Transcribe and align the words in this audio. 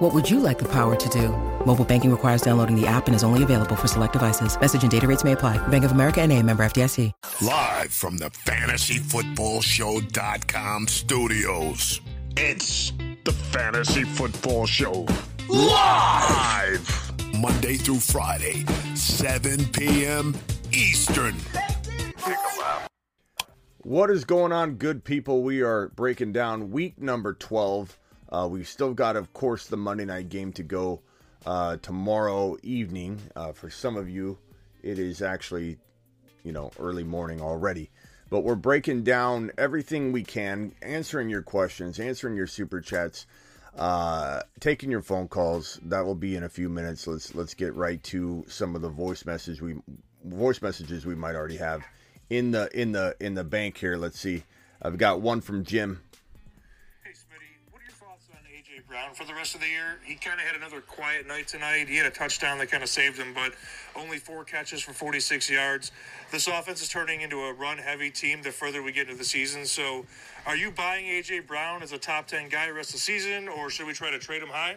What 0.00 0.12
would 0.14 0.30
you 0.30 0.40
like 0.40 0.58
the 0.58 0.68
power 0.68 0.96
to 0.96 1.08
do? 1.10 1.28
Mobile 1.66 1.84
banking 1.84 2.10
requires 2.10 2.40
downloading 2.40 2.74
the 2.74 2.86
app 2.86 3.06
and 3.06 3.14
is 3.14 3.22
only 3.22 3.42
available 3.42 3.76
for 3.76 3.86
select 3.86 4.14
devices. 4.14 4.58
Message 4.58 4.80
and 4.80 4.90
data 4.90 5.06
rates 5.06 5.24
may 5.24 5.32
apply. 5.32 5.58
Bank 5.68 5.84
of 5.84 5.92
America 5.92 6.22
and 6.22 6.32
a 6.32 6.42
member 6.42 6.62
FDIC. 6.62 7.12
Live 7.42 7.92
from 7.92 8.16
the 8.16 8.30
fantasyfootballshow.com 8.30 10.88
studios. 10.88 12.00
It's 12.34 12.94
the 13.26 13.32
Fantasy 13.32 14.04
Football 14.04 14.64
Show. 14.64 15.06
Live! 15.50 17.12
Monday 17.38 17.74
through 17.74 18.00
Friday, 18.00 18.64
7 18.94 19.66
p.m. 19.66 20.34
Eastern. 20.72 21.34
What 23.82 24.08
is 24.08 24.24
going 24.24 24.52
on, 24.52 24.76
good 24.76 25.04
people? 25.04 25.42
We 25.42 25.60
are 25.60 25.88
breaking 25.88 26.32
down 26.32 26.70
week 26.70 26.98
number 26.98 27.34
12. 27.34 27.98
Uh, 28.30 28.48
we've 28.50 28.68
still 28.68 28.94
got, 28.94 29.16
of 29.16 29.32
course, 29.32 29.66
the 29.66 29.76
Monday 29.76 30.04
night 30.04 30.28
game 30.28 30.52
to 30.52 30.62
go 30.62 31.00
uh, 31.46 31.76
tomorrow 31.78 32.56
evening. 32.62 33.20
Uh, 33.34 33.52
for 33.52 33.70
some 33.70 33.96
of 33.96 34.08
you, 34.08 34.38
it 34.82 34.98
is 34.98 35.22
actually, 35.22 35.78
you 36.44 36.52
know, 36.52 36.70
early 36.78 37.04
morning 37.04 37.40
already. 37.40 37.90
But 38.28 38.40
we're 38.40 38.54
breaking 38.54 39.02
down 39.02 39.50
everything 39.58 40.12
we 40.12 40.22
can, 40.22 40.72
answering 40.82 41.28
your 41.28 41.42
questions, 41.42 41.98
answering 41.98 42.36
your 42.36 42.46
super 42.46 42.80
chats, 42.80 43.26
uh, 43.76 44.42
taking 44.60 44.90
your 44.90 45.02
phone 45.02 45.26
calls. 45.26 45.80
That 45.82 46.04
will 46.04 46.14
be 46.14 46.36
in 46.36 46.44
a 46.44 46.48
few 46.48 46.68
minutes. 46.68 47.08
Let's 47.08 47.34
let's 47.34 47.54
get 47.54 47.74
right 47.74 48.00
to 48.04 48.44
some 48.46 48.76
of 48.76 48.82
the 48.82 48.88
voice 48.88 49.24
messages 49.24 49.60
we 49.60 49.76
voice 50.24 50.62
messages 50.62 51.04
we 51.04 51.16
might 51.16 51.34
already 51.34 51.56
have 51.56 51.82
in 52.28 52.52
the 52.52 52.68
in 52.78 52.92
the 52.92 53.16
in 53.18 53.34
the 53.34 53.44
bank 53.44 53.78
here. 53.78 53.96
Let's 53.96 54.20
see. 54.20 54.44
I've 54.80 54.96
got 54.96 55.20
one 55.20 55.40
from 55.40 55.64
Jim. 55.64 56.00
Brown 58.90 59.14
for 59.14 59.24
the 59.24 59.32
rest 59.32 59.54
of 59.54 59.60
the 59.60 59.68
year? 59.68 60.00
He 60.04 60.16
kind 60.16 60.40
of 60.40 60.46
had 60.46 60.56
another 60.56 60.80
quiet 60.80 61.24
night 61.24 61.46
tonight. 61.46 61.88
He 61.88 61.96
had 61.96 62.06
a 62.06 62.10
touchdown 62.10 62.58
that 62.58 62.72
kind 62.72 62.82
of 62.82 62.88
saved 62.88 63.16
him, 63.16 63.32
but 63.32 63.52
only 63.94 64.18
four 64.18 64.42
catches 64.42 64.82
for 64.82 64.92
46 64.92 65.48
yards. 65.48 65.92
This 66.32 66.48
offense 66.48 66.82
is 66.82 66.88
turning 66.88 67.20
into 67.20 67.38
a 67.40 67.54
run-heavy 67.54 68.10
team 68.10 68.42
the 68.42 68.50
further 68.50 68.82
we 68.82 68.90
get 68.90 69.06
into 69.06 69.16
the 69.16 69.24
season. 69.24 69.64
So, 69.64 70.06
are 70.44 70.56
you 70.56 70.72
buying 70.72 71.04
AJ 71.04 71.46
Brown 71.46 71.84
as 71.84 71.92
a 71.92 71.98
top 71.98 72.26
10 72.26 72.48
guy 72.48 72.66
the 72.66 72.74
rest 72.74 72.88
of 72.88 72.94
the 72.94 72.98
season, 72.98 73.48
or 73.48 73.70
should 73.70 73.86
we 73.86 73.92
try 73.92 74.10
to 74.10 74.18
trade 74.18 74.42
him 74.42 74.48
high? 74.48 74.76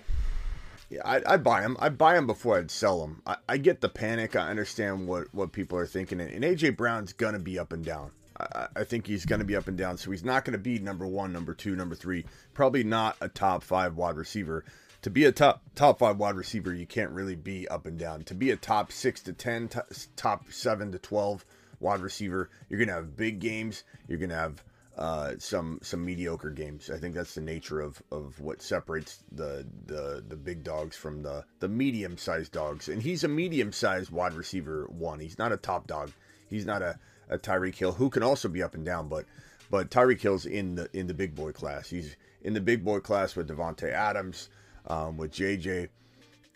Yeah, 0.92 1.02
I, 1.03 1.22
I 1.25 1.38
buy 1.38 1.64
him. 1.64 1.75
I'd 1.80 1.98
buy 1.98 2.16
him 2.16 2.27
before 2.27 2.59
I'd 2.59 2.70
sell 2.70 3.03
him. 3.03 3.23
I, 3.25 3.38
I 3.50 3.58
get 3.58 3.81
the 3.81 3.89
panic. 3.89 4.36
I 4.36 4.48
understand 4.52 5.08
what, 5.08 5.33
what 5.33 5.52
people 5.52 5.75
are 5.80 5.88
thinking. 5.88 6.22
And 6.22 6.44
AJ 6.44 6.77
Brown's 6.77 7.14
gonna 7.14 7.39
be 7.39 7.58
up 7.58 7.73
and 7.73 7.83
down. 7.83 8.11
I, 8.38 8.84
think 8.84 9.06
he's 9.06 9.26
gonna 9.26 9.44
be 9.44 9.56
up 9.56 9.67
and 9.67 9.78
down. 9.78 9.98
So 9.98 10.12
he's 10.12 10.23
not 10.23 10.45
gonna 10.45 10.58
be 10.58 10.80
number 10.80 11.06
one, 11.06 11.31
number 11.31 11.53
two, 11.53 11.76
number 11.76 11.95
three. 11.95 12.26
Probably 12.53 12.84
not 12.84 13.16
a 13.22 13.30
top 13.30 13.64
five 13.64 13.95
wide 13.95 14.16
receiver. 14.16 14.66
To 15.03 15.09
be 15.09 15.26
a 15.26 15.31
top 15.31 15.62
top 15.76 16.00
five 16.00 16.17
wide 16.17 16.36
receiver, 16.36 16.73
you 16.73 16.88
can't 16.88 17.11
really 17.11 17.36
be 17.36 17.67
up 17.67 17.86
and 17.86 18.00
down. 18.00 18.23
To 18.26 18.36
be 18.36 18.52
a 18.52 18.56
top 18.56 18.92
six 18.92 19.22
to 19.23 19.34
ten, 19.34 19.67
t- 19.67 19.80
top 20.16 20.52
seven 20.52 20.92
to 20.94 21.00
twelve 21.00 21.45
wide 21.80 22.00
receiver, 22.00 22.50
you're 22.70 22.80
gonna 22.80 22.94
have 22.94 23.17
big 23.17 23.39
games. 23.39 23.84
You're 24.08 24.20
gonna 24.20 24.36
have 24.36 24.64
uh, 24.98 25.34
some 25.39 25.80
some 25.81 26.06
mediocre 26.06 26.52
games. 26.52 26.89
I 26.89 26.98
think 26.98 27.16
that's 27.16 27.36
the 27.36 27.42
nature 27.42 27.81
of, 27.81 28.02
of 28.11 28.39
what 28.39 28.61
separates 28.61 29.23
the, 29.31 29.66
the 29.86 30.23
the 30.28 30.36
big 30.36 30.64
dogs 30.64 30.95
from 30.95 31.23
the 31.23 31.44
the 31.60 31.67
medium 31.67 32.17
sized 32.17 32.52
dogs. 32.52 32.89
And 32.89 33.02
he's 33.02 33.23
a 33.23 33.27
medium 33.27 33.71
sized 33.71 34.11
wide 34.11 34.33
receiver 34.33 34.88
one. 34.89 35.20
He's 35.20 35.39
not 35.39 35.52
a 35.52 35.58
top 35.58 35.88
dog. 35.88 36.11
He's 36.48 36.65
not 36.65 36.83
a, 36.83 37.00
a 37.30 37.38
Tyreek 37.38 37.76
Hill 37.76 37.94
who 37.94 38.10
can 38.10 38.23
also 38.23 38.48
be 38.48 38.64
up 38.64 38.76
and 38.76 38.86
down, 38.86 39.08
but 39.08 39.26
but 39.70 39.89
Tyreek 39.89 40.22
Hill's 40.22 40.45
in 40.45 40.76
the 40.76 40.89
in 40.94 41.08
the 41.08 41.14
big 41.14 41.36
boy 41.36 41.52
class. 41.52 41.89
He's 41.89 42.16
in 42.42 42.54
the 42.54 42.61
big 42.61 42.84
boy 42.84 43.00
class 43.00 43.36
with 43.36 43.48
Davante 43.48 43.92
Adams, 43.92 44.50
um, 44.88 45.17
with 45.17 45.32
JJ. 45.32 45.89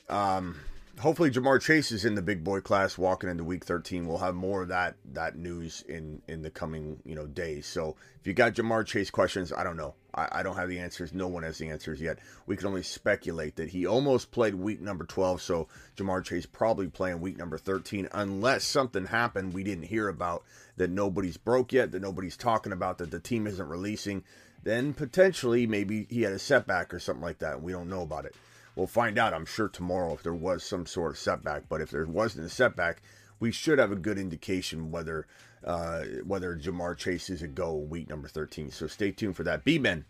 Um, 0.10 0.60
hopefully 1.00 1.30
Ja'Marr 1.30 1.62
Chase 1.62 1.92
is 1.92 2.06
in 2.06 2.16
the 2.16 2.22
big 2.22 2.44
boy 2.44 2.60
class 2.60 2.98
walking 2.98 3.30
into 3.30 3.44
week 3.44 3.64
13. 3.64 4.08
We'll 4.08 4.18
have 4.18 4.36
more 4.36 4.64
of 4.64 4.70
that 4.70 4.96
that 5.14 5.36
news 5.36 5.84
in 5.88 6.22
in 6.28 6.42
the 6.42 6.50
coming, 6.50 7.00
you 7.06 7.16
know, 7.16 7.28
days. 7.28 7.68
So 7.68 7.96
if 8.20 8.26
you 8.26 8.34
got 8.34 8.54
Ja'Marr 8.54 8.86
Chase 8.86 9.10
questions, 9.10 9.54
I 9.54 9.64
don't 9.64 9.78
know. 9.78 9.94
I, 10.14 10.28
I 10.32 10.44
don't 10.44 10.56
have 10.56 10.70
the 10.70 10.80
answers. 10.80 11.14
No 11.14 11.28
one 11.28 11.44
has 11.44 11.58
the 11.60 11.70
answers 11.70 12.02
yet. 12.02 12.20
We 12.46 12.58
can 12.58 12.68
only 12.68 12.84
speculate 12.84 13.56
that 13.58 13.70
he 13.70 13.86
almost 13.86 14.32
played 14.32 14.56
week 14.56 14.82
number 14.82 15.06
12, 15.06 15.42
so 15.42 15.68
Ja'Marr 15.96 16.24
Chase 16.24 16.46
probably 16.46 16.88
playing 16.88 17.22
week 17.22 17.38
number 17.38 17.58
13 17.58 18.10
unless 18.12 18.64
something 18.64 19.06
happened 19.06 19.54
we 19.54 19.64
didn't 19.64 19.86
hear 19.86 20.08
about 20.08 20.44
that 20.78 20.90
nobody's 20.90 21.38
broke 21.38 21.74
yet, 21.74 21.92
that 21.92 22.02
nobody's 22.02 22.38
talking 22.38 22.72
about, 22.72 22.98
that 22.98 23.12
the 23.12 23.20
team 23.20 23.46
isn't 23.46 23.70
releasing. 23.70 24.24
Then 24.64 24.94
potentially 24.94 25.68
maybe 25.68 26.08
he 26.10 26.24
had 26.24 26.34
a 26.34 26.40
setback 26.40 26.94
or 26.94 27.00
something 27.00 27.24
like 27.24 27.40
that, 27.40 27.56
and 27.56 27.64
we 27.64 27.72
don't 27.72 27.90
know 27.90 28.02
about 28.02 28.26
it. 28.26 28.36
We'll 28.78 28.86
find 28.86 29.18
out, 29.18 29.34
I'm 29.34 29.48
sure, 29.48 29.68
tomorrow 29.68 30.14
if 30.14 30.22
there 30.22 30.36
was 30.36 30.64
some 30.64 30.86
sort 30.86 31.14
of 31.14 31.18
setback. 31.18 31.64
But 31.68 31.82
if 31.82 31.90
there 31.90 32.06
wasn't 32.06 32.46
a 32.46 32.50
setback, 32.50 33.02
we 33.40 33.52
should 33.52 33.80
have 33.80 33.92
a 33.92 33.96
good 33.96 34.20
indication 34.20 34.92
whether 34.92 35.26
uh, 35.64 36.04
whether 36.24 36.56
Ja'Marr 36.56 36.96
Chase 36.96 37.32
is 37.32 37.42
a 37.42 37.48
go 37.48 37.74
week 37.74 38.08
number 38.08 38.28
13. 38.28 38.70
So 38.70 38.86
stay 38.86 39.12
tuned 39.12 39.36
for 39.36 39.44
that. 39.44 39.64
B-Men. 39.64 40.06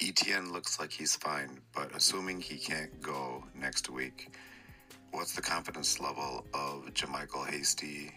ETN 0.00 0.50
looks 0.50 0.80
like 0.80 0.90
he's 0.90 1.14
fine, 1.14 1.60
but 1.72 1.94
assuming 1.94 2.40
he 2.40 2.58
can't 2.58 3.00
go 3.00 3.44
next 3.54 3.88
week, 3.88 4.36
what's 5.12 5.34
the 5.34 5.42
confidence 5.42 6.00
level 6.00 6.44
of 6.52 6.92
JaMycal 6.92 7.48
Hasty 7.48 8.12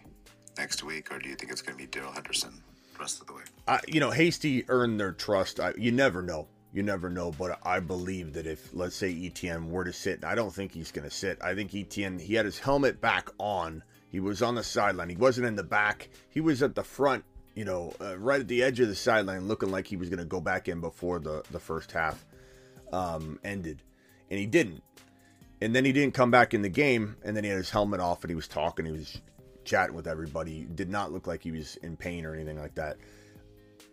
next 0.57 0.83
week, 0.83 1.13
or 1.13 1.19
do 1.19 1.29
you 1.29 1.35
think 1.35 1.51
it's 1.51 1.61
going 1.61 1.77
to 1.77 1.83
be 1.83 1.87
Darrell 1.87 2.11
Henderson 2.11 2.63
the 2.93 2.99
rest 2.99 3.21
of 3.21 3.27
the 3.27 3.33
way? 3.33 3.43
Uh, 3.67 3.77
you 3.87 3.99
know, 3.99 4.09
Hasty 4.09 4.65
earned 4.67 4.99
their 4.99 5.11
trust. 5.11 5.59
I, 5.59 5.73
you 5.77 5.91
never 5.91 6.23
know 6.23 6.47
you 6.73 6.83
never 6.83 7.09
know. 7.09 7.31
But 7.31 7.59
I 7.63 7.79
believe 7.79 8.33
that 8.33 8.47
if, 8.47 8.69
let's 8.73 8.95
say, 8.95 9.13
ETN 9.13 9.69
were 9.69 9.85
to 9.85 9.93
sit, 9.93 10.25
I 10.25 10.35
don't 10.35 10.53
think 10.53 10.73
he's 10.73 10.91
going 10.91 11.07
to 11.07 11.15
sit. 11.15 11.37
I 11.41 11.53
think 11.53 11.71
ETN, 11.71 12.19
he 12.19 12.33
had 12.33 12.45
his 12.45 12.59
helmet 12.59 12.99
back 12.99 13.29
on. 13.37 13.83
He 14.09 14.19
was 14.19 14.41
on 14.41 14.55
the 14.55 14.63
sideline. 14.63 15.09
He 15.09 15.15
wasn't 15.15 15.47
in 15.47 15.55
the 15.55 15.63
back. 15.63 16.09
He 16.29 16.41
was 16.41 16.61
at 16.61 16.75
the 16.75 16.83
front, 16.83 17.23
you 17.55 17.65
know, 17.65 17.93
uh, 18.01 18.17
right 18.17 18.41
at 18.41 18.47
the 18.47 18.63
edge 18.63 18.79
of 18.79 18.87
the 18.87 18.95
sideline, 18.95 19.47
looking 19.47 19.71
like 19.71 19.87
he 19.87 19.95
was 19.95 20.09
going 20.09 20.19
to 20.19 20.25
go 20.25 20.41
back 20.41 20.67
in 20.67 20.81
before 20.81 21.19
the, 21.19 21.43
the 21.51 21.59
first 21.59 21.91
half 21.91 22.25
um, 22.91 23.39
ended. 23.43 23.81
And 24.29 24.39
he 24.39 24.45
didn't. 24.45 24.83
And 25.61 25.73
then 25.75 25.85
he 25.85 25.93
didn't 25.93 26.13
come 26.13 26.31
back 26.31 26.53
in 26.53 26.61
the 26.61 26.69
game. 26.69 27.15
And 27.23 27.37
then 27.37 27.43
he 27.43 27.49
had 27.49 27.57
his 27.57 27.69
helmet 27.69 27.99
off 27.99 28.23
and 28.23 28.29
he 28.29 28.35
was 28.35 28.47
talking. 28.47 28.85
He 28.85 28.91
was 28.91 29.21
chatting 29.63 29.95
with 29.95 30.07
everybody. 30.07 30.67
Did 30.75 30.89
not 30.89 31.11
look 31.11 31.27
like 31.27 31.41
he 31.41 31.51
was 31.51 31.75
in 31.77 31.97
pain 31.97 32.25
or 32.25 32.33
anything 32.33 32.59
like 32.59 32.75
that. 32.75 32.97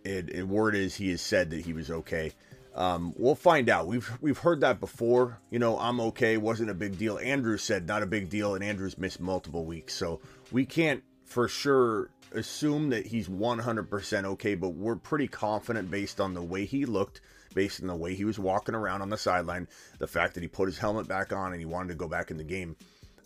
It, 0.05 0.31
it 0.31 0.49
word 0.49 0.75
is 0.75 0.95
he 0.95 1.11
has 1.11 1.21
said 1.21 1.51
that 1.51 1.61
he 1.61 1.73
was 1.73 1.91
okay. 1.91 2.33
Um, 2.75 3.15
we'll 3.17 3.35
find 3.35 3.69
out. 3.69 3.87
We've 3.87 4.11
we've 4.21 4.39
heard 4.39 4.61
that 4.61 4.81
before. 4.81 5.41
You 5.51 5.59
know, 5.59 5.79
I'm 5.79 6.01
okay. 6.01 6.37
Wasn't 6.37 6.71
a 6.71 6.75
big 6.75 6.99
deal. 6.99 7.19
Andrew 7.19 7.57
said 7.57 7.87
not 7.87 8.03
a 8.03 8.07
big 8.07 8.29
deal, 8.29 8.55
and 8.55 8.63
Andrew's 8.63 8.99
missed 8.99 9.21
multiple 9.21 9.65
weeks, 9.65 9.95
so 9.95 10.21
we 10.53 10.65
can't 10.65 11.03
for 11.25 11.49
sure 11.49 12.11
assume 12.33 12.91
that 12.91 13.07
he's 13.07 13.29
100% 13.29 14.25
okay. 14.25 14.55
But 14.55 14.71
we're 14.71 14.97
pretty 14.97 15.29
confident 15.29 15.91
based 15.91 16.21
on 16.21 16.35
the 16.35 16.43
way 16.43 16.65
he 16.65 16.85
looked, 16.87 17.21
based 17.55 17.81
on 17.81 17.89
the 17.89 17.97
way 17.97 18.15
he 18.15 18.25
was 18.25 18.39
walking 18.39 18.75
around 18.75 19.03
on 19.03 19.11
the 19.11 19.19
sideline, 19.19 19.67
the 19.99 20.07
fact 20.07 20.35
that 20.35 20.43
he 20.43 20.49
put 20.49 20.67
his 20.67 20.79
helmet 20.79 21.09
back 21.09 21.33
on 21.33 21.53
and 21.53 21.61
he 21.61 21.67
wanted 21.67 21.89
to 21.89 21.95
go 21.95 22.09
back 22.09 22.31
in 22.31 22.37
the 22.37 22.45
game. 22.45 22.77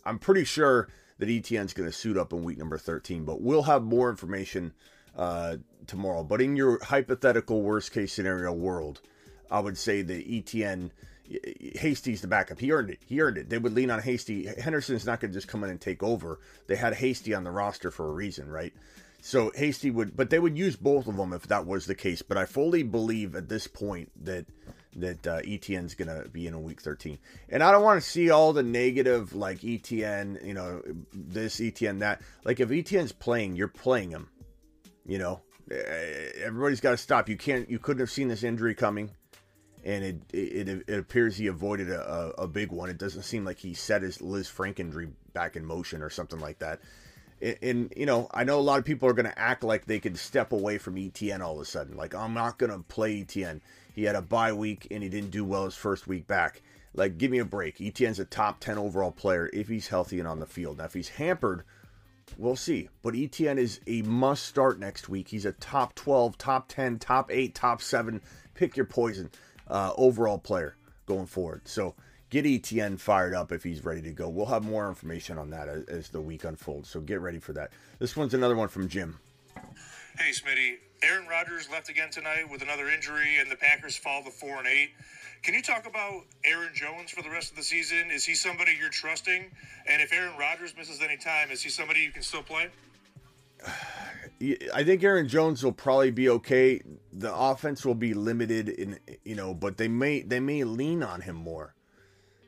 I'm 0.05 0.19
pretty 0.19 0.43
sure 0.43 0.87
that 1.17 1.29
ETN's 1.29 1.73
going 1.73 1.89
to 1.89 1.95
suit 1.95 2.17
up 2.17 2.33
in 2.33 2.43
week 2.43 2.57
number 2.57 2.77
13, 2.77 3.25
but 3.25 3.41
we'll 3.41 3.63
have 3.63 3.83
more 3.83 4.09
information 4.09 4.73
uh, 5.15 5.57
tomorrow. 5.87 6.23
But 6.23 6.41
in 6.41 6.55
your 6.55 6.83
hypothetical 6.83 7.61
worst 7.61 7.91
case 7.91 8.13
scenario 8.13 8.51
world 8.51 9.01
I 9.49 9.59
would 9.59 9.77
say 9.77 10.01
the 10.01 10.23
ETN 10.23 10.91
Hasty's 11.75 12.21
the 12.21 12.27
backup. 12.27 12.59
He 12.59 12.71
earned 12.71 12.89
it. 12.91 12.99
He 13.05 13.19
earned 13.21 13.37
it. 13.37 13.49
They 13.49 13.57
would 13.57 13.73
lean 13.73 13.89
on 13.89 14.01
Hasty. 14.01 14.45
Henderson's 14.45 15.05
not 15.05 15.19
going 15.19 15.31
to 15.31 15.37
just 15.37 15.47
come 15.47 15.63
in 15.63 15.69
and 15.69 15.81
take 15.81 16.03
over. 16.03 16.39
They 16.67 16.75
had 16.75 16.93
Hasty 16.93 17.33
on 17.33 17.43
the 17.43 17.51
roster 17.51 17.89
for 17.89 18.07
a 18.07 18.11
reason, 18.11 18.49
right? 18.49 18.73
So 19.21 19.51
Hasty 19.55 19.89
would, 19.89 20.15
but 20.15 20.29
they 20.29 20.37
would 20.37 20.57
use 20.57 20.75
both 20.75 21.07
of 21.07 21.17
them 21.17 21.33
if 21.33 21.47
that 21.47 21.65
was 21.65 21.87
the 21.87 21.95
case. 21.95 22.21
But 22.21 22.37
I 22.37 22.45
fully 22.45 22.83
believe 22.83 23.35
at 23.35 23.49
this 23.49 23.65
point 23.65 24.11
that 24.23 24.45
that 24.97 25.27
uh, 25.27 25.41
ETN's 25.41 25.93
going 25.93 26.07
to 26.07 26.29
be 26.29 26.47
in 26.47 26.53
a 26.53 26.59
week 26.59 26.79
13. 26.79 27.17
And 27.49 27.61
I 27.61 27.71
don't 27.71 27.83
want 27.83 28.01
to 28.01 28.09
see 28.09 28.29
all 28.29 28.53
the 28.53 28.63
negative 28.63 29.35
like 29.35 29.59
ETN, 29.59 30.45
you 30.45 30.53
know, 30.53 30.81
this 31.11 31.59
ETN 31.59 31.99
that. 31.99 32.21
Like 32.43 32.59
if 32.59 32.69
ETN's 32.69 33.11
playing, 33.11 33.55
you're 33.55 33.67
playing 33.67 34.11
him. 34.11 34.29
You 35.07 35.17
know, 35.17 35.41
everybody's 35.69 36.81
got 36.81 36.91
to 36.91 36.97
stop. 36.97 37.27
You 37.27 37.35
can't. 37.35 37.69
You 37.69 37.79
couldn't 37.79 38.01
have 38.01 38.11
seen 38.11 38.27
this 38.27 38.43
injury 38.43 38.75
coming 38.75 39.11
and 39.85 40.03
it, 40.03 40.15
it 40.33 40.67
it 40.87 40.99
appears 40.99 41.37
he 41.37 41.47
avoided 41.47 41.91
a, 41.91 42.33
a, 42.39 42.47
big 42.47 42.71
one. 42.71 42.89
It 42.89 42.97
doesn't 42.97 43.21
seem 43.21 43.45
like 43.45 43.59
he 43.59 43.75
set 43.75 44.01
his 44.01 44.17
Lisfranc 44.17 44.79
injury 44.79 45.09
back 45.33 45.55
in 45.55 45.63
motion 45.63 46.01
or 46.01 46.09
something 46.09 46.39
like 46.39 46.57
that. 46.59 46.81
And, 47.39 47.57
and 47.61 47.93
you 47.95 48.07
know, 48.07 48.27
I 48.33 48.43
know 48.45 48.59
a 48.59 48.61
lot 48.61 48.79
of 48.79 48.85
people 48.85 49.07
are 49.07 49.13
going 49.13 49.27
to 49.27 49.39
act 49.39 49.63
like 49.63 49.85
they 49.85 49.99
could 49.99 50.17
step 50.17 50.51
away 50.51 50.79
from 50.79 50.95
ETN 50.95 51.41
all 51.41 51.55
of 51.55 51.61
a 51.61 51.65
sudden. 51.65 51.95
Like 51.95 52.15
I'm 52.15 52.33
not 52.33 52.57
going 52.57 52.71
to 52.71 52.79
play 52.79 53.23
ETN. 53.23 53.61
He 53.93 54.03
had 54.03 54.15
a 54.15 54.23
bye 54.23 54.53
week 54.53 54.87
and 54.89 55.03
he 55.03 55.09
didn't 55.09 55.29
do 55.29 55.45
well 55.45 55.65
his 55.65 55.75
first 55.75 56.07
week 56.07 56.25
back. 56.25 56.63
Like, 56.95 57.17
give 57.17 57.29
me 57.29 57.39
a 57.39 57.45
break. 57.45 57.77
ETN's 57.77 58.19
a 58.19 58.25
top 58.25 58.61
10 58.61 58.77
overall 58.77 59.11
player 59.11 59.49
if 59.53 59.67
he's 59.67 59.89
healthy 59.89 60.17
and 60.17 60.27
on 60.27 60.39
the 60.39 60.45
field. 60.45 60.77
Now, 60.77 60.85
if 60.85 60.93
he's 60.93 61.09
hampered, 61.09 61.63
we'll 62.37 62.55
see. 62.55 62.87
But 63.03 63.15
ETN 63.15 63.57
is 63.57 63.81
a 63.85 64.01
must 64.03 64.45
start 64.45 64.79
next 64.79 65.09
week. 65.09 65.27
He's 65.27 65.45
a 65.45 65.51
top 65.51 65.93
12, 65.95 66.37
top 66.37 66.69
10, 66.69 66.99
top 66.99 67.29
8, 67.31 67.53
top 67.53 67.81
7, 67.81 68.21
pick 68.53 68.77
your 68.77 68.85
poison 68.85 69.29
uh, 69.67 69.93
overall 69.97 70.37
player 70.37 70.75
going 71.05 71.25
forward. 71.25 71.67
So 71.67 71.95
get 72.29 72.45
ETN 72.45 72.99
fired 72.99 73.33
up 73.33 73.51
if 73.51 73.63
he's 73.63 73.83
ready 73.83 74.01
to 74.03 74.11
go. 74.11 74.29
We'll 74.29 74.45
have 74.47 74.63
more 74.63 74.87
information 74.87 75.37
on 75.37 75.49
that 75.51 75.67
as, 75.67 75.83
as 75.85 76.09
the 76.09 76.21
week 76.21 76.43
unfolds. 76.43 76.89
So 76.89 76.99
get 76.99 77.21
ready 77.21 77.39
for 77.39 77.53
that. 77.53 77.71
This 77.99 78.15
one's 78.15 78.33
another 78.33 78.55
one 78.55 78.67
from 78.67 78.87
Jim. 78.87 79.19
Hey, 80.17 80.31
Smitty. 80.31 80.77
Aaron 81.03 81.27
Rodgers 81.27 81.69
left 81.69 81.89
again 81.89 82.09
tonight 82.09 82.49
with 82.49 82.61
another 82.61 82.89
injury, 82.89 83.37
and 83.39 83.51
the 83.51 83.55
Packers 83.55 83.97
fall 83.97 84.23
to 84.23 84.31
four 84.31 84.57
and 84.57 84.67
eight. 84.67 84.91
Can 85.43 85.53
you 85.53 85.61
talk 85.61 85.85
about 85.85 86.23
Aaron 86.43 86.71
Jones 86.73 87.11
for 87.11 87.21
the 87.21 87.29
rest 87.29 87.51
of 87.51 87.57
the 87.57 87.63
season? 87.63 88.09
Is 88.09 88.25
he 88.25 88.33
somebody 88.33 88.75
you're 88.79 88.89
trusting? 88.89 89.51
And 89.87 90.01
if 90.01 90.11
Aaron 90.11 90.35
Rodgers 90.39 90.73
misses 90.75 91.01
any 91.01 91.17
time, 91.17 91.51
is 91.51 91.61
he 91.61 91.69
somebody 91.69 91.99
you 91.99 92.11
can 92.11 92.23
still 92.23 92.41
play? 92.41 92.69
I 94.73 94.83
think 94.83 95.03
Aaron 95.03 95.27
Jones 95.27 95.63
will 95.63 95.71
probably 95.71 96.11
be 96.11 96.29
okay. 96.29 96.81
The 97.13 97.33
offense 97.33 97.85
will 97.85 97.95
be 97.95 98.13
limited 98.13 98.67
in 98.67 98.99
you 99.23 99.35
know, 99.35 99.53
but 99.53 99.77
they 99.77 99.87
may 99.87 100.21
they 100.21 100.39
may 100.39 100.63
lean 100.63 101.03
on 101.03 101.21
him 101.21 101.35
more. 101.35 101.73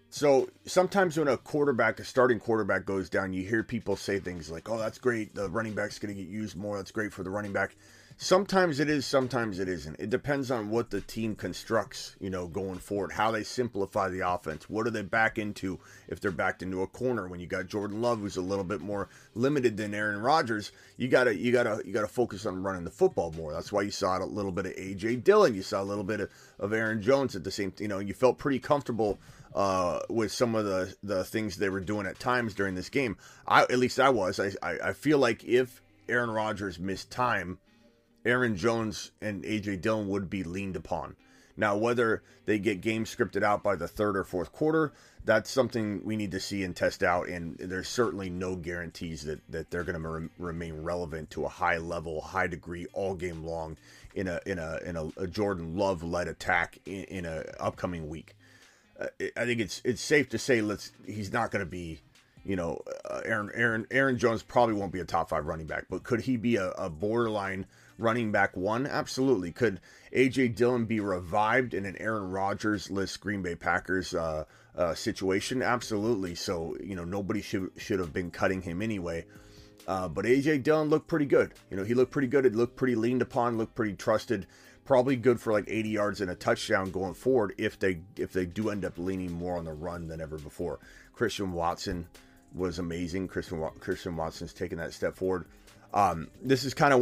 So 0.10 0.50
sometimes 0.66 1.18
when 1.18 1.28
a 1.28 1.38
quarterback, 1.38 2.00
a 2.00 2.06
starting 2.06 2.40
quarterback 2.40 2.86
goes 2.86 3.10
down, 3.10 3.34
you 3.34 3.48
hear 3.48 3.64
people 3.64 3.96
say 3.96 4.20
things 4.20 4.50
like, 4.50 4.70
"Oh, 4.70 4.78
that's 4.78 4.98
great. 4.98 5.34
The 5.34 5.50
running 5.50 5.74
back's 5.74 6.00
going 6.00 6.16
to 6.16 6.22
get 6.22 6.30
used 6.30 6.56
more. 6.56 6.78
That's 6.78 6.92
great 6.92 7.14
for 7.14 7.24
the 7.24 7.30
running 7.30 7.54
back." 7.54 7.76
Sometimes 8.20 8.80
it 8.80 8.90
is, 8.90 9.06
sometimes 9.06 9.60
it 9.60 9.70
isn't. 9.70 10.00
It 10.00 10.10
depends 10.10 10.50
on 10.50 10.72
what 10.72 10.90
the 10.90 11.02
team 11.02 11.36
constructs, 11.36 12.16
you 12.20 12.32
know, 12.32 12.48
going 12.48 12.80
forward, 12.80 13.12
how 13.12 13.30
they 13.30 13.44
simplify 13.44 14.10
the 14.10 14.28
offense. 14.28 14.68
What 14.68 14.88
are 14.88 14.90
they 14.90 15.04
back 15.04 15.38
into 15.38 15.80
if 16.08 16.20
they're 16.20 16.32
backed 16.32 16.64
into 16.64 16.82
a 16.82 16.88
corner 16.88 17.28
when 17.28 17.40
you 17.40 17.46
got 17.46 17.68
Jordan 17.68 18.02
Love 18.02 18.22
who's 18.22 18.36
a 18.36 18.42
little 18.42 18.64
bit 18.64 18.82
more 18.82 19.08
limited 19.36 19.78
than 19.78 19.94
Aaron 19.94 20.20
Rodgers, 20.20 20.72
you 20.98 21.08
got 21.08 21.26
to 21.26 21.36
you 21.36 21.52
got 21.52 21.64
to 21.64 21.86
you 21.86 21.94
got 21.94 22.02
to 22.02 22.08
focus 22.08 22.48
on 22.48 22.64
running 22.64 22.86
the 22.86 22.90
football 22.90 23.32
more. 23.34 23.54
That's 23.54 23.72
why 23.72 23.84
you 23.84 23.92
saw 23.92 24.18
a 24.18 24.26
little 24.26 24.52
bit 24.52 24.66
of 24.66 24.74
AJ 24.74 25.24
Dillon, 25.24 25.54
you 25.54 25.62
saw 25.62 25.84
a 25.84 25.86
little 25.86 26.04
bit 26.04 26.20
of, 26.20 26.32
of 26.58 26.74
Aaron 26.74 27.04
Jones 27.04 27.36
at 27.36 27.44
the 27.44 27.52
same, 27.52 27.72
you 27.78 27.88
know, 27.88 28.00
you 28.00 28.16
felt 28.16 28.40
pretty 28.40 28.58
comfortable 28.58 29.20
uh, 29.54 30.00
with 30.10 30.32
some 30.32 30.56
of 30.56 30.66
the 30.66 30.96
the 31.04 31.24
things 31.24 31.58
they 31.58 31.70
were 31.70 31.82
doing 31.82 32.08
at 32.08 32.18
times 32.18 32.56
during 32.56 32.74
this 32.74 32.90
game. 32.90 33.16
I 33.48 33.62
at 33.62 33.78
least 33.78 34.00
I 34.00 34.10
was. 34.10 34.40
I 34.40 34.54
I, 34.64 34.78
I 34.86 34.94
feel 34.94 35.20
like 35.20 35.44
if 35.44 35.84
Aaron 36.10 36.32
Rodgers 36.32 36.80
missed 36.80 37.12
time 37.12 37.60
Aaron 38.28 38.58
Jones 38.58 39.12
and 39.22 39.44
AJ 39.44 39.82
Dillon 39.82 40.10
would 40.10 40.30
be 40.30 40.44
leaned 40.44 40.76
upon. 40.76 41.16
Now, 41.60 41.76
whether 41.76 42.22
they 42.46 42.60
get 42.60 42.82
game 42.82 43.06
scripted 43.06 43.42
out 43.42 43.64
by 43.64 43.76
the 43.76 43.88
third 43.88 44.16
or 44.16 44.24
fourth 44.24 44.52
quarter, 44.52 44.94
that's 45.26 45.50
something 45.50 46.02
we 46.04 46.16
need 46.16 46.32
to 46.32 46.40
see 46.40 46.64
and 46.64 46.76
test 46.76 47.02
out. 47.02 47.28
And 47.28 47.58
there's 47.58 47.88
certainly 47.88 48.30
no 48.30 48.56
guarantees 48.56 49.24
that, 49.24 49.42
that 49.50 49.72
they're 49.72 49.84
going 49.84 50.02
to 50.02 50.08
re- 50.08 50.30
remain 50.38 50.84
relevant 50.84 51.32
to 51.32 51.46
a 51.46 51.50
high 51.50 51.78
level, 51.78 52.22
high 52.22 52.46
degree 52.46 52.86
all 52.94 53.16
game 53.16 53.44
long 53.44 53.76
in 54.14 54.28
a 54.28 54.40
in 54.46 54.60
a 54.60 54.80
in 54.86 54.96
a, 54.96 55.08
a 55.18 55.28
Jordan 55.28 55.78
Love 55.78 56.04
led 56.04 56.28
attack 56.28 56.78
in, 56.86 57.04
in 57.06 57.26
a 57.26 57.44
upcoming 57.60 58.08
week. 58.08 58.36
Uh, 59.00 59.08
I 59.36 59.46
think 59.46 59.60
it's 59.60 59.82
it's 59.84 60.02
safe 60.02 60.30
to 60.30 60.38
say 60.38 60.62
let's 60.62 60.92
he's 61.06 61.34
not 61.34 61.52
going 61.52 61.64
to 61.64 61.70
be 61.70 62.00
you 62.46 62.56
know 62.56 62.82
uh, 63.10 63.22
Aaron 63.26 63.52
Aaron 63.54 63.88
Aaron 63.92 64.18
Jones 64.18 64.44
probably 64.44 64.76
won't 64.76 64.92
be 64.92 65.00
a 65.00 65.06
top 65.06 65.30
five 65.30 65.46
running 65.46 65.68
back, 65.68 65.86
but 65.90 66.04
could 66.04 66.22
he 66.22 66.38
be 66.38 66.56
a, 66.56 66.70
a 66.72 66.90
borderline 66.90 67.66
running 67.98 68.32
back 68.32 68.56
one? 68.56 68.86
Absolutely. 68.86 69.52
Could 69.52 69.80
AJ 70.14 70.56
Dillon 70.56 70.86
be 70.86 71.00
revived 71.00 71.74
in 71.74 71.86
an 71.86 71.96
Aaron 72.00 72.32
Rodgers 72.32 72.90
list 72.90 73.22
Green 73.22 73.42
Bay 73.42 73.56
Packers 73.56 74.14
uh, 74.14 74.46
uh, 74.76 74.94
situation? 74.94 75.62
Absolutely. 75.62 76.36
So 76.36 76.76
you 76.84 76.96
know 76.96 77.06
nobody 77.06 77.42
should 77.42 77.72
should 77.78 78.00
have 78.00 78.14
been 78.14 78.32
cutting 78.32 78.62
him 78.62 78.82
anyway. 78.82 79.26
Uh, 79.88 80.08
but 80.08 80.26
AJ 80.26 80.64
Dillon 80.64 80.90
looked 80.90 81.08
pretty 81.08 81.26
good. 81.26 81.54
You 81.70 81.78
know 81.78 81.84
he 81.84 81.94
looked 81.94 82.12
pretty 82.12 82.28
good. 82.28 82.46
It 82.46 82.56
looked 82.56 82.76
pretty 82.76 82.96
leaned 82.96 83.22
upon. 83.22 83.58
Looked 83.58 83.76
pretty 83.76 83.96
trusted. 83.96 84.48
Probably 84.86 85.18
good 85.18 85.42
for 85.42 85.52
like 85.52 85.66
80 85.68 85.90
yards 85.90 86.22
and 86.22 86.32
a 86.32 86.36
touchdown 86.36 86.92
going 86.92 87.14
forward 87.14 87.54
if 87.58 87.78
they 87.78 88.00
if 88.16 88.32
they 88.32 88.46
do 88.46 88.70
end 88.70 88.86
up 88.86 88.98
leaning 88.98 89.32
more 89.32 89.58
on 89.58 89.66
the 89.66 89.74
run 89.74 90.08
than 90.08 90.22
ever 90.22 90.38
before. 90.38 90.80
Christian 91.14 91.52
Watson 91.52 92.08
was 92.54 92.80
amazing. 92.80 93.28
Christian 93.28 93.66
Christian 93.80 94.16
Watson's 94.16 94.54
taking 94.54 94.78
that 94.78 94.94
step 94.94 95.16
forward. 95.16 95.46
Um, 95.94 96.28
this 96.42 96.64
is 96.64 96.74
kind 96.74 96.94
of 96.94 97.02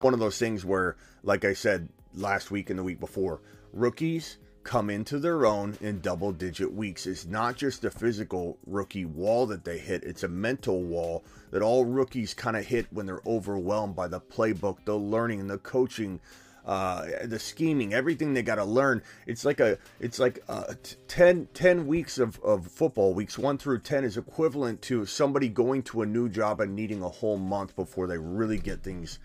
one 0.00 0.14
of 0.14 0.20
those 0.20 0.38
things 0.38 0.64
where, 0.64 0.96
like 1.22 1.44
I 1.44 1.52
said 1.52 1.88
last 2.14 2.50
week 2.50 2.70
and 2.70 2.78
the 2.78 2.82
week 2.82 3.00
before, 3.00 3.42
rookies 3.72 4.38
come 4.62 4.88
into 4.88 5.18
their 5.18 5.44
own 5.44 5.76
in 5.82 6.00
double 6.00 6.32
digit 6.32 6.72
weeks. 6.72 7.06
It's 7.06 7.26
not 7.26 7.56
just 7.56 7.84
a 7.84 7.90
physical 7.90 8.58
rookie 8.66 9.04
wall 9.04 9.46
that 9.46 9.64
they 9.64 9.78
hit, 9.78 10.02
it's 10.04 10.22
a 10.22 10.28
mental 10.28 10.82
wall 10.82 11.22
that 11.50 11.60
all 11.60 11.84
rookies 11.84 12.32
kind 12.32 12.56
of 12.56 12.66
hit 12.66 12.86
when 12.90 13.04
they're 13.04 13.20
overwhelmed 13.26 13.94
by 13.94 14.08
the 14.08 14.20
playbook, 14.20 14.78
the 14.86 14.96
learning, 14.96 15.46
the 15.46 15.58
coaching. 15.58 16.20
Uh, 16.66 17.06
the 17.24 17.38
scheming, 17.38 17.94
everything 17.94 18.34
they 18.34 18.42
got 18.42 18.56
to 18.56 18.64
learn. 18.64 19.02
It's 19.26 19.46
like 19.46 19.60
a, 19.60 19.78
it's 19.98 20.18
like 20.18 20.40
uh, 20.46 20.74
10, 21.08 21.48
10 21.54 21.86
weeks 21.86 22.18
of, 22.18 22.38
of 22.44 22.66
football. 22.66 23.14
Weeks 23.14 23.38
one 23.38 23.56
through 23.56 23.80
10 23.80 24.04
is 24.04 24.18
equivalent 24.18 24.82
to 24.82 25.06
somebody 25.06 25.48
going 25.48 25.82
to 25.84 26.02
a 26.02 26.06
new 26.06 26.28
job 26.28 26.60
and 26.60 26.76
needing 26.76 27.02
a 27.02 27.08
whole 27.08 27.38
month 27.38 27.74
before 27.74 28.06
they 28.06 28.18
really 28.18 28.58
get 28.58 28.82
things 28.82 29.18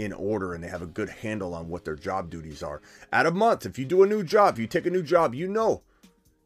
in 0.00 0.14
order 0.14 0.54
and 0.54 0.64
they 0.64 0.68
have 0.68 0.80
a 0.80 0.86
good 0.86 1.10
handle 1.10 1.54
on 1.54 1.68
what 1.68 1.84
their 1.84 1.94
job 1.94 2.30
duties 2.30 2.62
are. 2.62 2.80
At 3.12 3.26
a 3.26 3.30
month, 3.30 3.66
if 3.66 3.78
you 3.78 3.84
do 3.84 4.02
a 4.02 4.06
new 4.06 4.24
job, 4.24 4.58
you 4.58 4.66
take 4.66 4.86
a 4.86 4.90
new 4.90 5.02
job, 5.02 5.34
you 5.34 5.46
know. 5.46 5.82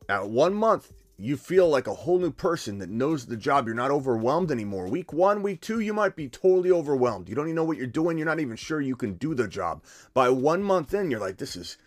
At 0.09 0.29
one 0.29 0.55
month, 0.55 0.93
you 1.17 1.37
feel 1.37 1.69
like 1.69 1.87
a 1.87 1.95
whole 1.95 2.19
new 2.19 2.33
person 2.33 2.79
that 2.79 2.91
knows 2.91 3.27
the 3.27 3.37
job. 3.37 3.67
You're 3.67 3.77
not 3.77 3.93
overwhelmed 3.93 4.51
anymore. 4.51 4.89
Week 4.89 5.13
one, 5.13 5.41
week 5.41 5.61
two, 5.61 5.79
you 5.79 5.95
might 5.95 6.17
be 6.17 6.29
totally 6.29 6.73
overwhelmed. 6.73 7.29
You 7.29 7.37
don't 7.37 7.47
even 7.47 7.55
know 7.55 7.63
what 7.63 7.77
you're 7.77 7.87
doing. 7.87 8.19
You're 8.19 8.27
not 8.27 8.41
even 8.41 8.57
sure 8.57 8.81
you 8.81 8.97
can 8.97 9.15
do 9.15 9.35
the 9.35 9.47
job. 9.47 9.85
By 10.13 10.31
one 10.31 10.65
month 10.65 10.93
in, 10.93 11.13
you're 11.13 11.21
like, 11.21 11.39
this 11.39 11.55
is. 11.55 11.79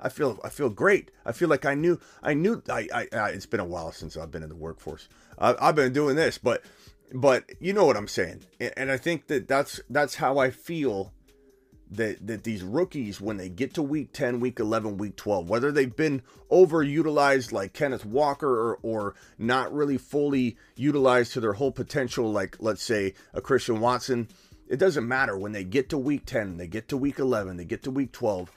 I 0.00 0.08
feel 0.08 0.40
I 0.42 0.48
feel 0.48 0.70
great. 0.70 1.10
I 1.26 1.32
feel 1.32 1.50
like 1.50 1.66
I 1.66 1.74
knew 1.74 2.00
I 2.22 2.32
knew 2.32 2.62
I, 2.70 2.88
I, 2.94 3.08
I 3.12 3.28
it's 3.32 3.44
been 3.44 3.60
a 3.60 3.66
while 3.66 3.92
since 3.92 4.16
I've 4.16 4.30
been 4.30 4.42
in 4.42 4.48
the 4.48 4.56
workforce. 4.56 5.10
I, 5.38 5.54
I've 5.60 5.76
been 5.76 5.92
doing 5.92 6.16
this, 6.16 6.38
but 6.38 6.62
but 7.12 7.44
you 7.60 7.72
know 7.72 7.84
what 7.84 7.96
I'm 7.96 8.08
saying, 8.08 8.44
and 8.76 8.90
I 8.90 8.96
think 8.96 9.26
that 9.28 9.48
that's 9.48 9.80
that's 9.90 10.16
how 10.16 10.38
I 10.38 10.50
feel 10.50 11.12
that 11.90 12.26
that 12.26 12.44
these 12.44 12.62
rookies 12.62 13.20
when 13.20 13.36
they 13.36 13.48
get 13.48 13.74
to 13.74 13.82
week 13.82 14.12
10 14.12 14.38
week 14.38 14.60
11 14.60 14.96
week 14.96 15.16
12 15.16 15.50
whether 15.50 15.72
they've 15.72 15.96
been 15.96 16.22
overutilized 16.48 17.50
like 17.50 17.72
kenneth 17.72 18.06
walker 18.06 18.48
or, 18.48 18.78
or 18.84 19.16
not 19.38 19.74
really 19.74 19.98
fully 19.98 20.56
utilized 20.76 21.32
to 21.32 21.40
their 21.40 21.54
whole 21.54 21.72
potential 21.72 22.30
like 22.30 22.56
let's 22.60 22.84
say 22.84 23.12
a 23.34 23.40
christian 23.40 23.80
watson 23.80 24.28
it 24.70 24.78
doesn't 24.78 25.06
matter. 25.06 25.36
When 25.36 25.52
they 25.52 25.64
get 25.64 25.90
to 25.90 25.98
week 25.98 26.24
10 26.24 26.56
they 26.56 26.68
get 26.68 26.88
to 26.88 26.96
week 26.96 27.18
11 27.18 27.56
they 27.58 27.64
get 27.64 27.82
to 27.82 27.90
week 27.90 28.12
12 28.12 28.50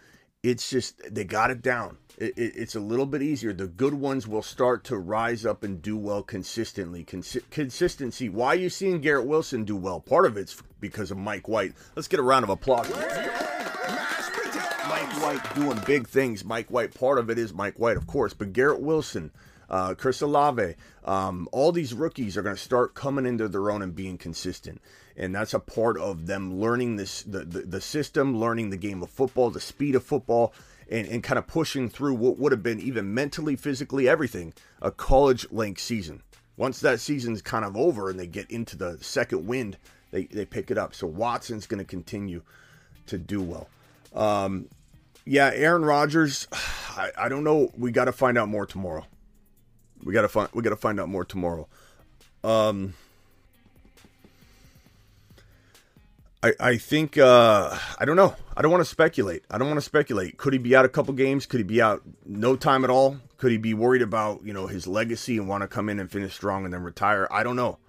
it's 0.44 0.70
just 0.70 1.02
they 1.14 1.24
got 1.24 1.50
it 1.50 1.62
down 1.62 1.98
it, 2.18 2.38
it, 2.38 2.54
it's 2.56 2.76
a 2.76 2.80
little 2.80 3.06
bit 3.06 3.22
easier. 3.22 3.54
The 3.54 3.68
good 3.68 3.94
ones 3.94 4.28
will 4.28 4.42
start 4.42 4.84
to 4.86 4.98
rise 4.98 5.46
up 5.46 5.64
and 5.64 5.82
do 5.82 5.98
well 5.98 6.24
consistently. 6.24 7.04
Consi- 7.04 7.44
consistency. 7.50 8.30
Why 8.30 8.48
are 8.50 8.56
you 8.56 8.70
seeing 8.70 9.02
Garrett 9.02 9.26
Wilson 9.26 9.64
do 9.64 9.76
well? 9.76 10.00
Part 10.00 10.26
of 10.26 10.38
it's 10.38 10.62
because 10.80 11.12
of 11.12 11.18
Mike 11.18 11.48
White. 11.48 11.74
Let's 11.96 12.08
get 12.08 12.20
a 12.20 12.24
round 12.24 12.44
of 12.44 12.50
applause. 12.50 12.90
Mike 14.90 15.22
White 15.22 15.56
doing 15.56 15.80
big 15.86 16.08
things. 16.08 16.46
Mike 16.46 16.70
White. 16.70 16.94
Part 16.94 17.18
of 17.18 17.30
it 17.30 17.38
is 17.38 17.54
Mike 17.54 17.80
White, 17.80 17.98
of 17.98 18.08
course, 18.08 18.34
but 18.34 18.54
Garrett 18.54 18.82
Wilson. 18.82 19.32
Uh, 19.70 19.96
Chris 19.96 20.22
Olave, 20.22 20.76
um, 21.04 21.48
all 21.52 21.72
these 21.72 21.96
rookies 21.96 22.38
are 22.38 22.44
going 22.44 22.56
to 22.56 22.62
start 22.62 22.94
coming 22.94 23.26
into 23.26 23.48
their 23.48 23.72
own 23.72 23.82
and 23.82 23.96
being 23.96 24.20
consistent, 24.20 24.80
and 25.18 25.34
that's 25.34 25.54
a 25.54 25.60
part 25.60 25.98
of 25.98 26.28
them 26.28 26.60
learning 26.60 26.96
this 26.96 27.24
the, 27.24 27.40
the, 27.40 27.62
the 27.62 27.82
system, 27.82 28.38
learning 28.38 28.70
the 28.70 28.78
game 28.78 29.04
of 29.04 29.10
football, 29.10 29.50
the 29.50 29.60
speed 29.60 29.96
of 29.96 30.04
football, 30.04 30.54
and, 30.90 31.08
and 31.08 31.24
kind 31.24 31.38
of 31.38 31.48
pushing 31.48 31.90
through 31.90 32.16
what 32.16 32.38
would 32.38 32.52
have 32.52 32.64
been 32.64 32.80
even 32.80 33.14
mentally, 33.14 33.56
physically, 33.56 34.08
everything 34.08 34.54
a 34.82 34.92
college 34.92 35.46
length 35.52 35.82
season. 35.82 36.22
Once 36.58 36.80
that 36.80 37.00
season's 37.00 37.42
kind 37.42 37.66
of 37.66 37.76
over 37.76 38.10
and 38.10 38.20
they 38.20 38.28
get 38.28 38.50
into 38.52 38.76
the 38.76 38.98
second 39.02 39.48
wind, 39.48 39.78
they, 40.12 40.26
they 40.26 40.46
pick 40.46 40.70
it 40.70 40.78
up. 40.78 40.94
So 40.94 41.08
Watson's 41.08 41.66
going 41.66 41.80
to 41.80 41.86
continue 41.86 42.44
to 43.08 43.18
do 43.18 43.42
well. 43.42 43.68
Um, 44.14 44.68
yeah, 45.26 45.52
Aaron 45.54 45.84
Rodgers. 45.84 46.48
I, 46.96 47.10
I 47.18 47.30
don't 47.30 47.44
know. 47.44 47.72
We 47.76 47.92
got 47.92 48.06
to 48.06 48.12
find 48.12 48.38
out 48.38 48.50
more 48.50 48.68
tomorrow. 48.68 49.06
We 50.04 50.14
got 50.14 50.22
to 50.22 50.30
find. 50.30 50.50
We 50.54 50.62
got 50.62 50.70
to 50.70 50.76
find 50.76 51.00
out 51.00 51.10
more 51.10 51.26
tomorrow. 51.26 51.68
Um, 52.44 52.94
I 56.44 56.54
I 56.60 56.78
think. 56.78 57.18
Uh, 57.18 57.76
I 57.98 58.06
don't 58.06 58.18
know. 58.18 58.36
I 58.56 58.62
don't 58.62 58.72
want 58.72 58.82
to 58.82 58.90
speculate. 58.90 59.44
I 59.50 59.58
don't 59.58 59.68
want 59.68 59.78
to 59.78 59.86
speculate. 59.86 60.38
Could 60.38 60.54
he 60.54 60.60
be 60.60 60.76
out 60.76 60.86
a 60.86 60.90
couple 60.90 61.14
games? 61.14 61.46
Could 61.46 61.62
he 61.62 61.64
be 61.64 61.82
out 61.82 62.04
no 62.26 62.56
time 62.56 62.84
at 62.84 62.90
all? 62.90 63.18
Could 63.38 63.52
he 63.52 63.58
be 63.58 63.74
worried 63.74 64.02
about 64.02 64.44
you 64.44 64.54
know 64.54 64.68
his 64.68 64.86
legacy 64.86 65.38
and 65.38 65.48
want 65.48 65.62
to 65.62 65.68
come 65.68 65.90
in 65.90 66.00
and 66.00 66.12
finish 66.12 66.34
strong 66.34 66.66
and 66.66 66.74
then 66.74 66.84
retire? 66.84 67.28
I 67.32 67.44
don't 67.44 67.56
know. 67.56 67.80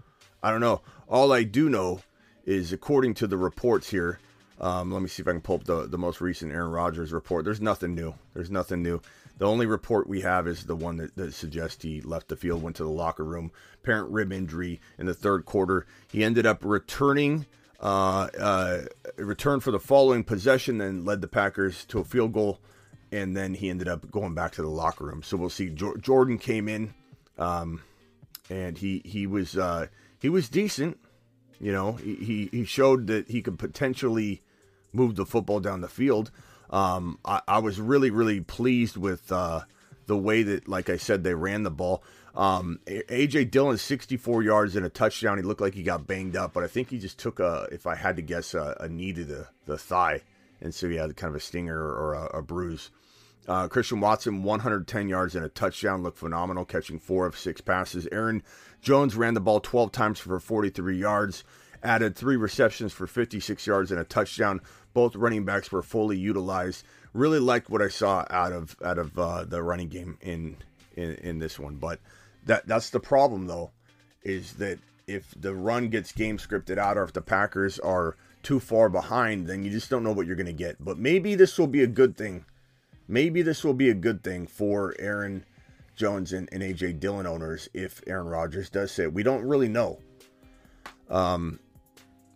I 0.43 0.51
don't 0.51 0.61
know. 0.61 0.83
All 1.09 1.33
I 1.33 1.43
do 1.43 1.69
know 1.69 2.01
is 2.45 2.73
according 2.73 3.15
to 3.15 3.27
the 3.27 3.37
reports 3.37 3.91
here. 3.91 4.19
Um, 4.61 4.93
let 4.93 5.03
me 5.03 5.09
see 5.09 5.23
if 5.23 5.29
I 5.29 5.33
can 5.33 5.41
pull 5.41 5.57
up 5.57 5.65
the, 5.65 5.89
the 5.89 5.99
most 5.99 6.21
recent 6.21 6.53
Aaron 6.53 6.71
Rodgers 6.71 7.13
report. 7.13 7.45
There's 7.45 7.61
nothing 7.61 7.95
new. 7.95 8.15
There's 8.35 8.51
nothing 8.51 8.83
new. 8.83 9.01
The 9.37 9.47
only 9.47 9.67
report 9.67 10.07
we 10.07 10.21
have 10.21 10.47
is 10.47 10.65
the 10.65 10.77
one 10.77 10.97
that, 10.99 11.17
that 11.17 11.35
suggests 11.35 11.83
he 11.83 12.01
left 12.01 12.29
the 12.29 12.37
field, 12.37 12.63
went 12.63 12.77
to 12.77 12.85
the 12.85 12.91
locker 12.91 13.25
room, 13.25 13.51
parent 13.83 14.11
rib 14.11 14.33
injury 14.33 14.81
in 14.97 15.07
the 15.07 15.15
third 15.15 15.45
quarter. 15.45 15.87
He 16.13 16.23
ended 16.23 16.47
up 16.47 16.65
returning, 16.65 17.47
uh, 17.81 18.29
uh, 18.39 18.81
returned 19.17 19.63
for 19.63 19.71
the 19.71 19.81
following 19.81 20.25
possession, 20.25 20.79
then 20.79 21.05
led 21.05 21.21
the 21.21 21.29
Packers 21.29 21.85
to 21.87 21.99
a 22.01 22.05
field 22.05 22.33
goal, 22.33 22.61
and 23.13 23.37
then 23.37 23.55
he 23.55 23.71
ended 23.71 23.89
up 23.89 24.11
going 24.11 24.35
back 24.35 24.53
to 24.53 24.63
the 24.63 24.69
locker 24.69 25.05
room. 25.05 25.23
So 25.23 25.37
we'll 25.37 25.51
see. 25.51 25.69
Jo- 25.71 25.97
Jordan 25.97 26.39
came 26.39 26.69
in, 26.69 26.95
um, 27.39 27.83
and 28.49 28.79
he 28.79 29.03
he 29.05 29.27
was 29.27 29.57
uh, 29.57 29.89
he 30.21 30.29
was 30.29 30.49
decent. 30.49 30.99
You 31.61 31.73
know, 31.73 31.93
he, 31.93 32.49
he 32.51 32.65
showed 32.65 33.07
that 33.07 33.29
he 33.29 33.41
could 33.41 33.59
potentially 33.59 34.43
move 34.93 35.17
the 35.17 35.25
football 35.25 35.61
down 35.61 35.81
the 35.81 35.89
field. 35.89 36.31
Um, 36.71 37.19
I, 37.25 37.41
I, 37.47 37.59
was 37.59 37.81
really, 37.81 38.11
really 38.11 38.41
pleased 38.41 38.97
with 38.97 39.31
uh, 39.31 39.63
the 40.07 40.17
way 40.17 40.43
that, 40.43 40.69
like 40.69 40.91
I 40.91 40.97
said, 40.97 41.25
they 41.25 41.35
ran 41.35 41.63
the 41.63 41.71
ball. 41.71 42.03
Um, 42.35 42.81
AJ 42.87 43.53
Dillon, 43.53 43.79
64 43.79 44.43
yards 44.43 44.75
and 44.75 44.85
a 44.85 44.89
touchdown. 44.89 45.39
He 45.39 45.45
looked 45.45 45.61
like 45.61 45.75
he 45.75 45.85
got 45.85 46.07
banged 46.07 46.37
up, 46.37 46.53
but 46.53 46.65
I 46.65 46.67
think 46.67 46.91
he 46.91 46.99
just 46.99 47.19
took 47.19 47.39
a, 47.39 47.69
if 47.71 47.87
I 47.87 47.95
had 47.95 48.17
to 48.17 48.23
guess, 48.23 48.55
a, 48.55 48.77
a 48.81 48.89
knee 48.89 49.13
to 49.13 49.25
the, 49.25 49.47
the 49.67 49.79
thigh. 49.79 50.23
And 50.61 50.75
so 50.75 50.89
he 50.89 50.97
had 50.97 51.17
kind 51.17 51.31
of 51.31 51.37
a 51.37 51.41
stinger 51.41 51.79
or 51.79 52.15
a, 52.15 52.39
a 52.39 52.43
bruise. 52.43 52.91
Uh, 53.47 53.69
Christian 53.69 54.01
Watson, 54.01 54.43
110 54.43 55.09
yards 55.09 55.37
and 55.37 55.45
a 55.45 55.49
touchdown, 55.49 56.03
looked 56.03 56.19
phenomenal, 56.19 56.65
catching 56.65 56.99
four 56.99 57.27
of 57.27 57.39
six 57.39 57.61
passes. 57.61 58.09
Aaron 58.11 58.43
Jones 58.81 59.17
ran 59.17 59.35
the 59.35 59.41
ball 59.41 59.61
12 59.61 59.93
times 59.93 60.19
for 60.19 60.41
43 60.41 60.97
yards, 60.97 61.45
added 61.83 62.17
three 62.17 62.37
receptions 62.37 62.93
for 62.93 63.07
56 63.07 63.67
yards 63.67 63.91
and 63.91 64.01
a 64.01 64.05
touchdown. 64.05 64.61
Both 64.95 65.15
running 65.15 65.45
backs 65.45 65.71
were 65.71 65.83
fully 65.83 66.19
utilized. 66.19 66.85
Really 67.13 67.39
liked 67.39 67.69
what 67.69 67.83
I 67.83 67.89
saw 67.89 68.25
out 68.31 68.53
of 68.53 68.77
out 68.83 68.99
of 68.99 69.19
uh, 69.19 69.45
the 69.45 69.63
running 69.63 69.89
game 69.89 70.19
in, 70.21 70.57
in 70.97 71.15
in 71.17 71.39
this 71.39 71.59
one, 71.59 71.77
but 71.77 72.01
that 72.45 72.67
that's 72.67 72.91
the 72.91 73.01
problem 73.01 73.47
though, 73.47 73.71
is 74.23 74.55
that 74.55 74.79
if 75.07 75.35
the 75.39 75.55
run 75.55 75.89
gets 75.89 76.13
game 76.13 76.39
scripted 76.39 76.79
out, 76.79 76.97
or 76.97 77.05
if 77.05 77.13
the 77.13 77.23
Packers 77.23 77.79
are 77.79 78.17
too 78.43 78.61
far 78.61 78.89
behind, 78.89 79.47
then 79.47 79.65
you 79.65 79.71
just 79.71 79.91
don't 79.91 80.03
know 80.03 80.13
what 80.13 80.27
you're 80.27 80.37
going 80.37 80.47
to 80.47 80.53
get. 80.53 80.83
But 80.83 80.99
maybe 80.99 81.35
this 81.35 81.59
will 81.59 81.67
be 81.67 81.83
a 81.83 81.87
good 81.87 82.17
thing 82.17 82.45
maybe 83.09 83.43
this 83.43 83.65
will 83.65 83.75
be 83.75 83.91
a 83.91 83.95
good 83.95 84.23
thing 84.23 84.47
for 84.47 84.95
Aaron 84.99 85.45
Jones 85.97 86.33
and, 86.33 86.49
and 86.53 86.63
AJ 86.63 87.01
Dillon 87.01 87.27
owners 87.27 87.69
if 87.73 88.03
Aaron 88.07 88.27
Rodgers 88.27 88.71
does 88.71 88.93
sit. 88.93 89.13
We 89.13 89.23
don't 89.23 89.45
really 89.45 89.69
know. 89.69 89.99
Um, 91.09 91.61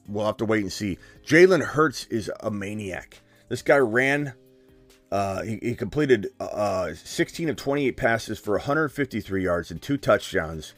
we'll 0.08 0.26
have 0.26 0.36
to 0.38 0.44
wait 0.44 0.62
and 0.62 0.72
see. 0.72 0.98
Jalen 1.26 1.62
Hurts 1.62 2.04
is 2.06 2.30
a 2.40 2.50
maniac. 2.50 3.20
This 3.48 3.62
guy 3.62 3.78
ran. 3.78 4.34
Uh, 5.10 5.42
he, 5.42 5.58
he 5.62 5.74
completed 5.74 6.28
uh, 6.38 6.92
16 6.92 7.48
of 7.48 7.56
28 7.56 7.96
passes 7.96 8.38
for 8.38 8.52
153 8.52 9.42
yards 9.42 9.70
and 9.70 9.80
two 9.80 9.96
touchdowns, 9.96 10.74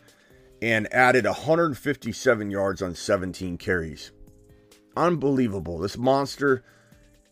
and 0.62 0.92
added 0.92 1.24
157 1.24 2.50
yards 2.50 2.82
on 2.82 2.94
17 2.94 3.58
carries. 3.58 4.12
Unbelievable! 4.96 5.78
This 5.78 5.96
monster 5.96 6.62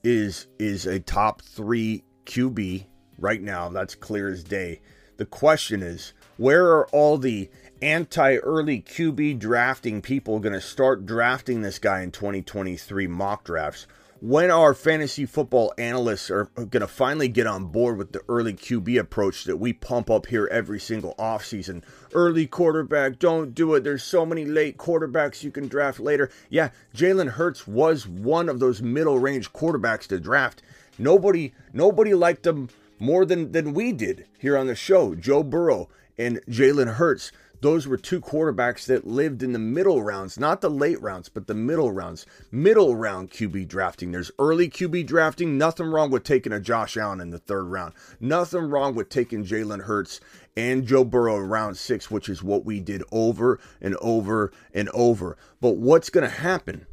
is 0.02 0.46
is 0.58 0.86
a 0.86 1.00
top 1.00 1.42
three 1.42 2.04
QB 2.24 2.86
right 3.18 3.42
now. 3.42 3.68
That's 3.68 3.94
clear 3.94 4.28
as 4.28 4.44
day. 4.44 4.80
The 5.18 5.26
question 5.26 5.82
is, 5.82 6.12
where 6.36 6.66
are 6.66 6.86
all 6.88 7.18
the 7.18 7.50
anti 7.82 8.36
early 8.36 8.80
QB 8.80 9.38
drafting 9.38 10.00
people 10.00 10.38
going 10.38 10.52
to 10.52 10.60
start 10.60 11.06
drafting 11.06 11.62
this 11.62 11.78
guy 11.78 12.02
in 12.02 12.12
2023 12.12 13.06
mock 13.08 13.44
drafts? 13.44 13.86
When 14.20 14.50
our 14.50 14.74
fantasy 14.74 15.26
football 15.26 15.72
analysts 15.78 16.28
are 16.28 16.46
going 16.56 16.80
to 16.80 16.88
finally 16.88 17.28
get 17.28 17.46
on 17.46 17.66
board 17.66 17.98
with 17.98 18.10
the 18.10 18.22
early 18.28 18.52
QB 18.52 18.98
approach 18.98 19.44
that 19.44 19.58
we 19.58 19.72
pump 19.72 20.10
up 20.10 20.26
here 20.26 20.48
every 20.50 20.80
single 20.80 21.14
offseason? 21.20 21.84
Early 22.12 22.48
quarterback, 22.48 23.20
don't 23.20 23.54
do 23.54 23.76
it. 23.76 23.84
There's 23.84 24.02
so 24.02 24.26
many 24.26 24.44
late 24.44 24.76
quarterbacks 24.76 25.44
you 25.44 25.52
can 25.52 25.68
draft 25.68 26.00
later. 26.00 26.30
Yeah, 26.50 26.70
Jalen 26.96 27.30
Hurts 27.30 27.68
was 27.68 28.08
one 28.08 28.48
of 28.48 28.58
those 28.58 28.82
middle 28.82 29.20
range 29.20 29.52
quarterbacks 29.52 30.08
to 30.08 30.18
draft. 30.18 30.62
Nobody 30.98 31.52
nobody 31.72 32.12
liked 32.12 32.44
him 32.44 32.70
more 32.98 33.24
than 33.24 33.52
than 33.52 33.72
we 33.72 33.92
did 33.92 34.26
here 34.36 34.58
on 34.58 34.66
the 34.66 34.74
show. 34.74 35.14
Joe 35.14 35.44
Burrow 35.44 35.88
and 36.18 36.40
Jalen 36.48 36.94
Hurts. 36.94 37.30
Those 37.60 37.88
were 37.88 37.96
two 37.96 38.20
quarterbacks 38.20 38.86
that 38.86 39.06
lived 39.06 39.42
in 39.42 39.52
the 39.52 39.58
middle 39.58 40.02
rounds, 40.02 40.38
not 40.38 40.60
the 40.60 40.70
late 40.70 41.00
rounds, 41.02 41.28
but 41.28 41.48
the 41.48 41.54
middle 41.54 41.90
rounds. 41.90 42.24
Middle 42.52 42.94
round 42.94 43.30
QB 43.30 43.66
drafting. 43.66 44.12
There's 44.12 44.30
early 44.38 44.68
QB 44.68 45.06
drafting. 45.06 45.58
Nothing 45.58 45.86
wrong 45.86 46.10
with 46.10 46.22
taking 46.22 46.52
a 46.52 46.60
Josh 46.60 46.96
Allen 46.96 47.20
in 47.20 47.30
the 47.30 47.38
third 47.38 47.64
round. 47.64 47.94
Nothing 48.20 48.70
wrong 48.70 48.94
with 48.94 49.08
taking 49.08 49.44
Jalen 49.44 49.82
Hurts 49.82 50.20
and 50.56 50.86
Joe 50.86 51.04
Burrow 51.04 51.38
round 51.38 51.76
six, 51.76 52.10
which 52.10 52.28
is 52.28 52.42
what 52.42 52.64
we 52.64 52.78
did 52.78 53.02
over 53.10 53.58
and 53.80 53.96
over 53.96 54.52
and 54.72 54.88
over. 54.90 55.36
But 55.60 55.76
what's 55.76 56.10
going 56.10 56.28
to 56.28 56.36
happen 56.36 56.86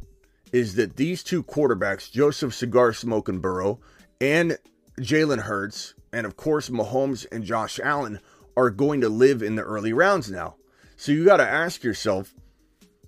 is 0.51 0.75
that 0.75 0.95
these 0.95 1.23
two 1.23 1.43
quarterbacks, 1.43 2.11
Joseph 2.11 2.55
Cigar 2.55 2.93
Smoking 2.93 3.39
Burrow 3.39 3.79
and 4.19 4.57
Jalen 4.99 5.41
Hurts, 5.41 5.93
and 6.13 6.25
of 6.25 6.37
course 6.37 6.69
Mahomes 6.69 7.25
and 7.31 7.43
Josh 7.43 7.79
Allen 7.83 8.19
are 8.57 8.69
going 8.69 9.01
to 9.01 9.09
live 9.09 9.41
in 9.41 9.55
the 9.55 9.63
early 9.63 9.93
rounds 9.93 10.31
now. 10.31 10.55
So 10.97 11.11
you 11.11 11.25
got 11.25 11.37
to 11.37 11.47
ask 11.47 11.83
yourself 11.83 12.33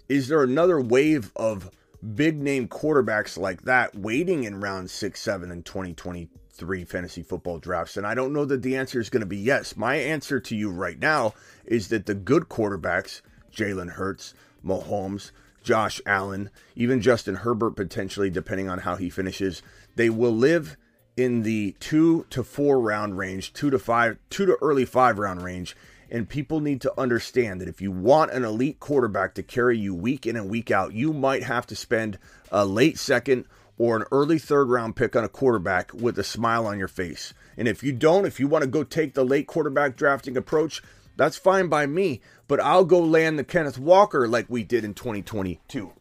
is 0.09 0.27
there 0.27 0.43
another 0.43 0.79
wave 0.79 1.31
of 1.35 1.69
big 2.15 2.41
name 2.41 2.67
quarterbacks 2.67 3.37
like 3.37 3.63
that 3.63 3.95
waiting 3.95 4.45
in 4.45 4.61
round 4.61 4.89
6, 4.89 5.19
7 5.19 5.51
in 5.51 5.63
2023 5.63 6.85
fantasy 6.85 7.23
football 7.23 7.59
drafts? 7.59 7.97
And 7.97 8.07
I 8.07 8.15
don't 8.15 8.33
know 8.33 8.45
that 8.45 8.61
the 8.61 8.77
answer 8.77 8.99
is 8.99 9.09
going 9.09 9.21
to 9.21 9.27
be 9.27 9.37
yes. 9.37 9.75
My 9.75 9.95
answer 9.95 10.39
to 10.39 10.55
you 10.55 10.69
right 10.69 10.99
now 10.99 11.33
is 11.65 11.89
that 11.89 12.05
the 12.05 12.15
good 12.15 12.43
quarterbacks, 12.43 13.21
Jalen 13.51 13.91
Hurts, 13.91 14.33
Mahomes, 14.65 15.31
Josh 15.61 15.99
Allen, 16.05 16.49
even 16.75 17.01
Justin 17.01 17.35
Herbert 17.35 17.71
potentially, 17.71 18.29
depending 18.29 18.69
on 18.69 18.79
how 18.79 18.95
he 18.95 19.09
finishes, 19.09 19.61
they 19.95 20.09
will 20.09 20.31
live 20.31 20.77
in 21.17 21.41
the 21.41 21.75
two 21.79 22.25
to 22.29 22.43
four 22.43 22.79
round 22.79 23.17
range, 23.17 23.51
two 23.51 23.71
to 23.71 23.79
five, 23.79 24.17
two 24.29 24.45
to 24.45 24.57
early 24.61 24.85
five 24.85 25.17
round 25.17 25.43
range. 25.43 25.75
And 26.09 26.29
people 26.29 26.61
need 26.61 26.79
to 26.81 26.99
understand 26.99 27.59
that 27.59 27.67
if 27.67 27.81
you 27.81 27.91
want 27.91 28.31
an 28.31 28.45
elite 28.45 28.79
quarterback 28.79 29.33
to 29.33 29.43
carry 29.43 29.77
you 29.77 29.93
week 29.93 30.25
in 30.25 30.37
and 30.37 30.49
week 30.49 30.71
out, 30.71 30.93
you 30.93 31.11
might 31.11 31.43
have 31.43 31.67
to 31.67 31.75
spend 31.75 32.17
a 32.49 32.65
late 32.65 32.97
second 32.97 33.43
or 33.77 33.97
an 33.97 34.05
early 34.11 34.39
third 34.39 34.69
round 34.69 34.95
pick 34.95 35.17
on 35.17 35.25
a 35.25 35.29
quarterback 35.29 35.93
with 35.93 36.17
a 36.17 36.23
smile 36.23 36.65
on 36.65 36.79
your 36.79 36.87
face. 36.87 37.33
And 37.57 37.67
if 37.67 37.83
you 37.83 37.91
don't, 37.91 38.25
if 38.25 38.39
you 38.39 38.47
want 38.47 38.63
to 38.63 38.69
go 38.69 38.83
take 38.83 39.15
the 39.15 39.25
late 39.25 39.47
quarterback 39.47 39.97
drafting 39.97 40.37
approach, 40.37 40.81
that's 41.17 41.35
fine 41.35 41.67
by 41.67 41.87
me. 41.87 42.21
But 42.47 42.61
I'll 42.61 42.85
go 42.85 42.99
land 42.99 43.37
the 43.37 43.43
Kenneth 43.43 43.77
Walker 43.77 44.27
like 44.27 44.45
we 44.47 44.63
did 44.63 44.85
in 44.85 44.93
2022. 44.93 45.91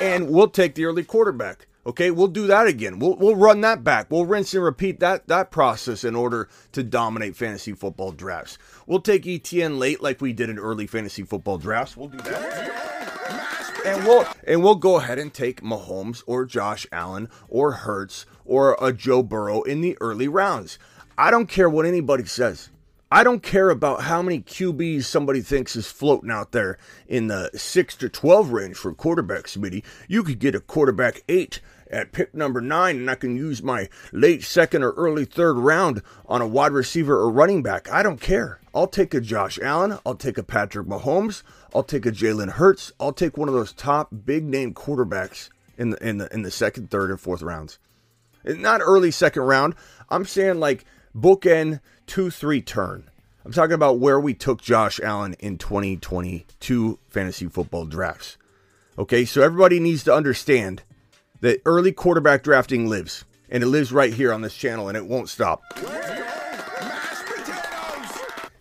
And 0.00 0.30
we'll 0.30 0.48
take 0.48 0.74
the 0.74 0.86
early 0.86 1.04
quarterback. 1.04 1.68
Okay, 1.86 2.10
we'll 2.10 2.28
do 2.28 2.46
that 2.46 2.66
again. 2.66 2.98
We'll 2.98 3.16
we'll 3.16 3.36
run 3.36 3.60
that 3.60 3.84
back. 3.84 4.10
We'll 4.10 4.24
rinse 4.24 4.54
and 4.54 4.64
repeat 4.64 5.00
that 5.00 5.28
that 5.28 5.50
process 5.50 6.02
in 6.02 6.14
order 6.16 6.48
to 6.72 6.82
dominate 6.82 7.36
fantasy 7.36 7.72
football 7.72 8.12
drafts. 8.12 8.56
We'll 8.86 9.00
take 9.00 9.24
ETN 9.24 9.78
late 9.78 10.02
like 10.02 10.20
we 10.20 10.32
did 10.32 10.48
in 10.48 10.58
early 10.58 10.86
fantasy 10.86 11.24
football 11.24 11.58
drafts. 11.58 11.96
We'll 11.96 12.08
do 12.08 12.18
that. 12.18 13.82
And 13.84 14.06
we'll 14.06 14.26
and 14.46 14.62
we'll 14.62 14.76
go 14.76 14.96
ahead 14.96 15.18
and 15.18 15.32
take 15.32 15.60
Mahomes 15.60 16.22
or 16.26 16.46
Josh 16.46 16.86
Allen 16.90 17.28
or 17.48 17.72
Hurts 17.72 18.24
or 18.46 18.78
a 18.80 18.90
Joe 18.90 19.22
Burrow 19.22 19.62
in 19.62 19.82
the 19.82 19.98
early 20.00 20.28
rounds. 20.28 20.78
I 21.18 21.30
don't 21.30 21.48
care 21.48 21.68
what 21.68 21.84
anybody 21.84 22.24
says. 22.24 22.70
I 23.12 23.22
don't 23.22 23.42
care 23.44 23.70
about 23.70 24.02
how 24.02 24.22
many 24.22 24.40
QBs 24.40 25.04
somebody 25.04 25.40
thinks 25.40 25.76
is 25.76 25.86
floating 25.86 26.32
out 26.32 26.50
there 26.50 26.78
in 27.06 27.28
the 27.28 27.48
6 27.54 27.96
to 27.98 28.08
12 28.08 28.50
range 28.50 28.76
for 28.76 28.92
quarterbacks, 28.92 29.56
Smitty. 29.56 29.84
You 30.08 30.24
could 30.24 30.40
get 30.40 30.56
a 30.56 30.60
quarterback 30.60 31.22
8 31.28 31.60
at 31.94 32.12
pick 32.12 32.34
number 32.34 32.60
nine, 32.60 32.96
and 32.96 33.10
I 33.10 33.14
can 33.14 33.36
use 33.36 33.62
my 33.62 33.88
late 34.12 34.42
second 34.42 34.82
or 34.82 34.90
early 34.92 35.24
third 35.24 35.54
round 35.54 36.02
on 36.26 36.42
a 36.42 36.46
wide 36.46 36.72
receiver 36.72 37.16
or 37.16 37.30
running 37.30 37.62
back. 37.62 37.90
I 37.90 38.02
don't 38.02 38.20
care. 38.20 38.60
I'll 38.74 38.88
take 38.88 39.14
a 39.14 39.20
Josh 39.20 39.58
Allen. 39.62 39.98
I'll 40.04 40.16
take 40.16 40.36
a 40.36 40.42
Patrick 40.42 40.86
Mahomes. 40.86 41.42
I'll 41.74 41.84
take 41.84 42.04
a 42.04 42.10
Jalen 42.10 42.50
Hurts. 42.52 42.92
I'll 42.98 43.12
take 43.12 43.36
one 43.36 43.48
of 43.48 43.54
those 43.54 43.72
top 43.72 44.08
big 44.24 44.44
name 44.44 44.74
quarterbacks 44.74 45.48
in 45.78 45.90
the 45.90 46.06
in 46.06 46.18
the 46.18 46.32
in 46.34 46.42
the 46.42 46.50
second, 46.50 46.90
third, 46.90 47.10
and 47.10 47.20
fourth 47.20 47.42
rounds. 47.42 47.78
Not 48.44 48.80
early 48.82 49.10
second 49.10 49.42
round. 49.42 49.74
I'm 50.10 50.24
saying 50.24 50.58
like 50.58 50.84
bookend 51.16 51.80
two, 52.06 52.30
three 52.30 52.60
turn. 52.60 53.08
I'm 53.44 53.52
talking 53.52 53.74
about 53.74 53.98
where 53.98 54.18
we 54.18 54.34
took 54.34 54.60
Josh 54.60 54.98
Allen 55.00 55.34
in 55.34 55.58
2022 55.58 56.98
fantasy 57.08 57.46
football 57.46 57.84
drafts. 57.84 58.38
Okay, 58.98 59.24
so 59.24 59.42
everybody 59.42 59.80
needs 59.80 60.04
to 60.04 60.14
understand 60.14 60.82
that 61.44 61.60
early 61.66 61.92
quarterback 61.92 62.42
drafting 62.42 62.88
lives, 62.88 63.26
and 63.50 63.62
it 63.62 63.66
lives 63.66 63.92
right 63.92 64.14
here 64.14 64.32
on 64.32 64.40
this 64.40 64.56
channel, 64.56 64.88
and 64.88 64.96
it 64.96 65.04
won't 65.04 65.28
stop. 65.28 65.62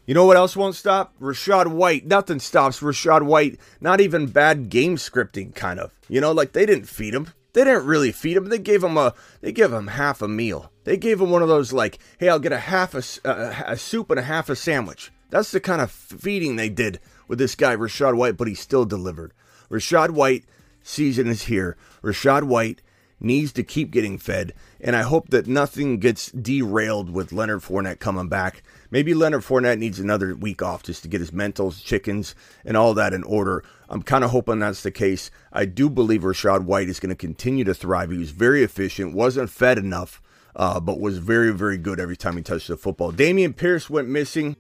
You 0.06 0.14
know 0.14 0.26
what 0.26 0.36
else 0.36 0.58
won't 0.58 0.76
stop? 0.76 1.18
Rachaad 1.22 1.68
White. 1.68 2.06
Nothing 2.06 2.40
stops 2.40 2.82
Rachaad 2.82 3.24
White. 3.24 3.58
Not 3.80 4.02
even 4.02 4.28
bad 4.28 4.68
game 4.68 4.98
scripting, 4.98 5.56
kind 5.56 5.80
of. 5.80 5.92
You 6.10 6.20
know, 6.20 6.34
like 6.34 6.52
they 6.52 6.66
didn't 6.66 6.90
feed 6.90 7.14
him. 7.14 7.30
They 7.54 7.64
didn't 7.64 7.86
really 7.86 8.12
feed 8.12 8.36
him. 8.36 8.50
They 8.50 8.60
gave 8.60 8.84
him 8.84 8.98
a. 8.98 9.14
They 9.40 9.54
gave 9.54 9.72
him 9.72 9.88
half 9.88 10.22
a 10.22 10.28
meal. 10.28 10.70
They 10.84 10.98
gave 10.98 11.22
him 11.22 11.30
one 11.30 11.42
of 11.42 11.48
those 11.48 11.72
like, 11.72 12.00
hey, 12.20 12.28
I'll 12.28 12.38
get 12.40 12.52
a 12.52 12.60
half 12.60 12.94
a, 12.94 13.30
a, 13.30 13.32
uh, 13.32 13.64
a 13.68 13.78
soup 13.78 14.10
and 14.10 14.20
a 14.20 14.24
half 14.24 14.50
a 14.50 14.58
sandwich. 14.58 15.10
That's 15.30 15.52
the 15.52 15.62
kind 15.62 15.82
of 15.82 15.90
feeding 15.90 16.58
they 16.58 16.68
did 16.68 17.00
with 17.30 17.40
this 17.40 17.56
guy 17.56 17.78
Rachaad 17.78 18.18
White, 18.18 18.36
but 18.36 18.50
he 18.50 18.56
still 18.56 18.84
delivered. 18.84 19.32
Rachaad 19.70 20.10
White 20.10 20.44
season 20.84 21.28
is 21.28 21.44
here. 21.44 21.76
Rachaad 22.04 22.44
White 22.44 22.82
needs 23.20 23.54
to 23.54 23.64
keep 23.64 23.90
getting 23.90 24.18
fed, 24.18 24.54
and 24.82 24.96
I 24.96 25.02
hope 25.02 25.30
that 25.30 25.48
nothing 25.48 25.98
gets 25.98 26.30
derailed 26.32 27.10
with 27.10 27.32
Leonard 27.32 27.62
Fournette 27.62 28.00
coming 28.00 28.28
back. 28.28 28.62
Maybe 28.92 29.14
Leonard 29.14 29.42
Fournette 29.44 29.80
needs 29.80 30.00
another 30.00 30.36
week 30.36 30.62
off 30.62 30.84
just 30.84 31.02
to 31.04 31.08
get 31.08 31.22
his 31.22 31.32
mentals, 31.32 31.84
chickens, 31.84 32.36
and 32.66 32.76
all 32.76 32.94
that 32.94 33.14
in 33.14 33.24
order. 33.24 33.64
I'm 33.90 34.04
kind 34.04 34.24
of 34.24 34.32
hoping 34.32 34.60
that's 34.60 34.84
the 34.84 34.92
case. 34.92 35.32
I 35.52 35.66
do 35.66 35.90
believe 35.90 36.22
Rachaad 36.22 36.66
White 36.66 36.90
is 36.90 37.00
going 37.00 37.10
to 37.10 37.16
continue 37.16 37.64
to 37.64 37.74
thrive. 37.74 38.12
He 38.12 38.18
was 38.18 38.32
very 38.32 38.64
efficient, 38.64 39.16
wasn't 39.16 39.50
fed 39.50 39.78
enough, 39.78 40.22
uh, 40.56 40.80
but 40.80 41.00
was 41.00 41.18
very, 41.18 41.52
very 41.54 41.78
good 41.78 42.00
every 42.00 42.18
time 42.18 42.36
he 42.36 42.44
touched 42.44 42.68
the 42.68 42.78
football. 42.78 43.12
Dameon 43.12 43.56
Pierce 43.56 43.90
went 43.90 44.10
missing. 44.10 44.58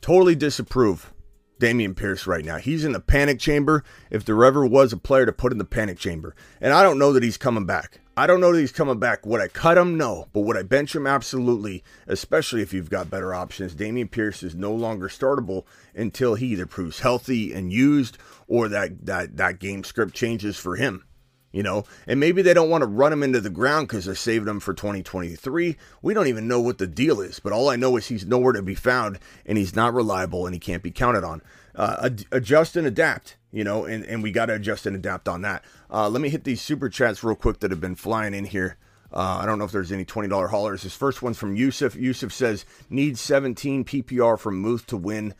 Totally 0.00 0.34
disapprove 0.34 1.11
Dameon 1.62 1.94
Pierce 1.94 2.26
right 2.26 2.44
now. 2.44 2.56
He's 2.56 2.84
in 2.84 2.90
the 2.90 2.98
panic 2.98 3.38
chamber 3.38 3.84
if 4.10 4.24
there 4.24 4.44
ever 4.44 4.66
was 4.66 4.92
a 4.92 4.96
player 4.96 5.24
to 5.26 5.32
put 5.32 5.52
in 5.52 5.58
the 5.58 5.64
panic 5.64 5.96
chamber. 5.96 6.34
And 6.60 6.72
I 6.72 6.82
don't 6.82 6.98
know 6.98 7.12
that 7.12 7.22
he's 7.22 7.36
coming 7.36 7.66
back. 7.66 8.00
I 8.16 8.26
don't 8.26 8.40
know 8.40 8.52
that 8.52 8.58
he's 8.58 8.72
coming 8.72 8.98
back. 8.98 9.24
Would 9.24 9.40
I 9.40 9.46
cut 9.46 9.78
him? 9.78 9.96
No. 9.96 10.26
But 10.32 10.40
would 10.40 10.56
I 10.56 10.64
bench 10.64 10.96
him? 10.96 11.06
Absolutely. 11.06 11.84
Especially 12.08 12.62
if 12.62 12.72
you've 12.74 12.90
got 12.90 13.10
better 13.10 13.32
options. 13.32 13.76
Dameon 13.76 14.10
Pierce 14.10 14.42
is 14.42 14.56
no 14.56 14.74
longer 14.74 15.06
startable 15.06 15.64
until 15.94 16.34
he 16.34 16.46
either 16.48 16.66
proves 16.66 16.98
healthy 16.98 17.54
and 17.54 17.72
used 17.72 18.18
or 18.48 18.68
that, 18.68 19.06
that, 19.06 19.36
that 19.36 19.60
game 19.60 19.84
script 19.84 20.14
changes 20.14 20.56
for 20.56 20.74
him. 20.74 21.04
You 21.52 21.62
know, 21.62 21.84
and 22.06 22.18
maybe 22.18 22.40
they 22.40 22.54
don't 22.54 22.70
want 22.70 22.80
to 22.80 22.88
run 22.88 23.12
him 23.12 23.22
into 23.22 23.40
the 23.40 23.50
ground 23.50 23.86
because 23.86 24.06
they're 24.06 24.14
saving 24.14 24.48
him 24.48 24.58
for 24.58 24.72
2023. 24.72 25.76
We 26.00 26.14
don't 26.14 26.26
even 26.26 26.48
know 26.48 26.60
what 26.60 26.78
the 26.78 26.86
deal 26.86 27.20
is, 27.20 27.40
but 27.40 27.52
all 27.52 27.68
I 27.68 27.76
know 27.76 27.96
is 27.98 28.06
he's 28.06 28.24
nowhere 28.24 28.54
to 28.54 28.62
be 28.62 28.74
found 28.74 29.18
and 29.44 29.58
he's 29.58 29.76
not 29.76 29.92
reliable 29.92 30.46
and 30.46 30.54
he 30.54 30.58
can't 30.58 30.82
be 30.82 30.90
counted 30.90 31.24
on. 31.24 31.42
Uh, 31.74 32.08
adjust 32.30 32.74
and 32.74 32.86
adapt 32.86 33.36
you 33.52 33.64
know, 33.64 33.84
and, 33.84 34.04
and 34.06 34.22
we 34.22 34.32
got 34.32 34.46
to 34.46 34.54
adjust 34.54 34.86
and 34.86 34.96
adapt 34.96 35.28
on 35.28 35.42
that. 35.42 35.62
Uh, 35.90 36.08
let 36.08 36.22
me 36.22 36.30
hit 36.30 36.44
these 36.44 36.62
super 36.62 36.88
chats 36.88 37.22
real 37.22 37.36
quick 37.36 37.60
that 37.60 37.70
have 37.70 37.80
been 37.80 37.94
flying 37.94 38.34
in 38.34 38.46
here. 38.46 38.76
Uh, 39.12 39.40
I 39.42 39.46
don't 39.46 39.58
know 39.58 39.66
if 39.66 39.72
there's 39.72 39.92
any 39.92 40.06
$20 40.06 40.48
haulers. 40.48 40.82
This 40.82 40.96
first 40.96 41.20
one's 41.20 41.38
from 41.38 41.54
Yusuf. 41.54 41.94
Yusuf 41.94 42.32
says, 42.32 42.64
need 42.88 43.18
17 43.18 43.84
PPR 43.84 44.38
from 44.38 44.58
Muth 44.58 44.86
to 44.86 44.96
win. 44.96 45.34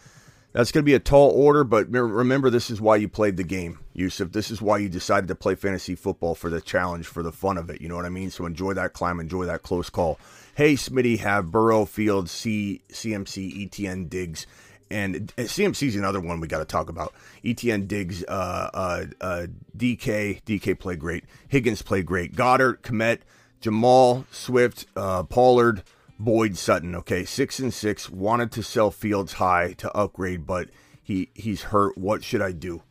That's 0.53 0.71
going 0.71 0.83
to 0.83 0.87
be 0.87 0.95
a 0.95 0.99
tall 0.99 1.31
order, 1.31 1.65
but 1.65 1.91
remember, 1.91 2.51
this 2.51 2.69
is 2.69 2.79
why 2.79 2.97
you 2.97 3.09
played 3.09 3.39
the 3.39 3.45
game, 3.45 3.79
Yusuf. 3.95 4.33
This 4.33 4.51
is 4.51 4.61
why 4.61 4.79
you 4.79 4.91
decided 4.91 5.29
to 5.29 5.35
play 5.35 5.55
fantasy 5.55 5.95
football 5.95 6.35
for 6.35 6.51
the 6.51 6.61
challenge, 6.61 7.07
for 7.07 7.23
the 7.23 7.33
fun 7.33 7.57
of 7.57 7.71
it. 7.71 7.81
You 7.81 7.89
know 7.89 7.97
what 7.97 8.05
I 8.05 8.11
mean? 8.11 8.31
So 8.31 8.45
enjoy 8.45 8.75
that 8.75 8.93
climb, 8.93 9.19
enjoy 9.19 9.47
that 9.47 9.63
close 9.63 9.89
call. 9.89 10.19
Hey, 10.55 10.75
Smitty, 10.75 11.21
have 11.21 11.51
Burrow, 11.51 11.87
Fields, 11.87 12.31
C, 12.31 12.83
CMC, 12.91 13.71
ETN, 13.71 14.11
Diggs, 14.11 14.47
and 14.91 15.35
CMC 15.37 15.89
is 15.89 15.97
another 15.97 16.21
one 16.21 16.39
we 16.39 16.47
got 16.47 16.59
to 16.59 16.67
talk 16.67 16.91
about. 16.91 17.15
ETN 17.43 17.89
Diggs, 17.89 18.23
uh, 18.25 18.71
uh, 18.75 19.05
uh, 19.21 19.47
DK, 19.77 20.43
DK 20.43 20.79
played 20.79 20.99
great. 20.99 21.25
Higgins 21.49 21.81
played 21.81 22.05
great. 22.05 22.37
Goedert, 22.37 22.83
Kmet, 22.83 23.21
Jamal, 23.63 24.27
Swift, 24.31 24.85
uh, 24.95 25.23
Pollard, 25.23 25.83
Boyd, 26.19 26.57
Sutton. 26.57 26.95
Okay, 26.95 27.25
six 27.25 27.59
and 27.59 27.73
six. 27.73 28.09
Wanted 28.09 28.53
to 28.53 28.63
sell 28.63 28.91
Fields 28.91 29.35
high 29.35 29.73
to 29.75 29.91
upgrade, 29.97 30.47
but 30.47 30.69
he 31.03 31.31
he's 31.35 31.63
hurt. 31.63 31.97
What 31.99 32.25
should 32.25 32.43
I 32.43 32.53
do? 32.53 32.83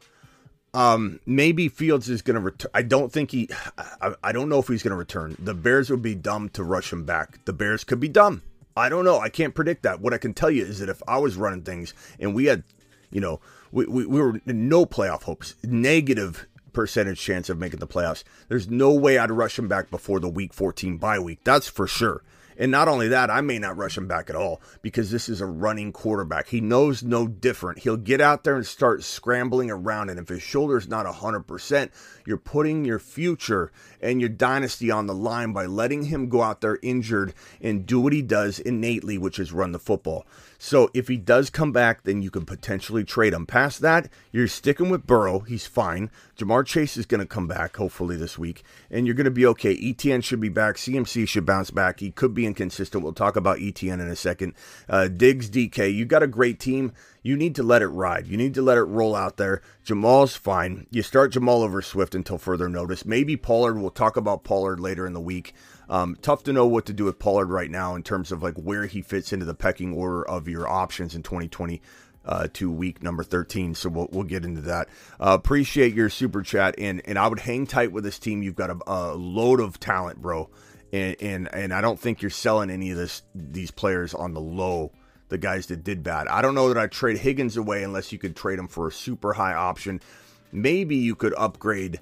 Um, 0.73 1.19
maybe 1.25 1.67
Fields 1.67 2.09
is 2.09 2.21
going 2.21 2.35
to 2.35 2.41
return. 2.41 2.71
I 2.73 2.81
don't 2.81 3.11
think 3.11 3.31
he. 3.31 3.49
I, 3.77 4.13
I 4.23 4.31
don't 4.31 4.49
know 4.49 4.59
if 4.59 4.67
he's 4.67 4.83
going 4.83 4.91
to 4.91 4.97
return. 4.97 5.35
The 5.39 5.53
Bears 5.53 5.89
would 5.89 6.01
be 6.01 6.15
dumb 6.15 6.49
to 6.49 6.63
rush 6.63 6.91
him 6.91 7.03
back. 7.03 7.43
The 7.45 7.53
Bears 7.53 7.83
could 7.83 7.99
be 7.99 8.07
dumb. 8.07 8.41
I 8.75 8.89
don't 8.89 9.03
know. 9.03 9.19
I 9.19 9.29
can't 9.29 9.53
predict 9.53 9.83
that. 9.83 9.99
What 9.99 10.13
I 10.13 10.17
can 10.17 10.33
tell 10.33 10.49
you 10.49 10.63
is 10.63 10.79
that 10.79 10.89
if 10.89 11.01
I 11.07 11.17
was 11.17 11.35
running 11.35 11.63
things 11.63 11.93
and 12.19 12.33
we 12.33 12.45
had, 12.45 12.63
you 13.11 13.19
know, 13.19 13.41
we, 13.71 13.85
we, 13.85 14.05
we 14.05 14.21
were 14.21 14.39
no 14.45 14.85
playoff 14.85 15.23
hopes, 15.23 15.55
negative 15.63 16.47
percentage 16.71 17.19
chance 17.19 17.49
of 17.49 17.57
making 17.57 17.79
the 17.79 17.87
playoffs, 17.87 18.23
there's 18.47 18.69
no 18.69 18.93
way 18.93 19.17
I'd 19.17 19.29
rush 19.29 19.59
him 19.59 19.67
back 19.67 19.91
before 19.91 20.21
the 20.21 20.29
week 20.29 20.53
14 20.53 20.97
bye 20.97 21.19
week. 21.19 21.39
That's 21.43 21.67
for 21.67 21.85
sure. 21.85 22.23
And 22.61 22.71
not 22.71 22.87
only 22.87 23.07
that, 23.07 23.31
I 23.31 23.41
may 23.41 23.57
not 23.57 23.75
rush 23.75 23.97
him 23.97 24.07
back 24.07 24.29
at 24.29 24.35
all 24.35 24.61
because 24.83 25.09
this 25.09 25.27
is 25.27 25.41
a 25.41 25.47
running 25.47 25.91
quarterback. 25.91 26.47
He 26.47 26.61
knows 26.61 27.01
no 27.01 27.27
different. 27.27 27.79
He'll 27.79 27.97
get 27.97 28.21
out 28.21 28.43
there 28.43 28.55
and 28.55 28.67
start 28.67 29.01
scrambling 29.01 29.71
around. 29.71 30.11
And 30.11 30.19
if 30.19 30.29
his 30.29 30.43
shoulder's 30.43 30.87
not 30.87 31.07
100%, 31.07 31.89
you're 32.27 32.37
putting 32.37 32.85
your 32.85 32.99
future 32.99 33.71
and 33.99 34.19
your 34.19 34.29
dynasty 34.29 34.91
on 34.91 35.07
the 35.07 35.15
line 35.15 35.53
by 35.53 35.65
letting 35.65 36.03
him 36.03 36.29
go 36.29 36.43
out 36.43 36.61
there 36.61 36.77
injured 36.83 37.33
and 37.61 37.87
do 37.87 37.99
what 37.99 38.13
he 38.13 38.21
does 38.21 38.59
innately, 38.59 39.17
which 39.17 39.39
is 39.39 39.51
run 39.51 39.71
the 39.71 39.79
football. 39.79 40.27
So 40.63 40.91
if 40.93 41.07
he 41.07 41.17
does 41.17 41.49
come 41.49 41.71
back, 41.71 42.03
then 42.03 42.21
you 42.21 42.29
can 42.29 42.45
potentially 42.45 43.03
trade 43.03 43.33
him. 43.33 43.47
Past 43.47 43.81
that, 43.81 44.11
you're 44.31 44.47
sticking 44.47 44.91
with 44.91 45.07
Burrow. 45.07 45.39
He's 45.39 45.65
fine. 45.65 46.11
Ja'Marr 46.37 46.67
Chase 46.67 46.97
is 46.97 47.07
going 47.07 47.19
to 47.19 47.25
come 47.25 47.47
back 47.47 47.77
hopefully 47.77 48.15
this 48.15 48.37
week, 48.37 48.63
and 48.91 49.07
you're 49.07 49.15
going 49.15 49.25
to 49.25 49.31
be 49.31 49.47
okay. 49.47 49.75
ETN 49.75 50.23
should 50.23 50.39
be 50.39 50.49
back. 50.49 50.75
CMC 50.75 51.27
should 51.27 51.47
bounce 51.47 51.71
back. 51.71 51.99
He 51.99 52.11
could 52.11 52.35
be 52.35 52.45
inconsistent. 52.45 53.03
We'll 53.03 53.13
talk 53.13 53.35
about 53.35 53.57
ETN 53.57 53.93
in 53.93 54.01
a 54.01 54.15
second. 54.15 54.53
Uh, 54.87 55.07
Diggs, 55.07 55.49
DK, 55.49 55.91
you 55.91 56.05
got 56.05 56.21
a 56.21 56.27
great 56.27 56.59
team. 56.59 56.93
You 57.23 57.35
need 57.35 57.55
to 57.55 57.63
let 57.63 57.81
it 57.81 57.87
ride. 57.87 58.27
You 58.27 58.37
need 58.37 58.53
to 58.53 58.61
let 58.61 58.77
it 58.77 58.83
roll 58.83 59.15
out 59.15 59.37
there. 59.37 59.63
Jamal's 59.83 60.35
fine. 60.35 60.85
You 60.91 61.01
start 61.01 61.31
Jamal 61.31 61.63
over 61.63 61.81
Swift 61.81 62.13
until 62.13 62.37
further 62.37 62.69
notice. 62.69 63.03
Maybe 63.03 63.35
Pollard. 63.35 63.79
We'll 63.79 63.89
talk 63.89 64.15
about 64.15 64.43
Pollard 64.43 64.79
later 64.79 65.07
in 65.07 65.13
the 65.13 65.19
week. 65.19 65.55
Um, 65.91 66.17
tough 66.21 66.43
to 66.43 66.53
know 66.53 66.65
what 66.65 66.85
to 66.85 66.93
do 66.93 67.03
with 67.03 67.19
Pollard 67.19 67.49
right 67.49 67.69
now 67.69 67.95
in 67.95 68.01
terms 68.01 68.31
of 68.31 68.41
like 68.41 68.55
where 68.55 68.85
he 68.85 69.01
fits 69.01 69.33
into 69.33 69.45
the 69.45 69.53
pecking 69.53 69.93
order 69.93 70.25
of 70.25 70.47
your 70.47 70.67
options 70.67 71.15
in 71.15 71.21
2020 71.21 71.81
uh, 72.23 72.47
to 72.53 72.71
week 72.71 73.03
number 73.03 73.23
13. 73.23 73.75
So 73.75 73.89
we'll, 73.89 74.07
we'll 74.09 74.23
get 74.23 74.45
into 74.45 74.61
that. 74.61 74.87
Uh, 75.19 75.35
appreciate 75.37 75.93
your 75.93 76.09
super 76.09 76.43
chat. 76.43 76.75
And, 76.77 77.01
and 77.03 77.19
I 77.19 77.27
would 77.27 77.41
hang 77.41 77.67
tight 77.67 77.91
with 77.91 78.05
this 78.05 78.19
team. 78.19 78.41
You've 78.41 78.55
got 78.55 78.69
a, 78.69 78.77
a 78.87 79.15
load 79.15 79.59
of 79.59 79.81
talent, 79.81 80.21
bro. 80.21 80.49
And, 80.93 81.17
and, 81.19 81.53
and 81.53 81.73
I 81.73 81.81
don't 81.81 81.99
think 81.99 82.21
you're 82.21 82.31
selling 82.31 82.69
any 82.69 82.91
of 82.91 82.97
this, 82.97 83.23
these 83.35 83.71
players 83.71 84.13
on 84.13 84.33
the 84.33 84.39
low, 84.41 84.93
the 85.27 85.37
guys 85.37 85.65
that 85.67 85.83
did 85.83 86.03
bad. 86.03 86.29
I 86.29 86.41
don't 86.41 86.55
know 86.55 86.69
that 86.69 86.77
I'd 86.77 86.93
trade 86.93 87.17
Higgins 87.17 87.57
away 87.57 87.83
unless 87.83 88.13
you 88.13 88.17
could 88.17 88.37
trade 88.37 88.59
him 88.59 88.69
for 88.69 88.87
a 88.87 88.91
super 88.93 89.33
high 89.33 89.55
option. 89.55 89.99
Maybe 90.53 90.95
you 90.95 91.15
could 91.15 91.33
upgrade. 91.37 91.99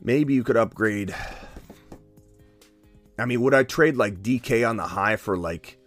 Maybe 0.00 0.34
you 0.34 0.42
could 0.42 0.56
upgrade 0.56 1.14
I 3.18 3.24
mean, 3.26 3.40
would 3.42 3.54
I 3.54 3.62
trade 3.62 3.96
like 3.96 4.22
DK 4.22 4.68
on 4.68 4.76
the 4.76 4.86
high 4.86 5.16
for 5.16 5.36
like 5.36 5.78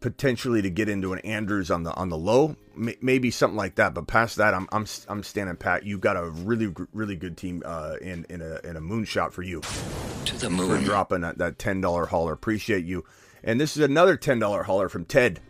potentially 0.00 0.62
to 0.62 0.70
get 0.70 0.88
into 0.88 1.12
an 1.12 1.18
Andrews 1.20 1.70
on 1.70 1.82
the 1.82 1.92
on 1.94 2.08
the 2.08 2.18
low? 2.18 2.56
M- 2.76 2.94
maybe 3.00 3.30
something 3.30 3.56
like 3.56 3.76
that. 3.76 3.94
But 3.94 4.06
past 4.06 4.36
that, 4.36 4.54
I'm 4.54 4.68
I'm 4.72 4.86
I'm 5.08 5.22
standing 5.22 5.56
pat. 5.56 5.84
You've 5.84 6.00
got 6.00 6.16
a 6.16 6.28
really 6.28 6.72
really 6.92 7.16
good 7.16 7.36
team 7.36 7.62
uh, 7.64 7.96
in 8.00 8.26
in 8.28 8.40
a 8.42 8.60
in 8.64 8.76
a 8.76 8.80
moonshot 8.80 9.32
for 9.32 9.42
you. 9.42 9.62
To 10.26 10.36
the 10.36 10.50
moon. 10.50 10.78
For 10.80 10.84
dropping 10.84 11.22
that, 11.22 11.38
that 11.38 11.58
ten 11.58 11.80
dollar 11.80 12.06
hauler. 12.06 12.32
Appreciate 12.32 12.84
you. 12.84 13.04
And 13.42 13.60
this 13.60 13.76
is 13.76 13.82
another 13.84 14.16
ten 14.16 14.38
dollar 14.38 14.62
hauler 14.64 14.88
from 14.88 15.04
Ted. 15.04 15.40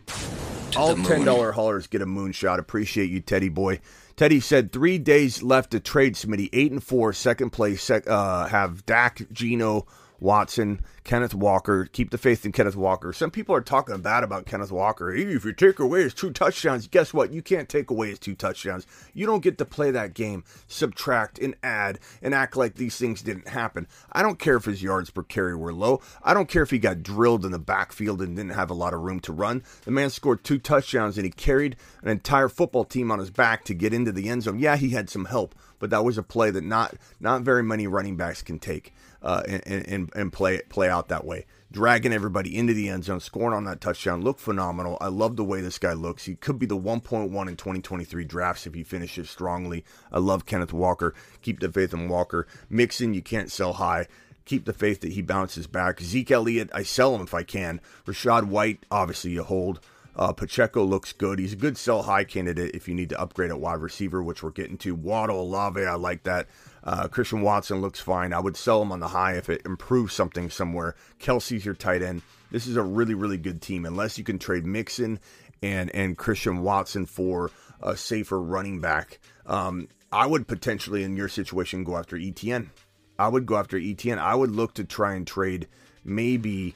To 0.71 0.79
All 0.79 0.95
ten 0.95 1.25
dollar 1.25 1.51
haulers 1.51 1.87
get 1.87 2.01
a 2.01 2.05
moonshot. 2.05 2.59
Appreciate 2.59 3.09
you, 3.09 3.19
Teddy 3.19 3.49
boy. 3.49 3.79
Teddy 4.15 4.39
said 4.39 4.71
three 4.71 4.97
days 4.97 5.41
left 5.41 5.71
to 5.71 5.79
trade 5.79 6.15
Smitty. 6.15 6.49
Eight 6.53 6.71
and 6.71 6.83
four, 6.83 7.13
second 7.13 7.51
place. 7.51 7.81
Sec, 7.81 8.07
uh, 8.07 8.47
have 8.47 8.85
Dak, 8.85 9.21
Geno, 9.31 9.87
Watson, 10.19 10.81
Kenneth 11.03 11.33
Walker. 11.33 11.85
Keep 11.85 12.11
the 12.11 12.17
faith 12.17 12.45
in 12.45 12.51
Kenneth 12.51 12.75
Walker. 12.75 13.13
Some 13.13 13.31
people 13.31 13.55
are 13.55 13.61
talking 13.61 13.99
bad 14.01 14.23
about 14.23 14.45
Kenneth 14.45 14.71
Walker. 14.71 15.13
If 15.13 15.45
you 15.45 15.53
take 15.53 15.79
away 15.79 16.03
his 16.03 16.13
two 16.13 16.31
touchdowns, 16.31 16.87
guess 16.87 17.13
what? 17.13 17.31
You 17.31 17.41
can't 17.41 17.69
take 17.69 17.89
away 17.89 18.09
his 18.09 18.19
two 18.19 18.35
touchdowns. 18.35 18.85
You 19.13 19.25
don't 19.25 19.43
get 19.43 19.57
to 19.57 19.65
play 19.65 19.91
that 19.91 20.13
game, 20.13 20.43
subtract 20.67 21.39
and 21.39 21.55
add, 21.63 21.99
and 22.21 22.33
act 22.33 22.55
like 22.55 22.75
these 22.75 22.97
things 22.97 23.21
didn't 23.21 23.47
happen. 23.47 23.87
I 24.11 24.21
don't 24.21 24.39
care 24.39 24.57
if 24.57 24.65
his 24.65 24.83
yards 24.83 25.09
per 25.09 25.23
carry 25.23 25.55
were 25.55 25.73
low. 25.73 26.01
I 26.23 26.33
don't 26.33 26.49
care 26.49 26.63
if 26.63 26.71
he 26.71 26.79
got 26.79 27.03
drilled 27.03 27.45
in 27.45 27.51
the 27.51 27.59
backfield 27.59 28.21
and 28.21 28.35
didn't 28.35 28.51
have 28.51 28.69
a 28.69 28.75
lot 28.75 28.93
of 28.93 29.01
room 29.01 29.19
to 29.21 29.33
run. 29.33 29.63
The 29.85 29.91
man 29.91 30.09
scored 30.09 30.43
two 30.43 30.59
touchdowns 30.59 31.17
and 31.17 31.25
he 31.25 31.31
carried 31.31 31.75
an 32.01 32.09
entire 32.09 32.49
football 32.49 32.83
team 32.83 33.11
on 33.11 33.19
his 33.19 33.31
back 33.31 33.63
to 33.65 33.73
get 33.73 33.93
into 33.93 34.11
the 34.11 34.29
end 34.29 34.43
zone. 34.43 34.59
Yeah, 34.59 34.75
he 34.75 34.89
had 34.89 35.09
some 35.09 35.25
help, 35.25 35.55
but 35.79 35.89
that 35.89 36.03
was 36.03 36.17
a 36.17 36.23
play 36.23 36.51
that 36.51 36.63
not 36.63 36.95
not 37.19 37.41
very 37.41 37.63
many 37.63 37.87
running 37.87 38.15
backs 38.15 38.41
can 38.41 38.59
take 38.59 38.93
uh, 39.21 39.43
and, 39.47 39.87
and, 39.87 40.09
and 40.15 40.33
play 40.33 40.61
play 40.69 40.89
out 40.89 41.09
that 41.09 41.25
way. 41.25 41.45
Dragging 41.71 42.13
everybody 42.13 42.57
into 42.57 42.73
the 42.73 42.89
end 42.89 43.03
zone, 43.03 43.19
scoring 43.19 43.55
on 43.55 43.65
that 43.65 43.79
touchdown, 43.79 44.23
looked 44.23 44.39
phenomenal. 44.39 44.97
I 44.99 45.07
love 45.07 45.35
the 45.35 45.43
way 45.43 45.61
this 45.61 45.77
guy 45.77 45.93
looks. 45.93 46.25
He 46.25 46.35
could 46.35 46.57
be 46.57 46.65
the 46.65 46.77
1.1 46.77 47.25
in 47.47 47.55
2023 47.55 48.25
drafts 48.25 48.65
if 48.65 48.73
he 48.73 48.83
finishes 48.83 49.29
strongly. 49.29 49.85
I 50.11 50.17
love 50.17 50.47
Kenneth 50.47 50.73
Walker. 50.73 51.13
Keep 51.43 51.59
the 51.59 51.71
faith 51.71 51.93
in 51.93 52.09
Walker. 52.09 52.47
Mixon, 52.71 53.13
you 53.13 53.21
can't 53.21 53.51
sell 53.51 53.73
high. 53.73 54.07
Keep 54.45 54.65
the 54.65 54.73
faith 54.73 55.01
that 55.01 55.11
he 55.11 55.21
bounces 55.21 55.67
back. 55.67 56.01
Zeke 56.01 56.31
Elliott, 56.31 56.71
I 56.73 56.81
sell 56.81 57.13
him 57.13 57.21
if 57.21 57.35
I 57.35 57.43
can. 57.43 57.81
Rachaad 58.07 58.45
White, 58.45 58.83
obviously 58.89 59.29
you 59.29 59.43
hold. 59.43 59.79
Uh, 60.19 60.33
Pacheco 60.33 60.83
looks 60.83 61.13
good. 61.13 61.39
He's 61.39 61.53
a 61.53 61.55
good 61.55 61.77
sell 61.77 62.03
high 62.03 62.25
candidate 62.25 62.75
if 62.75 62.89
you 62.89 62.93
need 62.93 63.07
to 63.11 63.19
upgrade 63.19 63.51
at 63.51 63.61
wide 63.61 63.79
receiver, 63.79 64.21
which 64.21 64.43
we're 64.43 64.49
getting 64.49 64.77
to. 64.79 64.93
Waddle, 64.93 65.39
Olave, 65.39 65.81
I 65.81 65.95
like 65.95 66.23
that. 66.23 66.47
Uh, 66.83 67.07
Christian 67.07 67.41
Watson 67.41 67.79
looks 67.79 68.01
fine. 68.01 68.33
I 68.33 68.41
would 68.41 68.57
sell 68.57 68.81
him 68.81 68.91
on 68.91 68.99
the 68.99 69.07
high 69.07 69.37
if 69.37 69.49
it 69.49 69.61
improves 69.65 70.13
something 70.13 70.49
somewhere. 70.49 70.95
Kelce's 71.19 71.63
your 71.63 71.73
tight 71.73 72.01
end. 72.01 72.21
This 72.51 72.67
is 72.67 72.75
a 72.75 72.83
really, 72.83 73.13
really 73.13 73.37
good 73.37 73.61
team. 73.61 73.85
Unless 73.85 74.17
you 74.17 74.25
can 74.25 74.39
trade 74.39 74.65
Mixon 74.65 75.21
and 75.63 75.89
and 75.95 76.17
Christian 76.17 76.63
Watson 76.63 77.05
for 77.05 77.49
a 77.81 77.95
safer 77.95 78.41
running 78.41 78.81
back, 78.81 79.19
um, 79.45 79.87
I 80.11 80.25
would 80.25 80.49
potentially, 80.49 81.03
in 81.03 81.15
your 81.15 81.29
situation, 81.29 81.85
go 81.85 81.95
after 81.95 82.17
ETN. 82.17 82.71
I 83.17 83.29
would 83.29 83.45
go 83.45 83.55
after 83.55 83.77
ETN. 83.77 84.17
I 84.17 84.35
would 84.35 84.51
look 84.51 84.73
to 84.73 84.83
try 84.83 85.13
and 85.15 85.25
trade. 85.25 85.69
Maybe, 86.03 86.75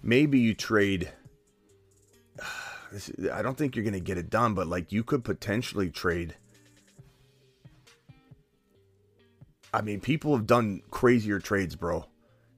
maybe 0.00 0.38
you 0.38 0.54
trade. 0.54 1.10
I 3.32 3.42
don't 3.42 3.56
think 3.56 3.76
you're 3.76 3.84
going 3.84 3.94
to 3.94 4.00
get 4.00 4.18
it 4.18 4.30
done, 4.30 4.54
but 4.54 4.66
like 4.66 4.92
you 4.92 5.02
could 5.04 5.24
potentially 5.24 5.90
trade 5.90 6.34
I 9.74 9.80
mean, 9.80 10.00
people 10.00 10.36
have 10.36 10.46
done 10.46 10.82
crazier 10.92 11.40
trades, 11.40 11.74
bro. 11.74 12.06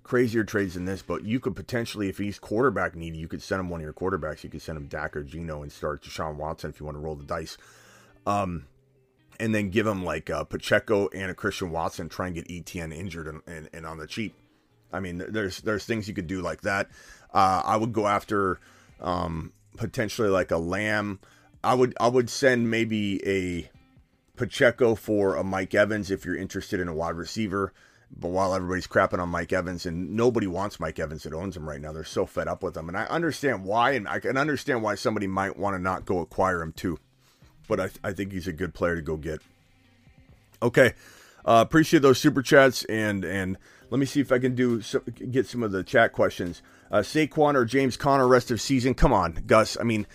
Crazier 0.03 0.45
trades 0.45 0.75
than 0.75 0.85
this, 0.85 1.01
but 1.01 1.25
you 1.25 1.41
could 1.41 1.57
potentially, 1.57 2.11
if 2.11 2.19
he's 2.19 2.39
quarterback 2.39 2.95
needy, 2.95 3.17
you 3.17 3.27
could 3.27 3.43
send 3.43 3.59
him 3.59 3.71
one 3.71 3.81
of 3.81 3.85
your 3.85 3.95
quarterbacks. 3.95 4.45
You 4.45 4.51
could 4.51 4.61
send 4.61 4.77
him 4.77 4.87
Dak 4.87 5.17
or 5.17 5.23
Geno 5.23 5.63
and 5.63 5.73
start 5.73 6.03
Deshaun 6.03 6.37
Watson 6.37 6.69
if 6.69 6.79
you 6.79 6.85
want 6.85 6.97
to 6.97 7.01
roll 7.01 7.17
the 7.17 7.25
dice. 7.25 7.57
Um, 8.27 8.67
and 9.41 9.55
then 9.55 9.71
give 9.71 9.87
him 9.87 10.05
like 10.05 10.29
a 10.29 10.45
Pacheco 10.45 11.09
and 11.09 11.31
a 11.31 11.35
Christian 11.35 11.71
Watson, 11.71 12.11
try 12.11 12.27
and 12.27 12.35
get 12.35 12.49
ETN 12.49 12.95
injured 12.95 13.29
and, 13.29 13.41
and, 13.47 13.71
and 13.73 13.87
on 13.87 13.97
the 13.97 14.07
cheap. 14.07 14.35
I 14.93 15.01
mean, 15.01 15.25
there's 15.29 15.63
there's 15.63 15.87
things 15.87 16.07
you 16.07 16.15
could 16.15 16.27
do 16.27 16.43
like 16.43 16.61
that. 16.63 16.91
Uh, 17.33 17.63
I 17.65 17.77
would 17.77 17.93
go 17.95 18.07
after 18.07 18.61
um, 19.01 19.53
potentially 19.77 20.29
like 20.29 20.51
a 20.51 20.59
Lamb. 20.59 21.21
I 21.63 21.75
would 21.75 21.95
I 22.01 22.09
would 22.09 22.31
send 22.31 22.71
maybe 22.71 23.27
a 23.27 23.71
Pacheco 24.37 24.95
for 24.95 25.37
a 25.37 25.45
Mike 25.45 25.75
Evans 25.75 26.11
if 26.11 26.25
you're 26.25 26.37
interested 26.37 26.81
in 26.81 26.89
a 26.89 26.95
wide 26.95 27.17
receiver. 27.17 27.73
But 28.15 28.29
while 28.29 28.55
everybody's 28.55 28.87
crapping 28.87 29.19
on 29.19 29.31
Mike 29.31 29.53
Evans, 29.53 29.85
and 29.85 30.15
nobody 30.15 30.47
wants 30.47 30.79
Mike 30.79 31.01
Evans 31.01 31.25
that 31.25 31.35
owns 31.35 31.57
him 31.57 31.69
right 31.69 31.81
now, 31.81 31.93
they're 31.93 32.05
so 32.05 32.25
fed 32.25 32.47
up 32.47 32.63
with 32.63 32.77
him. 32.77 32.89
And 32.89 32.97
I 32.97 33.05
understand 33.07 33.65
why, 33.65 33.93
and 33.93 34.07
I 34.07 34.21
can 34.21 34.37
understand 34.37 34.83
why 34.83 34.95
somebody 34.95 35.27
might 35.27 35.57
want 35.57 35.75
to 35.75 35.83
not 35.83 36.05
go 36.05 36.21
acquire 36.21 36.63
him 36.63 36.73
too. 36.73 37.01
But 37.67 37.81
I, 37.81 37.91
I 38.05 38.13
think 38.13 38.31
he's 38.31 38.47
a 38.47 38.53
good 38.53 38.75
player 38.75 38.95
to 38.95 39.03
go 39.03 39.17
get. 39.17 39.41
Okay, 40.63 40.95
uh, 41.45 41.65
appreciate 41.67 42.01
those 42.01 42.19
super 42.19 42.43
chats, 42.43 42.85
and 42.85 43.25
and 43.25 43.59
let 43.91 43.99
me 43.99 44.07
see 44.07 44.21
if 44.21 44.31
I 44.31 44.39
can 44.39 44.55
do 44.55 44.81
some, 44.83 45.03
get 45.31 45.47
some 45.47 45.65
of 45.65 45.73
the 45.73 45.83
chat 45.83 46.13
questions. 46.13 46.63
Uh, 46.91 46.99
Saquon 46.99 47.55
or 47.55 47.65
James 47.65 47.97
Conner 47.97 48.29
rest 48.29 48.51
of 48.51 48.61
season? 48.61 48.95
Come 48.95 49.13
on, 49.13 49.43
Gus. 49.47 49.77
I 49.79 49.85
mean, 49.85 50.07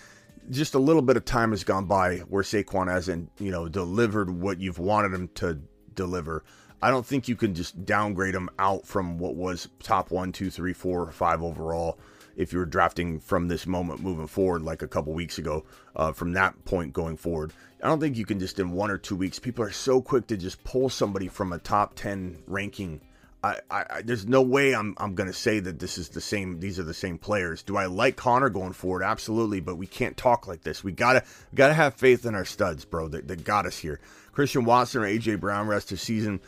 just 0.50 0.74
a 0.74 0.78
little 0.78 1.02
bit 1.02 1.16
of 1.16 1.24
time 1.24 1.50
has 1.50 1.64
gone 1.64 1.86
by 1.86 2.18
where 2.18 2.42
Saquon 2.42 2.90
hasn't, 2.90 3.30
you 3.38 3.50
know, 3.50 3.68
delivered 3.68 4.30
what 4.30 4.60
you've 4.60 4.78
wanted 4.78 5.12
him 5.12 5.28
to 5.34 5.60
deliver. 5.94 6.44
I 6.80 6.90
don't 6.90 7.06
think 7.06 7.28
you 7.28 7.36
can 7.36 7.54
just 7.54 7.84
downgrade 7.84 8.34
him 8.34 8.50
out 8.58 8.86
from 8.86 9.18
what 9.18 9.36
was 9.36 9.68
top 9.82 10.10
one, 10.10 10.32
two, 10.32 10.50
three, 10.50 10.72
four, 10.72 11.10
five 11.12 11.42
overall 11.42 11.98
if 12.36 12.52
you 12.52 12.58
were 12.58 12.66
drafting 12.66 13.20
from 13.20 13.48
this 13.48 13.66
moment 13.66 14.00
moving 14.00 14.26
forward, 14.26 14.62
like 14.62 14.82
a 14.82 14.88
couple 14.88 15.12
weeks 15.12 15.38
ago, 15.38 15.64
uh, 15.94 16.12
from 16.12 16.32
that 16.32 16.64
point 16.64 16.92
going 16.92 17.16
forward. 17.16 17.52
I 17.82 17.88
don't 17.88 18.00
think 18.00 18.16
you 18.16 18.24
can 18.24 18.40
just 18.40 18.58
in 18.58 18.72
one 18.72 18.90
or 18.90 18.98
two 18.98 19.16
weeks. 19.16 19.38
People 19.38 19.64
are 19.64 19.70
so 19.70 20.00
quick 20.00 20.26
to 20.28 20.36
just 20.36 20.64
pull 20.64 20.88
somebody 20.88 21.28
from 21.28 21.52
a 21.52 21.58
top 21.58 21.94
10 21.94 22.42
ranking 22.46 23.00
I, 23.44 23.58
I, 23.70 24.02
there's 24.02 24.26
no 24.26 24.40
way 24.40 24.72
I'm 24.72 24.94
I'm 24.98 25.14
gonna 25.16 25.32
say 25.32 25.58
that 25.58 25.80
this 25.80 25.98
is 25.98 26.10
the 26.10 26.20
same. 26.20 26.60
These 26.60 26.78
are 26.78 26.84
the 26.84 26.94
same 26.94 27.18
players. 27.18 27.62
Do 27.62 27.76
I 27.76 27.86
like 27.86 28.14
Conner 28.14 28.48
going 28.48 28.72
forward? 28.72 29.02
Absolutely, 29.02 29.60
but 29.60 29.76
we 29.76 29.88
can't 29.88 30.16
talk 30.16 30.46
like 30.46 30.62
this. 30.62 30.84
We 30.84 30.92
gotta 30.92 31.24
we 31.50 31.56
gotta 31.56 31.74
have 31.74 31.94
faith 31.94 32.24
in 32.24 32.36
our 32.36 32.44
studs, 32.44 32.84
bro. 32.84 33.08
That, 33.08 33.26
that 33.26 33.44
got 33.44 33.66
us 33.66 33.78
here. 33.78 34.00
Christian 34.30 34.64
Watson 34.64 35.02
or 35.02 35.06
AJ 35.06 35.40
Brown 35.40 35.66
rest 35.66 35.90
of 35.90 36.00
season. 36.00 36.40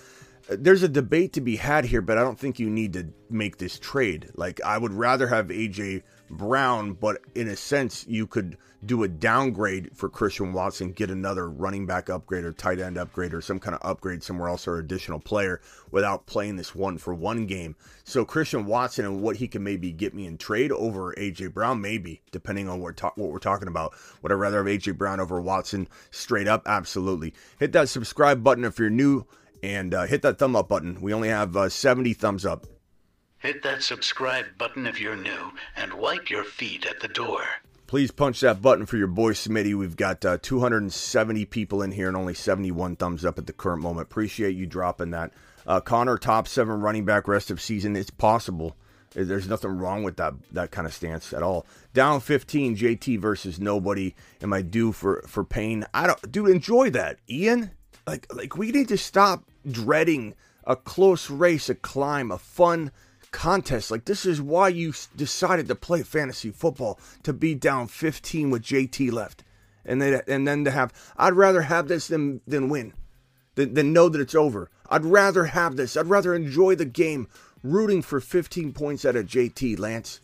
Uh, 0.48 0.56
there's 0.58 0.84
a 0.84 0.88
debate 0.88 1.32
to 1.32 1.40
be 1.40 1.56
had 1.56 1.84
here, 1.84 2.00
but 2.00 2.16
I 2.16 2.22
don't 2.22 2.38
think 2.38 2.60
you 2.60 2.70
need 2.70 2.92
to 2.92 3.08
make 3.28 3.58
this 3.58 3.78
trade. 3.78 4.30
Like 4.36 4.62
I 4.62 4.78
would 4.78 4.92
rather 4.92 5.26
have 5.26 5.48
AJ 5.48 6.04
Brown, 6.30 6.92
but 6.92 7.20
in 7.34 7.48
a 7.48 7.56
sense, 7.56 8.06
you 8.08 8.26
could 8.26 8.56
do 8.84 9.02
a 9.02 9.08
downgrade 9.08 9.90
for 9.94 10.08
Christian 10.08 10.52
Watson, 10.52 10.92
get 10.92 11.10
another 11.10 11.48
running 11.48 11.86
back 11.86 12.10
upgrade 12.10 12.44
or 12.44 12.52
tight 12.52 12.78
end 12.78 12.98
upgrade 12.98 13.32
or 13.32 13.40
some 13.40 13.58
kind 13.58 13.74
of 13.74 13.80
upgrade 13.88 14.22
somewhere 14.22 14.48
else 14.48 14.66
or 14.66 14.78
additional 14.78 15.18
player 15.18 15.60
without 15.90 16.26
playing 16.26 16.56
this 16.56 16.74
one 16.74 16.98
for 16.98 17.14
one 17.14 17.46
game. 17.46 17.76
So 18.04 18.24
Christian 18.24 18.66
Watson 18.66 19.04
and 19.04 19.22
what 19.22 19.36
he 19.36 19.48
can 19.48 19.62
maybe 19.62 19.92
get 19.92 20.14
me 20.14 20.26
in 20.26 20.38
trade 20.38 20.72
over 20.72 21.14
AJ 21.14 21.54
Brown, 21.54 21.80
maybe 21.80 22.20
depending 22.30 22.68
on 22.68 22.80
what, 22.80 22.96
ta- 22.96 23.12
what 23.16 23.30
we're 23.30 23.38
talking 23.38 23.68
about. 23.68 23.94
Would 24.22 24.32
I 24.32 24.34
rather 24.34 24.58
have 24.58 24.66
AJ 24.66 24.98
Brown 24.98 25.20
over 25.20 25.40
Watson 25.40 25.88
straight 26.10 26.48
up? 26.48 26.62
Absolutely. 26.66 27.32
Hit 27.58 27.72
that 27.72 27.88
subscribe 27.88 28.42
button 28.42 28.64
if 28.64 28.78
you're 28.78 28.90
new 28.90 29.26
and 29.62 29.94
uh, 29.94 30.06
hit 30.06 30.22
that 30.22 30.38
thumb 30.38 30.56
up 30.56 30.68
button. 30.68 31.00
We 31.00 31.14
only 31.14 31.28
have 31.28 31.56
uh, 31.56 31.68
70 31.68 32.12
thumbs 32.14 32.44
up. 32.44 32.66
Hit 33.44 33.62
that 33.62 33.82
subscribe 33.82 34.46
button 34.56 34.86
if 34.86 34.98
you're 34.98 35.16
new 35.16 35.52
and 35.76 35.92
wipe 35.92 36.30
your 36.30 36.44
feet 36.44 36.86
at 36.86 37.00
the 37.00 37.08
door. 37.08 37.42
Please 37.86 38.10
punch 38.10 38.40
that 38.40 38.62
button 38.62 38.86
for 38.86 38.96
your 38.96 39.06
boy 39.06 39.32
Smitty. 39.32 39.74
We've 39.74 39.96
got 39.98 40.24
uh, 40.24 40.38
270 40.40 41.44
people 41.44 41.82
in 41.82 41.92
here 41.92 42.08
and 42.08 42.16
only 42.16 42.32
71 42.32 42.96
thumbs 42.96 43.22
up 43.22 43.36
at 43.36 43.46
the 43.46 43.52
current 43.52 43.82
moment. 43.82 44.06
Appreciate 44.06 44.56
you 44.56 44.64
dropping 44.64 45.10
that. 45.10 45.30
Uh, 45.66 45.78
Conner, 45.80 46.16
top 46.16 46.48
seven 46.48 46.80
running 46.80 47.04
back 47.04 47.28
rest 47.28 47.50
of 47.50 47.60
season. 47.60 47.96
It's 47.96 48.08
possible. 48.08 48.78
There's 49.12 49.46
nothing 49.46 49.76
wrong 49.76 50.04
with 50.04 50.16
that 50.16 50.32
that 50.52 50.70
kind 50.70 50.86
of 50.86 50.94
stance 50.94 51.34
at 51.34 51.42
all. 51.42 51.66
Down 51.92 52.20
15, 52.20 52.76
JT 52.76 53.20
versus 53.20 53.60
nobody. 53.60 54.14
Am 54.40 54.54
I 54.54 54.62
due 54.62 54.90
for 54.90 55.22
for 55.28 55.44
pain? 55.44 55.84
I 55.92 56.06
don't, 56.06 56.32
dude. 56.32 56.48
Enjoy 56.48 56.88
that, 56.90 57.18
Ian. 57.28 57.72
Like 58.06 58.26
like 58.34 58.56
we 58.56 58.72
need 58.72 58.88
to 58.88 58.96
stop 58.96 59.44
dreading 59.70 60.34
a 60.66 60.76
close 60.76 61.28
race, 61.28 61.68
a 61.68 61.74
climb, 61.74 62.30
a 62.30 62.38
fun 62.38 62.90
contest. 63.34 63.90
Like 63.90 64.04
this 64.04 64.24
is 64.24 64.40
why 64.40 64.68
you 64.68 64.94
decided 65.16 65.66
to 65.68 65.74
play 65.74 66.02
fantasy 66.02 66.50
football 66.50 66.98
to 67.24 67.32
be 67.32 67.54
down 67.54 67.88
15 67.88 68.48
with 68.48 68.62
JT 68.62 69.12
left, 69.12 69.42
and 69.84 70.00
then 70.00 70.22
and 70.28 70.46
then 70.46 70.64
to 70.64 70.70
have. 70.70 70.92
I'd 71.16 71.34
rather 71.34 71.62
have 71.62 71.88
this 71.88 72.06
than 72.06 72.40
than 72.46 72.68
win, 72.68 72.94
than, 73.56 73.74
than 73.74 73.92
know 73.92 74.08
that 74.08 74.20
it's 74.20 74.36
over. 74.36 74.70
I'd 74.88 75.04
rather 75.04 75.46
have 75.46 75.76
this. 75.76 75.96
I'd 75.96 76.06
rather 76.06 76.34
enjoy 76.34 76.76
the 76.76 76.84
game, 76.84 77.26
rooting 77.62 78.02
for 78.02 78.20
15 78.20 78.72
points 78.72 79.04
out 79.04 79.16
of 79.16 79.26
JT 79.26 79.78
Lance. 79.80 80.20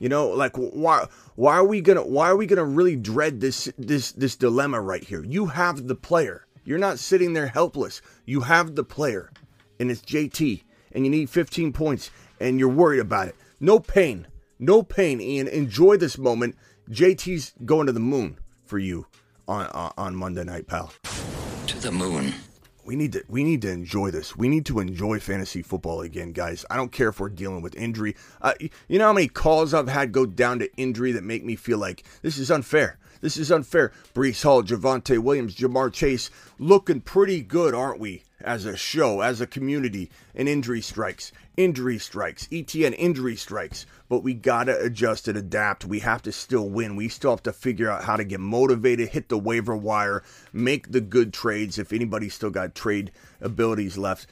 You 0.00 0.08
know, 0.08 0.28
like 0.28 0.56
why 0.56 1.06
why 1.36 1.54
are 1.54 1.64
we 1.64 1.80
gonna 1.80 2.04
why 2.04 2.28
are 2.28 2.36
we 2.36 2.46
gonna 2.46 2.64
really 2.64 2.96
dread 2.96 3.40
this 3.40 3.70
this 3.78 4.10
this 4.10 4.34
dilemma 4.34 4.80
right 4.80 5.04
here? 5.04 5.24
You 5.24 5.46
have 5.46 5.86
the 5.86 5.94
player. 5.94 6.46
You're 6.64 6.78
not 6.78 6.98
sitting 6.98 7.32
there 7.32 7.46
helpless. 7.46 8.02
You 8.26 8.40
have 8.40 8.74
the 8.74 8.84
player, 8.84 9.30
and 9.78 9.90
it's 9.90 10.02
JT 10.02 10.62
and 10.92 11.04
you 11.04 11.10
need 11.10 11.30
15 11.30 11.72
points 11.72 12.10
and 12.40 12.58
you're 12.58 12.68
worried 12.68 13.00
about 13.00 13.28
it. 13.28 13.36
No 13.60 13.78
pain. 13.78 14.26
No 14.58 14.82
pain, 14.82 15.20
Ian. 15.20 15.48
Enjoy 15.48 15.96
this 15.96 16.18
moment. 16.18 16.56
JT's 16.90 17.52
going 17.64 17.86
to 17.86 17.92
the 17.92 18.00
moon 18.00 18.38
for 18.64 18.78
you 18.78 19.06
on 19.46 19.66
on, 19.66 19.92
on 19.96 20.16
Monday 20.16 20.44
night, 20.44 20.66
pal. 20.66 20.92
To 21.66 21.78
the 21.80 21.92
moon. 21.92 22.34
We 22.84 22.96
need 22.96 23.12
to 23.12 23.24
we 23.28 23.44
need 23.44 23.62
to 23.62 23.70
enjoy 23.70 24.10
this. 24.10 24.36
We 24.36 24.48
need 24.48 24.64
to 24.66 24.80
enjoy 24.80 25.20
fantasy 25.20 25.60
football 25.60 26.00
again, 26.00 26.32
guys. 26.32 26.64
I 26.70 26.76
don't 26.76 26.90
care 26.90 27.08
if 27.10 27.20
we're 27.20 27.28
dealing 27.28 27.60
with 27.60 27.76
injury. 27.76 28.16
Uh, 28.40 28.54
you 28.60 28.98
know 28.98 29.06
how 29.06 29.12
many 29.12 29.28
calls 29.28 29.74
I've 29.74 29.88
had 29.88 30.10
go 30.10 30.24
down 30.24 30.60
to 30.60 30.74
injury 30.76 31.12
that 31.12 31.22
make 31.22 31.44
me 31.44 31.54
feel 31.54 31.78
like 31.78 32.04
this 32.22 32.38
is 32.38 32.50
unfair. 32.50 32.98
This 33.20 33.36
is 33.36 33.52
unfair. 33.52 33.92
Breece 34.14 34.42
Hall, 34.42 34.62
Javonte 34.62 35.18
Williams, 35.18 35.56
Ja'Marr 35.56 35.92
Chase, 35.92 36.30
looking 36.58 37.00
pretty 37.00 37.42
good, 37.42 37.74
aren't 37.74 38.00
we? 38.00 38.22
As 38.40 38.64
a 38.64 38.76
show, 38.76 39.20
as 39.20 39.40
a 39.40 39.46
community, 39.46 40.10
and 40.34 40.48
injury 40.48 40.80
strikes, 40.80 41.32
injury 41.56 41.98
strikes, 41.98 42.46
ETN 42.48 42.94
injury 42.96 43.36
strikes. 43.36 43.86
But 44.08 44.22
we 44.22 44.34
gotta 44.34 44.78
adjust 44.80 45.28
and 45.28 45.36
adapt. 45.36 45.84
We 45.84 46.00
have 46.00 46.22
to 46.22 46.32
still 46.32 46.68
win. 46.68 46.96
We 46.96 47.08
still 47.08 47.32
have 47.32 47.42
to 47.44 47.52
figure 47.52 47.90
out 47.90 48.04
how 48.04 48.16
to 48.16 48.24
get 48.24 48.40
motivated, 48.40 49.10
hit 49.10 49.28
the 49.28 49.38
waiver 49.38 49.76
wire, 49.76 50.22
make 50.52 50.92
the 50.92 51.00
good 51.00 51.32
trades 51.32 51.78
if 51.78 51.92
anybody's 51.92 52.34
still 52.34 52.50
got 52.50 52.74
trade 52.74 53.10
abilities 53.40 53.98
left. 53.98 54.26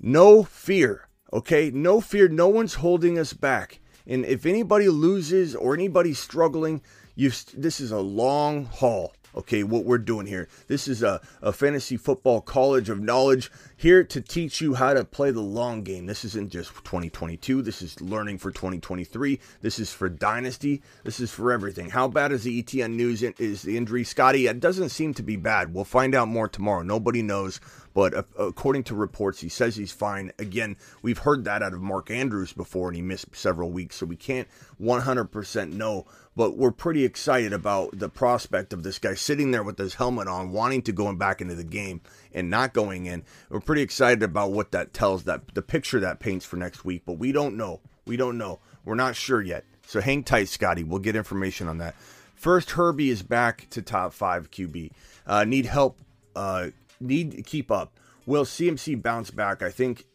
No 0.00 0.44
fear, 0.44 1.08
okay? 1.32 1.70
No 1.70 2.00
fear. 2.00 2.28
No 2.28 2.48
one's 2.48 2.74
holding 2.74 3.18
us 3.18 3.32
back. 3.32 3.80
And 4.06 4.24
if 4.24 4.46
anybody 4.46 4.88
loses 4.88 5.54
or 5.54 5.74
anybody's 5.74 6.18
struggling, 6.18 6.80
you 7.14 7.30
this 7.54 7.80
is 7.80 7.90
a 7.90 7.98
long 7.98 8.66
haul 8.66 9.12
okay, 9.34 9.62
what 9.62 9.84
we're 9.84 9.98
doing 9.98 10.26
here. 10.26 10.48
This 10.66 10.88
is 10.88 11.02
a, 11.02 11.20
a 11.42 11.52
fantasy 11.52 11.96
football 11.96 12.40
college 12.40 12.88
of 12.88 13.00
knowledge 13.00 13.50
here 13.76 14.04
to 14.04 14.20
teach 14.20 14.60
you 14.60 14.74
how 14.74 14.94
to 14.94 15.04
play 15.04 15.30
the 15.30 15.40
long 15.40 15.82
game. 15.82 16.06
This 16.06 16.24
isn't 16.24 16.50
just 16.50 16.70
2022, 16.84 17.62
this 17.62 17.82
is 17.82 18.00
learning 18.00 18.38
for 18.38 18.50
2023. 18.50 19.40
This 19.60 19.78
is 19.78 19.92
for 19.92 20.08
Dynasty. 20.08 20.82
This 21.04 21.20
is 21.20 21.30
for 21.30 21.52
everything. 21.52 21.90
How 21.90 22.08
bad 22.08 22.32
is 22.32 22.44
the 22.44 22.62
ETN 22.62 22.94
news? 22.94 23.22
Is 23.22 23.62
the 23.62 23.76
injury? 23.76 24.04
Scotty, 24.04 24.46
it 24.46 24.60
doesn't 24.60 24.90
seem 24.90 25.14
to 25.14 25.22
be 25.22 25.36
bad. 25.36 25.74
We'll 25.74 25.84
find 25.84 26.14
out 26.14 26.28
more 26.28 26.48
tomorrow. 26.48 26.82
Nobody 26.82 27.22
knows. 27.22 27.60
But 27.98 28.26
according 28.38 28.84
to 28.84 28.94
reports, 28.94 29.40
he 29.40 29.48
says 29.48 29.74
he's 29.74 29.90
fine. 29.90 30.30
Again, 30.38 30.76
we've 31.02 31.18
heard 31.18 31.42
that 31.46 31.64
out 31.64 31.74
of 31.74 31.80
Mark 31.80 32.12
Andrews 32.12 32.52
before, 32.52 32.86
and 32.86 32.94
he 32.94 33.02
missed 33.02 33.34
several 33.34 33.72
weeks, 33.72 33.96
so 33.96 34.06
we 34.06 34.14
can't 34.14 34.46
100% 34.80 35.72
know 35.72 36.06
but 36.36 36.56
we're 36.56 36.70
pretty 36.70 37.04
excited 37.04 37.52
about 37.52 37.98
the 37.98 38.08
prospect 38.08 38.72
of 38.72 38.84
this 38.84 39.00
guy 39.00 39.14
sitting 39.14 39.50
there 39.50 39.64
with 39.64 39.76
his 39.76 39.94
helmet 39.94 40.28
on, 40.28 40.52
wanting 40.52 40.82
to 40.82 40.92
go 40.92 41.12
back 41.12 41.40
into 41.40 41.56
the 41.56 41.64
game 41.64 42.00
and 42.32 42.48
not 42.48 42.72
going 42.72 43.06
in. 43.06 43.24
We're 43.50 43.58
pretty 43.58 43.82
excited 43.82 44.22
about 44.22 44.52
what 44.52 44.70
that 44.70 44.94
tells 44.94 45.24
that 45.24 45.52
the 45.54 45.62
picture 45.62 45.98
that 45.98 46.20
paints 46.20 46.46
for 46.46 46.54
next 46.54 46.84
week, 46.84 47.02
but 47.04 47.14
we 47.14 47.32
don't 47.32 47.56
know. 47.56 47.80
We 48.06 48.16
don't 48.16 48.38
know. 48.38 48.60
We're 48.84 48.94
not 48.94 49.16
sure 49.16 49.42
yet. 49.42 49.64
So 49.88 50.00
hang 50.00 50.22
tight, 50.22 50.46
Scotty. 50.46 50.84
We'll 50.84 51.00
get 51.00 51.16
information 51.16 51.66
on 51.66 51.78
that. 51.78 51.96
First, 52.36 52.70
Herbie 52.70 53.10
is 53.10 53.24
back 53.24 53.66
to 53.70 53.82
top 53.82 54.12
five 54.12 54.52
QB. 54.52 54.92
Uh, 55.26 55.42
need 55.42 55.66
help. 55.66 55.98
Uh, 56.36 56.68
need 57.00 57.32
to 57.32 57.42
keep 57.42 57.70
up. 57.70 57.98
Will 58.26 58.44
CMC 58.44 59.02
bounce 59.02 59.30
back? 59.30 59.62
I 59.62 59.70
think. 59.70 60.06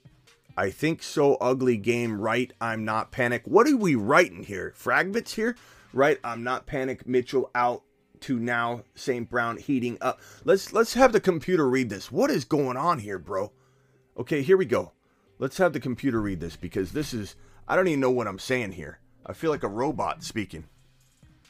I 0.56 0.70
think 0.70 1.02
so. 1.02 1.36
Ugly 1.36 1.78
game. 1.78 2.22
Right. 2.22 2.54
I'm 2.62 2.86
not 2.86 3.12
panic. 3.12 3.42
What 3.46 3.68
are 3.68 3.76
we 3.76 3.96
writing 3.96 4.44
here? 4.44 4.72
Fragments 4.76 5.34
here 5.34 5.56
right? 5.94 6.20
I'm 6.24 6.44
not 6.44 6.66
panic. 6.66 7.08
Mitchell 7.08 7.50
out 7.56 7.84
to 8.22 8.40
now 8.40 8.84
St. 8.96 9.30
Brown 9.30 9.58
heating 9.58 9.98
up. 10.02 10.20
Let's 10.44 10.74
let's 10.74 10.96
have 10.96 11.14
the 11.14 11.20
computer 11.20 11.70
read 11.70 11.90
this. 11.90 12.12
What 12.12 12.32
is 12.32 12.44
going 12.44 12.78
on 12.78 13.00
here, 13.00 13.20
bro? 13.20 13.52
Okay, 14.18 14.42
here 14.42 14.58
we 14.58 14.66
go. 14.66 14.92
Let's 15.40 15.58
have 15.58 15.74
the 15.74 15.80
computer 15.80 16.22
read 16.22 16.40
this 16.40 16.56
because 16.56 16.92
this 16.92 17.14
is 17.14 17.36
I 17.68 17.76
don't 17.76 17.88
even 17.88 18.00
know 18.00 18.12
what 18.12 18.28
I'm 18.28 18.40
saying 18.40 18.74
here. 18.74 19.00
I 19.26 19.34
feel 19.34 19.52
like 19.52 19.64
a 19.64 19.70
robot 19.70 20.24
speaking. 20.24 20.66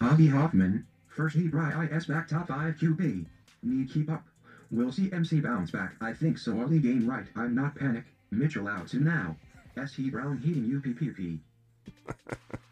Avi 0.02 0.28
Hoffman, 0.28 0.86
first 1.08 1.36
heat 1.36 1.54
right 1.54 1.92
IS 1.92 2.06
back 2.06 2.28
top 2.28 2.48
5 2.48 2.76
QB. 2.76 3.26
Need 3.64 3.90
keep 3.92 4.12
up. 4.12 4.26
Will 4.74 4.92
see 4.92 5.12
MC 5.14 5.40
bounce 5.40 5.70
back. 5.70 5.94
I 6.02 6.14
think 6.14 6.40
so 6.40 6.60
early 6.60 6.80
game 6.80 7.08
right. 7.08 7.26
I'm 7.36 7.54
not 7.54 7.76
panic. 7.76 8.06
Mitchell 8.32 8.68
out 8.68 8.88
to 8.88 8.98
now. 8.98 9.36
S. 9.78 9.94
He 9.94 10.10
Brown 10.10 10.40
heating 10.40 10.64
UPPP. 10.64 11.40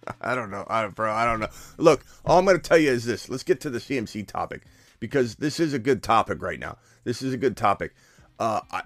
I 0.22 0.34
don't 0.34 0.50
know, 0.50 0.66
I, 0.68 0.88
bro. 0.88 1.14
I 1.14 1.26
don't 1.26 1.40
know. 1.40 1.50
Look, 1.78 2.04
all 2.26 2.40
I'm 2.40 2.46
going 2.46 2.58
to 2.58 2.62
tell 2.62 2.80
you 2.80 2.90
is 2.90 3.06
this. 3.06 3.30
Let's 3.30 3.44
get 3.44 3.62
to 3.62 3.70
the 3.70 3.78
CMC 3.78 4.28
topic 4.28 4.64
because 5.00 5.36
this 5.36 5.60
is 5.60 5.76
a 5.76 5.80
good 5.80 6.02
topic 6.02 6.42
right 6.42 6.60
now. 6.60 6.78
This 7.04 7.22
is 7.22 7.36
a 7.36 7.38
good 7.38 7.56
topic. 7.56 7.94
Uh, 8.40 8.62
I, 8.72 8.82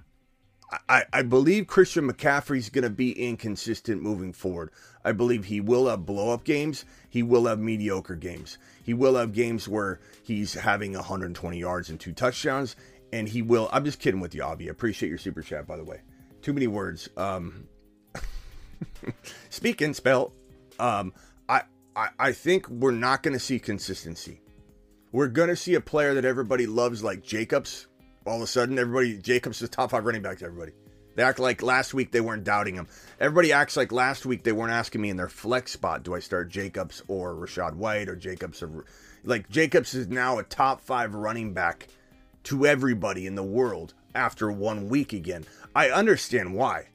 I, 0.90 1.04
I 1.14 1.22
believe 1.22 1.68
Christian 1.68 2.12
McCaffrey's 2.12 2.70
going 2.70 2.84
to 2.84 2.90
be 2.90 3.12
inconsistent 3.12 4.02
moving 4.02 4.34
forward. 4.34 4.72
I 5.06 5.14
believe 5.14 5.46
he 5.46 5.62
will 5.62 5.88
have 5.88 6.06
blow 6.06 6.32
up 6.34 6.44
games. 6.44 6.84
He 7.10 7.24
will 7.24 7.46
have 7.46 7.60
mediocre 7.60 8.16
games. 8.16 8.58
He 8.84 8.94
will 8.94 9.16
have 9.16 9.34
games 9.34 9.68
where 9.68 10.00
he's 10.24 10.54
having 10.54 10.94
120 10.94 11.58
yards 11.58 11.90
and 11.90 12.00
two 12.00 12.14
touchdowns. 12.14 12.76
And 13.16 13.30
he 13.30 13.42
will. 13.42 13.70
I'm 13.72 13.86
just 13.86 14.00
kidding 14.00 14.20
with 14.20 14.36
you, 14.36 14.44
Avi. 14.44 14.68
Appreciate 14.68 15.08
your 15.08 15.18
super 15.18 15.42
chat, 15.42 15.66
by 15.66 15.78
the 15.78 15.86
way. 15.86 16.02
Too 16.42 16.52
many 16.52 16.68
words. 16.68 17.08
Um, 17.16 17.68
speaking 19.50 19.94
spell 19.94 20.34
um, 20.80 21.14
I, 21.48 21.62
I, 21.96 22.10
I 22.20 22.32
think 22.32 22.68
we're 22.68 22.92
not 22.92 23.24
going 23.24 23.34
to 23.34 23.40
see 23.40 23.60
consistency. 23.60 24.42
We're 25.12 25.28
going 25.28 25.50
to 25.50 25.56
see 25.56 25.76
a 25.76 25.82
player 25.82 26.14
that 26.16 26.26
everybody 26.26 26.68
loves, 26.68 27.04
like 27.04 27.24
Jacobs. 27.24 27.88
All 28.26 28.38
of 28.38 28.42
a 28.42 28.48
sudden, 28.48 28.78
everybody 28.78 29.18
Jacobs 29.18 29.62
is 29.62 29.70
top 29.70 29.92
five 29.92 30.06
running 30.06 30.22
back 30.22 30.40
to 30.40 30.46
everybody. 30.46 30.74
They 31.16 31.24
act 31.24 31.40
like 31.40 31.62
last 31.62 31.94
week 31.94 32.12
they 32.12 32.20
weren't 32.20 32.44
doubting 32.44 32.76
him. 32.76 32.88
Everybody 33.20 33.54
acts 33.54 33.78
like 33.78 33.94
last 33.94 34.26
week 34.26 34.44
they 34.44 34.52
weren't 34.52 34.74
asking 34.74 35.00
me 35.00 35.10
in 35.10 35.16
their 35.16 35.30
flex 35.30 35.72
spot, 35.72 36.04
do 36.04 36.14
I 36.14 36.20
start 36.20 36.50
Jacobs 36.50 37.02
or 37.08 37.34
Rachaad 37.34 37.76
White 37.76 38.10
or 38.10 38.18
Jacobs 38.18 38.62
or 38.62 38.84
like 39.24 39.48
Jacobs 39.48 39.94
is 39.94 40.10
now 40.10 40.40
a 40.40 40.44
top 40.44 40.82
five 40.82 41.16
running 41.16 41.54
back 41.54 41.88
to 42.46 42.66
everybody 42.66 43.28
in 43.28 43.36
the 43.36 43.44
world 43.44 43.94
after 44.14 44.52
one 44.52 44.90
week 44.90 45.14
again. 45.14 45.46
I 45.76 45.90
understand 45.90 46.56
why. 46.56 46.88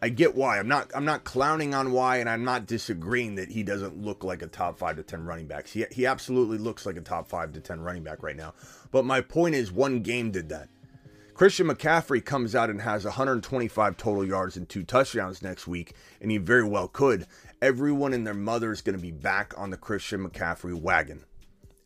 I 0.00 0.10
get 0.10 0.34
why. 0.34 0.58
I'm 0.58 0.68
not 0.68 0.90
I'm 0.94 1.06
not 1.06 1.24
clowning 1.24 1.74
on 1.74 1.90
why, 1.90 2.18
and 2.18 2.28
I'm 2.28 2.44
not 2.44 2.66
disagreeing 2.66 3.36
that 3.36 3.50
he 3.50 3.62
doesn't 3.62 4.02
look 4.02 4.22
like 4.22 4.42
a 4.42 4.46
top 4.46 4.78
five 4.78 4.96
to 4.96 5.02
ten 5.02 5.24
running 5.24 5.46
backs. 5.46 5.72
He 5.72 5.86
he 5.90 6.04
absolutely 6.04 6.58
looks 6.58 6.84
like 6.84 6.98
a 6.98 7.00
top 7.00 7.26
five 7.26 7.52
to 7.52 7.60
ten 7.60 7.80
running 7.80 8.02
back 8.02 8.22
right 8.22 8.36
now. 8.36 8.52
But 8.90 9.06
my 9.06 9.22
point 9.22 9.54
is, 9.54 9.72
one 9.72 10.00
game 10.00 10.30
did 10.30 10.50
that. 10.50 10.68
Christian 11.32 11.66
McCaffrey 11.66 12.24
comes 12.24 12.54
out 12.54 12.70
and 12.70 12.80
has 12.82 13.04
125 13.04 13.96
total 13.96 14.24
yards 14.24 14.56
and 14.56 14.68
two 14.68 14.84
touchdowns 14.84 15.42
next 15.42 15.66
week, 15.66 15.94
and 16.20 16.30
he 16.30 16.36
very 16.36 16.62
well 16.62 16.86
could. 16.86 17.26
Everyone 17.60 18.12
and 18.12 18.24
their 18.24 18.34
mother 18.34 18.70
is 18.70 18.82
going 18.82 18.96
to 18.96 19.02
be 19.02 19.10
back 19.10 19.52
on 19.56 19.70
the 19.70 19.76
Christian 19.76 20.28
McCaffrey 20.28 20.74
wagon. 20.74 21.24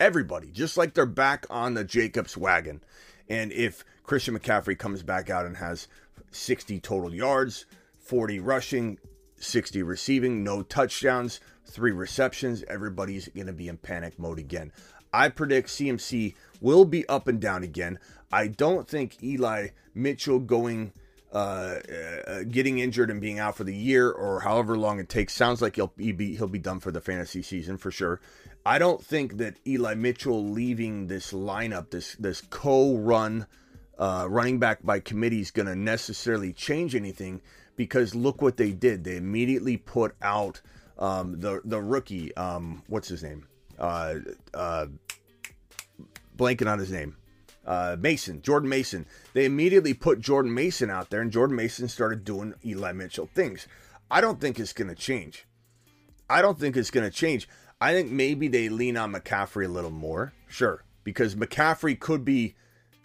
Everybody, 0.00 0.52
just 0.52 0.76
like 0.76 0.94
they're 0.94 1.06
back 1.06 1.44
on 1.50 1.74
the 1.74 1.84
Jacobs 1.84 2.36
wagon. 2.36 2.82
And 3.28 3.50
if 3.50 3.84
Christian 4.04 4.38
McCaffrey 4.38 4.78
comes 4.78 5.02
back 5.02 5.28
out 5.28 5.44
and 5.44 5.56
has 5.56 5.88
60 6.30 6.78
total 6.80 7.12
yards, 7.12 7.66
40 7.98 8.38
rushing, 8.38 8.98
60 9.36 9.82
receiving, 9.82 10.44
no 10.44 10.62
touchdowns, 10.62 11.40
three 11.64 11.90
receptions. 11.90 12.62
Everybody's 12.68 13.28
going 13.28 13.48
to 13.48 13.52
be 13.52 13.68
in 13.68 13.76
panic 13.76 14.18
mode 14.18 14.38
again. 14.38 14.72
I 15.12 15.30
predict 15.30 15.68
CMC 15.68 16.34
will 16.60 16.84
be 16.84 17.08
up 17.08 17.28
and 17.28 17.40
down 17.40 17.62
again. 17.64 17.98
I 18.30 18.46
don't 18.46 18.88
think 18.88 19.22
Eli 19.22 19.68
Mitchell 19.94 20.38
going 20.38 20.92
uh, 21.32 21.36
uh, 22.26 22.42
getting 22.48 22.78
injured 22.78 23.10
and 23.10 23.20
being 23.20 23.38
out 23.38 23.56
for 23.56 23.64
the 23.64 23.74
year 23.74 24.10
or 24.10 24.40
however 24.40 24.78
long 24.78 24.98
it 24.98 25.08
takes 25.08 25.34
sounds 25.34 25.60
like 25.60 25.76
he'll 25.76 25.92
be 25.96 26.36
he'll 26.36 26.48
be 26.48 26.58
done 26.58 26.80
for 26.80 26.90
the 26.90 27.00
fantasy 27.00 27.42
season 27.42 27.76
for 27.76 27.90
sure. 27.90 28.20
I 28.64 28.78
don't 28.78 29.04
think 29.04 29.36
that 29.36 29.56
Eli 29.66 29.94
Mitchell 29.94 30.42
leaving 30.50 31.06
this 31.06 31.32
lineup, 31.32 31.90
this 31.90 32.14
this 32.14 32.40
co-run 32.40 33.46
uh, 33.98 34.26
running 34.28 34.58
back 34.58 34.82
by 34.82 35.00
committee 35.00 35.40
is 35.40 35.50
going 35.50 35.66
to 35.66 35.76
necessarily 35.76 36.52
change 36.54 36.94
anything 36.94 37.42
because 37.76 38.14
look 38.14 38.40
what 38.40 38.56
they 38.56 38.72
did. 38.72 39.04
They 39.04 39.16
immediately 39.16 39.76
put 39.76 40.14
out 40.22 40.62
um, 40.98 41.40
the 41.40 41.60
the 41.64 41.80
rookie. 41.80 42.34
Um, 42.36 42.82
what's 42.86 43.08
his 43.08 43.22
name? 43.22 43.46
Uh, 43.78 44.14
uh, 44.54 44.86
blanking 46.36 46.72
on 46.72 46.78
his 46.78 46.90
name. 46.90 47.17
Uh, 47.68 47.96
Mason, 48.00 48.40
Jordan 48.40 48.70
Mason. 48.70 49.04
They 49.34 49.44
immediately 49.44 49.92
put 49.92 50.20
Jordan 50.20 50.54
Mason 50.54 50.88
out 50.88 51.10
there, 51.10 51.20
and 51.20 51.30
Jordan 51.30 51.54
Mason 51.54 51.86
started 51.86 52.24
doing 52.24 52.54
Eli 52.64 52.92
Mitchell 52.92 53.28
things. 53.34 53.68
I 54.10 54.22
don't 54.22 54.40
think 54.40 54.58
it's 54.58 54.72
going 54.72 54.88
to 54.88 54.94
change. 54.94 55.46
I 56.30 56.40
don't 56.40 56.58
think 56.58 56.78
it's 56.78 56.90
going 56.90 57.08
to 57.08 57.14
change. 57.14 57.46
I 57.78 57.92
think 57.92 58.10
maybe 58.10 58.48
they 58.48 58.70
lean 58.70 58.96
on 58.96 59.12
McCaffrey 59.12 59.66
a 59.66 59.68
little 59.68 59.90
more. 59.90 60.32
Sure, 60.46 60.82
because 61.04 61.34
McCaffrey 61.34 62.00
could 62.00 62.24
be 62.24 62.54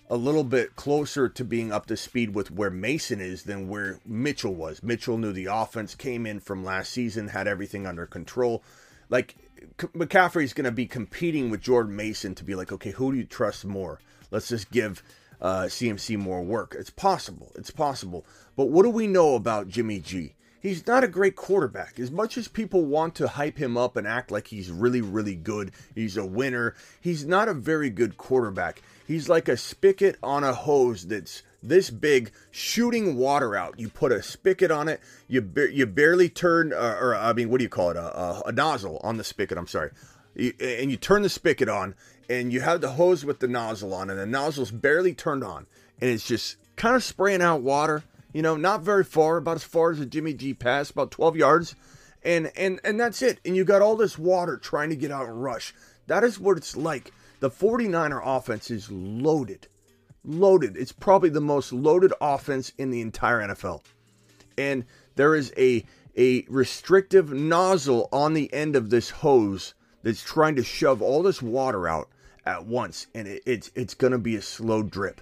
a 0.10 0.16
little 0.16 0.46
bit 0.46 0.78
closer 0.78 1.28
to 1.28 1.44
being 1.44 1.74
up 1.74 1.86
to 1.88 1.98
speed 1.98 2.34
with 2.34 2.50
where 2.50 2.70
Mason 2.70 3.20
is 3.20 3.44
than 3.44 3.68
where 3.68 4.00
Mitchell 4.06 4.56
was. 4.56 4.82
Mitchell 4.82 5.18
knew 5.18 5.34
the 5.34 5.48
offense, 5.52 5.94
came 5.94 6.26
in 6.26 6.40
from 6.40 6.64
last 6.64 6.94
season, 6.94 7.28
had 7.28 7.50
everything 7.50 7.86
under 7.86 8.06
control. 8.06 8.64
Like 9.10 9.36
McCaffrey's 9.78 10.54
going 10.54 10.66
to 10.66 10.72
be 10.72 10.86
competing 10.86 11.50
with 11.50 11.62
Jordan 11.62 11.98
Mason 11.98 12.34
to 12.36 12.46
be 12.46 12.56
like, 12.56 12.72
okay, 12.72 12.92
who 12.92 13.12
do 13.12 13.18
you 13.18 13.26
trust 13.26 13.66
more? 13.66 14.00
Let's 14.34 14.50
just 14.50 14.72
give 14.72 15.04
uh, 15.40 15.64
CMC 15.64 16.18
more 16.18 16.42
work. 16.42 16.76
It's 16.78 16.90
possible. 16.90 17.52
It's 17.56 17.70
possible. 17.70 18.26
But 18.56 18.70
what 18.70 18.84
do 18.84 18.90
we 18.90 19.06
know 19.06 19.36
about 19.36 19.70
Jimmy 19.70 20.00
G? 20.00 20.34
He's 20.60 20.88
not 20.88 21.04
a 21.04 21.10
great 21.10 21.36
quarterback. 21.36 22.00
As 22.00 22.10
much 22.10 22.38
as 22.38 22.48
people 22.48 22.86
want 22.86 23.16
to 23.16 23.28
hype 23.28 23.58
him 23.58 23.78
up 23.78 23.96
and 23.96 24.08
act 24.08 24.32
like 24.32 24.48
he's 24.48 24.72
really, 24.72 25.02
really 25.02 25.36
good, 25.36 25.72
he's 25.94 26.18
a 26.18 26.26
winner, 26.26 26.74
he's 27.00 27.26
not 27.26 27.48
a 27.50 27.54
very 27.54 27.90
good 27.90 28.18
quarterback. 28.18 28.82
He's 29.06 29.30
like 29.30 29.48
a 29.48 29.58
spigot 29.58 30.18
on 30.24 30.44
a 30.44 30.54
hose 30.54 31.06
that's 31.06 31.44
this 31.62 31.90
big, 31.90 32.32
shooting 32.50 33.18
water 33.18 33.56
out. 33.56 33.80
You 33.80 33.90
put 33.90 34.12
a 34.12 34.24
spigot 34.24 34.72
on 34.72 34.88
it, 34.88 35.02
you 35.28 35.42
ba- 35.42 35.72
you 35.72 35.86
barely 35.86 36.30
turn, 36.30 36.74
uh, 36.74 36.98
or 37.00 37.14
I 37.14 37.34
mean, 37.34 37.50
what 37.50 37.58
do 37.58 37.64
you 37.64 37.70
call 37.70 37.90
it? 37.92 37.98
A, 37.98 38.20
a, 38.20 38.42
a 38.48 38.52
nozzle 38.52 39.00
on 39.04 39.18
the 39.18 39.24
spigot. 39.24 39.58
I'm 39.58 39.68
sorry, 39.68 39.92
you, 40.36 40.54
and 40.60 40.90
you 40.90 40.98
turn 40.98 41.22
the 41.22 41.30
spigot 41.30 41.70
on, 41.70 41.96
and 42.30 42.52
you 42.52 42.62
have 42.62 42.82
the 42.82 42.92
hose 42.92 43.26
with 43.26 43.40
the 43.40 43.48
nozzle 43.48 43.94
on, 43.94 44.10
and 44.10 44.20
the 44.20 44.26
nozzle's 44.26 44.72
barely 44.72 45.14
turned 45.14 45.44
on, 45.44 45.68
and 46.00 46.10
it's 46.10 46.28
just 46.28 46.58
kind 46.76 46.96
of 46.96 47.04
spraying 47.04 47.42
out 47.42 47.62
water. 47.62 48.04
You 48.34 48.42
know, 48.42 48.56
not 48.56 48.82
very 48.82 49.04
far, 49.04 49.38
about 49.38 49.58
as 49.58 49.64
far 49.64 49.92
as 49.92 50.00
a 50.00 50.06
Jimmy 50.06 50.34
G 50.34 50.54
pass, 50.54 50.90
about 50.90 51.12
12 51.12 51.36
yards. 51.38 51.76
And 52.24 52.52
and 52.56 52.80
and 52.84 53.00
that's 53.00 53.22
it. 53.22 53.40
And 53.46 53.56
you 53.56 53.64
got 53.64 53.82
all 53.82 53.96
this 53.96 54.18
water 54.18 54.58
trying 54.58 54.90
to 54.90 54.96
get 54.96 55.12
out 55.12 55.28
and 55.28 55.44
rush. 55.44 55.74
That 56.08 56.24
is 56.24 56.40
what 56.40 56.58
it's 56.58 56.76
like. 56.76 57.12
The 57.42 57.50
49er 57.50 58.22
offense 58.24 58.72
is 58.72 58.90
loaded. 58.90 59.68
Loaded. 60.24 60.78
It's 60.78 60.94
probably 60.94 61.30
the 61.30 61.42
most 61.42 61.74
loaded 61.74 62.14
offense 62.22 62.72
in 62.78 62.90
the 62.90 63.02
entire 63.02 63.42
NFL. 63.42 63.84
And 64.58 64.86
there 65.16 65.36
is 65.36 65.54
a 65.58 65.86
a 66.18 66.46
restrictive 66.48 67.34
nozzle 67.34 68.08
on 68.12 68.34
the 68.34 68.52
end 68.54 68.76
of 68.76 68.90
this 68.90 69.10
hose 69.10 69.74
that's 70.04 70.24
trying 70.24 70.56
to 70.56 70.64
shove 70.64 71.02
all 71.02 71.24
this 71.24 71.42
water 71.42 71.88
out 71.88 72.10
at 72.46 72.66
once 72.66 73.08
and 73.14 73.28
it, 73.28 73.44
it's 73.46 73.72
it's 73.76 73.94
to 74.12 74.18
be 74.18 74.36
a 74.36 74.42
slow 74.42 74.84
drip. 74.84 75.22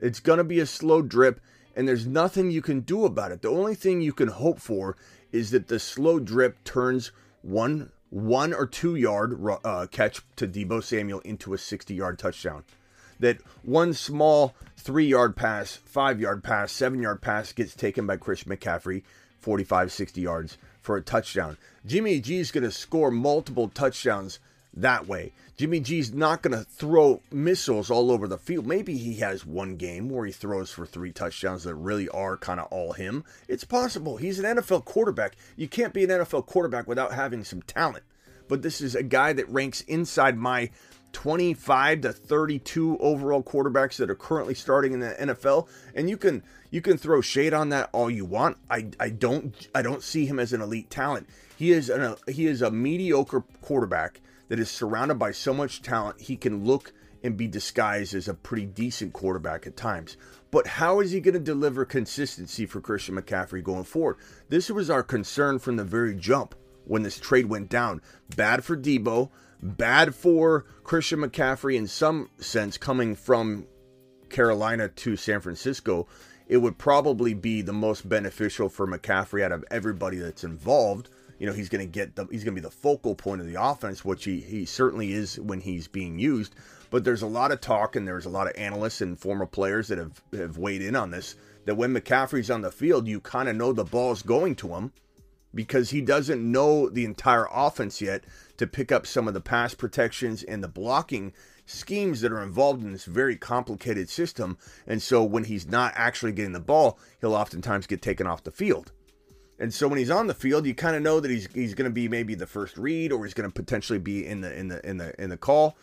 It's 0.00 0.20
to 0.38 0.44
be 0.44 0.60
a 0.60 0.66
slow 0.66 1.02
drip 1.02 1.40
and 1.74 1.86
there's 1.86 2.06
nothing 2.06 2.50
you 2.50 2.62
can 2.62 2.80
do 2.80 3.04
about 3.04 3.32
it. 3.32 3.42
The 3.42 3.50
only 3.50 3.74
thing 3.74 4.00
you 4.00 4.12
can 4.12 4.28
hope 4.28 4.58
for 4.58 4.96
is 5.32 5.50
that 5.50 5.68
the 5.68 5.78
slow 5.78 6.18
drip 6.18 6.64
turns 6.64 7.12
one 7.42 7.90
one 8.10 8.54
or 8.54 8.66
two 8.66 8.94
yard 8.94 9.38
uh, 9.64 9.86
catch 9.90 10.20
to 10.36 10.46
Deebo 10.46 10.82
Samuel 10.82 11.20
into 11.20 11.52
a 11.52 11.58
60 11.58 11.94
yard 11.94 12.18
touchdown. 12.18 12.64
That 13.18 13.38
one 13.62 13.94
small 13.94 14.54
three 14.76 15.06
yard 15.06 15.36
pass, 15.36 15.74
five 15.76 16.20
yard 16.20 16.42
pass, 16.42 16.72
seven 16.72 17.02
yard 17.02 17.20
pass 17.20 17.52
gets 17.52 17.74
taken 17.74 18.06
by 18.06 18.16
Chris 18.16 18.44
McCaffrey, 18.44 19.02
45, 19.40 19.92
60 19.92 20.20
yards 20.20 20.58
for 20.80 20.96
a 20.96 21.02
touchdown. 21.02 21.58
Jimmy 21.84 22.20
G 22.20 22.38
is 22.38 22.50
going 22.50 22.64
to 22.64 22.70
score 22.70 23.10
multiple 23.10 23.68
touchdowns 23.68 24.38
that 24.76 25.08
way. 25.08 25.32
Jimmy 25.56 25.80
G's 25.80 26.12
not 26.12 26.42
going 26.42 26.56
to 26.56 26.64
throw 26.64 27.22
missiles 27.32 27.90
all 27.90 28.10
over 28.10 28.28
the 28.28 28.36
field. 28.36 28.66
Maybe 28.66 28.98
he 28.98 29.14
has 29.16 29.46
one 29.46 29.76
game 29.76 30.10
where 30.10 30.26
he 30.26 30.32
throws 30.32 30.70
for 30.70 30.84
three 30.84 31.12
touchdowns 31.12 31.64
that 31.64 31.74
really 31.74 32.08
are 32.10 32.36
kind 32.36 32.60
of 32.60 32.66
all 32.70 32.92
him. 32.92 33.24
It's 33.48 33.64
possible. 33.64 34.18
He's 34.18 34.38
an 34.38 34.58
NFL 34.58 34.84
quarterback. 34.84 35.36
You 35.56 35.66
can't 35.66 35.94
be 35.94 36.04
an 36.04 36.10
NFL 36.10 36.46
quarterback 36.46 36.86
without 36.86 37.14
having 37.14 37.42
some 37.42 37.62
talent. 37.62 38.04
But 38.48 38.62
this 38.62 38.80
is 38.80 38.94
a 38.94 39.02
guy 39.02 39.32
that 39.32 39.48
ranks 39.48 39.80
inside 39.82 40.36
my 40.36 40.70
25 41.12 42.02
to 42.02 42.12
32 42.12 42.98
overall 42.98 43.42
quarterbacks 43.42 43.96
that 43.96 44.10
are 44.10 44.14
currently 44.14 44.54
starting 44.54 44.92
in 44.92 45.00
the 45.00 45.16
NFL 45.18 45.66
and 45.94 46.10
you 46.10 46.18
can 46.18 46.42
you 46.70 46.82
can 46.82 46.98
throw 46.98 47.22
shade 47.22 47.54
on 47.54 47.70
that 47.70 47.88
all 47.92 48.10
you 48.10 48.26
want. 48.26 48.58
I 48.68 48.88
I 49.00 49.08
don't 49.08 49.54
I 49.74 49.80
don't 49.80 50.02
see 50.02 50.26
him 50.26 50.38
as 50.38 50.52
an 50.52 50.60
elite 50.60 50.90
talent. 50.90 51.26
He 51.56 51.72
is 51.72 51.88
an 51.88 52.16
he 52.28 52.46
is 52.46 52.60
a 52.60 52.70
mediocre 52.70 53.44
quarterback 53.62 54.20
that 54.48 54.58
is 54.58 54.70
surrounded 54.70 55.18
by 55.18 55.32
so 55.32 55.52
much 55.52 55.82
talent, 55.82 56.20
he 56.20 56.36
can 56.36 56.64
look 56.64 56.92
and 57.22 57.36
be 57.36 57.48
disguised 57.48 58.14
as 58.14 58.28
a 58.28 58.34
pretty 58.34 58.66
decent 58.66 59.12
quarterback 59.12 59.66
at 59.66 59.76
times. 59.76 60.16
But 60.50 60.66
how 60.66 61.00
is 61.00 61.10
he 61.10 61.20
going 61.20 61.34
to 61.34 61.40
deliver 61.40 61.84
consistency 61.84 62.66
for 62.66 62.80
Christian 62.80 63.16
McCaffrey 63.16 63.62
going 63.62 63.84
forward? 63.84 64.16
This 64.48 64.70
was 64.70 64.90
our 64.90 65.02
concern 65.02 65.58
from 65.58 65.76
the 65.76 65.84
very 65.84 66.14
jump 66.14 66.54
when 66.84 67.02
this 67.02 67.18
trade 67.18 67.46
went 67.46 67.68
down. 67.68 68.00
Bad 68.36 68.64
for 68.64 68.76
Deebo, 68.76 69.30
bad 69.60 70.14
for 70.14 70.66
Christian 70.84 71.20
McCaffrey 71.20 71.76
in 71.76 71.88
some 71.88 72.30
sense 72.38 72.78
coming 72.78 73.16
from 73.16 73.66
Carolina 74.28 74.88
to 74.88 75.16
San 75.16 75.40
Francisco. 75.40 76.06
It 76.46 76.58
would 76.58 76.78
probably 76.78 77.34
be 77.34 77.60
the 77.60 77.72
most 77.72 78.08
beneficial 78.08 78.68
for 78.68 78.86
McCaffrey 78.86 79.42
out 79.42 79.52
of 79.52 79.64
everybody 79.70 80.18
that's 80.18 80.44
involved 80.44 81.10
you 81.38 81.46
know 81.46 81.52
he's 81.52 81.68
going 81.68 81.86
to 81.86 81.90
get 81.90 82.16
the 82.16 82.26
he's 82.26 82.44
going 82.44 82.54
to 82.54 82.60
be 82.60 82.66
the 82.66 82.70
focal 82.70 83.14
point 83.14 83.40
of 83.40 83.46
the 83.46 83.60
offense, 83.60 84.04
which 84.04 84.24
he 84.24 84.40
he 84.40 84.64
certainly 84.64 85.12
is 85.12 85.38
when 85.38 85.60
he's 85.60 85.88
being 85.88 86.18
used. 86.18 86.54
But 86.90 87.04
there's 87.04 87.22
a 87.22 87.26
lot 87.26 87.52
of 87.52 87.60
talk 87.60 87.96
and 87.96 88.06
there's 88.06 88.26
a 88.26 88.30
lot 88.30 88.46
of 88.46 88.56
analysts 88.56 89.00
and 89.00 89.18
former 89.18 89.46
players 89.46 89.88
that 89.88 89.98
have 89.98 90.22
have 90.32 90.58
weighed 90.58 90.82
in 90.82 90.96
on 90.96 91.10
this. 91.10 91.36
That 91.64 91.76
when 91.76 91.92
McCaffrey's 91.92 92.50
on 92.50 92.62
the 92.62 92.70
field, 92.70 93.08
you 93.08 93.20
kind 93.20 93.48
of 93.48 93.56
know 93.56 93.72
the 93.72 93.84
ball's 93.84 94.22
going 94.22 94.54
to 94.56 94.74
him 94.74 94.92
because 95.54 95.90
he 95.90 96.00
doesn't 96.00 96.52
know 96.52 96.88
the 96.88 97.04
entire 97.04 97.48
offense 97.52 98.00
yet 98.00 98.24
to 98.58 98.66
pick 98.66 98.92
up 98.92 99.06
some 99.06 99.26
of 99.26 99.34
the 99.34 99.40
pass 99.40 99.74
protections 99.74 100.42
and 100.42 100.62
the 100.62 100.68
blocking 100.68 101.32
schemes 101.64 102.20
that 102.20 102.32
are 102.32 102.42
involved 102.42 102.84
in 102.84 102.92
this 102.92 103.06
very 103.06 103.36
complicated 103.36 104.08
system. 104.08 104.56
And 104.86 105.02
so 105.02 105.24
when 105.24 105.44
he's 105.44 105.66
not 105.66 105.92
actually 105.96 106.32
getting 106.32 106.52
the 106.52 106.60
ball, 106.60 106.98
he'll 107.20 107.34
oftentimes 107.34 107.86
get 107.86 108.02
taken 108.02 108.26
off 108.26 108.44
the 108.44 108.52
field. 108.52 108.92
And 109.58 109.72
so 109.72 109.88
when 109.88 109.98
he's 109.98 110.10
on 110.10 110.26
the 110.26 110.34
field, 110.34 110.66
you 110.66 110.74
kind 110.74 110.96
of 110.96 111.02
know 111.02 111.20
that 111.20 111.30
he's 111.30 111.48
he's 111.52 111.74
going 111.74 111.90
to 111.90 111.94
be 111.94 112.08
maybe 112.08 112.34
the 112.34 112.46
first 112.46 112.76
read, 112.76 113.12
or 113.12 113.24
he's 113.24 113.34
going 113.34 113.48
to 113.48 113.54
potentially 113.54 113.98
be 113.98 114.26
in 114.26 114.42
the 114.42 114.56
in 114.56 114.68
the 114.68 114.86
in 114.88 114.98
the 114.98 115.20
in 115.22 115.30
the 115.30 115.36
call. 115.36 115.76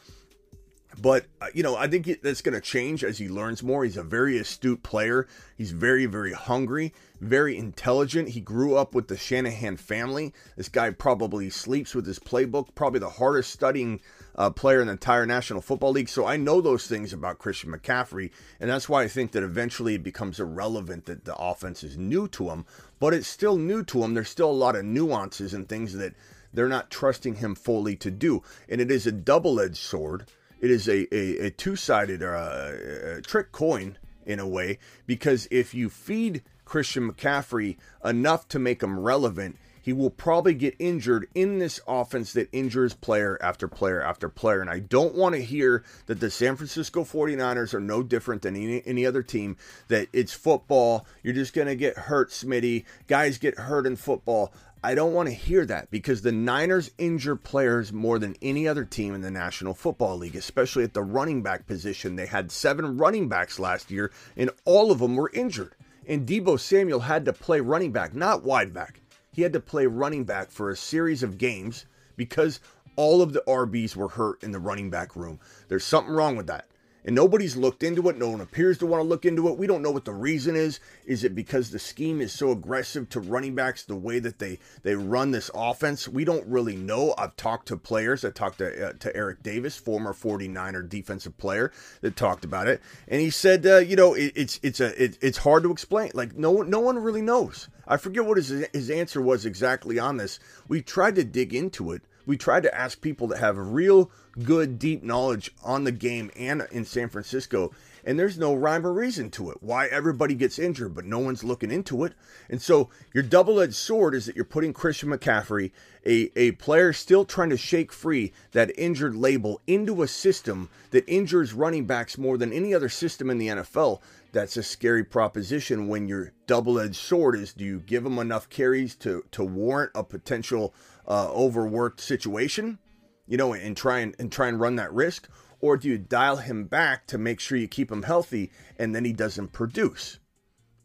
But 1.02 1.26
uh, 1.42 1.48
you 1.54 1.64
know, 1.64 1.76
I 1.76 1.88
think 1.88 2.22
that's 2.22 2.42
going 2.42 2.54
to 2.54 2.62
change 2.62 3.04
as 3.04 3.18
he 3.18 3.28
learns 3.28 3.64
more. 3.64 3.84
He's 3.84 3.98
a 3.98 4.04
very 4.04 4.38
astute 4.38 4.84
player. 4.84 5.28
He's 5.58 5.72
very 5.72 6.06
very 6.06 6.34
hungry, 6.34 6.94
very 7.20 7.58
intelligent. 7.58 8.30
He 8.30 8.42
grew 8.42 8.76
up 8.76 8.94
with 8.94 9.08
the 9.08 9.18
Shanahan 9.18 9.78
family. 9.78 10.34
This 10.56 10.70
guy 10.70 10.92
probably 10.92 11.50
sleeps 11.50 11.96
with 11.96 12.06
his 12.06 12.20
playbook. 12.20 12.76
Probably 12.76 13.00
the 13.00 13.10
hardest 13.10 13.52
studying 13.52 14.02
uh, 14.36 14.52
player 14.52 14.82
in 14.82 14.88
the 14.88 14.94
entire 14.94 15.26
National 15.26 15.62
Football 15.62 15.92
League. 15.92 16.10
So 16.10 16.26
I 16.26 16.38
know 16.38 16.62
those 16.62 16.88
things 16.88 17.12
about 17.12 17.40
Christian 17.40 17.72
McCaffrey, 17.72 18.32
and 18.60 18.70
that's 18.70 18.88
why 18.88 19.04
I 19.04 19.08
think 19.08 19.32
that 19.32 19.44
eventually 19.44 19.96
it 19.96 20.04
becomes 20.04 20.40
irrelevant 20.40 21.06
that 21.06 21.26
the 21.26 21.36
offense 21.36 21.84
is 21.84 21.98
new 21.98 22.28
to 22.30 22.50
him. 22.50 22.66
But 23.00 23.14
it's 23.14 23.28
still 23.28 23.58
new 23.58 23.84
to 23.86 24.04
him. 24.04 24.14
There's 24.14 24.30
still 24.30 24.50
a 24.50 24.52
lot 24.52 24.76
of 24.76 24.86
nuances 24.86 25.54
and 25.54 25.68
things 25.68 25.94
that 25.94 26.14
they're 26.54 26.70
not 26.70 26.92
trusting 26.92 27.36
him 27.36 27.56
fully 27.56 27.96
to 27.98 28.12
do, 28.12 28.44
and 28.70 28.80
it 28.80 28.92
is 28.92 29.08
a 29.08 29.12
double-edged 29.12 29.76
sword. 29.76 30.28
It 30.64 30.72
is 30.72 30.88
a 30.88 31.14
a, 31.14 31.48
a 31.48 31.50
two-sided 31.52 32.24
uh, 32.24 33.20
trick 33.22 33.52
coin 33.52 33.98
in 34.26 34.40
a 34.40 34.48
way 34.48 34.80
because 35.06 35.46
if 35.52 35.74
you 35.74 35.90
feed 35.90 36.42
Christian 36.64 37.12
McCaffrey 37.12 37.76
enough 38.02 38.48
to 38.48 38.60
make 38.60 38.82
him 38.82 38.98
relevant, 38.98 39.58
he 39.82 39.92
will 39.92 40.10
probably 40.10 40.54
get 40.54 40.78
injured 40.80 41.28
in 41.36 41.60
this 41.60 41.82
offense 41.86 42.32
that 42.32 42.48
injures 42.54 42.94
player 42.94 43.38
after 43.42 43.68
player 43.68 44.02
after 44.02 44.30
player. 44.30 44.62
And 44.62 44.70
I 44.70 44.80
don't 44.80 45.16
want 45.16 45.36
to 45.36 45.44
hear 45.44 45.84
that 46.06 46.22
the 46.22 46.32
San 46.32 46.56
Francisco 46.56 47.04
49ers 47.04 47.74
are 47.74 47.82
no 47.82 48.02
different 48.02 48.44
than 48.44 48.56
any, 48.56 48.82
any 48.86 49.06
other 49.06 49.22
team, 49.22 49.58
that 49.90 50.08
it's 50.14 50.32
football. 50.32 51.06
You're 51.24 51.34
just 51.34 51.54
going 51.54 51.68
to 51.68 51.76
get 51.76 51.98
hurt, 51.98 52.30
Smitty. 52.30 52.86
Guys 53.08 53.38
get 53.38 53.60
hurt 53.60 53.86
in 53.86 53.98
football. 53.98 54.54
I 54.84 54.96
don't 54.96 55.14
want 55.14 55.30
to 55.30 55.36
hear 55.36 55.66
that 55.66 55.90
because 55.92 56.22
the 56.22 56.32
Niners 56.32 56.92
injure 56.98 57.38
players 57.38 57.94
more 57.94 58.20
than 58.20 58.36
any 58.42 58.68
other 58.68 58.84
team 58.84 59.16
in 59.16 59.22
the 59.22 59.32
National 59.32 59.74
Football 59.74 60.18
League, 60.18 60.36
especially 60.36 60.84
at 60.84 60.94
the 60.94 61.02
running 61.02 61.42
back 61.42 61.66
position. 61.66 62.16
They 62.16 62.26
had 62.26 62.52
seven 62.52 62.98
running 62.98 63.30
backs 63.30 63.60
last 63.60 63.90
year, 63.90 64.12
and 64.36 64.50
all 64.66 64.92
of 64.92 65.00
them 65.00 65.16
were 65.16 65.32
injured. 65.34 65.76
And 66.06 66.28
Deebo 66.28 66.60
Samuel 66.60 67.00
had 67.00 67.24
to 67.26 67.34
play 67.34 67.62
running 67.62 67.94
back, 67.94 68.14
not 68.14 68.44
wide 68.44 68.74
back 68.74 69.00
he 69.34 69.42
had 69.42 69.54
to 69.54 69.60
play 69.60 69.88
running 69.88 70.24
back 70.24 70.52
for 70.52 70.70
a 70.70 70.78
series 70.78 71.24
of 71.24 71.38
games 71.38 71.86
because 72.16 72.60
all 72.96 73.22
of 73.22 73.34
the 73.34 73.44
RBs 73.48 73.96
were 73.96 74.10
hurt 74.10 74.44
in 74.44 74.52
the 74.52 74.60
running 74.60 74.92
back 74.92 75.16
room. 75.16 75.40
There's 75.68 75.84
something 75.84 76.14
wrong 76.14 76.38
with 76.38 76.48
that 76.48 76.68
and 77.06 77.16
nobody's 77.16 77.56
looked 77.56 77.84
into 77.84 78.08
it. 78.10 78.18
No 78.18 78.30
one 78.30 78.42
appears 78.42 78.78
to 78.80 78.86
want 78.86 79.02
to 79.02 79.08
look 79.08 79.26
into 79.26 79.48
it. 79.50 79.58
We 79.58 79.68
don't 79.68 79.82
know 79.82 79.92
what 79.92 80.06
the 80.06 80.14
reason 80.14 80.56
is. 80.56 80.80
Is 81.06 81.24
it 81.24 81.36
because 81.36 81.72
the 81.72 81.80
scheme 81.80 82.22
is 82.22 82.32
so 82.32 82.52
aggressive 82.52 83.10
to 83.10 83.20
running 83.20 83.56
backs, 83.56 83.84
the 83.84 83.96
way 83.96 84.20
that 84.20 84.40
they 84.40 84.60
they 84.84 84.96
run 84.96 85.32
this 85.32 85.52
offense? 85.54 86.08
We 86.08 86.26
don't 86.26 86.46
really 86.48 86.76
know. 86.76 87.14
I've 87.18 87.36
talked 87.36 87.68
to 87.70 87.78
players. 87.78 88.24
I 88.24 88.32
talked 88.32 88.60
to 88.60 88.90
uh, 88.90 88.94
to 88.94 89.16
Eric 89.16 89.44
Davis, 89.44 89.78
former 89.78 90.14
49er 90.14 90.88
defensive 90.88 91.38
player, 91.38 91.72
that 92.02 92.16
talked 92.16 92.46
about 92.46 92.68
it, 92.68 92.82
and 93.08 93.22
he 93.22 93.30
said, 93.30 93.66
uh, 93.66 93.78
you 93.78 93.96
know, 93.96 94.14
it, 94.14 94.32
it's 94.36 94.60
it's 94.64 94.80
a 94.80 95.04
it, 95.04 95.18
it's 95.22 95.40
hard 95.40 95.64
to 95.64 95.72
explain. 95.72 96.12
Like 96.14 96.36
no 96.36 96.62
no 96.62 96.80
one 96.80 96.98
really 96.98 97.22
knows. 97.22 97.68
I 97.88 97.98
forget 97.98 98.26
what 98.26 98.38
his 98.38 98.50
his 98.72 98.90
answer 98.90 99.22
was 99.22 99.46
exactly 99.46 100.00
on 100.00 100.18
this. 100.18 100.40
We 100.68 100.82
tried 100.82 101.16
to 101.16 101.24
dig 101.24 101.54
into 101.54 101.92
it. 101.92 102.04
We 102.26 102.38
tried 102.38 102.64
to 102.64 102.76
ask 102.76 103.02
people 103.02 103.28
that 103.28 103.40
have 103.40 103.58
real 103.58 104.12
good, 104.42 104.80
deep 104.80 105.04
knowledge 105.04 105.52
on 105.64 105.84
the 105.84 105.92
game 105.92 106.32
and 106.36 106.66
in 106.72 106.86
San 106.86 107.10
Francisco. 107.10 107.72
And 108.06 108.20
there's 108.20 108.38
no 108.38 108.54
rhyme 108.54 108.86
or 108.86 108.94
reason 108.94 109.30
to 109.32 109.52
it. 109.52 109.58
Why 109.62 109.88
everybody 109.88 110.36
gets 110.36 110.60
injured, 110.60 110.94
but 110.94 111.06
no 111.06 111.20
one's 111.20 111.44
looking 111.44 111.72
into 111.72 112.04
it. 112.04 112.14
And 112.50 112.62
so 112.62 112.90
your 113.14 113.24
double 113.24 113.60
edged 113.62 113.76
sword 113.76 114.14
is 114.14 114.26
that 114.26 114.36
you're 114.36 114.44
putting 114.44 114.74
Christian 114.74 115.10
McCaffrey, 115.10 115.72
a, 116.06 116.30
a 116.36 116.52
player 116.54 116.92
still 116.92 117.24
trying 117.24 117.50
to 117.52 117.58
shake 117.58 117.94
free 117.94 118.34
that 118.52 118.78
injured 118.78 119.16
label, 119.16 119.62
into 119.68 120.02
a 120.02 120.08
system 120.08 120.70
that 120.92 121.08
injures 121.08 121.54
running 121.54 121.86
backs 121.86 122.18
more 122.18 122.38
than 122.38 122.52
any 122.52 122.74
other 122.74 122.90
system 122.90 123.30
in 123.30 123.38
the 123.38 123.48
NFL. 123.48 124.02
That's 124.34 124.58
a 124.58 124.64
scary 124.64 125.04
proposition 125.04 125.88
when 125.88 126.08
your 126.08 126.34
double 126.48 126.80
edged 126.80 126.96
sword 126.96 127.36
is 127.36 127.54
do 127.54 127.64
you 127.64 127.80
give 127.80 128.04
them 128.04 128.18
enough 128.18 128.50
carries 128.50 128.96
to, 128.96 129.24
to 129.32 129.44
warrant 129.44 129.92
a 129.96 130.04
potential 130.04 130.74
uh, 131.08 131.32
overworked 131.32 132.00
situation? 132.00 132.80
you 133.28 133.38
know, 133.38 133.54
and 133.54 133.76
try 133.76 134.00
and, 134.00 134.16
and 134.20 134.32
try 134.32 134.48
and 134.48 134.60
run 134.60 134.76
that 134.76 134.94
risk? 134.94 135.30
Or 135.60 135.78
do 135.78 135.88
you 135.88 135.98
dial 135.98 136.38
him 136.38 136.66
back 136.66 137.08
to 137.08 137.18
make 137.18 137.40
sure 137.40 137.58
you 137.58 137.68
keep 137.68 137.92
him 137.92 138.04
healthy 138.04 138.52
and 138.78 138.94
then 138.94 139.06
he 139.06 139.14
doesn't 139.14 139.54
produce? 139.54 140.20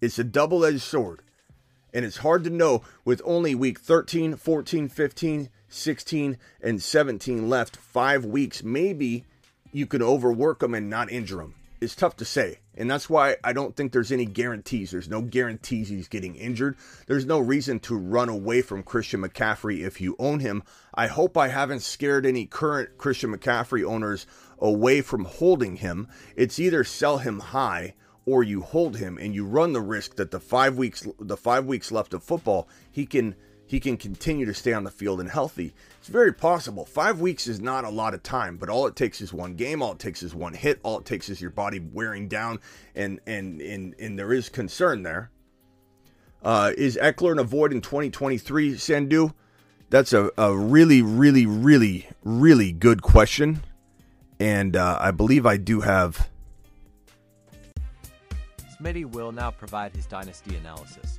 It's 0.00 0.18
a 0.18 0.24
double 0.24 0.64
edged 0.64 0.82
sword. 0.82 1.22
And 1.92 2.04
it's 2.04 2.18
hard 2.18 2.44
to 2.44 2.50
know 2.50 2.82
with 3.04 3.22
only 3.24 3.54
week 3.54 3.80
13, 3.80 4.36
14, 4.36 4.88
15, 4.88 5.48
16, 5.68 6.38
and 6.60 6.82
17 6.82 7.48
left, 7.48 7.76
five 7.76 8.24
weeks. 8.24 8.62
Maybe 8.62 9.24
you 9.72 9.86
can 9.86 10.02
overwork 10.02 10.62
him 10.62 10.74
and 10.74 10.88
not 10.88 11.10
injure 11.10 11.40
him. 11.40 11.54
Is 11.80 11.94
tough 11.94 12.16
to 12.16 12.24
say. 12.24 12.58
And 12.76 12.90
that's 12.90 13.10
why 13.10 13.36
I 13.42 13.52
don't 13.52 13.74
think 13.76 13.92
there's 13.92 14.12
any 14.12 14.24
guarantees. 14.24 14.90
There's 14.90 15.08
no 15.08 15.20
guarantees 15.20 15.88
he's 15.88 16.08
getting 16.08 16.36
injured. 16.36 16.76
There's 17.06 17.26
no 17.26 17.38
reason 17.38 17.80
to 17.80 17.96
run 17.96 18.28
away 18.28 18.62
from 18.62 18.82
Christian 18.82 19.22
McCaffrey 19.22 19.84
if 19.84 20.00
you 20.00 20.14
own 20.18 20.40
him. 20.40 20.62
I 20.94 21.08
hope 21.08 21.36
I 21.36 21.48
haven't 21.48 21.80
scared 21.80 22.24
any 22.24 22.46
current 22.46 22.98
Christian 22.98 23.36
McCaffrey 23.36 23.84
owners 23.84 24.26
away 24.58 25.00
from 25.00 25.24
holding 25.24 25.76
him. 25.76 26.08
It's 26.36 26.58
either 26.58 26.84
sell 26.84 27.18
him 27.18 27.40
high 27.40 27.94
or 28.26 28.42
you 28.42 28.60
hold 28.60 28.98
him 28.98 29.18
and 29.18 29.34
you 29.34 29.44
run 29.44 29.72
the 29.72 29.80
risk 29.80 30.16
that 30.16 30.30
the 30.30 30.40
5 30.40 30.76
weeks 30.76 31.06
the 31.18 31.36
5 31.36 31.64
weeks 31.64 31.90
left 31.90 32.14
of 32.14 32.22
football, 32.22 32.68
he 32.90 33.06
can 33.06 33.34
he 33.68 33.78
can 33.78 33.98
continue 33.98 34.46
to 34.46 34.54
stay 34.54 34.72
on 34.72 34.82
the 34.82 34.90
field 34.90 35.20
and 35.20 35.30
healthy. 35.30 35.74
It's 36.00 36.08
very 36.08 36.32
possible. 36.32 36.86
Five 36.86 37.20
weeks 37.20 37.46
is 37.46 37.60
not 37.60 37.84
a 37.84 37.90
lot 37.90 38.14
of 38.14 38.22
time, 38.22 38.56
but 38.56 38.70
all 38.70 38.86
it 38.86 38.96
takes 38.96 39.20
is 39.20 39.30
one 39.30 39.54
game. 39.54 39.82
All 39.82 39.92
it 39.92 39.98
takes 39.98 40.22
is 40.22 40.34
one 40.34 40.54
hit. 40.54 40.80
All 40.82 40.98
it 40.98 41.04
takes 41.04 41.28
is 41.28 41.40
your 41.40 41.50
body 41.50 41.78
wearing 41.78 42.28
down, 42.28 42.60
and 42.94 43.20
and 43.26 43.60
and 43.60 43.94
and 43.98 44.18
there 44.18 44.32
is 44.32 44.48
concern 44.48 45.02
there. 45.02 45.30
Uh, 46.42 46.72
is 46.78 46.96
Ekeler 46.96 47.32
an 47.32 47.38
avoid 47.38 47.72
in 47.72 47.82
2023, 47.82 48.78
Sandu? 48.78 49.34
That's 49.90 50.14
a, 50.14 50.30
a 50.38 50.56
really, 50.56 51.02
really, 51.02 51.44
really, 51.44 52.08
really 52.24 52.72
good 52.72 53.02
question. 53.02 53.62
And 54.40 54.76
uh, 54.76 54.98
I 55.00 55.10
believe 55.10 55.44
I 55.44 55.58
do 55.58 55.80
have. 55.82 56.30
Smitty 58.80 59.04
will 59.04 59.32
now 59.32 59.50
provide 59.50 59.94
his 59.94 60.06
dynasty 60.06 60.56
analysis. 60.56 61.18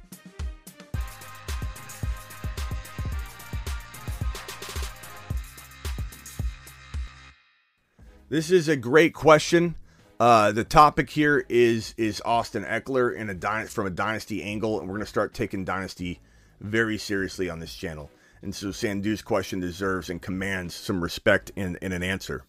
This 8.30 8.52
is 8.52 8.68
a 8.68 8.76
great 8.76 9.16
question. 9.16 9.76
Uh, 10.20 10.52
the 10.52 10.64
topic 10.64 11.10
here 11.10 11.46
is 11.50 11.96
is 11.98 12.22
Austin 12.24 12.64
Ekeler 12.64 13.16
in 13.16 13.28
a 13.28 13.34
dy- 13.34 13.66
from 13.66 13.88
a 13.88 13.90
dynasty 13.90 14.44
angle, 14.44 14.80
and 14.80 14.88
we're 14.88 14.94
going 14.94 15.06
to 15.06 15.10
start 15.10 15.34
taking 15.34 15.66
dynasty 15.66 16.20
very 16.62 17.00
seriously 17.00 17.50
on 17.50 17.60
this 17.60 17.74
channel. 17.74 18.12
And 18.44 18.54
so 18.54 18.72
Sandu's 18.72 19.24
question 19.24 19.60
deserves 19.60 20.12
and 20.12 20.22
commands 20.22 20.76
some 20.76 21.02
respect 21.02 21.52
in, 21.56 21.78
in 21.82 21.92
an 21.92 22.04
answer. 22.04 22.44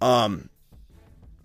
Um, 0.00 0.50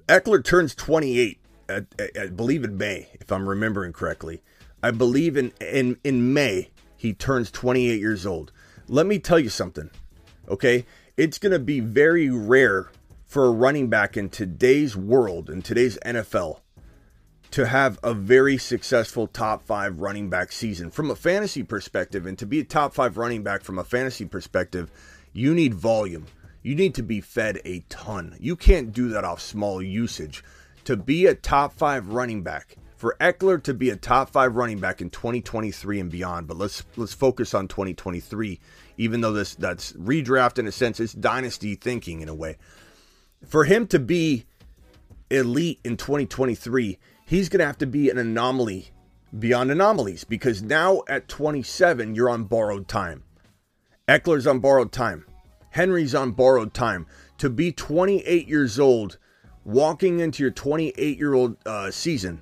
Ekeler 0.08 0.44
turns 0.44 0.74
28, 0.74 1.40
at, 1.70 1.86
at, 2.00 2.18
I 2.20 2.28
believe 2.28 2.64
in 2.64 2.76
May, 2.76 3.08
if 3.14 3.32
I'm 3.32 3.48
remembering 3.48 3.94
correctly. 3.94 4.42
I 4.82 4.90
believe 4.90 5.38
in, 5.38 5.54
in 5.62 6.00
in 6.04 6.34
May 6.34 6.72
he 6.98 7.14
turns 7.14 7.52
28 7.52 8.00
years 8.00 8.26
old. 8.26 8.52
Let 8.88 9.06
me 9.06 9.20
tell 9.20 9.40
you 9.40 9.50
something, 9.50 9.92
okay? 10.50 10.86
It's 11.22 11.38
going 11.38 11.52
to 11.52 11.60
be 11.60 11.82
very 11.82 12.32
rare 12.32 12.90
for 13.28 13.46
a 13.46 13.52
running 13.52 13.90
back 13.90 14.18
in 14.18 14.28
today's 14.28 14.98
world, 14.98 15.52
in 15.52 15.62
today's 15.62 16.00
NFL, 16.04 16.62
to 17.52 17.68
have 17.68 18.00
a 18.02 18.12
very 18.16 18.58
successful 18.58 19.28
top 19.28 19.62
five 19.62 20.00
running 20.00 20.32
back 20.32 20.52
season. 20.52 20.90
From 20.90 21.12
a 21.12 21.16
fantasy 21.16 21.62
perspective, 21.62 22.26
and 22.26 22.40
to 22.40 22.48
be 22.48 22.62
a 22.62 22.64
top 22.64 22.96
five 22.96 23.18
running 23.18 23.44
back 23.44 23.62
from 23.62 23.78
a 23.78 23.84
fantasy 23.84 24.26
perspective, 24.26 24.90
you 25.32 25.54
need 25.54 25.76
volume. 25.76 26.26
You 26.64 26.74
need 26.74 26.96
to 26.96 27.04
be 27.04 27.22
fed 27.22 27.62
a 27.66 27.82
ton. 27.88 28.36
You 28.40 28.56
can't 28.56 28.92
do 28.92 29.10
that 29.10 29.24
off 29.24 29.42
small 29.42 29.80
usage. 29.80 30.44
To 30.86 30.98
be 30.98 31.28
a 31.28 31.36
top 31.36 31.74
five 31.74 32.08
running 32.08 32.42
back, 32.42 32.78
for 33.02 33.18
Ekeler 33.20 33.62
to 33.64 33.74
be 33.74 33.90
a 33.90 33.96
top 33.96 34.30
five 34.30 34.56
running 34.56 34.80
back 34.80 35.02
in 35.02 35.10
2023 35.10 36.00
and 36.02 36.12
beyond, 36.12 36.46
but 36.46 36.56
let's 36.56 36.84
let's 36.98 37.16
focus 37.16 37.56
on 37.56 37.68
2023, 37.68 38.60
even 38.98 39.22
though 39.22 39.34
this 39.34 39.56
that's 39.56 39.94
redraft 39.94 40.60
in 40.60 40.68
a 40.68 40.72
sense, 40.72 41.00
it's 41.00 41.14
dynasty 41.14 41.74
thinking 41.74 42.22
in 42.22 42.30
a 42.30 42.36
way. 42.36 42.58
For 43.44 43.64
him 43.64 43.88
to 43.88 43.98
be 43.98 44.46
elite 45.32 45.80
in 45.84 45.98
2023, 45.98 47.00
he's 47.26 47.50
gonna 47.50 47.66
have 47.66 47.80
to 47.80 47.88
be 47.88 48.12
an 48.12 48.20
anomaly 48.20 48.92
beyond 49.40 49.72
anomalies 49.72 50.24
because 50.24 50.62
now 50.62 51.02
at 51.08 51.28
27, 51.28 52.14
you're 52.14 52.30
on 52.30 52.44
borrowed 52.44 52.88
time. 52.88 53.24
Ekeler's 54.08 54.46
on 54.46 54.60
borrowed 54.60 54.92
time. 54.92 55.26
Henry's 55.72 56.14
on 56.14 56.34
borrowed 56.34 56.76
time. 56.76 57.08
To 57.40 57.50
be 57.50 57.72
28 57.72 58.48
years 58.48 58.80
old, 58.80 59.18
walking 59.66 60.20
into 60.20 60.44
your 60.44 60.52
28 60.52 61.18
year 61.18 61.34
old 61.34 61.58
uh, 61.66 61.90
season, 61.90 62.42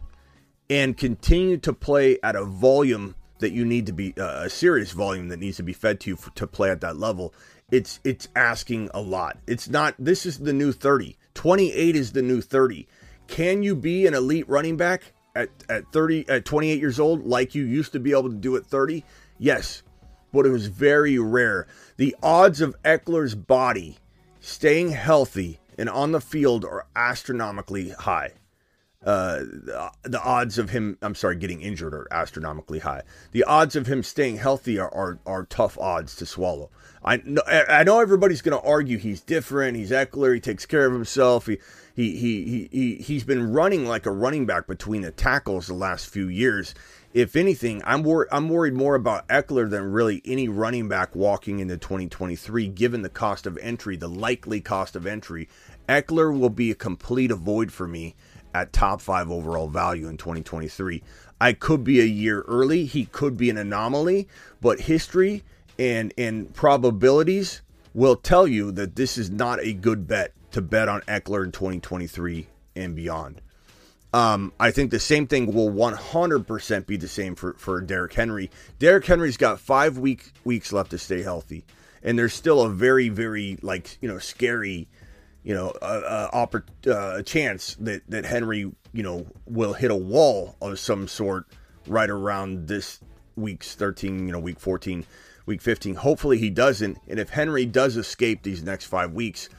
and 0.70 0.98
continue 0.98 1.58
to 1.58 1.74
play 1.74 2.18
at 2.24 2.36
a 2.36 2.46
volume 2.46 3.16
that 3.40 3.52
you 3.52 3.66
need 3.66 3.86
to 3.86 3.94
be 3.94 4.14
uh, 4.18 4.44
a 4.44 4.50
serious 4.50 4.92
volume 4.92 5.30
that 5.30 5.40
needs 5.40 5.58
to 5.58 5.64
be 5.64 5.74
fed 5.74 6.00
to 6.00 6.10
you 6.10 6.16
for, 6.16 6.30
to 6.32 6.46
play 6.46 6.70
at 6.70 6.82
that 6.82 6.98
level 6.98 7.34
it's 7.72 8.00
it's 8.04 8.28
asking 8.36 8.90
a 8.94 9.02
lot. 9.02 9.38
It's 9.48 9.70
not 9.70 9.96
this 10.00 10.26
is 10.26 10.40
the 10.40 10.54
new 10.54 10.72
30 10.72 11.18
28 11.34 11.96
is 11.96 12.12
the 12.12 12.22
new 12.22 12.42
30 12.42 12.88
can 13.28 13.64
you 13.64 13.76
be 13.76 14.08
an 14.08 14.14
elite 14.14 14.50
running 14.50 14.76
back 14.76 15.14
at, 15.36 15.50
at 15.70 15.92
30 15.92 16.28
at 16.30 16.46
28 16.46 16.80
years 16.80 17.00
old 17.00 17.26
like 17.26 17.54
you 17.54 17.64
used 17.64 17.92
to 17.92 18.00
be 18.00 18.12
able 18.12 18.30
to 18.30 18.36
do 18.36 18.56
at 18.56 18.66
30 18.66 19.04
yes 19.38 19.84
but 20.32 20.46
it 20.46 20.50
was 20.50 20.68
very 20.68 21.18
rare. 21.18 21.66
The 21.98 22.16
odds 22.22 22.62
of 22.62 22.80
Ekeler's 22.84 23.34
body 23.34 23.98
staying 24.40 24.92
healthy 24.92 25.60
and 25.78 25.90
on 25.90 26.12
the 26.12 26.22
field 26.22 26.64
are 26.66 26.86
astronomically 26.96 27.90
high 27.90 28.34
uh, 29.06 29.44
the, 30.04 30.22
odds 30.22 30.58
of 30.58 30.72
him, 30.72 30.98
I'm 31.02 31.16
sorry, 31.16 31.38
getting 31.38 31.62
injured 31.62 31.94
are 31.94 32.08
astronomically 32.12 32.80
high. 32.80 33.04
The 33.32 33.46
odds 33.46 33.78
of 33.78 33.88
him 33.88 34.04
staying 34.04 34.38
healthy 34.38 34.78
are, 34.78 34.94
are, 34.94 35.20
are 35.26 35.46
tough 35.46 35.78
odds 35.78 36.18
to 36.18 36.26
swallow. 36.26 36.70
I 37.02 37.22
know, 37.24 37.42
I 37.48 37.86
know 37.86 38.02
everybody's 38.02 38.42
going 38.42 38.62
to 38.62 38.68
argue 38.68 38.98
he's 38.98 39.22
different. 39.22 39.78
He's 39.78 39.92
Ekeler. 39.92 40.34
He 40.34 40.42
takes 40.42 40.66
care 40.66 40.86
of 40.86 40.92
himself. 40.92 41.46
He, 41.46 41.60
he, 41.96 42.18
he, 42.18 42.44
he, 42.44 42.70
he, 42.72 42.96
he's 42.96 43.24
been 43.24 43.54
running 43.54 43.86
like 43.86 44.06
a 44.06 44.12
running 44.12 44.46
back 44.46 44.68
between 44.68 45.04
the 45.04 45.12
tackles 45.12 45.68
the 45.68 45.76
last 45.76 46.10
few 46.10 46.28
years. 46.28 46.76
If 47.14 47.38
anything, 47.38 47.82
I'm, 47.86 48.04
wor- 48.04 48.28
I'm 48.34 48.50
worried 48.50 48.74
more 48.74 48.96
about 48.96 49.30
Ekeler 49.30 49.70
than 49.70 49.94
really 49.94 50.22
any 50.26 50.50
running 50.50 50.90
back 50.90 51.16
walking 51.16 51.60
into 51.60 51.78
2023, 51.78 52.68
given 52.68 53.02
the 53.02 53.10
cost 53.10 53.48
of 53.48 53.58
entry, 53.60 53.96
the 53.96 54.10
likely 54.10 54.60
cost 54.60 54.98
of 54.98 55.08
entry. 55.08 55.48
Ekeler 55.88 56.38
will 56.38 56.50
be 56.50 56.70
a 56.70 56.76
complete 56.76 57.32
avoid 57.32 57.72
for 57.72 57.88
me 57.88 58.16
at 58.54 58.74
top 58.74 59.02
five 59.02 59.30
overall 59.30 59.68
value 59.68 60.08
in 60.08 60.18
2023. 60.18 61.04
I 61.42 61.54
could 61.54 61.84
be 61.84 62.02
a 62.02 62.06
year 62.06 62.42
early. 62.42 62.86
He 62.86 63.06
could 63.06 63.38
be 63.38 63.50
an 63.50 63.58
anomaly, 63.58 64.28
but 64.62 64.82
history 64.82 65.44
and 65.78 66.14
and 66.18 66.54
probabilities 66.54 67.62
will 67.94 68.16
tell 68.16 68.48
you 68.48 68.72
that 68.74 68.96
this 68.96 69.18
is 69.18 69.30
not 69.30 69.60
a 69.62 69.74
good 69.74 70.08
bet 70.08 70.34
to 70.52 70.62
bet 70.62 70.90
on 70.90 71.02
Ekeler 71.02 71.44
in 71.44 71.52
2023 71.52 72.48
and 72.76 72.96
beyond. 72.96 73.42
Um, 74.12 74.54
I 74.60 74.72
think 74.72 74.90
the 74.90 75.00
same 75.00 75.28
thing 75.28 75.54
will 75.54 75.70
100% 75.70 76.86
be 76.88 76.98
the 76.98 77.08
same 77.08 77.36
for, 77.36 77.54
for 77.54 77.80
Derrick 77.80 78.14
Henry. 78.14 78.50
Derrick 78.80 79.06
Henry's 79.06 79.38
got 79.38 79.60
five 79.60 80.00
week, 80.00 80.32
weeks 80.44 80.74
left 80.74 80.92
to 80.92 80.98
stay 80.98 81.22
healthy. 81.22 81.64
And 82.02 82.18
there's 82.18 82.34
still 82.34 82.62
a 82.62 82.70
very, 82.70 83.10
very, 83.10 83.60
like, 83.62 83.98
you 84.02 84.08
know, 84.08 84.18
scary 84.18 84.88
you 85.44 85.54
know, 85.54 85.74
a, 85.82 86.30
a, 86.32 86.52
uh, 86.88 87.14
a 87.18 87.24
chance 87.24 87.76
that, 87.80 88.02
that 88.10 88.26
Henry, 88.26 88.72
you 88.94 89.04
know, 89.04 89.26
will 89.46 89.74
hit 89.74 89.92
a 89.92 89.96
wall 89.96 90.56
of 90.62 90.80
some 90.80 91.08
sort 91.08 91.46
right 91.88 92.10
around 92.10 92.68
this 92.68 93.00
week's 93.36 93.76
13, 93.76 94.28
you 94.28 94.32
know, 94.32 94.40
week 94.40 94.60
14, 94.60 95.06
week 95.46 95.62
15. 95.62 95.96
Hopefully 95.96 96.38
he 96.38 96.50
doesn't. 96.50 96.98
And 97.08 97.20
if 97.20 97.30
Henry 97.30 97.66
does 97.66 97.98
escape 97.98 98.44
these 98.44 98.64
next 98.64 98.86
five 98.86 99.14
weeks, 99.14 99.50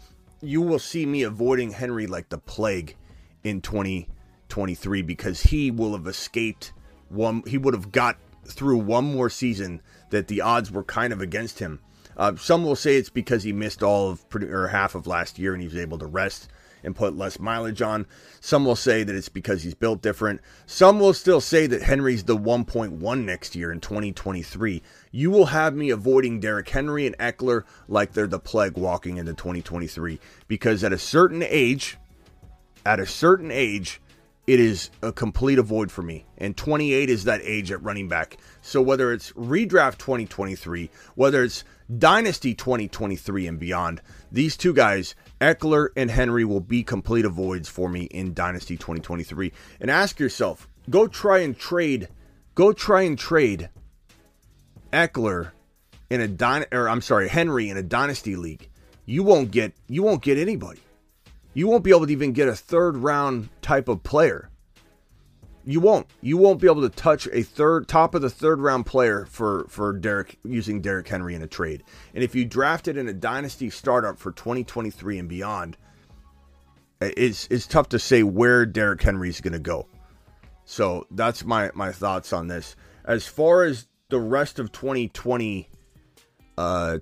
you 0.42 0.60
will 0.62 0.78
see 0.78 1.06
me 1.06 1.22
avoiding 1.22 1.72
Henry 1.72 2.06
like 2.06 2.28
the 2.28 2.38
plague 2.38 2.96
in 3.42 3.60
2023 3.60 5.02
because 5.02 5.40
he 5.42 5.70
will 5.70 5.92
have 5.92 6.06
escaped 6.06 6.72
one, 7.08 7.42
he 7.46 7.58
would 7.58 7.74
have 7.74 7.90
got 7.90 8.16
through 8.44 8.78
one 8.78 9.04
more 9.04 9.30
season 9.30 9.80
that 10.10 10.28
the 10.28 10.40
odds 10.40 10.70
were 10.70 10.84
kind 10.84 11.12
of 11.12 11.20
against 11.20 11.58
him 11.58 11.80
uh, 12.20 12.36
some 12.36 12.62
will 12.62 12.76
say 12.76 12.96
it's 12.96 13.08
because 13.08 13.42
he 13.42 13.52
missed 13.52 13.82
all 13.82 14.10
of 14.10 14.24
or 14.34 14.68
half 14.68 14.94
of 14.94 15.06
last 15.06 15.38
year 15.38 15.54
and 15.54 15.62
he 15.62 15.66
was 15.66 15.76
able 15.76 15.96
to 15.96 16.04
rest 16.04 16.48
and 16.84 16.94
put 16.94 17.16
less 17.16 17.40
mileage 17.40 17.80
on. 17.80 18.06
Some 18.40 18.66
will 18.66 18.76
say 18.76 19.02
that 19.02 19.14
it's 19.14 19.30
because 19.30 19.62
he's 19.62 19.74
built 19.74 20.02
different. 20.02 20.42
Some 20.66 21.00
will 21.00 21.14
still 21.14 21.40
say 21.40 21.66
that 21.66 21.82
Henry's 21.82 22.24
the 22.24 22.36
1.1 22.36 23.24
next 23.24 23.56
year 23.56 23.72
in 23.72 23.80
2023. 23.80 24.82
You 25.10 25.30
will 25.30 25.46
have 25.46 25.74
me 25.74 25.88
avoiding 25.88 26.40
Derrick 26.40 26.68
Henry 26.68 27.06
and 27.06 27.16
Ekeler 27.16 27.64
like 27.88 28.12
they're 28.12 28.26
the 28.26 28.38
plague 28.38 28.76
walking 28.76 29.16
into 29.16 29.32
2023 29.32 30.20
because 30.46 30.84
at 30.84 30.92
a 30.92 30.98
certain 30.98 31.42
age, 31.42 31.96
at 32.84 33.00
a 33.00 33.06
certain 33.06 33.50
age, 33.50 33.98
it 34.46 34.58
is 34.58 34.90
a 35.00 35.12
complete 35.12 35.58
avoid 35.58 35.90
for 35.90 36.02
me. 36.02 36.26
And 36.36 36.56
28 36.56 37.08
is 37.08 37.24
that 37.24 37.40
age 37.44 37.70
at 37.70 37.82
running 37.82 38.08
back. 38.08 38.36
So 38.62 38.82
whether 38.82 39.12
it's 39.12 39.32
redraft 39.32 39.98
2023, 39.98 40.90
whether 41.14 41.44
it's 41.44 41.64
Dynasty 41.98 42.54
2023 42.54 43.46
and 43.46 43.58
beyond, 43.58 44.00
these 44.30 44.56
two 44.56 44.72
guys, 44.72 45.14
Ekeler 45.40 45.88
and 45.96 46.10
Henry, 46.10 46.44
will 46.44 46.60
be 46.60 46.82
complete 46.82 47.24
avoids 47.24 47.68
for 47.68 47.88
me 47.88 48.04
in 48.04 48.34
Dynasty 48.34 48.76
2023. 48.76 49.52
And 49.80 49.90
ask 49.90 50.20
yourself, 50.20 50.68
go 50.88 51.06
try 51.08 51.38
and 51.38 51.58
trade, 51.58 52.08
go 52.54 52.72
try 52.72 53.02
and 53.02 53.18
trade 53.18 53.70
Ekeler 54.92 55.50
in 56.10 56.20
a 56.20 56.28
dyn 56.28 56.66
or 56.72 56.88
I'm 56.88 57.00
sorry, 57.00 57.28
Henry 57.28 57.68
in 57.70 57.76
a 57.76 57.82
Dynasty 57.82 58.36
league. 58.36 58.68
You 59.06 59.22
won't 59.22 59.50
get 59.50 59.72
you 59.88 60.02
won't 60.02 60.22
get 60.22 60.38
anybody. 60.38 60.80
You 61.54 61.66
won't 61.66 61.82
be 61.82 61.90
able 61.90 62.06
to 62.06 62.12
even 62.12 62.32
get 62.32 62.48
a 62.48 62.54
third 62.54 62.96
round 62.96 63.48
type 63.62 63.88
of 63.88 64.02
player. 64.02 64.50
You 65.64 65.80
won't. 65.80 66.06
You 66.20 66.36
won't 66.36 66.60
be 66.60 66.66
able 66.66 66.82
to 66.82 66.88
touch 66.88 67.28
a 67.32 67.42
third 67.42 67.86
top 67.86 68.14
of 68.14 68.22
the 68.22 68.30
third 68.30 68.60
round 68.60 68.86
player 68.86 69.26
for 69.26 69.66
for 69.68 69.92
Derek 69.92 70.38
using 70.42 70.80
Derrick 70.80 71.08
Henry 71.08 71.34
in 71.34 71.42
a 71.42 71.46
trade. 71.46 71.82
And 72.14 72.24
if 72.24 72.34
you 72.34 72.44
drafted 72.44 72.96
in 72.96 73.08
a 73.08 73.12
dynasty 73.12 73.70
startup 73.70 74.18
for 74.18 74.32
2023 74.32 75.18
and 75.18 75.28
beyond, 75.28 75.76
it's 77.00 77.46
it's 77.50 77.66
tough 77.66 77.90
to 77.90 77.98
say 77.98 78.22
where 78.22 78.64
Derrick 78.64 79.02
Henry's 79.02 79.40
going 79.40 79.52
to 79.52 79.58
go. 79.58 79.86
So 80.64 81.06
that's 81.10 81.44
my 81.44 81.70
my 81.74 81.92
thoughts 81.92 82.32
on 82.32 82.48
this. 82.48 82.76
As 83.04 83.26
far 83.26 83.64
as 83.64 83.86
the 84.08 84.20
rest 84.20 84.58
of 84.58 84.72
2022, 84.72 85.66
uh, 86.56 86.98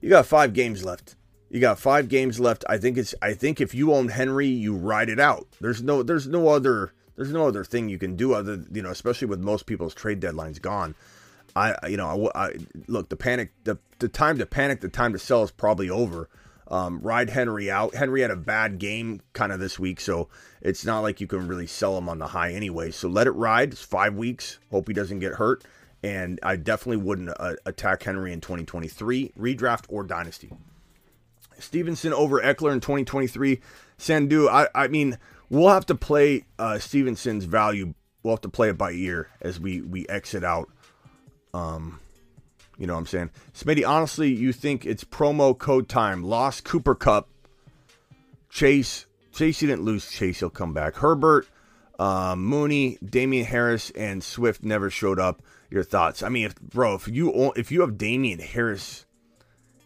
you 0.00 0.08
got 0.08 0.26
five 0.26 0.52
games 0.52 0.84
left. 0.84 1.16
You 1.50 1.60
got 1.60 1.78
five 1.80 2.08
games 2.08 2.38
left. 2.38 2.64
I 2.68 2.78
think 2.78 2.96
it's. 2.96 3.14
I 3.20 3.34
think 3.34 3.60
if 3.60 3.74
you 3.74 3.92
own 3.92 4.08
Henry, 4.08 4.46
you 4.46 4.76
ride 4.76 5.08
it 5.08 5.18
out. 5.18 5.48
There's 5.60 5.82
no. 5.82 6.02
There's 6.02 6.28
no 6.28 6.48
other. 6.48 6.92
There's 7.20 7.34
no 7.34 7.46
other 7.46 7.64
thing 7.64 7.90
you 7.90 7.98
can 7.98 8.16
do 8.16 8.32
other. 8.32 8.64
You 8.72 8.80
know, 8.80 8.88
especially 8.88 9.28
with 9.28 9.40
most 9.40 9.66
people's 9.66 9.92
trade 9.92 10.22
deadlines 10.22 10.58
gone. 10.58 10.94
I. 11.54 11.74
You 11.86 11.98
know. 11.98 12.30
I, 12.34 12.46
I 12.46 12.52
look. 12.88 13.10
The 13.10 13.16
panic. 13.16 13.52
The 13.64 13.78
the 13.98 14.08
time 14.08 14.38
to 14.38 14.46
panic. 14.46 14.80
The 14.80 14.88
time 14.88 15.12
to 15.12 15.18
sell 15.18 15.42
is 15.42 15.50
probably 15.50 15.90
over. 15.90 16.30
Um, 16.68 16.98
ride 17.02 17.28
Henry 17.28 17.70
out. 17.70 17.94
Henry 17.94 18.22
had 18.22 18.30
a 18.30 18.36
bad 18.36 18.78
game 18.78 19.20
kind 19.34 19.52
of 19.52 19.60
this 19.60 19.78
week, 19.78 20.00
so 20.00 20.30
it's 20.62 20.86
not 20.86 21.00
like 21.00 21.20
you 21.20 21.26
can 21.26 21.46
really 21.46 21.66
sell 21.66 21.98
him 21.98 22.08
on 22.08 22.18
the 22.18 22.28
high 22.28 22.54
anyway. 22.54 22.90
So 22.90 23.06
let 23.06 23.26
it 23.26 23.32
ride. 23.32 23.72
It's 23.72 23.82
five 23.82 24.14
weeks. 24.14 24.58
Hope 24.70 24.88
he 24.88 24.94
doesn't 24.94 25.18
get 25.18 25.34
hurt. 25.34 25.62
And 26.02 26.40
I 26.42 26.56
definitely 26.56 27.04
wouldn't 27.04 27.28
uh, 27.38 27.56
attack 27.66 28.02
Henry 28.04 28.32
in 28.32 28.40
2023, 28.40 29.32
redraft 29.38 29.84
or 29.90 30.04
dynasty. 30.04 30.52
Stevenson 31.58 32.14
over 32.14 32.40
Ekeler 32.40 32.72
in 32.72 32.80
2023. 32.80 33.60
Sandu, 33.98 34.48
I, 34.48 34.68
I 34.74 34.88
mean, 34.88 35.18
we'll 35.50 35.68
have 35.68 35.86
to 35.86 35.94
play 35.94 36.44
uh, 36.58 36.78
Stevenson's 36.78 37.44
value. 37.44 37.94
We'll 38.22 38.34
have 38.34 38.40
to 38.42 38.48
play 38.48 38.70
it 38.70 38.78
by 38.78 38.92
ear 38.92 39.28
as 39.40 39.60
we 39.60 39.82
we 39.82 40.06
exit 40.08 40.44
out. 40.44 40.70
Um, 41.52 42.00
you 42.78 42.86
know 42.86 42.94
what 42.94 43.00
I'm 43.00 43.06
saying? 43.06 43.30
Smitty, 43.52 43.86
honestly, 43.86 44.32
you 44.32 44.52
think 44.52 44.86
it's 44.86 45.04
promo 45.04 45.56
code 45.56 45.88
time. 45.88 46.22
Lost 46.22 46.64
Cooper 46.64 46.94
Kupp. 46.94 47.28
Chase. 48.48 49.06
Chase, 49.32 49.60
didn't 49.60 49.82
lose 49.82 50.10
Chase. 50.10 50.40
He'll 50.40 50.50
come 50.50 50.72
back. 50.72 50.96
Herbert, 50.96 51.46
uh, 51.98 52.34
Mooney, 52.36 52.98
Damien 53.04 53.44
Harris, 53.44 53.90
and 53.90 54.24
Swift 54.24 54.62
never 54.62 54.88
showed 54.90 55.18
up. 55.18 55.42
Your 55.70 55.84
thoughts? 55.84 56.24
I 56.24 56.30
mean, 56.30 56.46
if, 56.46 56.60
bro, 56.60 56.94
if 56.94 57.06
you 57.06 57.52
if 57.54 57.70
you 57.70 57.82
have 57.82 57.96
Damien 57.96 58.40
Harris 58.40 59.06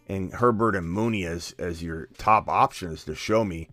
and 0.09 0.33
Herbert 0.33 0.77
and 0.77 0.89
Mooney 0.89 1.25
as 1.25 1.55
as 1.59 1.83
your 1.83 2.09
top 2.17 2.49
options 2.49 3.05
to 3.05 3.15
show 3.15 3.45
me, 3.45 3.69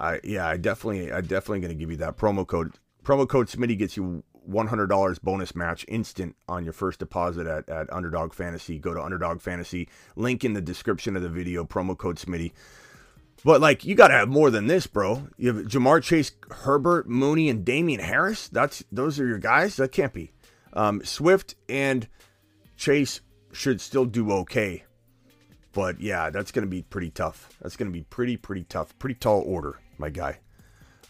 I 0.00 0.20
yeah, 0.24 0.48
I 0.48 0.56
definitely 0.56 1.12
I 1.12 1.20
definitely 1.20 1.60
going 1.60 1.72
to 1.72 1.78
give 1.78 1.90
you 1.90 1.98
that 1.98 2.16
promo 2.16 2.46
code. 2.46 2.72
Promo 3.04 3.28
code 3.28 3.48
Smitty 3.48 3.78
gets 3.78 3.96
you 3.96 4.24
$100 4.48 5.22
bonus 5.22 5.54
match 5.54 5.84
instant 5.88 6.36
on 6.48 6.64
your 6.64 6.72
first 6.72 6.98
deposit 6.98 7.46
at, 7.46 7.68
at 7.68 7.92
Underdog 7.92 8.34
Fantasy. 8.34 8.78
Go 8.78 8.94
to 8.94 9.02
Underdog 9.02 9.40
Fantasy, 9.40 9.88
link 10.16 10.44
in 10.44 10.54
the 10.54 10.60
description 10.60 11.16
of 11.16 11.22
the 11.22 11.28
video, 11.28 11.64
promo 11.64 11.96
code 11.96 12.16
Smitty. 12.16 12.52
But 13.44 13.60
like 13.60 13.84
you 13.84 13.94
got 13.94 14.08
to 14.08 14.14
have 14.14 14.28
more 14.28 14.50
than 14.50 14.66
this, 14.66 14.86
bro. 14.86 15.28
You 15.38 15.54
have 15.54 15.66
Ja'Marr 15.66 16.02
Chase, 16.02 16.32
Herbert, 16.50 17.08
Mooney, 17.08 17.48
and 17.48 17.64
Damien 17.64 18.00
Harris. 18.00 18.48
That's 18.48 18.84
those 18.92 19.18
are 19.18 19.26
your 19.26 19.38
guys. 19.38 19.76
That 19.76 19.92
can't 19.92 20.12
be. 20.12 20.32
Um, 20.72 21.02
Swift 21.04 21.54
and 21.68 22.06
Chase 22.76 23.20
should 23.52 23.80
still 23.80 24.04
do 24.04 24.30
okay, 24.32 24.84
but 25.72 26.00
yeah, 26.00 26.30
that's 26.30 26.52
going 26.52 26.64
to 26.64 26.70
be 26.70 26.82
pretty 26.82 27.10
tough. 27.10 27.48
That's 27.60 27.76
going 27.76 27.90
to 27.90 27.92
be 27.92 28.04
pretty 28.04 28.36
pretty 28.36 28.64
tough. 28.64 28.96
Pretty 28.98 29.14
tall 29.14 29.42
order, 29.46 29.80
my 30.00 30.10
guy. 30.10 30.40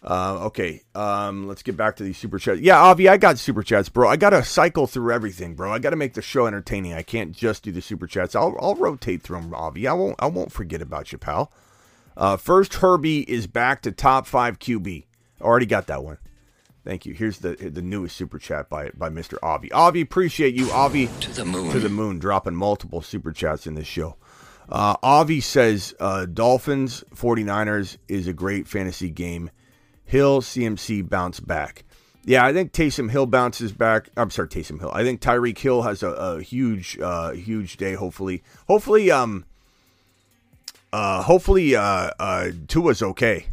Uh, 0.02 0.46
okay, 0.46 0.82
um, 0.94 1.46
let's 1.46 1.62
get 1.62 1.76
back 1.76 1.96
to 1.96 2.02
these 2.02 2.16
super 2.16 2.38
chats. 2.38 2.60
Yeah, 2.60 2.80
Avi, 2.80 3.06
I 3.08 3.18
got 3.18 3.38
super 3.38 3.62
chats, 3.62 3.90
bro. 3.90 4.08
I 4.08 4.16
got 4.16 4.30
to 4.30 4.42
cycle 4.42 4.86
through 4.86 5.12
everything, 5.12 5.54
bro. 5.54 5.72
I 5.72 5.78
got 5.78 5.90
to 5.90 5.96
make 5.96 6.14
the 6.14 6.22
show 6.22 6.46
entertaining. 6.46 6.94
I 6.94 7.02
can't 7.02 7.32
just 7.32 7.62
do 7.62 7.72
the 7.72 7.82
super 7.82 8.06
chats. 8.06 8.34
I'll, 8.34 8.56
I'll 8.60 8.76
rotate 8.76 9.22
through 9.22 9.42
them, 9.42 9.54
Avi. 9.54 9.86
I 9.86 9.92
won't 9.92 10.16
I 10.18 10.26
won't 10.26 10.52
forget 10.52 10.80
about 10.80 11.12
you, 11.12 11.18
pal. 11.18 11.52
Uh, 12.16 12.38
first, 12.38 12.74
Herbie 12.74 13.20
is 13.20 13.46
back 13.46 13.82
to 13.82 13.92
top 13.92 14.26
five 14.26 14.58
QB. 14.58 15.04
Already 15.42 15.66
got 15.66 15.86
that 15.88 16.02
one. 16.02 16.18
Thank 16.82 17.04
you. 17.04 17.12
Here's 17.12 17.38
the 17.38 17.54
the 17.54 17.82
newest 17.82 18.16
super 18.16 18.38
chat 18.38 18.70
by 18.70 18.90
by 18.94 19.10
Mr. 19.10 19.36
Avi. 19.42 19.70
Avi, 19.70 20.00
appreciate 20.00 20.54
you. 20.54 20.70
Avi 20.72 21.08
to 21.20 21.30
the 21.32 21.44
moon. 21.44 21.72
To 21.72 21.78
the 21.78 21.90
moon, 21.90 22.18
dropping 22.18 22.54
multiple 22.54 23.02
super 23.02 23.32
chats 23.32 23.66
in 23.66 23.74
this 23.74 23.86
show. 23.86 24.16
Uh, 24.70 24.96
Avi 25.02 25.40
says 25.40 25.94
uh, 25.98 26.26
Dolphins 26.26 27.02
49ers 27.14 27.96
is 28.08 28.28
a 28.28 28.32
great 28.32 28.68
fantasy 28.68 29.10
game. 29.10 29.50
Hill, 30.04 30.40
CMC 30.40 31.08
bounce 31.08 31.40
back. 31.40 31.84
Yeah, 32.24 32.44
I 32.44 32.52
think 32.52 32.72
Taysom 32.72 33.10
Hill 33.10 33.26
bounces 33.26 33.72
back. 33.72 34.08
I'm 34.16 34.30
sorry, 34.30 34.48
Taysom 34.48 34.78
Hill. 34.78 34.90
I 34.92 35.02
think 35.02 35.20
Tyreek 35.20 35.58
Hill 35.58 35.82
has 35.82 36.02
a, 36.02 36.10
a 36.10 36.42
huge, 36.42 36.98
uh, 37.00 37.30
huge 37.32 37.76
day. 37.78 37.94
Hopefully, 37.94 38.42
hopefully, 38.68 39.10
um, 39.10 39.44
uh, 40.92 41.22
hopefully, 41.22 41.74
uh, 41.74 42.10
uh, 42.18 42.50
Tua's 42.68 43.02
okay. 43.02 43.46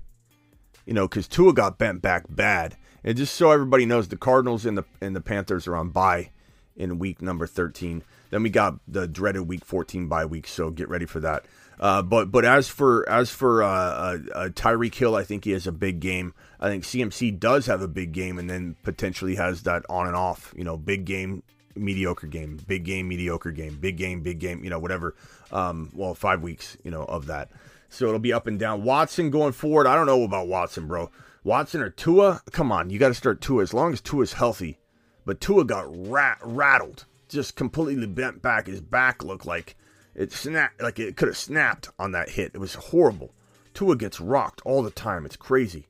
You 0.85 0.93
know, 0.93 1.07
because 1.07 1.27
Tua 1.27 1.53
got 1.53 1.77
bent 1.77 2.01
back 2.01 2.25
bad. 2.29 2.75
And 3.03 3.17
just 3.17 3.35
so 3.35 3.51
everybody 3.51 3.85
knows, 3.85 4.09
the 4.09 4.17
Cardinals 4.17 4.65
and 4.65 4.77
the 4.77 4.83
and 4.99 5.15
the 5.15 5.21
Panthers 5.21 5.67
are 5.67 5.75
on 5.75 5.89
bye 5.89 6.31
in 6.75 6.99
week 6.99 7.21
number 7.21 7.47
13. 7.47 8.03
Then 8.29 8.43
we 8.43 8.49
got 8.49 8.79
the 8.87 9.07
dreaded 9.07 9.47
week 9.47 9.65
14 9.65 10.07
bye 10.07 10.25
week, 10.25 10.47
so 10.47 10.69
get 10.69 10.89
ready 10.89 11.05
for 11.05 11.19
that. 11.21 11.45
Uh, 11.79 12.01
but 12.01 12.31
but 12.31 12.43
as 12.43 12.67
for 12.67 13.07
as 13.07 13.29
for 13.29 13.61
uh, 13.61 13.67
uh, 13.67 14.17
uh, 14.33 14.49
Tyreek 14.49 14.95
Hill, 14.95 15.15
I 15.15 15.23
think 15.23 15.45
he 15.45 15.51
has 15.51 15.67
a 15.67 15.71
big 15.71 15.99
game. 15.99 16.33
I 16.59 16.69
think 16.69 16.83
CMC 16.83 17.39
does 17.39 17.67
have 17.67 17.81
a 17.81 17.87
big 17.87 18.13
game, 18.13 18.39
and 18.39 18.49
then 18.49 18.75
potentially 18.83 19.35
has 19.35 19.63
that 19.63 19.85
on 19.89 20.07
and 20.07 20.15
off. 20.15 20.53
You 20.57 20.63
know, 20.63 20.75
big 20.75 21.05
game, 21.05 21.43
mediocre 21.75 22.27
game, 22.27 22.59
big 22.67 22.83
game, 22.83 23.07
mediocre 23.07 23.51
game, 23.51 23.77
big 23.79 23.97
game, 23.97 24.21
big 24.21 24.39
game. 24.39 24.63
You 24.63 24.71
know, 24.71 24.79
whatever. 24.79 25.15
Um, 25.51 25.91
well, 25.93 26.15
five 26.15 26.41
weeks. 26.41 26.77
You 26.83 26.89
know 26.89 27.03
of 27.03 27.27
that, 27.27 27.51
so 27.89 28.07
it'll 28.07 28.19
be 28.19 28.33
up 28.33 28.47
and 28.47 28.57
down. 28.57 28.83
Watson 28.83 29.29
going 29.29 29.53
forward. 29.53 29.85
I 29.85 29.93
don't 29.93 30.07
know 30.07 30.23
about 30.23 30.47
Watson, 30.47 30.87
bro. 30.87 31.11
Watson 31.43 31.79
or 31.81 31.89
Tua? 31.89 32.41
Come 32.51 32.71
on, 32.71 32.89
you 32.89 32.99
got 32.99 33.07
to 33.07 33.13
start 33.13 33.39
Tua 33.39 33.61
as 33.61 33.73
long 33.73 33.93
as 33.93 34.01
Tua's 34.01 34.33
healthy. 34.33 34.79
But 35.25 35.39
Tua 35.39 35.63
got 35.63 35.85
rat- 35.87 36.39
rattled, 36.41 37.05
just 37.29 37.55
completely 37.55 38.07
bent 38.07 38.41
back. 38.41 38.67
His 38.67 38.81
back 38.81 39.23
looked 39.23 39.45
like 39.45 39.75
it 40.15 40.31
snapped, 40.31 40.81
like 40.81 40.99
it 40.99 41.15
could 41.15 41.27
have 41.27 41.37
snapped 41.37 41.89
on 41.99 42.11
that 42.11 42.29
hit. 42.29 42.51
It 42.53 42.59
was 42.59 42.75
horrible. 42.75 43.33
Tua 43.73 43.95
gets 43.95 44.19
rocked 44.19 44.61
all 44.65 44.81
the 44.81 44.91
time. 44.91 45.25
It's 45.25 45.35
crazy. 45.35 45.87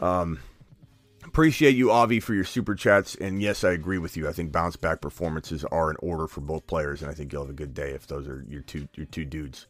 Um, 0.00 0.40
appreciate 1.24 1.74
you, 1.74 1.90
Avi, 1.90 2.20
for 2.20 2.34
your 2.34 2.44
super 2.44 2.74
chats. 2.74 3.14
And 3.14 3.40
yes, 3.40 3.64
I 3.64 3.72
agree 3.72 3.98
with 3.98 4.16
you. 4.16 4.28
I 4.28 4.32
think 4.32 4.52
bounce 4.52 4.76
back 4.76 5.00
performances 5.00 5.64
are 5.64 5.90
in 5.90 5.96
order 6.00 6.26
for 6.26 6.42
both 6.42 6.66
players, 6.66 7.00
and 7.00 7.10
I 7.10 7.14
think 7.14 7.32
you'll 7.32 7.42
have 7.42 7.50
a 7.50 7.54
good 7.54 7.74
day 7.74 7.92
if 7.92 8.06
those 8.06 8.28
are 8.28 8.44
your 8.48 8.62
two 8.62 8.88
your 8.94 9.06
two 9.06 9.24
dudes. 9.24 9.66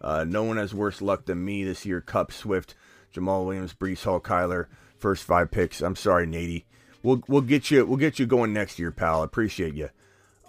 Uh, 0.00 0.24
no 0.24 0.44
one 0.44 0.58
has 0.58 0.74
worse 0.74 1.02
luck 1.02 1.24
than 1.24 1.44
me 1.44 1.64
this 1.64 1.84
year. 1.84 2.00
Kupp, 2.00 2.30
Swift, 2.30 2.74
Jamaal 3.12 3.44
Williams, 3.46 3.74
Breece 3.74 4.04
Hall, 4.04 4.20
Kyler, 4.20 4.66
first 4.98 5.24
five 5.24 5.50
picks. 5.50 5.80
I'm 5.80 5.96
sorry, 5.96 6.26
Nady. 6.26 6.64
We'll 7.02 7.22
we'll 7.28 7.40
get 7.42 7.70
you 7.70 7.84
we'll 7.86 7.96
get 7.96 8.18
you 8.18 8.26
going 8.26 8.52
next 8.52 8.78
year, 8.78 8.90
pal. 8.90 9.22
Appreciate 9.22 9.74
you. 9.74 9.90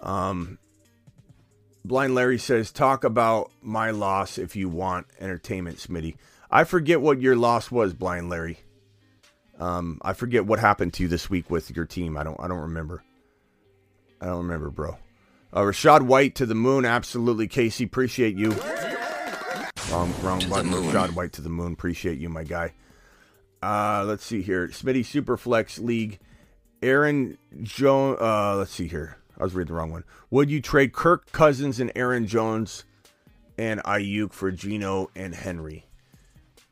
Um, 0.01 0.59
Blind 1.83 2.15
Larry 2.15 2.37
says, 2.37 2.71
talk 2.71 3.03
about 3.03 3.51
my 3.61 3.91
loss 3.91 4.37
if 4.37 4.55
you 4.55 4.69
want 4.69 5.07
entertainment, 5.19 5.77
Smitty. 5.77 6.15
I 6.51 6.63
forget 6.63 7.01
what 7.01 7.21
your 7.21 7.35
loss 7.35 7.71
was, 7.71 7.93
Blind 7.93 8.29
Larry. 8.29 8.59
Um, 9.59 9.99
I 10.01 10.13
forget 10.13 10.45
what 10.45 10.59
happened 10.59 10.93
to 10.95 11.03
you 11.03 11.09
this 11.09 11.29
week 11.29 11.49
with 11.49 11.75
your 11.75 11.85
team. 11.85 12.17
I 12.17 12.23
don't 12.23 12.39
I 12.39 12.47
don't 12.47 12.59
remember. 12.59 13.03
I 14.21 14.27
don't 14.27 14.43
remember, 14.43 14.69
bro. 14.69 14.97
Uh, 15.51 15.61
Rachaad 15.61 16.03
White 16.03 16.35
to 16.35 16.45
the 16.45 16.55
moon, 16.55 16.85
absolutely. 16.85 17.47
Casey, 17.47 17.85
appreciate 17.85 18.35
you. 18.35 18.51
Wrong, 19.91 20.13
wrong 20.21 20.39
To 20.39 20.49
button. 20.49 20.71
Rachaad 20.71 21.15
White 21.15 21.33
to 21.33 21.41
the 21.41 21.49
moon, 21.49 21.73
appreciate 21.73 22.19
you, 22.19 22.29
my 22.29 22.43
guy. 22.43 22.73
Uh, 23.61 24.03
let's 24.05 24.23
see 24.23 24.41
here. 24.41 24.67
Smitty 24.67 24.99
Superflex 25.01 25.79
League. 25.83 26.19
Aaron 26.81 27.37
Jones. 27.63 28.19
Uh, 28.21 28.55
let's 28.57 28.71
see 28.71 28.87
here. 28.87 29.16
I 29.39 29.43
was 29.43 29.53
reading 29.53 29.73
the 29.73 29.79
wrong 29.79 29.91
one. 29.91 30.03
Would 30.29 30.49
you 30.49 30.61
trade 30.61 30.93
Kirk 30.93 31.31
Cousins 31.31 31.79
and 31.79 31.91
Aaron 31.95 32.27
Jones 32.27 32.85
and 33.57 33.81
Aiyuk 33.83 34.33
for 34.33 34.51
Geno 34.51 35.09
and 35.15 35.35
Henry? 35.35 35.85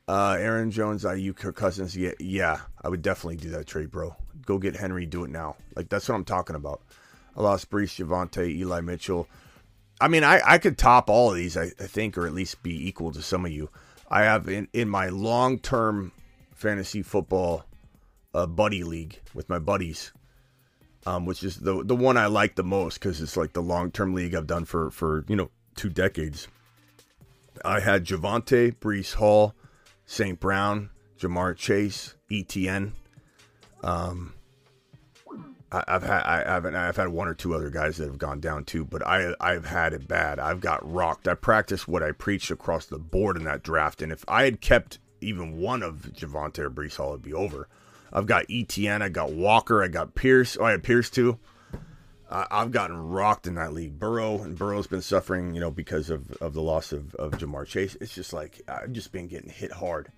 Uh, 0.07 0.37
Aaron 0.39 0.71
Jones, 0.71 1.03
Aiyuk, 1.03 1.35
Kirk 1.35 1.55
Cousins. 1.55 1.95
Yeah, 1.97 2.11
yeah, 2.19 2.61
I 2.81 2.89
would 2.89 3.01
definitely 3.01 3.37
do 3.37 3.49
that 3.51 3.65
trade, 3.65 3.91
bro. 3.91 4.15
Go 4.45 4.57
get 4.57 4.75
Henry. 4.75 5.05
Do 5.05 5.23
it 5.23 5.31
now. 5.31 5.55
Like 5.75 5.89
that's 5.89 6.07
what 6.07 6.15
I'm 6.15 6.25
talking 6.25 6.55
about. 6.55 6.81
I 7.35 7.41
lost 7.41 7.69
Breece, 7.69 8.03
Javonte, 8.03 8.47
Eli 8.47 8.81
Mitchell. 8.81 9.27
I 9.99 10.07
mean, 10.07 10.23
I, 10.23 10.41
I 10.45 10.57
could 10.57 10.77
top 10.77 11.09
all 11.09 11.31
of 11.31 11.37
these, 11.37 11.57
I, 11.57 11.71
I 11.79 11.87
think, 11.87 12.17
or 12.17 12.27
at 12.27 12.33
least 12.33 12.61
be 12.63 12.87
equal 12.87 13.11
to 13.13 13.21
some 13.21 13.45
of 13.45 13.51
you. 13.51 13.69
I 14.09 14.23
have 14.23 14.47
in, 14.47 14.67
in 14.73 14.89
my 14.89 15.09
long 15.09 15.59
term 15.59 16.11
fantasy 16.53 17.01
football 17.01 17.65
uh, 18.33 18.45
buddy 18.45 18.83
league 18.83 19.19
with 19.33 19.49
my 19.49 19.59
buddies, 19.59 20.11
um, 21.05 21.25
which 21.25 21.43
is 21.43 21.57
the 21.57 21.83
the 21.83 21.95
one 21.95 22.17
I 22.17 22.27
like 22.27 22.55
the 22.55 22.63
most 22.63 22.95
because 22.95 23.21
it's 23.21 23.37
like 23.37 23.53
the 23.53 23.61
long 23.61 23.91
term 23.91 24.13
league 24.13 24.35
I've 24.35 24.47
done 24.47 24.65
for 24.65 24.89
for 24.91 25.25
you 25.27 25.35
know 25.35 25.49
two 25.75 25.89
decades. 25.89 26.47
I 27.63 27.79
had 27.79 28.05
Javonte, 28.05 28.75
Breece 28.75 29.13
Hall, 29.13 29.53
St. 30.05 30.39
Brown, 30.39 30.89
Ja'Marr 31.19 31.55
Chase, 31.55 32.15
ETN. 32.29 32.91
Um, 33.81 34.33
I, 35.71 35.83
I've 35.87 36.03
had 36.03 36.23
I, 36.23 36.53
have 36.53 36.65
I've 36.65 36.97
had 36.97 37.07
one 37.09 37.27
or 37.27 37.33
two 37.33 37.53
other 37.53 37.69
guys 37.69 37.97
that 37.97 38.07
have 38.07 38.17
gone 38.17 38.39
down 38.39 38.65
too, 38.65 38.83
but 38.85 39.05
I 39.05 39.33
I've 39.39 39.65
had 39.65 39.93
it 39.93 40.07
bad. 40.07 40.39
I've 40.39 40.59
got 40.59 40.89
rocked. 40.91 41.27
I 41.27 41.35
practiced 41.35 41.87
what 41.87 42.03
I 42.03 42.11
preached 42.11 42.51
across 42.51 42.85
the 42.87 42.99
board 42.99 43.37
in 43.37 43.43
that 43.45 43.63
draft, 43.63 44.01
and 44.01 44.11
if 44.11 44.25
I 44.27 44.43
had 44.43 44.61
kept 44.61 44.99
even 45.21 45.57
one 45.57 45.81
of 45.81 46.09
Javonte 46.13 46.59
or 46.59 46.69
Breece 46.69 46.97
Hall, 46.97 47.09
it'd 47.09 47.21
be 47.21 47.33
over. 47.33 47.67
I've 48.15 48.27
got 48.27 48.47
ETN, 48.47 49.01
I 49.01 49.09
got 49.09 49.33
Walker, 49.33 49.83
I 49.83 49.89
got 49.89 50.15
Pierce. 50.15 50.55
Oh, 50.57 50.63
I 50.63 50.71
had 50.71 50.83
Pierce 50.83 51.09
too. 51.09 51.37
I, 52.31 52.47
I've 52.49 52.71
gotten 52.71 52.97
rocked 53.09 53.45
in 53.45 53.55
that 53.55 53.73
league. 53.73 53.99
Burrow 53.99 54.41
and 54.41 54.57
Burrow's 54.57 54.87
been 54.87 55.01
suffering, 55.01 55.53
you 55.53 55.59
know, 55.59 55.69
because 55.69 56.09
of, 56.09 56.31
of 56.37 56.53
the 56.53 56.61
loss 56.61 56.93
of, 56.93 57.13
of 57.15 57.33
Ja'Marr 57.33 57.67
Chase. 57.67 57.97
It's 57.99 58.15
just 58.15 58.31
like 58.31 58.61
I've 58.69 58.93
just 58.93 59.11
been 59.11 59.27
getting 59.27 59.49
hit 59.49 59.73
hard. 59.73 60.13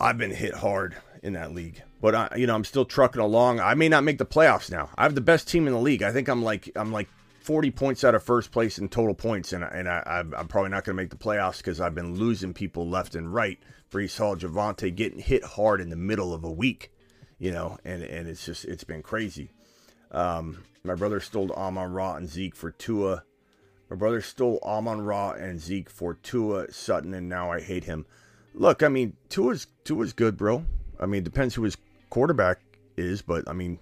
I've 0.00 0.16
been 0.16 0.30
hit 0.30 0.54
hard 0.54 0.96
in 1.22 1.34
that 1.34 1.54
league, 1.54 1.82
but 2.00 2.14
I, 2.14 2.36
you 2.36 2.46
know, 2.46 2.54
I'm 2.54 2.64
still 2.64 2.86
trucking 2.86 3.20
along. 3.20 3.60
I 3.60 3.74
may 3.74 3.90
not 3.90 4.02
make 4.02 4.16
the 4.16 4.24
playoffs 4.24 4.70
now. 4.70 4.88
I 4.96 5.02
have 5.02 5.14
the 5.14 5.20
best 5.20 5.48
team 5.48 5.66
in 5.66 5.74
the 5.74 5.78
league. 5.78 6.02
I 6.02 6.12
think 6.12 6.28
I'm 6.28 6.42
like 6.42 6.70
I'm 6.74 6.92
like 6.92 7.10
40 7.40 7.70
points 7.72 8.04
out 8.04 8.14
of 8.14 8.22
first 8.22 8.52
place 8.52 8.78
in 8.78 8.88
total 8.88 9.14
points, 9.14 9.52
and 9.52 9.62
and 9.62 9.86
I, 9.86 10.24
I'm 10.34 10.48
probably 10.48 10.70
not 10.70 10.84
going 10.84 10.96
to 10.96 11.02
make 11.02 11.10
the 11.10 11.16
playoffs 11.16 11.58
because 11.58 11.78
I've 11.78 11.94
been 11.94 12.14
losing 12.14 12.54
people 12.54 12.88
left 12.88 13.14
and 13.14 13.32
right. 13.32 13.58
Breece 13.92 14.18
Hall, 14.18 14.36
Javonte 14.36 14.94
getting 14.94 15.18
hit 15.18 15.44
hard 15.44 15.80
in 15.80 15.90
the 15.90 15.96
middle 15.96 16.32
of 16.32 16.42
a 16.42 16.50
week, 16.50 16.90
you 17.38 17.52
know, 17.52 17.76
and 17.84 18.02
and 18.02 18.26
it's 18.26 18.44
just 18.44 18.64
it's 18.64 18.84
been 18.84 19.02
crazy. 19.02 19.52
Um, 20.10 20.64
my 20.82 20.94
brother 20.94 21.20
stole 21.20 21.52
Amon 21.52 21.92
Ra 21.92 22.16
and 22.16 22.28
Zeke 22.28 22.56
for 22.56 22.70
Tua. 22.70 23.22
My 23.90 23.96
brother 23.96 24.22
stole 24.22 24.58
Amon 24.62 25.02
Ra 25.02 25.32
and 25.32 25.60
Zeke 25.60 25.90
for 25.90 26.14
Tua 26.14 26.72
Sutton, 26.72 27.12
and 27.12 27.28
now 27.28 27.52
I 27.52 27.60
hate 27.60 27.84
him. 27.84 28.06
Look, 28.54 28.82
I 28.82 28.88
mean, 28.88 29.16
Tua's 29.28 29.66
Tua's 29.84 30.14
good, 30.14 30.36
bro. 30.36 30.64
I 30.98 31.06
mean, 31.06 31.22
depends 31.22 31.54
who 31.54 31.62
his 31.62 31.76
quarterback 32.08 32.58
is, 32.96 33.20
but 33.20 33.48
I 33.48 33.52
mean, 33.52 33.78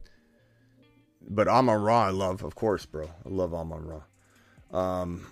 but 1.28 1.46
Amon 1.46 1.80
Ra, 1.82 2.06
I 2.06 2.10
love, 2.10 2.42
of 2.42 2.56
course, 2.56 2.84
bro. 2.84 3.06
I 3.06 3.28
love 3.28 3.54
Amon 3.54 3.86
Ra. 3.86 4.02
Um, 4.72 5.26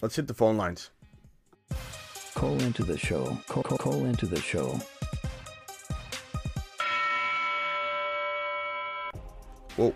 let's 0.00 0.16
hit 0.16 0.26
the 0.26 0.34
phone 0.34 0.56
lines. 0.56 0.90
Call 2.34 2.60
into 2.62 2.82
the 2.84 2.98
show. 2.98 3.38
Call, 3.48 3.62
call, 3.62 3.78
call 3.78 4.04
into 4.04 4.26
the 4.26 4.40
show. 4.40 4.80
Whoa. 9.76 9.94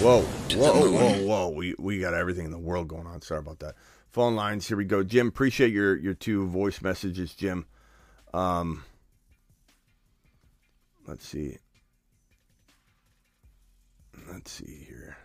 Whoa, 0.00 0.22
whoa, 0.22 0.90
whoa, 0.92 1.26
whoa! 1.26 1.48
We 1.48 1.74
we 1.76 1.98
got 1.98 2.14
everything 2.14 2.44
in 2.44 2.52
the 2.52 2.58
world 2.58 2.86
going 2.86 3.06
on. 3.06 3.20
Sorry 3.20 3.40
about 3.40 3.58
that. 3.60 3.74
Phone 4.10 4.36
lines. 4.36 4.68
Here 4.68 4.76
we 4.76 4.84
go. 4.84 5.02
Jim, 5.02 5.26
appreciate 5.26 5.72
your 5.72 5.96
your 5.96 6.14
two 6.14 6.46
voice 6.46 6.80
messages, 6.80 7.34
Jim. 7.34 7.66
Um, 8.32 8.84
let's 11.06 11.26
see. 11.26 11.58
Let's 14.30 14.52
see 14.52 14.86
here. 14.88 15.16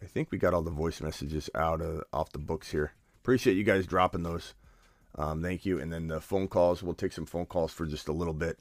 I 0.00 0.06
think 0.06 0.30
we 0.30 0.38
got 0.38 0.54
all 0.54 0.62
the 0.62 0.70
voice 0.70 1.00
messages 1.00 1.50
out 1.54 1.80
of 1.80 2.04
off 2.12 2.30
the 2.30 2.38
books 2.38 2.70
here. 2.70 2.92
Appreciate 3.22 3.56
you 3.56 3.64
guys 3.64 3.86
dropping 3.86 4.22
those. 4.22 4.54
Um, 5.16 5.42
thank 5.42 5.64
you. 5.64 5.80
And 5.80 5.92
then 5.92 6.08
the 6.08 6.20
phone 6.20 6.48
calls. 6.48 6.82
We'll 6.82 6.94
take 6.94 7.12
some 7.12 7.26
phone 7.26 7.46
calls 7.46 7.72
for 7.72 7.86
just 7.86 8.08
a 8.08 8.12
little 8.12 8.34
bit, 8.34 8.58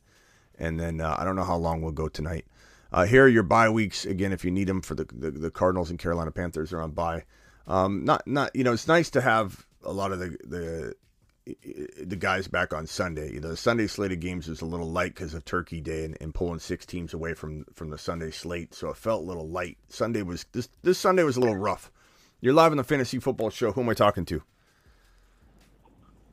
and 0.58 0.80
then 0.80 1.02
uh, 1.02 1.16
I 1.18 1.26
don't 1.26 1.36
know 1.36 1.44
how 1.44 1.58
long 1.58 1.82
we'll 1.82 1.92
go 1.92 2.08
tonight. 2.08 2.46
Uh, 2.92 3.06
here 3.06 3.26
are 3.26 3.30
your 3.30 3.44
bye 3.44 3.70
weeks 3.70 4.06
again 4.06 4.32
if 4.32 4.46
you 4.46 4.52
need 4.52 4.68
them 4.68 4.82
for 4.82 4.96
the, 4.96 5.06
the, 5.14 5.32
the 5.32 5.52
Cardinals 5.52 5.90
and 5.90 6.00
Carolina 6.00 6.32
Panthers 6.32 6.72
are 6.72 6.82
on 6.82 6.92
bye. 6.92 7.24
Um, 7.68 8.06
not 8.06 8.26
not 8.26 8.56
you 8.56 8.64
know 8.64 8.74
it's 8.74 8.88
nice 8.88 9.10
to 9.12 9.22
have 9.22 9.66
a 9.84 9.92
lot 9.92 10.12
of 10.12 10.20
the 10.20 10.38
the 10.46 10.96
the 12.04 12.16
guys 12.16 12.48
back 12.48 12.74
on 12.74 12.88
Sunday. 12.88 13.34
You 13.34 13.40
know, 13.40 13.50
the 13.50 13.58
Sunday 13.58 13.88
slate 13.88 14.12
of 14.12 14.20
games 14.20 14.48
was 14.48 14.62
a 14.62 14.66
little 14.66 14.90
light 14.90 15.14
because 15.14 15.34
of 15.34 15.46
Turkey 15.46 15.80
Day 15.80 16.06
and, 16.06 16.18
and, 16.20 16.34
pulling 16.34 16.60
six 16.60 16.86
teams 16.86 17.14
away 17.14 17.34
from 17.34 17.66
from 17.74 17.90
the 17.90 17.98
Sunday 17.98 18.32
slate, 18.32 18.74
so 18.74 18.90
it 18.90 18.98
felt 18.98 19.24
a 19.24 19.28
little 19.28 19.48
light. 19.48 19.78
Sunday 19.90 20.24
was 20.24 20.46
this 20.54 20.70
this 20.82 20.98
Sunday 20.98 21.24
was 21.24 21.38
a 21.38 21.40
little 21.40 21.58
rough. 21.58 21.92
You're 22.42 22.54
live 22.54 22.72
on 22.72 22.78
the 22.78 22.84
fantasy 22.84 23.20
football 23.20 23.50
show. 23.50 23.72
Who 23.72 23.82
am 23.82 23.90
I 23.90 23.94
talking 23.94 24.26
to? 24.26 24.42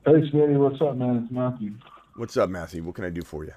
Hey, 0.05 0.15
Smitty, 0.15 0.59
what's 0.59 0.83
up, 0.83 0.97
man? 0.97 1.23
It's 1.23 1.33
Matthew. 1.33 1.75
What's 2.17 2.37
up, 2.37 2.51
Matthew? 2.51 2.83
What 2.83 2.97
can 2.97 3.05
I 3.05 3.11
do 3.11 3.23
for 3.23 3.45
you? 3.45 3.53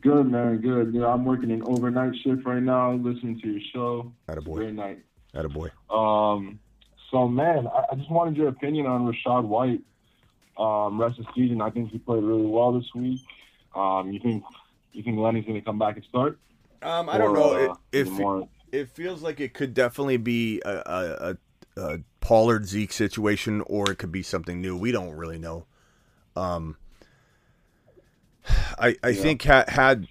Good 0.00 0.28
man, 0.28 0.60
good. 0.60 0.92
You 0.92 1.02
know, 1.02 1.06
I'm 1.06 1.24
working 1.24 1.52
an 1.52 1.62
overnight 1.64 2.14
shift 2.24 2.44
right 2.44 2.60
now, 2.60 2.94
listening 2.94 3.38
to 3.42 3.48
your 3.48 3.60
show. 3.72 4.12
At 4.26 4.38
a 4.38 4.40
boy. 4.40 4.56
Great 4.56 4.74
night. 4.74 5.04
At 5.34 5.44
a 5.44 5.48
boy. 5.48 5.68
Um, 5.88 6.58
so 7.12 7.28
man, 7.28 7.68
I, 7.68 7.84
I, 7.92 7.94
just 7.94 8.10
wanted 8.10 8.36
your 8.36 8.48
opinion 8.48 8.86
on 8.86 9.02
Rachaad 9.02 9.44
White. 9.44 9.82
Um, 10.58 11.00
rest 11.00 11.20
of 11.20 11.26
the 11.26 11.32
season, 11.36 11.60
I 11.60 11.70
think 11.70 11.90
he 11.90 11.98
played 11.98 12.24
really 12.24 12.46
well 12.46 12.72
this 12.72 12.92
week. 12.92 13.20
Um, 13.76 14.10
you 14.10 14.18
think 14.18 14.42
you 14.92 15.04
think 15.04 15.16
Lenny's 15.16 15.44
going 15.44 15.60
to 15.60 15.64
come 15.64 15.78
back 15.78 15.94
and 15.94 16.04
start? 16.06 16.40
Um, 16.82 17.08
I 17.08 17.18
don't 17.18 17.34
know. 17.34 17.70
Uh, 17.70 17.74
it, 17.92 18.08
it 18.72 18.88
feels 18.88 19.22
like 19.22 19.38
it 19.38 19.54
could 19.54 19.74
definitely 19.74 20.16
be 20.16 20.60
a, 20.64 20.70
a, 20.70 21.30
a, 21.30 21.36
Pollard 22.20 22.66
Zeke 22.66 22.92
situation, 22.92 23.62
or 23.66 23.90
it 23.90 23.96
could 23.96 24.12
be 24.12 24.22
something 24.22 24.60
new. 24.60 24.76
We 24.76 24.92
don't 24.92 25.14
really 25.14 25.38
know. 25.38 25.66
Um, 26.34 26.76
I 28.78 28.96
I 29.02 29.08
yeah. 29.08 29.22
think 29.22 29.42
had, 29.42 29.68
had 29.68 30.08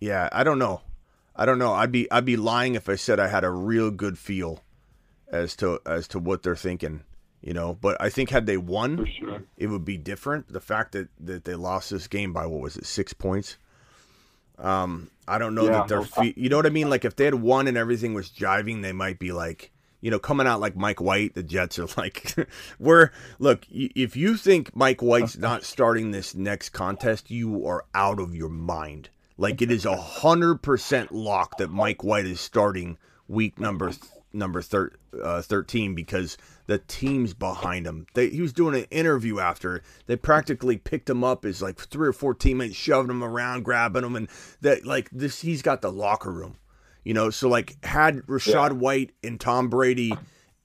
yeah 0.00 0.28
I 0.32 0.44
don't 0.44 0.58
know 0.58 0.82
I 1.34 1.46
don't 1.46 1.58
know 1.58 1.72
I'd 1.72 1.92
be 1.92 2.10
I'd 2.10 2.24
be 2.24 2.36
lying 2.36 2.74
if 2.74 2.88
I 2.88 2.96
said 2.96 3.20
I 3.20 3.28
had 3.28 3.44
a 3.44 3.50
real 3.50 3.90
good 3.90 4.18
feel 4.18 4.62
as 5.30 5.56
to 5.56 5.80
as 5.86 6.08
to 6.08 6.18
what 6.18 6.42
they're 6.42 6.56
thinking 6.56 7.02
you 7.40 7.52
know 7.52 7.74
but 7.74 7.96
I 8.00 8.10
think 8.10 8.30
had 8.30 8.46
they 8.46 8.56
won 8.56 9.06
sure. 9.06 9.42
it 9.56 9.68
would 9.68 9.84
be 9.84 9.96
different 9.96 10.52
the 10.52 10.60
fact 10.60 10.92
that 10.92 11.08
that 11.20 11.44
they 11.44 11.54
lost 11.54 11.90
this 11.90 12.06
game 12.06 12.32
by 12.32 12.46
what 12.46 12.60
was 12.60 12.76
it 12.76 12.86
six 12.86 13.12
points 13.12 13.56
um 14.58 15.10
I 15.26 15.38
don't 15.38 15.54
know 15.54 15.64
yeah, 15.64 15.70
that 15.70 15.88
their 15.88 16.02
feet 16.02 16.36
you 16.36 16.48
know 16.48 16.56
what 16.56 16.66
I 16.66 16.70
mean 16.70 16.90
like 16.90 17.04
if 17.04 17.16
they 17.16 17.24
had 17.24 17.34
won 17.34 17.68
and 17.68 17.76
everything 17.76 18.14
was 18.14 18.30
jiving 18.30 18.82
they 18.82 18.92
might 18.92 19.18
be 19.18 19.32
like 19.32 19.70
you 20.00 20.10
know, 20.10 20.18
coming 20.18 20.46
out 20.46 20.60
like 20.60 20.76
Mike 20.76 21.00
White, 21.00 21.34
the 21.34 21.42
Jets 21.42 21.78
are 21.78 21.88
like, 21.96 22.34
we're 22.78 23.10
look. 23.38 23.66
If 23.70 24.16
you 24.16 24.36
think 24.36 24.74
Mike 24.74 25.02
White's 25.02 25.36
not 25.38 25.64
starting 25.64 26.10
this 26.10 26.34
next 26.34 26.70
contest, 26.70 27.30
you 27.30 27.66
are 27.66 27.84
out 27.94 28.20
of 28.20 28.34
your 28.34 28.48
mind. 28.48 29.10
Like 29.36 29.62
it 29.62 29.70
is 29.70 29.84
a 29.84 29.96
hundred 29.96 30.62
percent 30.62 31.12
lock 31.12 31.58
that 31.58 31.70
Mike 31.70 32.02
White 32.02 32.26
is 32.26 32.40
starting 32.40 32.98
week 33.28 33.58
number 33.58 33.92
number 34.32 34.62
thir- 34.62 34.92
uh, 35.22 35.42
thirteen 35.42 35.94
because 35.94 36.36
the 36.66 36.78
team's 36.78 37.34
behind 37.34 37.86
him. 37.86 38.06
They, 38.14 38.28
he 38.28 38.42
was 38.42 38.52
doing 38.52 38.74
an 38.74 38.86
interview 38.90 39.38
after 39.40 39.82
they 40.06 40.16
practically 40.16 40.76
picked 40.76 41.08
him 41.08 41.24
up 41.24 41.44
as 41.44 41.62
like 41.62 41.78
three 41.78 42.08
or 42.08 42.12
four 42.12 42.34
teammates 42.34 42.76
shoving 42.76 43.10
him 43.10 43.24
around, 43.24 43.64
grabbing 43.64 44.04
him, 44.04 44.16
and 44.16 44.28
that 44.60 44.84
like 44.84 45.08
this. 45.10 45.40
He's 45.40 45.62
got 45.62 45.82
the 45.82 45.92
locker 45.92 46.30
room. 46.30 46.56
You 47.08 47.14
know, 47.14 47.30
so 47.30 47.48
like 47.48 47.82
had 47.86 48.18
Rachaad 48.26 48.68
yeah. 48.68 48.76
White 48.76 49.12
and 49.24 49.40
Tom 49.40 49.70
Brady 49.70 50.12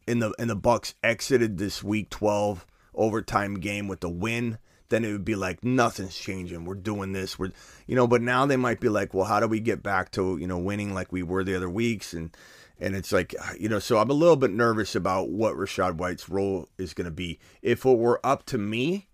in 0.06 0.20
the 0.20 0.34
in 0.38 0.50
the 0.50 0.58
Bucks 0.58 0.94
exited 1.02 1.58
this 1.58 1.82
week 1.82 2.10
12 2.10 2.68
overtime 2.94 3.62
game 3.62 3.88
with 3.88 4.02
the 4.02 4.10
win, 4.10 4.58
then 4.90 5.06
it 5.06 5.14
would 5.14 5.24
be 5.24 5.36
like 5.36 5.64
nothing's 5.64 6.18
changing. 6.18 6.66
We're 6.66 6.76
doing 6.76 7.14
this. 7.14 7.40
We're 7.40 7.52
you 7.88 7.96
know, 7.96 8.08
but 8.08 8.22
now 8.22 8.46
they 8.46 8.58
might 8.58 8.82
be 8.82 8.90
like, 8.90 9.14
well, 9.14 9.24
how 9.24 9.40
do 9.40 9.48
we 9.48 9.62
get 9.62 9.82
back 9.82 10.12
to, 10.12 10.38
you 10.38 10.46
know, 10.46 10.58
winning 10.58 10.94
like 10.94 11.14
we 11.14 11.24
were 11.24 11.46
the 11.46 11.56
other 11.56 11.70
weeks 11.70 12.14
and 12.14 12.36
and 12.78 12.94
it's 12.94 13.14
like, 13.14 13.34
you 13.58 13.70
know, 13.70 13.80
so 13.80 14.00
I'm 14.00 14.10
a 14.10 14.14
little 14.14 14.36
bit 14.36 14.52
nervous 14.52 14.96
about 14.96 15.30
what 15.30 15.56
Rachaad 15.56 15.96
White's 15.96 16.28
role 16.28 16.68
is 16.78 16.94
going 16.94 17.06
to 17.06 17.12
be. 17.12 17.40
If 17.62 17.86
it 17.86 17.98
were 17.98 18.20
up 18.22 18.46
to 18.48 18.58
me, 18.58 19.08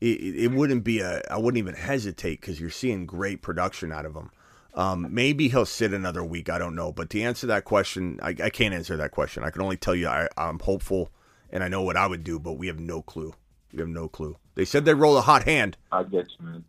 it, 0.00 0.06
it 0.06 0.50
wouldn't 0.50 0.82
be 0.82 0.98
a 0.98 1.22
I 1.30 1.38
wouldn't 1.38 1.58
even 1.58 1.76
hesitate 1.76 2.40
because 2.40 2.60
you're 2.60 2.68
seeing 2.68 3.06
great 3.06 3.42
production 3.42 3.92
out 3.92 4.06
of 4.06 4.16
him. 4.16 4.32
Um, 4.74 5.06
maybe 5.10 5.48
he'll 5.48 5.66
sit 5.66 5.92
another 5.92 6.24
week. 6.24 6.50
I 6.50 6.58
don't 6.58 6.74
know. 6.74 6.92
But 6.92 7.10
to 7.10 7.20
answer 7.20 7.46
that 7.46 7.64
question, 7.64 8.18
I, 8.22 8.30
I 8.42 8.50
can't 8.50 8.74
answer 8.74 8.96
that 8.96 9.12
question. 9.12 9.44
I 9.44 9.50
can 9.50 9.62
only 9.62 9.76
tell 9.76 9.94
you 9.94 10.08
I, 10.08 10.28
I'm 10.36 10.58
hopeful 10.58 11.12
and 11.50 11.62
I 11.62 11.68
know 11.68 11.82
what 11.82 11.96
I 11.96 12.06
would 12.06 12.24
do, 12.24 12.38
but 12.38 12.54
we 12.54 12.66
have 12.66 12.80
no 12.80 13.00
clue. 13.00 13.34
We 13.72 13.78
have 13.78 13.88
no 13.88 14.08
clue. 14.08 14.36
They 14.56 14.64
said 14.64 14.84
they 14.84 14.94
roll 14.94 15.16
a 15.16 15.20
hot 15.20 15.44
hand. 15.44 15.76
I 15.90 16.02
get 16.02 16.26
you, 16.38 16.46
man. 16.46 16.64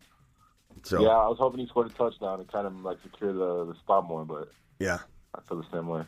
So 0.84 1.02
yeah, 1.02 1.10
I 1.10 1.28
was 1.28 1.38
hoping 1.40 1.60
he 1.60 1.68
scored 1.68 1.88
a 1.88 1.94
touchdown 1.94 2.38
to 2.38 2.46
kind 2.46 2.68
of 2.68 2.76
like 2.82 2.98
secure 3.02 3.34
the 3.34 3.66
the 3.66 3.76
spot 3.80 4.06
more, 4.06 4.24
but 4.24 4.52
yeah, 4.80 5.00
I 5.34 5.42
feel 5.42 5.58
the 5.58 5.68
same 5.72 5.88
way. 5.88 6.04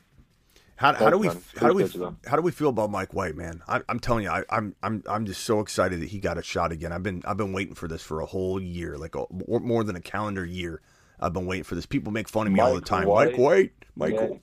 How, 0.76 0.94
how 0.94 1.10
do 1.10 1.18
we 1.18 1.28
how 1.28 1.70
do 1.70 1.74
we 1.74 1.88
how 2.28 2.36
do 2.36 2.44
we 2.44 2.52
feel 2.52 2.70
about 2.70 2.92
Mike 2.92 3.12
White, 3.12 3.36
man? 3.36 3.64
I, 3.68 3.82
am 3.90 4.00
telling 4.00 4.26
you, 4.26 4.30
I, 4.30 4.44
am 4.52 4.76
I'm 4.84 5.04
I'm 5.10 5.26
just 5.26 5.44
so 5.44 5.60
excited 5.60 6.00
that 6.02 6.10
he 6.10 6.20
got 6.20 6.38
a 6.38 6.44
shot 6.44 6.72
again. 6.72 6.92
I've 6.92 7.02
been 7.02 7.24
I've 7.26 7.38
been 7.38 7.54
waiting 7.54 7.74
for 7.74 7.88
this 7.88 8.04
for 8.04 8.22
a 8.22 8.28
whole 8.28 8.62
year, 8.62 8.96
like 8.98 9.16
a, 9.16 9.26
more 9.48 9.84
than 9.84 9.96
a 9.96 10.02
calendar 10.02 10.46
year. 10.46 10.82
I've 11.20 11.34
been 11.34 11.46
waiting 11.46 11.64
for 11.64 11.76
this. 11.76 11.86
People 11.86 12.12
make 12.12 12.30
fun 12.30 12.48
of 12.48 12.54
me 12.54 12.58
Mike 12.58 12.68
all 12.68 12.76
the 12.76 12.82
time. 12.82 13.08
White, 13.08 13.32
Mike 13.32 13.38
White, 13.38 13.72
Mike. 13.96 14.14
Yeah. 14.14 14.38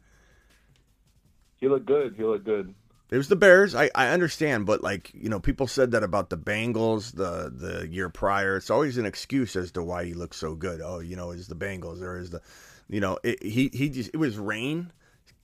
He 1.57 1.69
looked 1.69 1.87
good. 1.87 2.15
He 2.17 2.25
looked 2.25 2.45
good. 2.45 2.75
It 3.11 3.17
was 3.17 3.29
the 3.29 3.37
Bears. 3.37 3.75
I, 3.75 3.91
I 3.95 4.09
understand, 4.09 4.67
but 4.67 4.83
like 4.83 5.13
you 5.15 5.29
know, 5.29 5.39
people 5.39 5.67
said 5.67 5.93
that 5.93 6.03
about 6.03 6.31
the 6.31 6.39
Bengals 6.39 7.15
the 7.15 7.53
the 7.55 7.87
year 7.89 8.09
prior. 8.09 8.57
It's 8.57 8.71
always 8.71 8.99
an 8.99 9.07
excuse 9.07 9.57
as 9.57 9.71
to 9.73 9.83
why 9.83 10.05
he 10.05 10.15
looks 10.15 10.37
so 10.37 10.55
good. 10.55 10.81
Oh, 10.83 11.01
you 11.01 11.15
know, 11.15 11.31
is 11.31 11.47
the 11.47 11.55
Bengals 11.55 12.01
or 12.03 12.19
is 12.19 12.31
the, 12.31 12.41
you 12.89 13.01
know, 13.01 13.19
it, 13.23 13.43
he 13.43 13.71
he 13.73 13.89
just 13.89 14.11
it 14.13 14.17
was 14.17 14.37
rain, 14.39 14.91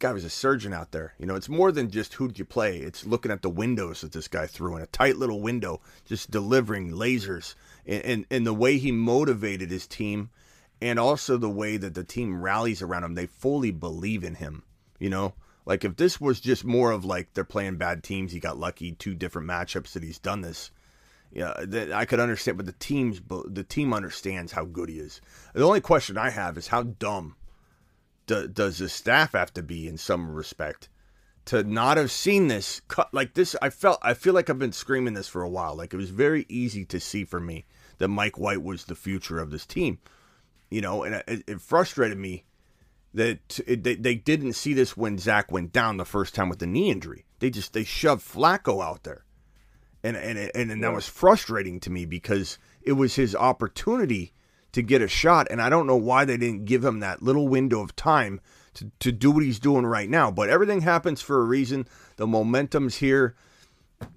guy 0.01 0.13
was 0.13 0.25
a 0.25 0.31
surgeon 0.31 0.73
out 0.73 0.91
there. 0.91 1.15
You 1.19 1.27
know, 1.27 1.37
it's 1.37 1.49
more 1.49 1.71
than 1.71 1.91
just 1.91 2.15
who'd 2.15 2.39
you 2.39 2.45
play. 2.45 2.79
It's 2.79 3.07
looking 3.07 3.31
at 3.31 3.43
the 3.43 3.51
windows 3.51 4.01
that 4.01 4.13
this 4.13 4.27
guy 4.27 4.47
threw 4.47 4.77
in 4.77 4.83
a 4.83 4.87
tight 4.87 5.17
little 5.17 5.41
window, 5.41 5.81
just 6.07 6.31
delivering 6.31 6.91
lasers, 6.91 7.55
and 7.87 8.05
and, 8.05 8.27
and 8.31 8.47
the 8.47 8.55
way 8.55 8.79
he 8.79 8.91
motivated 8.91 9.71
his 9.71 9.87
team, 9.87 10.31
and 10.81 10.99
also 10.99 11.37
the 11.37 11.51
way 11.51 11.77
that 11.77 11.95
the 11.95 12.05
team 12.05 12.41
rallies 12.41 12.83
around 12.83 13.05
him. 13.05 13.15
They 13.15 13.27
fully 13.27 13.71
believe 13.71 14.25
in 14.25 14.37
him. 14.37 14.63
You 14.99 15.11
know, 15.11 15.35
like 15.67 15.85
if 15.85 15.97
this 15.97 16.21
was 16.21 16.41
just 16.41 16.65
more 16.65 16.91
of 16.91 17.05
like 17.05 17.33
they're 17.35 17.45
playing 17.45 17.77
bad 17.77 18.03
teams, 18.03 18.33
he 18.33 18.41
got 18.41 18.59
lucky 18.59 18.93
two 18.93 19.15
different 19.15 19.49
matchups 19.49 19.93
that 19.93 20.03
he's 20.03 20.19
done 20.19 20.41
this. 20.41 20.71
Yeah, 21.33 21.55
that 21.65 21.93
I 21.93 22.07
could 22.07 22.19
understand, 22.19 22.57
but 22.57 22.67
the 22.67 22.73
teams, 22.73 23.21
the 23.47 23.63
team 23.63 23.95
understands 23.95 24.51
how 24.51 24.65
good 24.65 24.89
he 24.89 24.99
is. 24.99 25.21
The 25.55 25.65
only 25.65 25.81
question 25.81 26.19
I 26.19 26.31
have 26.31 26.59
is 26.59 26.67
how 26.67 26.83
dumb 26.83 27.37
do, 28.27 28.49
does 28.49 28.79
the 28.79 28.89
staff 28.89 29.33
have 29.33 29.53
to 29.55 29.63
be 29.63 29.87
in 29.87 29.97
some 29.97 30.29
respect 30.29 30.89
to 31.45 31.63
not 31.63 31.99
have 31.99 32.11
seen 32.11 32.49
this 32.49 32.81
cut 32.89 33.15
like 33.15 33.35
this? 33.35 33.55
I 33.63 33.71
felt, 33.71 34.01
I 34.03 34.15
feel 34.15 34.35
like 34.35 34.51
I've 34.51 34.59
been 34.59 34.73
screaming 34.73 35.15
this 35.15 35.29
for 35.29 35.43
a 35.43 35.49
while. 35.49 35.77
Like 35.77 35.95
it 35.95 35.99
was 35.99 36.11
very 36.11 36.47
easy 36.49 36.85
to 36.87 36.99
see 36.99 37.25
for 37.25 37.39
me 37.39 37.65
that 37.99 38.09
Mike 38.09 38.37
White 38.37 38.65
was 38.65 38.85
the 38.85 38.97
future 38.97 39.39
of 39.39 39.53
this 39.53 39.67
team, 39.67 40.01
you 40.71 40.81
know, 40.81 41.03
and 41.03 41.23
it, 41.27 41.45
it 41.47 41.61
frustrated 41.61 42.19
me 42.19 42.45
that 43.13 43.61
it, 43.67 43.83
they, 43.83 43.97
they 43.97 44.15
didn't 44.15 44.53
see 44.53 44.73
this 44.73 44.97
when 44.97 45.19
Zach 45.19 45.51
went 45.51 45.73
down 45.73 45.97
the 45.97 46.05
first 46.05 46.35
time 46.35 46.49
with 46.49 46.61
the 46.61 46.67
knee 46.67 46.91
injury. 46.91 47.25
They 47.41 47.51
just 47.51 47.73
they 47.73 47.85
shoved 47.85 48.27
Flacco 48.27 48.85
out 48.85 49.03
there 49.03 49.25
and 50.03 50.17
and 50.17 50.39
and, 50.55 50.71
and 50.71 50.83
that 50.83 50.93
was 50.93 51.09
frustrating 51.09 51.81
to 51.81 51.91
me 51.91 52.05
because 52.05 52.59
it 52.83 52.93
was 52.93 53.15
his 53.15 53.35
opportunity 53.35 54.33
to 54.73 54.83
get 54.83 55.03
a 55.03 55.09
shot, 55.09 55.49
and 55.51 55.61
I 55.61 55.69
don't 55.69 55.87
know 55.87 55.97
why 55.97 56.25
they 56.25 56.37
didn't 56.37 56.65
give 56.65 56.85
him 56.85 57.01
that 57.01 57.23
little 57.23 57.49
window 57.49 57.81
of 57.81 57.97
time 57.97 58.41
to 58.75 58.91
to 59.01 59.13
do 59.13 59.31
what 59.31 59.43
he's 59.43 59.59
doing 59.59 59.87
right 59.87 60.09
now. 60.09 60.31
But 60.31 60.49
everything 60.49 60.83
happens 60.83 61.21
for 61.21 61.41
a 61.41 61.45
reason. 61.45 61.87
The 62.17 62.27
momentum's 62.27 62.97
here 62.97 63.35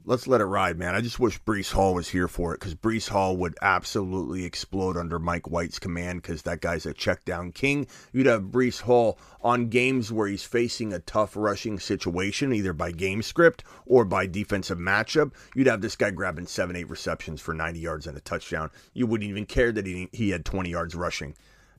let's 0.06 0.28
let 0.28 0.42
it 0.42 0.46
ride, 0.46 0.78
man. 0.78 0.96
I 0.96 1.02
just 1.02 1.20
wish 1.20 1.42
Breece 1.42 1.72
Hall 1.72 1.94
was 1.94 2.10
here 2.10 2.28
for 2.28 2.54
it 2.54 2.60
because 2.60 2.76
Breece 2.76 3.10
Hall 3.10 3.38
would 3.38 3.56
absolutely 3.62 4.44
explode 4.44 4.98
under 4.98 5.18
Mike 5.18 5.50
White's 5.50 5.80
command 5.80 6.22
because 6.22 6.42
that 6.44 6.62
guy's 6.62 6.86
a 6.86 6.94
check 6.94 7.24
down 7.26 7.52
king. 7.52 7.88
You'd 8.12 8.26
have 8.26 8.44
Breece 8.44 8.82
Hall 8.82 9.18
on 9.42 9.70
games 9.70 10.12
where 10.12 10.28
he's 10.28 10.44
facing 10.44 10.94
a 10.94 11.00
tough 11.00 11.36
rushing 11.36 11.80
situation, 11.80 12.54
either 12.54 12.74
by 12.74 12.92
game 12.92 13.22
script 13.22 13.64
or 13.86 14.06
by 14.06 14.28
defensive 14.28 14.78
matchup. 14.78 15.32
You'd 15.56 15.68
have 15.68 15.82
this 15.82 15.96
guy 15.96 16.12
grabbing 16.12 16.48
seven, 16.48 16.76
eight 16.76 16.90
receptions 16.90 17.42
for 17.42 17.54
90 17.54 17.80
yards 17.80 18.08
and 18.08 18.18
a 18.18 18.22
touchdown. 18.22 18.72
You 18.94 19.08
wouldn't 19.08 19.30
even 19.30 19.46
care 19.46 19.72
that 19.72 19.86
he, 19.86 20.10
he 20.12 20.30
had 20.32 20.46
20 20.46 20.70
yards 20.70 20.96
rushing. 20.96 21.36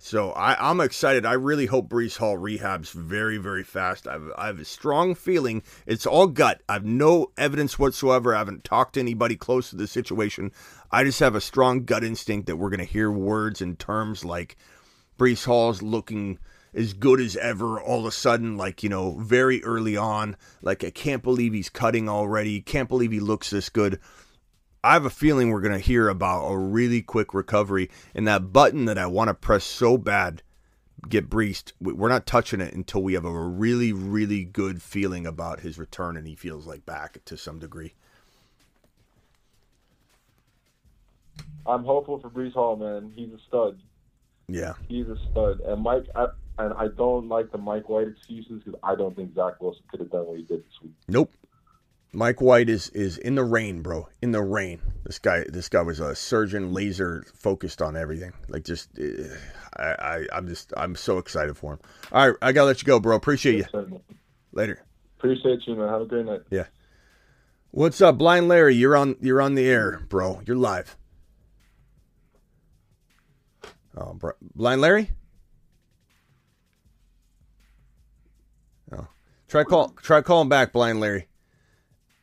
So 0.06 0.32
I, 0.32 0.70
am 0.70 0.82
excited. 0.82 1.24
I 1.24 1.32
really 1.32 1.64
hope 1.64 1.88
Breece 1.88 2.18
Hall 2.18 2.36
rehabs 2.36 2.92
very, 2.92 3.38
very 3.38 3.64
fast. 3.64 4.06
I've, 4.06 4.30
I 4.36 4.48
have 4.48 4.60
a 4.60 4.64
strong 4.66 5.14
feeling 5.14 5.62
it's 5.86 6.04
all 6.04 6.26
gut. 6.26 6.60
I 6.68 6.74
have 6.74 6.84
no 6.84 7.32
evidence 7.38 7.78
whatsoever. 7.78 8.34
I 8.34 8.38
haven't 8.40 8.64
talked 8.64 8.94
to 8.94 9.00
anybody 9.00 9.34
close 9.34 9.70
to 9.70 9.76
the 9.76 9.86
situation. 9.86 10.52
I 10.90 11.04
just 11.04 11.20
have 11.20 11.34
a 11.34 11.40
strong 11.40 11.84
gut 11.84 12.04
instinct 12.04 12.48
that 12.48 12.56
we're 12.56 12.68
going 12.68 12.80
to 12.80 12.92
hear 12.92 13.10
words 13.10 13.62
and 13.62 13.78
terms 13.78 14.26
like 14.26 14.58
Breece 15.18 15.46
Hall's 15.46 15.80
looking 15.80 16.38
as 16.74 16.92
good 16.92 17.18
as 17.18 17.34
ever 17.36 17.80
all 17.80 18.00
of 18.00 18.04
a 18.04 18.12
sudden, 18.12 18.58
like, 18.58 18.82
you 18.82 18.90
know, 18.90 19.16
very 19.20 19.64
early 19.64 19.96
on. 19.96 20.36
Like, 20.60 20.84
I 20.84 20.90
can't 20.90 21.22
believe 21.22 21.54
he's 21.54 21.70
cutting 21.70 22.10
already. 22.10 22.60
Can't 22.60 22.90
believe 22.90 23.12
he 23.12 23.20
looks 23.20 23.48
this 23.48 23.70
good. 23.70 24.00
I 24.84 24.92
have 24.92 25.06
a 25.06 25.10
feeling 25.10 25.48
we're 25.48 25.62
going 25.62 25.72
to 25.72 25.78
hear 25.78 26.10
about 26.10 26.46
a 26.46 26.58
really 26.58 27.00
quick 27.00 27.32
recovery 27.32 27.90
and 28.14 28.28
that 28.28 28.52
button 28.52 28.84
that 28.84 28.98
I 28.98 29.06
want 29.06 29.28
to 29.28 29.34
press 29.34 29.64
so 29.64 29.96
bad 29.96 30.42
get 31.08 31.30
breached. 31.30 31.72
We're 31.80 32.10
not 32.10 32.26
touching 32.26 32.60
it 32.60 32.74
until 32.74 33.02
we 33.02 33.14
have 33.14 33.24
a 33.24 33.32
really, 33.32 33.94
really 33.94 34.44
good 34.44 34.82
feeling 34.82 35.26
about 35.26 35.60
his 35.60 35.78
return 35.78 36.18
and 36.18 36.26
he 36.26 36.34
feels 36.34 36.66
like 36.66 36.84
back 36.84 37.24
to 37.24 37.38
some 37.38 37.58
degree. 37.58 37.94
I'm 41.66 41.84
hopeful 41.84 42.18
for 42.18 42.28
Breece 42.28 42.52
Hall, 42.52 42.76
man. 42.76 43.10
He's 43.16 43.32
a 43.32 43.38
stud. 43.48 43.80
Yeah, 44.48 44.74
he's 44.86 45.08
a 45.08 45.16
stud. 45.30 45.60
And 45.60 45.82
Mike, 45.82 46.04
I, 46.14 46.26
and 46.58 46.74
I 46.74 46.88
don't 46.88 47.30
like 47.30 47.50
the 47.50 47.56
Mike 47.58 47.88
White 47.88 48.08
excuses 48.08 48.62
because 48.62 48.78
I 48.82 48.94
don't 48.94 49.16
think 49.16 49.34
Zach 49.34 49.62
Wilson 49.62 49.82
could 49.90 50.00
have 50.00 50.10
done 50.10 50.26
what 50.26 50.36
he 50.36 50.42
did 50.42 50.60
this 50.60 50.82
week. 50.82 50.92
Nope. 51.08 51.32
Mike 52.14 52.40
White 52.40 52.68
is 52.68 52.90
is 52.90 53.18
in 53.18 53.34
the 53.34 53.44
rain, 53.44 53.82
bro. 53.82 54.08
In 54.22 54.30
the 54.30 54.42
rain. 54.42 54.80
This 55.04 55.18
guy 55.18 55.44
this 55.48 55.68
guy 55.68 55.82
was 55.82 56.00
a 56.00 56.14
surgeon, 56.14 56.72
laser 56.72 57.24
focused 57.34 57.82
on 57.82 57.96
everything. 57.96 58.32
Like 58.48 58.64
just, 58.64 58.90
eh, 58.98 59.28
I, 59.76 60.26
I 60.30 60.38
am 60.38 60.46
just 60.46 60.72
I'm 60.76 60.94
so 60.94 61.18
excited 61.18 61.56
for 61.56 61.74
him. 61.74 61.80
All 62.12 62.28
right, 62.28 62.36
I 62.40 62.52
gotta 62.52 62.66
let 62.66 62.80
you 62.80 62.86
go, 62.86 63.00
bro. 63.00 63.16
Appreciate 63.16 63.66
you. 63.72 64.00
Later. 64.52 64.80
Appreciate 65.18 65.66
you, 65.66 65.74
man. 65.74 65.88
Have 65.88 66.02
a 66.02 66.06
great 66.06 66.24
night. 66.24 66.42
Yeah. 66.50 66.66
What's 67.72 68.00
up, 68.00 68.16
Blind 68.16 68.46
Larry? 68.46 68.76
You're 68.76 68.96
on 68.96 69.16
you're 69.20 69.42
on 69.42 69.56
the 69.56 69.66
air, 69.68 70.00
bro. 70.08 70.40
You're 70.46 70.56
live. 70.56 70.96
Oh, 73.96 74.14
bro. 74.14 74.32
Blind 74.54 74.80
Larry. 74.80 75.10
Oh, 78.92 79.08
try 79.48 79.64
call 79.64 79.88
try 80.00 80.20
calling 80.20 80.48
back, 80.48 80.72
Blind 80.72 81.00
Larry 81.00 81.26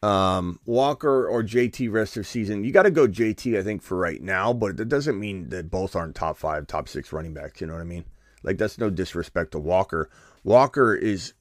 um, 0.04 0.60
Walker 0.66 1.28
or 1.28 1.44
JT 1.44 1.92
rest 1.92 2.18
of 2.18 2.26
season. 2.26 2.64
You 2.64 2.72
got 2.72 2.84
to 2.84 2.92
go 2.92 3.08
JT, 3.08 3.58
I 3.58 3.64
think, 3.64 3.82
for 3.82 3.98
right 3.98 4.22
now, 4.22 4.54
but 4.54 4.78
that 4.78 4.90
doesn't 4.90 5.20
mean 5.20 5.50
that 5.50 5.70
both 5.70 5.96
aren't 5.96 6.16
top 6.16 6.38
five, 6.38 6.68
top 6.68 6.88
six 6.90 7.14
running 7.14 7.34
backs. 7.34 7.62
You 7.62 7.68
know 7.68 7.74
what 7.74 7.82
I 7.82 7.86
mean? 7.86 8.06
Like, 8.44 8.58
that's 8.58 8.80
no 8.80 8.90
disrespect 8.90 9.52
to 9.52 9.60
Walker. 9.60 10.10
Walker 10.44 10.96
is, 10.96 11.34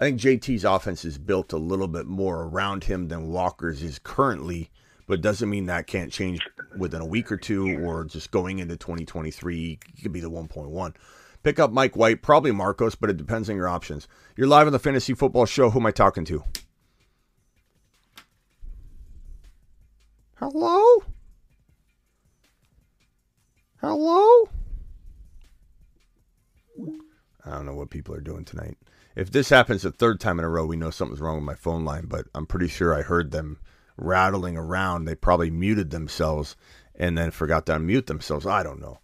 I 0.00 0.04
think 0.04 0.20
JT's 0.20 0.64
offense 0.64 1.04
is 1.04 1.18
built 1.18 1.52
a 1.52 1.58
little 1.58 1.88
bit 1.88 2.06
more 2.06 2.44
around 2.44 2.84
him 2.84 3.08
than 3.08 3.28
Walker's 3.28 3.82
is 3.82 3.98
currently, 3.98 4.70
but 5.06 5.20
doesn't 5.20 5.50
mean 5.50 5.66
that 5.66 5.86
can't 5.86 6.10
change 6.10 6.40
within 6.78 7.02
a 7.02 7.06
week 7.06 7.30
or 7.30 7.36
two 7.36 7.78
or 7.84 8.04
just 8.04 8.30
going 8.30 8.58
into 8.58 8.78
2023. 8.78 9.78
He 9.94 10.02
could 10.02 10.12
be 10.12 10.20
the 10.20 10.30
1.1. 10.30 10.94
Pick 11.42 11.58
up 11.58 11.70
Mike 11.70 11.96
White, 11.96 12.22
probably 12.22 12.52
Marcos, 12.52 12.94
but 12.94 13.10
it 13.10 13.16
depends 13.18 13.50
on 13.50 13.56
your 13.56 13.68
options. 13.68 14.08
You're 14.34 14.48
live 14.48 14.66
on 14.66 14.72
the 14.72 14.78
Fantasy 14.78 15.12
Football 15.12 15.46
Show. 15.46 15.70
Who 15.70 15.80
am 15.80 15.86
I 15.86 15.92
talking 15.92 16.24
to? 16.26 16.42
Hello? 20.40 21.02
Hello? 23.80 24.48
I 27.44 27.50
don't 27.50 27.66
know 27.66 27.74
what 27.74 27.90
people 27.90 28.14
are 28.14 28.20
doing 28.20 28.44
tonight. 28.44 28.78
If 29.16 29.32
this 29.32 29.48
happens 29.48 29.84
a 29.84 29.90
third 29.90 30.20
time 30.20 30.38
in 30.38 30.44
a 30.44 30.48
row, 30.48 30.64
we 30.64 30.76
know 30.76 30.90
something's 30.90 31.20
wrong 31.20 31.34
with 31.34 31.44
my 31.44 31.56
phone 31.56 31.84
line, 31.84 32.06
but 32.06 32.26
I'm 32.36 32.46
pretty 32.46 32.68
sure 32.68 32.94
I 32.94 33.02
heard 33.02 33.32
them 33.32 33.58
rattling 33.96 34.56
around. 34.56 35.06
They 35.06 35.16
probably 35.16 35.50
muted 35.50 35.90
themselves 35.90 36.54
and 36.94 37.18
then 37.18 37.32
forgot 37.32 37.66
to 37.66 37.72
unmute 37.72 38.06
themselves. 38.06 38.46
I 38.46 38.62
don't 38.62 38.80
know. 38.80 39.00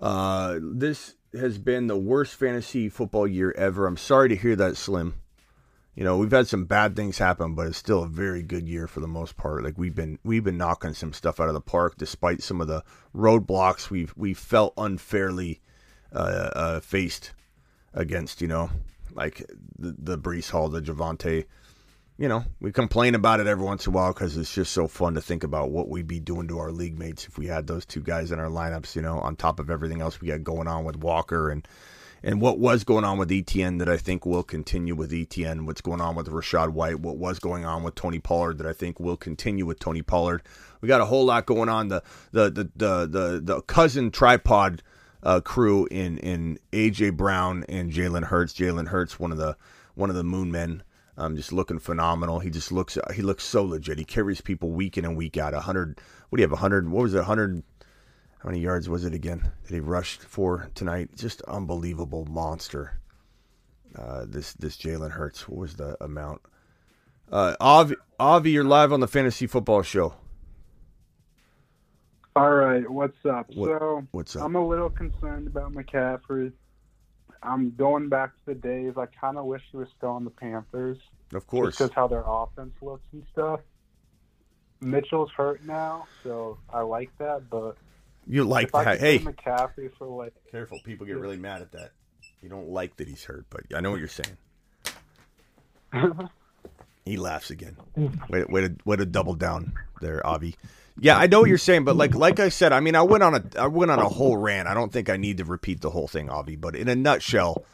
Uh, 0.00 0.58
this 0.60 1.14
has 1.32 1.58
been 1.58 1.86
the 1.86 1.96
worst 1.96 2.34
fantasy 2.34 2.88
football 2.88 3.28
year 3.28 3.52
ever. 3.52 3.86
I'm 3.86 3.96
sorry 3.96 4.30
to 4.30 4.36
hear 4.36 4.56
that, 4.56 4.76
Slim 4.76 5.21
you 5.94 6.04
know, 6.04 6.16
we've 6.16 6.30
had 6.30 6.48
some 6.48 6.64
bad 6.64 6.96
things 6.96 7.18
happen, 7.18 7.54
but 7.54 7.66
it's 7.66 7.76
still 7.76 8.02
a 8.02 8.08
very 8.08 8.42
good 8.42 8.66
year 8.66 8.86
for 8.86 9.00
the 9.00 9.06
most 9.06 9.36
part. 9.36 9.62
Like 9.62 9.76
we've 9.76 9.94
been 9.94 10.18
we've 10.24 10.44
been 10.44 10.56
knocking 10.56 10.94
some 10.94 11.12
stuff 11.12 11.38
out 11.38 11.48
of 11.48 11.54
the 11.54 11.60
park, 11.60 11.96
despite 11.98 12.42
some 12.42 12.60
of 12.60 12.68
the 12.68 12.82
roadblocks 13.14 13.90
we've 13.90 14.14
we 14.16 14.32
felt 14.32 14.72
unfairly 14.78 15.60
uh, 16.12 16.50
uh, 16.54 16.80
faced 16.80 17.32
against. 17.92 18.40
You 18.40 18.48
know, 18.48 18.70
like 19.12 19.44
the 19.78 19.94
the 19.98 20.18
Breece 20.18 20.50
Hall, 20.50 20.68
the 20.68 20.80
Javonte. 20.80 21.44
You 22.18 22.28
know, 22.28 22.44
we 22.60 22.72
complain 22.72 23.14
about 23.14 23.40
it 23.40 23.46
every 23.46 23.64
once 23.64 23.86
in 23.86 23.92
a 23.92 23.96
while 23.96 24.12
because 24.12 24.36
it's 24.36 24.54
just 24.54 24.72
so 24.72 24.86
fun 24.86 25.14
to 25.14 25.20
think 25.20 25.44
about 25.44 25.70
what 25.70 25.88
we'd 25.88 26.06
be 26.06 26.20
doing 26.20 26.46
to 26.48 26.58
our 26.58 26.70
league 26.70 26.98
mates 26.98 27.26
if 27.26 27.36
we 27.36 27.46
had 27.46 27.66
those 27.66 27.84
two 27.84 28.00
guys 28.00 28.30
in 28.32 28.38
our 28.38 28.48
lineups. 28.48 28.96
You 28.96 29.02
know, 29.02 29.18
on 29.18 29.36
top 29.36 29.60
of 29.60 29.68
everything 29.68 30.00
else 30.00 30.20
we 30.20 30.28
got 30.28 30.42
going 30.42 30.68
on 30.68 30.84
with 30.84 30.96
Walker 30.96 31.50
and 31.50 31.66
and 32.22 32.40
what 32.40 32.58
was 32.58 32.84
going 32.84 33.04
on 33.04 33.18
with 33.18 33.30
ETN 33.30 33.78
that 33.78 33.88
I 33.88 33.96
think 33.96 34.24
will 34.24 34.42
continue 34.42 34.94
with 34.94 35.10
ETN, 35.10 35.66
what's 35.66 35.80
going 35.80 36.00
on 36.00 36.14
with 36.14 36.28
Rachaad 36.28 36.70
White, 36.70 37.00
what 37.00 37.16
was 37.16 37.38
going 37.38 37.64
on 37.64 37.82
with 37.82 37.94
Tony 37.94 38.18
Pollard 38.18 38.58
that 38.58 38.66
I 38.66 38.72
think 38.72 39.00
will 39.00 39.16
continue 39.16 39.66
with 39.66 39.80
Tony 39.80 40.02
Pollard. 40.02 40.42
We 40.80 40.88
got 40.88 41.00
a 41.00 41.06
whole 41.06 41.24
lot 41.24 41.46
going 41.46 41.68
on. 41.68 41.88
The 41.88 42.02
the 42.30 42.50
the 42.50 42.70
the 42.76 43.06
the, 43.06 43.40
the 43.42 43.62
cousin 43.62 44.10
tripod 44.10 44.82
uh, 45.22 45.40
crew 45.40 45.86
in 45.90 46.18
in 46.18 46.58
AJ 46.72 47.16
Brown 47.16 47.64
and 47.68 47.92
Jalen 47.92 48.24
Hurts. 48.24 48.54
Jalen 48.54 48.88
Hurts, 48.88 49.18
one 49.18 49.32
of 49.32 49.38
the 49.38 49.56
one 49.94 50.10
of 50.10 50.16
the 50.16 50.24
Moon 50.24 50.50
Men. 50.50 50.82
Um, 51.18 51.36
just 51.36 51.52
looking 51.52 51.78
phenomenal. 51.78 52.38
He 52.38 52.48
just 52.48 52.72
looks 52.72 52.96
he 53.14 53.22
looks 53.22 53.44
so 53.44 53.64
legit. 53.64 53.98
He 53.98 54.04
carries 54.04 54.40
people 54.40 54.70
week 54.70 54.96
in 54.96 55.04
and 55.04 55.16
week 55.16 55.36
out. 55.36 55.54
hundred. 55.54 56.00
What 56.28 56.38
do 56.38 56.42
you 56.42 56.48
have? 56.48 56.58
hundred. 56.58 56.88
What 56.88 57.02
was 57.02 57.14
it? 57.14 57.24
hundred 57.24 57.62
how 58.42 58.48
many 58.48 58.60
yards 58.60 58.88
was 58.88 59.04
it 59.04 59.14
again 59.14 59.52
that 59.62 59.72
he 59.72 59.78
rushed 59.78 60.22
for 60.22 60.68
tonight? 60.74 61.10
Just 61.16 61.42
unbelievable 61.42 62.24
monster. 62.24 62.98
Uh, 63.94 64.24
this 64.26 64.54
this 64.54 64.76
Jalen 64.76 65.12
Hurts. 65.12 65.48
What 65.48 65.58
was 65.58 65.74
the 65.76 66.02
amount? 66.02 66.42
Uh, 67.30 67.54
Avi, 67.60 67.94
Avi, 68.18 68.50
you're 68.50 68.64
live 68.64 68.92
on 68.92 68.98
the 68.98 69.06
Fantasy 69.06 69.46
Football 69.46 69.82
Show. 69.82 70.14
All 72.34 72.52
right, 72.52 72.88
what's 72.90 73.24
up? 73.26 73.46
What, 73.54 73.78
so 73.78 74.06
what's 74.10 74.34
up? 74.34 74.44
I'm 74.44 74.56
a 74.56 74.66
little 74.66 74.90
concerned 74.90 75.46
about 75.46 75.72
McCaffrey. 75.72 76.52
I'm 77.44 77.74
going 77.76 78.08
back 78.08 78.30
to 78.30 78.40
the 78.46 78.54
days. 78.54 78.94
I 78.96 79.06
kind 79.06 79.38
of 79.38 79.44
wish 79.44 79.62
he 79.70 79.76
was 79.76 79.88
still 79.96 80.10
on 80.10 80.24
the 80.24 80.30
Panthers. 80.30 80.98
Of 81.32 81.46
course. 81.46 81.76
Just 81.76 81.78
because 81.78 81.94
how 81.94 82.08
their 82.08 82.24
offense 82.26 82.74
looks 82.80 83.04
and 83.12 83.24
stuff. 83.32 83.60
Mitchell's 84.80 85.30
hurt 85.36 85.64
now, 85.64 86.06
so 86.24 86.58
I 86.72 86.80
like 86.80 87.10
that. 87.18 87.48
But 87.48 87.76
You 88.26 88.44
like 88.44 88.68
if 88.68 88.74
I 88.74 88.84
that? 88.84 88.98
could 88.98 89.06
Hey, 89.06 89.18
McCaffrey 89.18 89.90
for 89.96 90.06
like 90.06 90.34
careful. 90.50 90.78
People 90.84 91.06
get 91.06 91.16
really 91.18 91.36
mad 91.36 91.62
at 91.62 91.72
that. 91.72 91.92
You 92.42 92.48
don't 92.48 92.68
like 92.68 92.96
that 92.96 93.08
he's 93.08 93.24
hurt, 93.24 93.46
but 93.50 93.62
I 93.74 93.80
know 93.80 93.90
what 93.90 94.00
you're 94.00 94.08
saying. 94.08 94.36
He 97.04 97.16
laughs 97.16 97.50
again. 97.50 97.76
Way, 98.28 98.44
way 98.44 98.60
to 98.62 98.76
way 98.84 98.96
to 98.96 99.04
double 99.04 99.34
down 99.34 99.72
there, 100.00 100.24
Avi. 100.24 100.54
Yeah, 101.00 101.16
I 101.16 101.26
know 101.26 101.40
what 101.40 101.48
you're 101.48 101.58
saying, 101.58 101.84
but 101.84 101.96
like 101.96 102.14
like 102.14 102.38
I 102.38 102.48
said, 102.48 102.72
I 102.72 102.80
mean, 102.80 102.94
I 102.94 103.02
went 103.02 103.24
on 103.24 103.34
a 103.34 103.42
I 103.58 103.66
went 103.66 103.90
on 103.90 103.98
a 103.98 104.08
whole 104.08 104.36
rant. 104.36 104.68
I 104.68 104.74
don't 104.74 104.92
think 104.92 105.10
I 105.10 105.16
need 105.16 105.38
to 105.38 105.44
repeat 105.44 105.80
the 105.80 105.90
whole 105.90 106.06
thing, 106.06 106.30
Avi. 106.30 106.54
But 106.56 106.76
in 106.76 106.88
a 106.88 106.94
nutshell, 106.94 107.64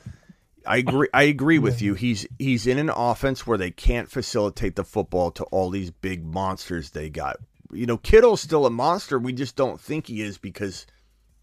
I 0.66 0.78
agree. 0.78 1.08
I 1.12 1.24
agree 1.24 1.58
with 1.58 1.82
you. 1.82 1.94
He's 1.94 2.26
he's 2.38 2.66
in 2.66 2.78
an 2.78 2.90
offense 2.90 3.46
where 3.46 3.58
they 3.58 3.70
can't 3.70 4.10
facilitate 4.10 4.76
the 4.76 4.84
football 4.84 5.30
to 5.32 5.44
all 5.44 5.68
these 5.68 5.90
big 5.90 6.24
monsters 6.24 6.90
they 6.90 7.10
got. 7.10 7.36
You 7.72 7.86
know, 7.86 7.98
Kittle's 7.98 8.40
still 8.40 8.66
a 8.66 8.70
monster. 8.70 9.18
We 9.18 9.32
just 9.32 9.56
don't 9.56 9.80
think 9.80 10.06
he 10.06 10.22
is 10.22 10.38
because 10.38 10.86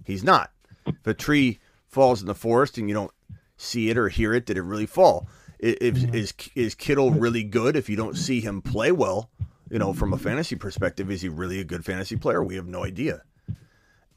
he's 0.04 0.24
not. 0.24 0.52
If 0.88 1.08
a 1.08 1.14
tree 1.14 1.60
falls 1.88 2.22
in 2.22 2.28
the 2.28 2.36
forest 2.36 2.78
and 2.78 2.88
you 2.90 2.96
don't 2.96 3.12
see 3.58 3.90
it 3.90 3.98
or 3.98 4.10
hear 4.10 4.34
it, 4.34 4.46
did 4.46 4.58
it 4.58 4.64
really 4.64 4.86
fall? 4.86 5.28
I- 5.64 5.78
If, 5.82 5.96
mm-hmm. 5.96 6.16
is 6.16 6.34
is 6.56 6.76
Kittle 6.76 7.12
really 7.12 7.44
good? 7.44 7.76
If 7.76 7.90
you 7.90 7.96
don't 7.96 8.18
see 8.18 8.42
him 8.42 8.62
play 8.62 8.92
well, 8.92 9.30
you 9.70 9.80
know, 9.80 9.94
from 9.94 10.14
a 10.14 10.18
fantasy 10.18 10.56
perspective, 10.56 11.10
is 11.10 11.22
he 11.22 11.30
really 11.30 11.60
a 11.60 11.64
good 11.64 11.86
fantasy 11.86 12.16
player? 12.16 12.44
We 12.44 12.56
have 12.56 12.68
no 12.68 12.84
idea. 12.84 13.22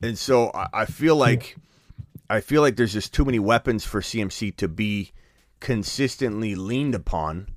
And 0.03 0.19
so 0.19 0.51
I, 0.55 0.69
I 0.73 0.85
feel 0.87 1.17
like 1.17 1.57
I 2.31 2.41
feel 2.41 2.63
like 2.63 2.77
there's 2.77 2.93
just 2.93 3.15
too 3.15 3.25
many 3.25 3.39
weapons 3.39 3.85
for 3.85 4.01
CMC 4.01 4.57
to 4.57 4.69
be 4.69 5.13
consistently 5.61 6.55
leaned 6.55 6.95
upon. 6.95 7.49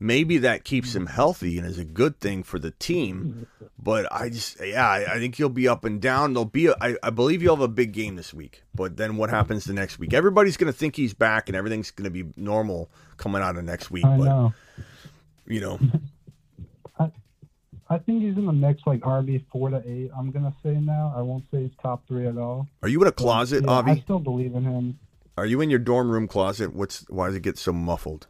Maybe 0.00 0.38
that 0.38 0.64
keeps 0.64 0.94
him 0.94 1.06
mm-hmm. 1.06 1.14
healthy 1.14 1.58
and 1.58 1.66
is 1.66 1.78
a 1.78 1.84
good 1.84 2.20
thing 2.20 2.42
for 2.42 2.58
the 2.58 2.70
team. 2.72 3.46
Mm-hmm. 3.60 3.66
But 3.80 4.06
I 4.12 4.28
just, 4.28 4.58
yeah, 4.64 4.86
I, 4.86 5.14
I 5.14 5.18
think 5.18 5.34
he'll 5.34 5.48
be 5.48 5.66
up 5.66 5.84
and 5.84 6.00
down. 6.00 6.34
There'll 6.34 6.44
be, 6.44 6.66
a, 6.66 6.74
I, 6.80 6.96
I 7.02 7.10
believe 7.10 7.42
you'll 7.42 7.56
have 7.56 7.64
a 7.64 7.68
big 7.68 7.92
game 7.92 8.16
this 8.16 8.32
week. 8.32 8.62
But 8.74 8.96
then 8.96 9.16
what 9.16 9.30
happens 9.30 9.64
the 9.64 9.72
next 9.72 9.98
week? 9.98 10.12
Everybody's 10.14 10.56
going 10.56 10.72
to 10.72 10.78
think 10.78 10.96
he's 10.96 11.14
back 11.14 11.48
and 11.48 11.56
everything's 11.56 11.90
going 11.90 12.04
to 12.04 12.10
be 12.10 12.30
normal 12.36 12.90
coming 13.16 13.42
out 13.42 13.56
of 13.56 13.64
next 13.64 13.90
week. 13.90 14.04
I 14.04 14.16
but 14.16 14.24
know. 14.24 14.54
you 15.46 15.60
know, 15.60 15.80
I 17.90 17.98
think 17.98 18.22
he's 18.22 18.36
in 18.36 18.44
the 18.44 18.52
mix 18.52 18.82
like 18.86 19.00
RB 19.00 19.44
four 19.50 19.70
to 19.70 19.82
eight. 19.86 20.10
I'm 20.16 20.30
gonna 20.30 20.54
say 20.62 20.74
now. 20.74 21.12
I 21.16 21.22
won't 21.22 21.44
say 21.50 21.62
he's 21.62 21.70
top 21.82 22.06
three 22.06 22.26
at 22.26 22.36
all. 22.36 22.68
are 22.82 22.88
you 22.88 23.00
in 23.00 23.08
a 23.08 23.12
closet, 23.12 23.64
Yeah, 23.64 23.82
I 23.86 24.00
still 24.00 24.18
believe 24.18 24.54
in 24.54 24.64
him. 24.64 24.98
Are 25.38 25.46
you 25.46 25.60
in 25.60 25.70
your 25.70 25.78
dorm 25.78 26.10
room 26.10 26.28
closet? 26.28 26.74
What's 26.74 27.08
why 27.08 27.28
does 27.28 27.36
it 27.36 27.42
get 27.42 27.56
so 27.56 27.72
muffled? 27.72 28.26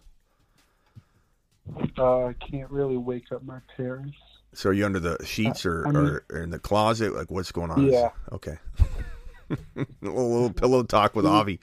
Uh, 1.99 2.27
I 2.27 2.35
can't 2.35 2.71
really 2.71 2.97
wake 2.97 3.33
up 3.33 3.43
my 3.45 3.59
parents. 3.77 4.17
So 4.55 4.71
are 4.71 4.73
you 4.73 4.87
under 4.87 4.99
the 5.01 5.25
sheets 5.25 5.67
or, 5.67 5.87
I 5.87 5.91
mean- 5.91 6.07
or, 6.07 6.25
or 6.31 6.43
in 6.43 6.51
the 6.51 6.59
closet? 6.59 7.15
Like 7.15 7.31
what's 7.31 7.53
going 7.53 7.71
on? 7.71 7.87
Yeah. 7.91 8.11
Okay. 8.33 8.59
a 9.51 9.57
little, 10.03 10.31
little 10.31 10.53
pillow 10.53 10.83
talk 10.83 11.15
with 11.15 11.27
Avi. 11.27 11.61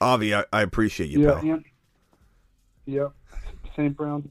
Avi, 0.00 0.34
I, 0.34 0.44
I 0.52 0.62
appreciate 0.62 1.10
you, 1.10 1.22
yeah, 1.22 1.40
pal. 1.40 1.60
yep. 2.86 3.12
St. 3.74 3.96
Brown. 3.96 4.30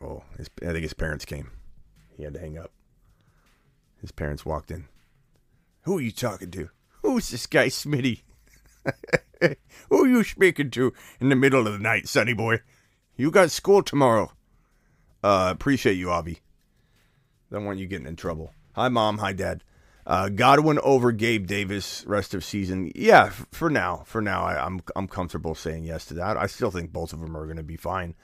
Oh, 0.00 0.22
his, 0.36 0.50
I 0.62 0.66
think 0.66 0.82
his 0.82 0.92
parents 0.94 1.24
came. 1.24 1.50
He 2.16 2.22
had 2.24 2.34
to 2.34 2.40
hang 2.40 2.58
up. 2.58 2.70
His 4.00 4.12
parents 4.12 4.44
walked 4.44 4.70
in. 4.70 4.88
Who 5.82 5.98
are 5.98 6.02
you 6.02 6.12
talking 6.12 6.50
to? 6.50 6.68
Who's 7.02 7.30
this 7.30 7.46
guy, 7.46 7.68
Smitty? 7.68 8.20
Who 9.90 10.06
you 10.06 10.24
speaking 10.24 10.70
to 10.72 10.92
in 11.20 11.28
the 11.28 11.36
middle 11.36 11.66
of 11.66 11.72
the 11.72 11.78
night, 11.78 12.08
sonny 12.08 12.34
boy? 12.34 12.60
You 13.16 13.30
got 13.30 13.50
school 13.50 13.82
tomorrow. 13.82 14.32
Uh, 15.22 15.48
appreciate 15.50 15.94
you, 15.94 16.10
Avi. 16.10 16.40
Don't 17.50 17.64
want 17.64 17.78
you 17.78 17.86
getting 17.86 18.06
in 18.06 18.16
trouble. 18.16 18.52
Hi, 18.74 18.88
mom. 18.88 19.18
Hi, 19.18 19.32
dad. 19.32 19.62
Uh, 20.06 20.28
Godwin 20.28 20.78
over 20.84 21.10
Gabe 21.10 21.46
Davis 21.46 22.04
rest 22.06 22.34
of 22.34 22.44
season. 22.44 22.92
Yeah, 22.94 23.30
for 23.50 23.68
now. 23.70 24.02
For 24.06 24.20
now, 24.20 24.44
I, 24.44 24.64
I'm 24.64 24.80
I'm 24.94 25.08
comfortable 25.08 25.54
saying 25.54 25.84
yes 25.84 26.04
to 26.06 26.14
that. 26.14 26.36
I 26.36 26.46
still 26.46 26.70
think 26.70 26.92
both 26.92 27.12
of 27.12 27.20
them 27.20 27.36
are 27.36 27.44
going 27.44 27.56
to 27.56 27.64
be 27.64 27.76
fine. 27.76 28.14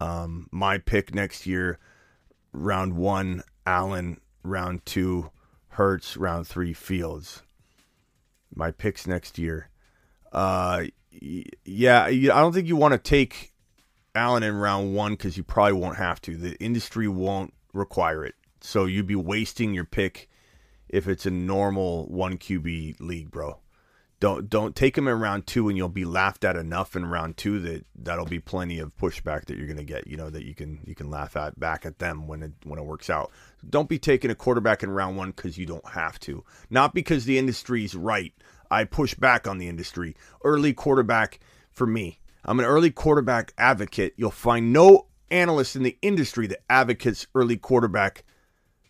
Um, 0.00 0.48
my 0.50 0.78
pick 0.78 1.14
next 1.14 1.46
year, 1.46 1.78
round 2.52 2.94
one, 2.94 3.42
Allen. 3.66 4.20
Round 4.42 4.84
two, 4.86 5.30
Hurts. 5.68 6.16
Round 6.16 6.46
three, 6.46 6.72
Fields. 6.72 7.42
My 8.54 8.70
picks 8.70 9.06
next 9.06 9.38
year. 9.38 9.68
Uh, 10.32 10.84
yeah, 11.64 12.04
I 12.04 12.26
don't 12.26 12.52
think 12.52 12.68
you 12.68 12.76
want 12.76 12.92
to 12.92 12.98
take 12.98 13.52
Allen 14.14 14.42
in 14.42 14.56
round 14.56 14.94
one 14.94 15.12
because 15.12 15.36
you 15.36 15.42
probably 15.42 15.74
won't 15.74 15.96
have 15.96 16.20
to. 16.22 16.36
The 16.36 16.56
industry 16.62 17.08
won't 17.08 17.54
require 17.72 18.24
it, 18.24 18.34
so 18.60 18.84
you'd 18.84 19.06
be 19.06 19.16
wasting 19.16 19.74
your 19.74 19.84
pick 19.84 20.28
if 20.88 21.06
it's 21.06 21.26
a 21.26 21.30
normal 21.30 22.06
one 22.06 22.38
QB 22.38 23.00
league, 23.00 23.30
bro. 23.30 23.60
Don't 24.20 24.50
don't 24.50 24.74
take 24.74 24.98
him 24.98 25.06
in 25.06 25.20
round 25.20 25.46
two, 25.46 25.68
and 25.68 25.76
you'll 25.76 25.88
be 25.88 26.04
laughed 26.04 26.44
at 26.44 26.56
enough 26.56 26.96
in 26.96 27.06
round 27.06 27.36
two 27.36 27.60
that 27.60 27.86
that'll 27.94 28.26
be 28.26 28.40
plenty 28.40 28.80
of 28.80 28.96
pushback 28.96 29.44
that 29.44 29.56
you're 29.56 29.68
gonna 29.68 29.84
get. 29.84 30.08
You 30.08 30.16
know 30.16 30.28
that 30.28 30.44
you 30.44 30.56
can 30.56 30.80
you 30.84 30.96
can 30.96 31.08
laugh 31.08 31.36
at 31.36 31.58
back 31.60 31.86
at 31.86 32.00
them 32.00 32.26
when 32.26 32.42
it 32.42 32.52
when 32.64 32.80
it 32.80 32.84
works 32.84 33.10
out. 33.10 33.30
Don't 33.68 33.88
be 33.88 33.98
taking 33.98 34.32
a 34.32 34.34
quarterback 34.34 34.82
in 34.82 34.90
round 34.90 35.16
one 35.16 35.30
because 35.30 35.56
you 35.56 35.66
don't 35.66 35.88
have 35.90 36.18
to. 36.20 36.44
Not 36.68 36.94
because 36.94 37.26
the 37.26 37.38
industry's 37.38 37.94
right. 37.94 38.34
I 38.70 38.84
push 38.84 39.14
back 39.14 39.46
on 39.46 39.58
the 39.58 39.68
industry. 39.68 40.16
Early 40.44 40.72
quarterback 40.72 41.40
for 41.70 41.86
me. 41.86 42.20
I'm 42.44 42.60
an 42.60 42.66
early 42.66 42.90
quarterback 42.90 43.52
advocate. 43.58 44.14
You'll 44.16 44.30
find 44.30 44.72
no 44.72 45.06
analyst 45.30 45.76
in 45.76 45.82
the 45.82 45.98
industry 46.02 46.46
that 46.46 46.62
advocates 46.70 47.26
early 47.34 47.56
quarterback 47.56 48.24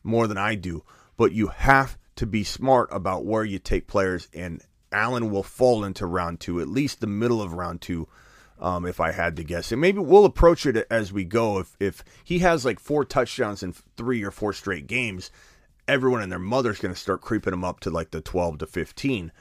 more 0.02 0.26
than 0.26 0.38
I 0.38 0.54
do. 0.54 0.84
But 1.16 1.32
you 1.32 1.48
have 1.48 1.98
to 2.16 2.26
be 2.26 2.44
smart 2.44 2.88
about 2.92 3.24
where 3.24 3.44
you 3.44 3.58
take 3.58 3.86
players, 3.86 4.28
and 4.32 4.62
Allen 4.92 5.30
will 5.30 5.42
fall 5.42 5.84
into 5.84 6.06
round 6.06 6.40
two, 6.40 6.60
at 6.60 6.68
least 6.68 7.00
the 7.00 7.06
middle 7.06 7.42
of 7.42 7.52
round 7.52 7.80
two, 7.80 8.08
um, 8.60 8.86
if 8.86 9.00
I 9.00 9.12
had 9.12 9.36
to 9.36 9.44
guess. 9.44 9.72
And 9.72 9.80
maybe 9.80 9.98
we'll 9.98 10.24
approach 10.24 10.66
it 10.66 10.86
as 10.90 11.12
we 11.12 11.24
go. 11.24 11.58
If 11.58 11.76
if 11.80 12.04
he 12.24 12.40
has 12.40 12.64
like 12.64 12.80
four 12.80 13.04
touchdowns 13.04 13.62
in 13.62 13.74
three 13.96 14.22
or 14.22 14.30
four 14.30 14.52
straight 14.52 14.86
games, 14.86 15.30
everyone 15.86 16.22
and 16.22 16.30
their 16.30 16.38
mother's 16.38 16.78
going 16.78 16.94
to 16.94 17.00
start 17.00 17.20
creeping 17.20 17.52
him 17.52 17.64
up 17.64 17.80
to 17.80 17.90
like 17.90 18.10
the 18.10 18.20
12 18.20 18.58
to 18.58 18.66
15. 18.66 19.32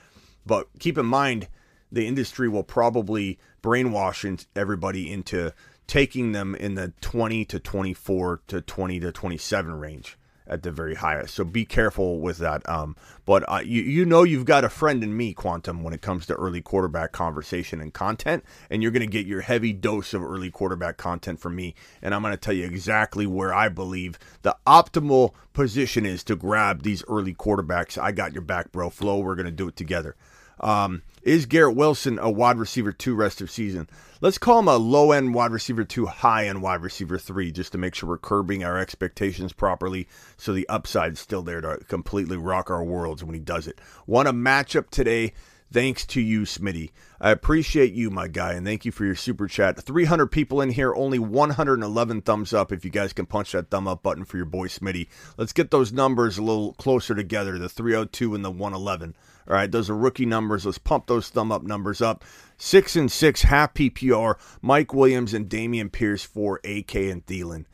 But 0.47 0.67
keep 0.79 0.97
in 0.97 1.05
mind, 1.05 1.47
the 1.91 2.07
industry 2.07 2.49
will 2.49 2.63
probably 2.63 3.37
brainwash 3.61 4.25
in- 4.25 4.39
everybody 4.55 5.11
into 5.11 5.53
taking 5.87 6.31
them 6.31 6.55
in 6.55 6.75
the 6.75 6.93
20 7.01 7.45
to 7.45 7.59
24 7.59 8.41
to 8.47 8.61
20 8.61 8.99
to 8.99 9.11
27 9.11 9.79
range 9.79 10.17
at 10.49 10.63
the 10.63 10.71
very 10.71 10.95
highest. 10.95 11.35
So 11.35 11.43
be 11.43 11.65
careful 11.65 12.19
with 12.19 12.37
that. 12.37 12.67
Um, 12.69 12.95
but 13.25 13.43
uh, 13.51 13.59
you 13.63 13.81
you 13.81 14.05
know 14.05 14.23
you've 14.23 14.45
got 14.45 14.63
a 14.63 14.69
friend 14.69 15.03
in 15.03 15.15
me, 15.15 15.33
Quantum, 15.33 15.83
when 15.83 15.93
it 15.93 16.01
comes 16.01 16.25
to 16.27 16.35
early 16.35 16.61
quarterback 16.61 17.11
conversation 17.11 17.81
and 17.81 17.93
content, 17.93 18.43
and 18.69 18.81
you're 18.81 18.91
going 18.91 19.01
to 19.01 19.07
get 19.07 19.25
your 19.25 19.41
heavy 19.41 19.73
dose 19.73 20.13
of 20.13 20.23
early 20.23 20.49
quarterback 20.49 20.97
content 20.97 21.39
from 21.39 21.55
me, 21.55 21.75
and 22.01 22.13
I'm 22.13 22.21
going 22.21 22.33
to 22.33 22.37
tell 22.37 22.53
you 22.53 22.65
exactly 22.65 23.27
where 23.27 23.53
I 23.53 23.69
believe 23.69 24.17
the 24.41 24.55
optimal 24.65 25.33
position 25.53 26.05
is 26.05 26.23
to 26.25 26.35
grab 26.35 26.83
these 26.83 27.03
early 27.07 27.33
quarterbacks. 27.33 28.01
I 28.01 28.11
got 28.11 28.33
your 28.33 28.43
back, 28.43 28.71
bro. 28.71 28.89
Flo, 28.89 29.19
we're 29.19 29.35
going 29.35 29.45
to 29.45 29.51
do 29.51 29.67
it 29.67 29.75
together. 29.75 30.15
Um, 30.59 31.03
is 31.23 31.45
Garrett 31.45 31.75
Wilson 31.75 32.19
a 32.19 32.29
wide 32.29 32.57
receiver 32.57 32.91
two 32.91 33.13
rest 33.13 33.41
of 33.41 33.51
season? 33.51 33.89
Let's 34.21 34.37
call 34.37 34.59
him 34.59 34.67
a 34.67 34.77
low 34.77 35.11
end 35.11 35.33
wide 35.33 35.51
receiver 35.51 35.83
two, 35.83 36.05
high 36.05 36.47
end 36.47 36.61
wide 36.61 36.81
receiver 36.81 37.17
three, 37.17 37.51
just 37.51 37.73
to 37.73 37.77
make 37.77 37.95
sure 37.95 38.09
we're 38.09 38.17
curbing 38.17 38.63
our 38.63 38.77
expectations 38.77 39.53
properly 39.53 40.07
so 40.37 40.53
the 40.53 40.67
upside 40.69 41.13
is 41.13 41.19
still 41.19 41.41
there 41.41 41.61
to 41.61 41.77
completely 41.87 42.37
rock 42.37 42.71
our 42.71 42.83
worlds 42.83 43.23
when 43.23 43.33
he 43.33 43.39
does 43.39 43.67
it. 43.67 43.79
Want 44.05 44.27
a 44.27 44.33
matchup 44.33 44.89
today? 44.89 45.33
Thanks 45.69 46.05
to 46.07 46.21
you, 46.21 46.41
Smitty. 46.43 46.91
I 47.19 47.31
appreciate 47.31 47.91
you, 47.91 48.09
my 48.09 48.29
guy, 48.29 48.53
and 48.53 48.65
thank 48.65 48.85
you 48.85 48.91
for 48.93 49.03
your 49.03 49.15
super 49.15 49.49
chat. 49.49 49.77
300 49.83 50.27
people 50.27 50.61
in 50.61 50.69
here, 50.69 50.95
only 50.95 51.19
111 51.19 52.21
thumbs 52.21 52.53
up. 52.53 52.71
If 52.71 52.85
you 52.85 52.91
guys 52.91 53.11
can 53.11 53.25
punch 53.25 53.51
that 53.51 53.69
thumb 53.69 53.85
up 53.85 54.01
button 54.01 54.23
for 54.23 54.37
your 54.37 54.45
boy 54.45 54.67
Smitty, 54.67 55.09
let's 55.35 55.51
get 55.51 55.69
those 55.69 55.91
numbers 55.91 56.37
a 56.37 56.41
little 56.41 56.71
closer 56.73 57.13
together 57.15 57.57
the 57.59 57.67
302 57.67 58.33
and 58.33 58.45
the 58.45 58.51
111. 58.51 59.13
All 59.47 59.53
right, 59.55 59.71
those 59.71 59.89
are 59.89 59.95
rookie 59.95 60.25
numbers. 60.25 60.65
Let's 60.65 60.77
pump 60.77 61.07
those 61.07 61.29
thumb 61.29 61.51
up 61.51 61.63
numbers 61.63 62.01
up. 62.01 62.25
Six 62.57 62.95
and 62.95 63.11
six, 63.11 63.43
half 63.43 63.73
PPR. 63.73 64.35
Mike 64.61 64.93
Williams 64.93 65.33
and 65.33 65.49
Dameon 65.49 65.91
Pierce 65.91 66.23
for 66.23 66.59
AK 66.65 66.95
and 66.95 67.25
Thielen. 67.25 67.65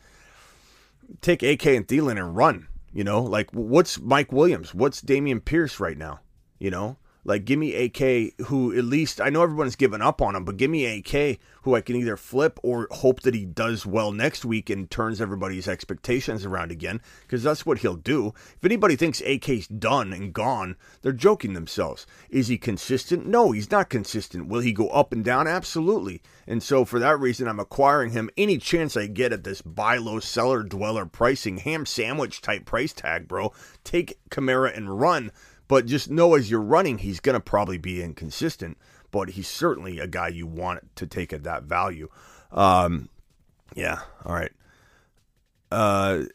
Take 1.20 1.42
AK 1.42 1.66
and 1.66 1.88
Thielen 1.88 2.18
and 2.18 2.36
run. 2.36 2.68
You 2.92 3.02
know, 3.02 3.22
like 3.22 3.50
what's 3.52 4.00
Mike 4.00 4.30
Williams? 4.30 4.72
What's 4.72 5.00
Dameon 5.00 5.44
Pierce 5.44 5.80
right 5.80 5.98
now? 5.98 6.20
You 6.60 6.70
know, 6.70 6.96
Like, 7.24 7.44
give 7.46 7.58
me 7.58 7.74
AK, 7.74 8.46
who 8.46 8.76
at 8.76 8.84
least 8.84 9.20
I 9.20 9.30
know 9.30 9.42
everyone's 9.42 9.76
given 9.76 10.02
up 10.02 10.20
on 10.20 10.36
him, 10.36 10.44
but 10.44 10.58
give 10.58 10.70
me 10.70 10.84
AK, 10.84 11.38
who 11.62 11.74
I 11.74 11.80
can 11.80 11.96
either 11.96 12.18
flip 12.18 12.60
or 12.62 12.86
hope 12.90 13.22
that 13.22 13.34
he 13.34 13.46
does 13.46 13.86
well 13.86 14.12
next 14.12 14.44
week 14.44 14.68
and 14.68 14.90
turns 14.90 15.20
everybody's 15.20 15.66
expectations 15.66 16.44
around 16.44 16.70
again, 16.70 17.00
because 17.22 17.42
that's 17.42 17.64
what 17.64 17.78
he'll 17.78 17.96
do. 17.96 18.34
If 18.56 18.64
anybody 18.64 18.96
thinks 18.96 19.22
AK's 19.22 19.66
done 19.66 20.12
and 20.12 20.34
gone, 20.34 20.76
they're 21.00 21.12
joking 21.12 21.54
themselves. 21.54 22.06
Is 22.28 22.48
he 22.48 22.58
consistent? 22.58 23.26
No, 23.26 23.52
he's 23.52 23.70
not 23.70 23.88
consistent. 23.88 24.48
Will 24.48 24.60
he 24.60 24.72
go 24.72 24.88
up 24.88 25.10
and 25.10 25.24
down? 25.24 25.46
Absolutely. 25.46 26.20
And 26.46 26.62
so, 26.62 26.84
for 26.84 26.98
that 26.98 27.18
reason, 27.18 27.48
I'm 27.48 27.60
acquiring 27.60 28.10
him 28.10 28.28
any 28.36 28.58
chance 28.58 28.96
I 28.96 29.06
get 29.06 29.32
at 29.32 29.44
this 29.44 29.62
buy 29.62 29.96
low, 29.96 30.20
seller 30.20 30.62
dweller 30.62 31.06
pricing, 31.06 31.56
ham 31.56 31.86
sandwich 31.86 32.42
type 32.42 32.66
price 32.66 32.92
tag, 32.92 33.26
bro. 33.26 33.52
Take 33.82 34.18
Kamara 34.28 34.76
and 34.76 35.00
run 35.00 35.30
but 35.74 35.86
just 35.86 36.08
know 36.08 36.34
as 36.34 36.52
you're 36.52 36.60
running, 36.60 36.98
he's 36.98 37.18
going 37.18 37.34
to 37.34 37.40
probably 37.40 37.78
be 37.78 38.00
inconsistent, 38.00 38.78
but 39.10 39.30
he's 39.30 39.48
certainly 39.48 39.98
a 39.98 40.06
guy 40.06 40.28
you 40.28 40.46
want 40.46 40.94
to 40.94 41.04
take 41.04 41.32
at 41.32 41.42
that 41.42 41.64
value. 41.64 42.08
Um, 42.52 43.08
yeah, 43.74 44.02
all 44.24 44.36
right. 44.36 44.52
Uh, 45.72 46.26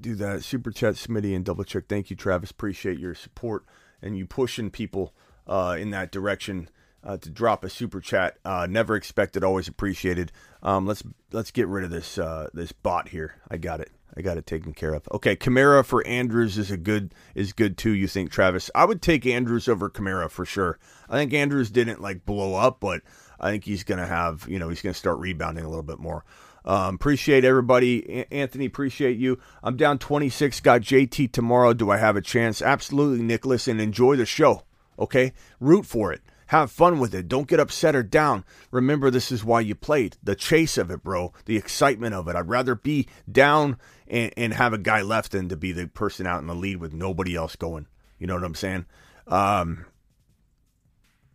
do 0.00 0.14
that. 0.14 0.44
Super 0.44 0.70
chat, 0.70 0.94
Smitty, 0.94 1.34
and 1.34 1.44
double 1.44 1.64
check. 1.64 1.88
Thank 1.88 2.10
you, 2.10 2.14
Travis. 2.14 2.52
Appreciate 2.52 2.96
your 2.96 3.16
support 3.16 3.64
and 4.00 4.16
you 4.16 4.24
pushing 4.24 4.70
people 4.70 5.12
uh, 5.48 5.74
in 5.76 5.90
that 5.90 6.12
direction. 6.12 6.68
Uh, 7.04 7.18
to 7.18 7.28
drop 7.28 7.62
a 7.64 7.68
super 7.68 8.00
chat, 8.00 8.38
uh, 8.46 8.66
never 8.68 8.96
expected, 8.96 9.44
always 9.44 9.68
appreciated. 9.68 10.32
Um, 10.62 10.86
let's 10.86 11.02
let's 11.32 11.50
get 11.50 11.68
rid 11.68 11.84
of 11.84 11.90
this 11.90 12.16
uh, 12.16 12.48
this 12.54 12.72
bot 12.72 13.08
here. 13.08 13.34
I 13.50 13.58
got 13.58 13.80
it. 13.80 13.90
I 14.16 14.22
got 14.22 14.38
it 14.38 14.46
taken 14.46 14.72
care 14.72 14.94
of. 14.94 15.06
Okay, 15.12 15.36
Kamara 15.36 15.84
for 15.84 16.06
Andrews 16.06 16.56
is 16.56 16.70
a 16.70 16.76
good 16.76 17.14
is 17.34 17.52
good 17.52 17.76
too. 17.76 17.90
You 17.90 18.06
think 18.06 18.30
Travis? 18.30 18.70
I 18.74 18.84
would 18.84 19.02
take 19.02 19.26
Andrews 19.26 19.68
over 19.68 19.90
Kamara 19.90 20.30
for 20.30 20.46
sure. 20.46 20.78
I 21.08 21.16
think 21.16 21.34
Andrews 21.34 21.70
didn't 21.70 22.00
like 22.00 22.24
blow 22.24 22.54
up, 22.54 22.80
but 22.80 23.02
I 23.40 23.50
think 23.50 23.64
he's 23.64 23.84
gonna 23.84 24.06
have 24.06 24.46
you 24.48 24.58
know 24.58 24.68
he's 24.68 24.82
gonna 24.82 24.94
start 24.94 25.18
rebounding 25.18 25.64
a 25.64 25.68
little 25.68 25.82
bit 25.82 25.98
more. 25.98 26.24
Um, 26.64 26.94
appreciate 26.94 27.44
everybody, 27.44 28.24
Anthony. 28.30 28.64
Appreciate 28.64 29.18
you. 29.18 29.38
I'm 29.62 29.76
down 29.76 29.98
26. 29.98 30.60
Got 30.60 30.80
JT 30.80 31.32
tomorrow. 31.32 31.74
Do 31.74 31.90
I 31.90 31.98
have 31.98 32.16
a 32.16 32.22
chance? 32.22 32.62
Absolutely, 32.62 33.22
Nicholas, 33.22 33.68
and 33.68 33.80
enjoy 33.80 34.16
the 34.16 34.24
show. 34.24 34.62
Okay, 34.98 35.32
root 35.60 35.84
for 35.84 36.12
it. 36.12 36.22
Have 36.54 36.70
fun 36.70 37.00
with 37.00 37.16
it. 37.16 37.26
Don't 37.26 37.48
get 37.48 37.58
upset 37.58 37.96
or 37.96 38.04
down. 38.04 38.44
Remember, 38.70 39.10
this 39.10 39.32
is 39.32 39.44
why 39.44 39.58
you 39.58 39.74
played. 39.74 40.16
The 40.22 40.36
chase 40.36 40.78
of 40.78 40.88
it, 40.88 41.02
bro. 41.02 41.32
The 41.46 41.56
excitement 41.56 42.14
of 42.14 42.28
it. 42.28 42.36
I'd 42.36 42.48
rather 42.48 42.76
be 42.76 43.08
down 43.28 43.76
and, 44.06 44.32
and 44.36 44.54
have 44.54 44.72
a 44.72 44.78
guy 44.78 45.02
left 45.02 45.32
than 45.32 45.48
to 45.48 45.56
be 45.56 45.72
the 45.72 45.88
person 45.88 46.28
out 46.28 46.42
in 46.42 46.46
the 46.46 46.54
lead 46.54 46.76
with 46.76 46.92
nobody 46.92 47.34
else 47.34 47.56
going. 47.56 47.88
You 48.20 48.28
know 48.28 48.34
what 48.34 48.44
I'm 48.44 48.54
saying? 48.54 48.86
Um, 49.26 49.86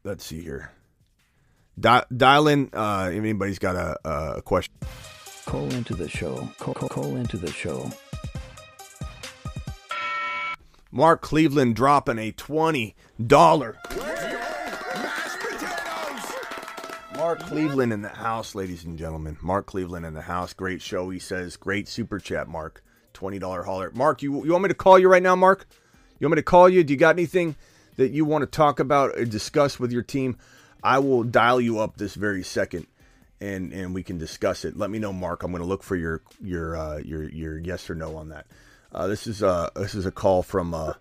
let's 0.06 0.24
see 0.24 0.40
here. 0.40 0.72
Di- 1.78 2.06
dial 2.16 2.48
in 2.48 2.70
uh, 2.72 3.10
if 3.12 3.18
anybody's 3.18 3.60
got 3.60 3.76
a, 3.76 4.38
a 4.38 4.42
question. 4.42 4.74
Call 5.46 5.70
into 5.74 5.96
the 5.96 6.08
show. 6.08 6.50
Call, 6.60 6.74
call, 6.74 6.88
call 6.88 7.18
into 7.18 7.36
the 7.36 7.52
show. 7.52 7.92
Mark 10.94 11.20
Cleveland 11.22 11.76
dropping 11.76 12.20
a 12.20 12.32
$20 12.32 12.96
Mark 17.30 17.42
Cleveland 17.42 17.94
in 17.94 18.02
the 18.02 18.10
house, 18.10 18.56
ladies 18.56 18.86
and 18.86 18.98
gentlemen. 18.98 19.38
Mark 19.40 19.68
Cleveland 19.68 20.04
in 20.04 20.16
the 20.16 20.22
house. 20.24 20.52
Great 20.52 20.82
show, 20.82 21.12
he 21.12 21.20
says. 21.20 21.58
Great 21.58 21.88
super 21.88 22.18
chat, 22.18 22.48
Mark. 22.48 22.84
$20 23.14 23.66
holler. 23.66 23.92
Mark, 23.94 24.24
you, 24.24 24.44
you 24.44 24.52
want 24.52 24.64
me 24.64 24.70
to 24.70 24.74
call 24.74 24.98
you 24.98 25.08
right 25.08 25.22
now, 25.22 25.36
Mark? 25.36 25.68
You 26.18 26.26
want 26.26 26.38
me 26.38 26.42
to 26.42 26.44
call 26.44 26.68
you? 26.68 26.84
Do 26.84 26.92
you 26.92 26.98
got 26.98 27.16
anything 27.16 27.56
that 27.98 28.10
you 28.10 28.26
want 28.26 28.42
to 28.42 28.48
talk 28.48 28.80
about 28.80 29.12
or 29.12 29.26
discuss 29.26 29.80
with 29.80 29.92
your 29.92 30.02
team? 30.02 30.40
I 30.82 30.98
will 30.98 31.22
dial 31.22 31.62
you 31.62 31.78
up 31.78 31.98
this 31.98 32.16
very 32.16 32.42
second 32.42 32.88
and 33.40 33.74
and 33.74 33.94
we 33.94 34.02
can 34.02 34.18
discuss 34.18 34.66
it. 34.66 34.76
Let 34.76 34.90
me 34.90 34.98
know, 34.98 35.14
Mark. 35.14 35.44
I'm 35.44 35.52
going 35.52 35.62
to 35.62 35.70
look 35.70 35.84
for 35.84 35.96
your 35.96 36.24
your 36.42 36.76
uh, 36.76 36.98
your 36.98 37.30
your 37.30 37.60
yes 37.60 37.92
or 37.92 37.94
no 37.94 38.18
on 38.18 38.30
that. 38.30 38.48
Uh, 38.92 39.06
this 39.06 39.28
is 39.28 39.44
uh 39.44 39.70
this 39.76 39.94
is 39.94 40.08
a 40.08 40.12
call 40.12 40.42
from 40.42 40.74
uh, 40.74 40.94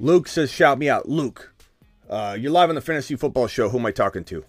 Luke 0.00 0.28
says 0.28 0.50
shout 0.50 0.78
me 0.78 0.88
out. 0.88 1.10
Luke, 1.10 1.52
uh, 2.08 2.38
you're 2.40 2.50
live 2.50 2.70
on 2.70 2.74
the 2.74 2.80
fantasy 2.80 3.16
football 3.16 3.48
show. 3.48 3.68
Who 3.68 3.78
am 3.78 3.84
I 3.84 3.90
talking 3.90 4.24
to? 4.24 4.46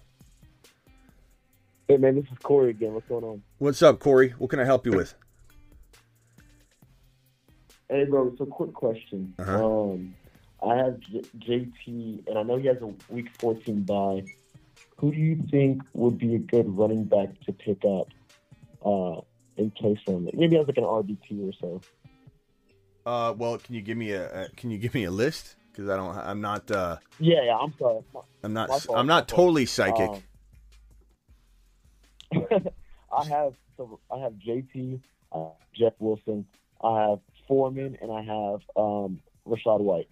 Hey 1.88 1.98
man, 1.98 2.14
this 2.14 2.24
is 2.24 2.38
Corey 2.42 2.70
again. 2.70 2.94
What's 2.94 3.06
going 3.08 3.24
on? 3.24 3.42
What's 3.58 3.82
up, 3.82 3.98
Corey? 3.98 4.30
What 4.38 4.48
can 4.48 4.58
I 4.58 4.64
help 4.64 4.86
you 4.86 4.92
with? 4.92 5.14
Hey 7.90 8.04
bro, 8.04 8.34
so 8.38 8.46
quick 8.46 8.72
question. 8.72 9.34
Uh-huh. 9.38 9.66
Um, 9.92 10.14
I 10.66 10.76
have 10.76 10.98
J- 11.00 11.22
JT, 11.38 12.26
and 12.26 12.38
I 12.38 12.42
know 12.42 12.56
he 12.56 12.68
has 12.68 12.78
a 12.80 12.90
Week 13.12 13.28
14 13.38 13.82
bye. 13.82 14.24
Who 14.96 15.12
do 15.12 15.18
you 15.18 15.42
think 15.50 15.82
would 15.92 16.16
be 16.16 16.34
a 16.36 16.38
good 16.38 16.66
running 16.74 17.04
back 17.04 17.28
to 17.44 17.52
pick 17.52 17.84
up 17.84 18.08
uh, 18.84 19.20
in 19.58 19.70
of 19.82 19.98
him? 20.06 20.30
Maybe 20.32 20.56
as 20.56 20.66
like 20.66 20.78
an 20.78 20.84
RB 20.84 21.18
two 21.28 21.50
or 21.50 21.52
so. 21.60 21.80
Uh, 23.04 23.34
well, 23.36 23.58
can 23.58 23.74
you 23.74 23.82
give 23.82 23.98
me 23.98 24.12
a, 24.12 24.44
a 24.44 24.48
can 24.56 24.70
you 24.70 24.78
give 24.78 24.94
me 24.94 25.04
a 25.04 25.10
list? 25.10 25.56
Because 25.70 25.90
I 25.90 25.96
don't, 25.96 26.16
I'm 26.16 26.40
not, 26.40 26.70
uh, 26.70 26.96
Yeah, 27.18 27.42
yeah. 27.44 27.56
I'm 27.58 27.74
sorry. 27.78 28.00
My- 28.14 28.20
I'm 28.42 28.52
not, 28.54 28.86
I'm 28.94 29.06
not 29.06 29.28
totally 29.28 29.66
psychic. 29.66 30.08
Um, 30.08 30.22
I 33.12 33.24
have 33.26 33.54
so 33.76 34.00
I 34.10 34.18
have 34.18 34.34
JT, 34.34 35.00
have 35.32 35.52
Jeff 35.74 35.94
Wilson, 35.98 36.46
I 36.82 37.08
have 37.08 37.18
Foreman, 37.48 37.98
and 38.00 38.12
I 38.12 38.22
have 38.22 38.60
um, 38.76 39.20
Rachaad 39.46 39.80
White. 39.80 40.08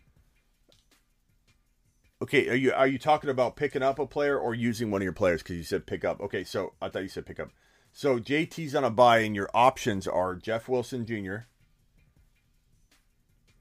Okay, 2.23 2.49
are 2.49 2.55
you 2.55 2.73
are 2.73 2.87
you 2.87 2.99
talking 2.99 3.31
about 3.31 3.57
picking 3.57 3.83
up 3.83 3.99
a 3.99 4.07
player 4.07 4.39
or 4.39 4.55
using 4.55 4.91
one 4.91 5.03
of 5.03 5.05
your 5.05 5.13
players? 5.13 5.43
Because 5.43 5.57
you 5.57 5.65
said 5.65 5.87
pick 5.87 6.05
up. 6.05 6.21
Okay, 6.21 6.45
so 6.45 6.73
I 6.81 6.89
thought 6.89 7.03
you 7.03 7.09
said 7.09 7.27
pick 7.27 7.41
up. 7.41 7.51
So 7.93 8.19
JT's 8.19 8.75
on 8.75 8.85
a 8.85 8.91
bye, 8.91 9.19
and 9.19 9.35
your 9.35 9.51
options 9.53 10.07
are 10.07 10.35
Jeff 10.35 10.69
Wilson 10.69 11.05
Jr. 11.05 11.47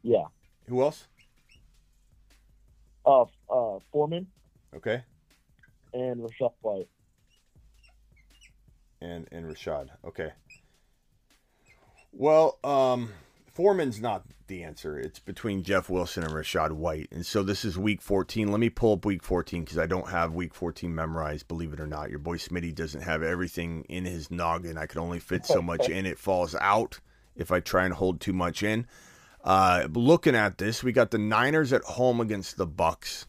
Yeah. 0.04 0.26
Who 0.68 0.82
else? 0.82 1.08
Uh, 3.06 3.24
uh, 3.50 3.80
Foreman 3.92 4.28
Okay, 4.76 5.04
and 5.94 6.22
Rachaad 6.22 6.54
White. 6.62 6.88
And 9.02 9.28
and 9.32 9.46
Rachaad. 9.46 9.90
Okay. 10.06 10.32
Well, 12.14 12.60
um, 12.64 13.14
Foreman's 13.54 14.02
not 14.02 14.24
the 14.48 14.64
answer. 14.64 15.00
It's 15.00 15.20
between 15.20 15.64
Jeff 15.64 15.90
Wilson 15.90 16.24
and 16.24 16.34
Rachaad 16.34 16.74
White, 16.74 17.08
and 17.12 17.26
so 17.26 17.42
this 17.42 17.66
is 17.66 17.78
Week 17.78 18.02
14. 18.02 18.52
Let 18.52 18.60
me 18.60 18.70
pull 18.70 18.94
up 18.94 19.06
Week 19.06 19.24
14 19.24 19.64
because 19.64 19.78
I 19.78 19.88
don't 19.88 20.10
have 20.10 20.34
Week 20.34 20.54
14 20.54 20.94
memorized. 20.94 21.48
Believe 21.48 21.74
it 21.74 21.80
or 21.80 21.88
not, 21.88 22.10
your 22.10 22.20
boy 22.20 22.38
Smitty 22.38 22.76
doesn't 22.76 23.02
have 23.02 23.24
everything 23.24 23.86
in 23.90 24.06
his 24.06 24.30
noggin. 24.30 24.78
I 24.78 24.86
can 24.86 25.00
only 25.00 25.20
fit 25.20 25.46
so 25.46 25.62
much 25.62 25.90
in; 25.90 26.06
it 26.06 26.20
falls 26.20 26.54
out 26.56 27.00
if 27.36 27.52
I 27.52 27.60
try 27.60 27.86
and 27.86 27.94
hold 27.94 28.20
too 28.20 28.34
much 28.34 28.62
in. 28.62 28.86
Uh, 29.44 29.88
looking 29.94 30.36
at 30.36 30.58
this, 30.58 30.84
we 30.84 30.92
got 30.92 31.12
the 31.12 31.18
Niners 31.18 31.74
at 31.74 31.84
home 31.84 32.20
against 32.20 32.58
the 32.58 32.68
Bucs. 32.68 33.26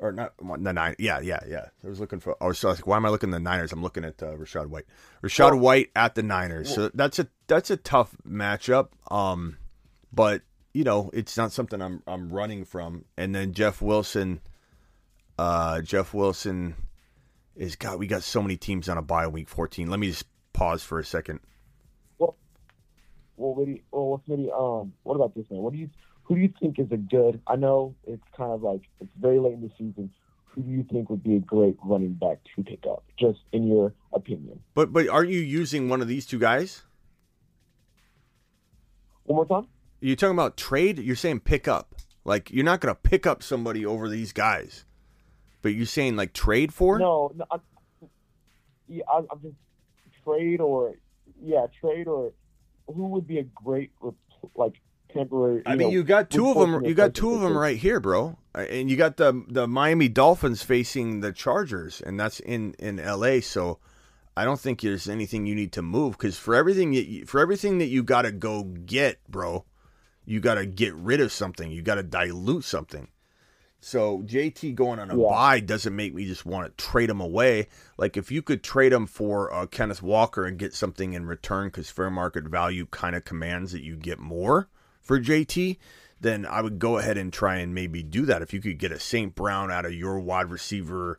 Or 0.00 0.12
not 0.12 0.34
the 0.38 0.72
nine? 0.72 0.94
Yeah, 1.00 1.18
yeah, 1.18 1.40
yeah. 1.48 1.66
I 1.84 1.88
was 1.88 1.98
looking 1.98 2.20
for. 2.20 2.36
Oh, 2.40 2.52
so 2.52 2.68
I 2.68 2.70
was 2.72 2.78
like, 2.78 2.86
why 2.86 2.96
am 2.96 3.04
I 3.04 3.08
looking 3.08 3.30
at 3.30 3.32
the 3.32 3.40
Niners? 3.40 3.72
I'm 3.72 3.82
looking 3.82 4.04
at 4.04 4.22
uh, 4.22 4.36
Rachaad 4.36 4.68
White. 4.68 4.84
Rachaad 5.24 5.50
Well- 5.52 5.58
White 5.60 5.90
at 5.96 6.14
the 6.14 6.22
Niners. 6.22 6.72
So 6.72 6.88
that's 6.94 7.18
a 7.18 7.26
that's 7.48 7.70
a 7.70 7.76
tough 7.76 8.14
matchup. 8.28 8.90
Um, 9.10 9.56
but 10.12 10.42
you 10.72 10.84
know, 10.84 11.10
it's 11.12 11.36
not 11.36 11.50
something 11.50 11.82
I'm 11.82 12.02
I'm 12.06 12.28
running 12.32 12.64
from. 12.64 13.06
And 13.16 13.34
then 13.34 13.52
Jeff 13.54 13.82
Wilson. 13.82 14.40
Uh, 15.36 15.80
Jeff 15.82 16.14
Wilson 16.14 16.74
is 17.56 17.74
got. 17.74 17.98
We 17.98 18.06
got 18.06 18.22
so 18.22 18.40
many 18.40 18.56
teams 18.56 18.88
on 18.88 18.98
a 18.98 19.02
bye 19.02 19.26
week 19.26 19.48
14. 19.48 19.90
Let 19.90 19.98
me 19.98 20.08
just 20.08 20.26
pause 20.52 20.82
for 20.84 21.00
a 21.00 21.04
second. 21.04 21.40
Well, 22.18 22.36
what 23.36 23.66
do 23.66 23.70
you, 23.72 23.80
well, 23.92 24.06
what's 24.10 24.28
maybe 24.28 24.50
um, 24.56 24.92
what 25.04 25.14
about 25.14 25.34
this 25.34 25.48
man? 25.50 25.60
What 25.60 25.72
do 25.72 25.78
you 25.78 25.90
who 26.28 26.34
do 26.34 26.42
you 26.42 26.52
think 26.60 26.78
is 26.78 26.92
a 26.92 26.98
good? 26.98 27.40
I 27.46 27.56
know 27.56 27.94
it's 28.06 28.22
kind 28.36 28.52
of 28.52 28.62
like 28.62 28.82
it's 29.00 29.10
very 29.18 29.40
late 29.40 29.54
in 29.54 29.62
the 29.62 29.70
season. 29.78 30.10
Who 30.44 30.60
do 30.60 30.70
you 30.70 30.84
think 30.92 31.08
would 31.08 31.22
be 31.22 31.36
a 31.36 31.40
great 31.40 31.76
running 31.82 32.12
back 32.12 32.38
to 32.54 32.62
pick 32.62 32.84
up? 32.86 33.02
Just 33.18 33.38
in 33.52 33.66
your 33.66 33.94
opinion. 34.12 34.60
But 34.74 34.92
but 34.92 35.08
aren't 35.08 35.30
you 35.30 35.40
using 35.40 35.88
one 35.88 36.02
of 36.02 36.08
these 36.08 36.26
two 36.26 36.38
guys? 36.38 36.82
One 39.24 39.36
more 39.36 39.46
time. 39.46 39.68
You're 40.00 40.16
talking 40.16 40.34
about 40.34 40.58
trade. 40.58 40.98
You're 40.98 41.16
saying 41.16 41.40
pick 41.40 41.66
up. 41.66 41.94
Like 42.26 42.50
you're 42.50 42.64
not 42.64 42.80
going 42.80 42.94
to 42.94 43.00
pick 43.00 43.26
up 43.26 43.42
somebody 43.42 43.86
over 43.86 44.08
these 44.08 44.32
guys. 44.34 44.84
But 45.62 45.70
you're 45.70 45.86
saying 45.86 46.16
like 46.16 46.34
trade 46.34 46.74
for? 46.74 46.98
No, 46.98 47.32
no 47.34 47.46
I'm, 47.50 47.60
yeah, 48.86 49.04
I, 49.08 49.18
I'm 49.30 49.40
just 49.42 49.56
trade 50.24 50.60
or 50.60 50.94
yeah, 51.42 51.66
trade 51.80 52.06
or 52.06 52.32
who 52.86 53.08
would 53.08 53.26
be 53.26 53.38
a 53.38 53.44
great 53.44 53.92
like 54.54 54.74
temporary? 55.08 55.62
I 55.66 55.70
mean, 55.76 55.88
know, 55.88 55.92
you 55.92 56.02
got 56.04 56.30
two 56.30 56.50
of 56.50 56.58
them. 56.58 56.84
You 56.84 56.94
got 56.94 57.14
two 57.14 57.34
of 57.34 57.40
them 57.40 57.56
right 57.56 57.76
here, 57.76 58.00
bro. 58.00 58.38
Uh, 58.54 58.66
And 58.70 58.90
you 58.90 58.96
got 58.96 59.16
the 59.16 59.44
the 59.48 59.66
Miami 59.66 60.08
Dolphins 60.08 60.62
facing 60.62 61.20
the 61.20 61.32
Chargers, 61.32 62.00
and 62.00 62.18
that's 62.18 62.40
in 62.40 62.74
in 62.78 62.98
L.A. 62.98 63.40
So 63.40 63.78
I 64.36 64.44
don't 64.44 64.60
think 64.60 64.80
there's 64.80 65.08
anything 65.08 65.46
you 65.46 65.54
need 65.54 65.72
to 65.72 65.82
move 65.82 66.12
because 66.12 66.38
for 66.38 66.54
everything 66.54 66.92
that 66.92 67.06
you, 67.06 67.26
for 67.26 67.40
everything 67.40 67.78
that 67.78 67.86
you 67.86 68.02
got 68.02 68.22
to 68.22 68.32
go 68.32 68.62
get, 68.62 69.18
bro, 69.28 69.64
you 70.24 70.40
got 70.40 70.54
to 70.54 70.66
get 70.66 70.94
rid 70.94 71.20
of 71.20 71.32
something. 71.32 71.70
You 71.70 71.82
got 71.82 71.96
to 71.96 72.02
dilute 72.02 72.64
something. 72.64 73.08
So 73.80 74.22
JT 74.26 74.74
going 74.74 74.98
on 74.98 75.10
a 75.10 75.16
Yeah. 75.16 75.28
bye 75.28 75.60
doesn't 75.60 75.94
make 75.94 76.12
me 76.14 76.24
just 76.26 76.44
want 76.44 76.76
to 76.76 76.84
trade 76.84 77.10
him 77.10 77.20
away. 77.20 77.68
Like 77.96 78.16
if 78.16 78.30
you 78.30 78.42
could 78.42 78.62
trade 78.64 78.92
him 78.92 79.06
for 79.06 79.52
uh, 79.52 79.66
Kenneth 79.66 80.02
Walker 80.02 80.44
and 80.44 80.58
get 80.58 80.74
something 80.74 81.12
in 81.12 81.26
return 81.26 81.68
because 81.68 81.88
fair 81.90 82.10
market 82.10 82.44
value 82.44 82.86
kind 82.90 83.14
of 83.14 83.24
commands 83.24 83.72
that 83.72 83.82
you 83.84 83.96
get 83.96 84.18
more 84.18 84.68
for 85.08 85.18
JT, 85.18 85.78
then 86.20 86.44
I 86.44 86.60
would 86.60 86.78
go 86.78 86.98
ahead 86.98 87.16
and 87.16 87.32
try 87.32 87.56
and 87.56 87.74
maybe 87.74 88.02
do 88.02 88.26
that. 88.26 88.42
If 88.42 88.52
you 88.52 88.60
could 88.60 88.78
get 88.78 88.92
a 88.92 89.00
St. 89.00 89.34
Brown 89.34 89.72
out 89.72 89.86
of 89.86 89.94
your 89.94 90.20
wide 90.20 90.50
receiver, 90.50 91.18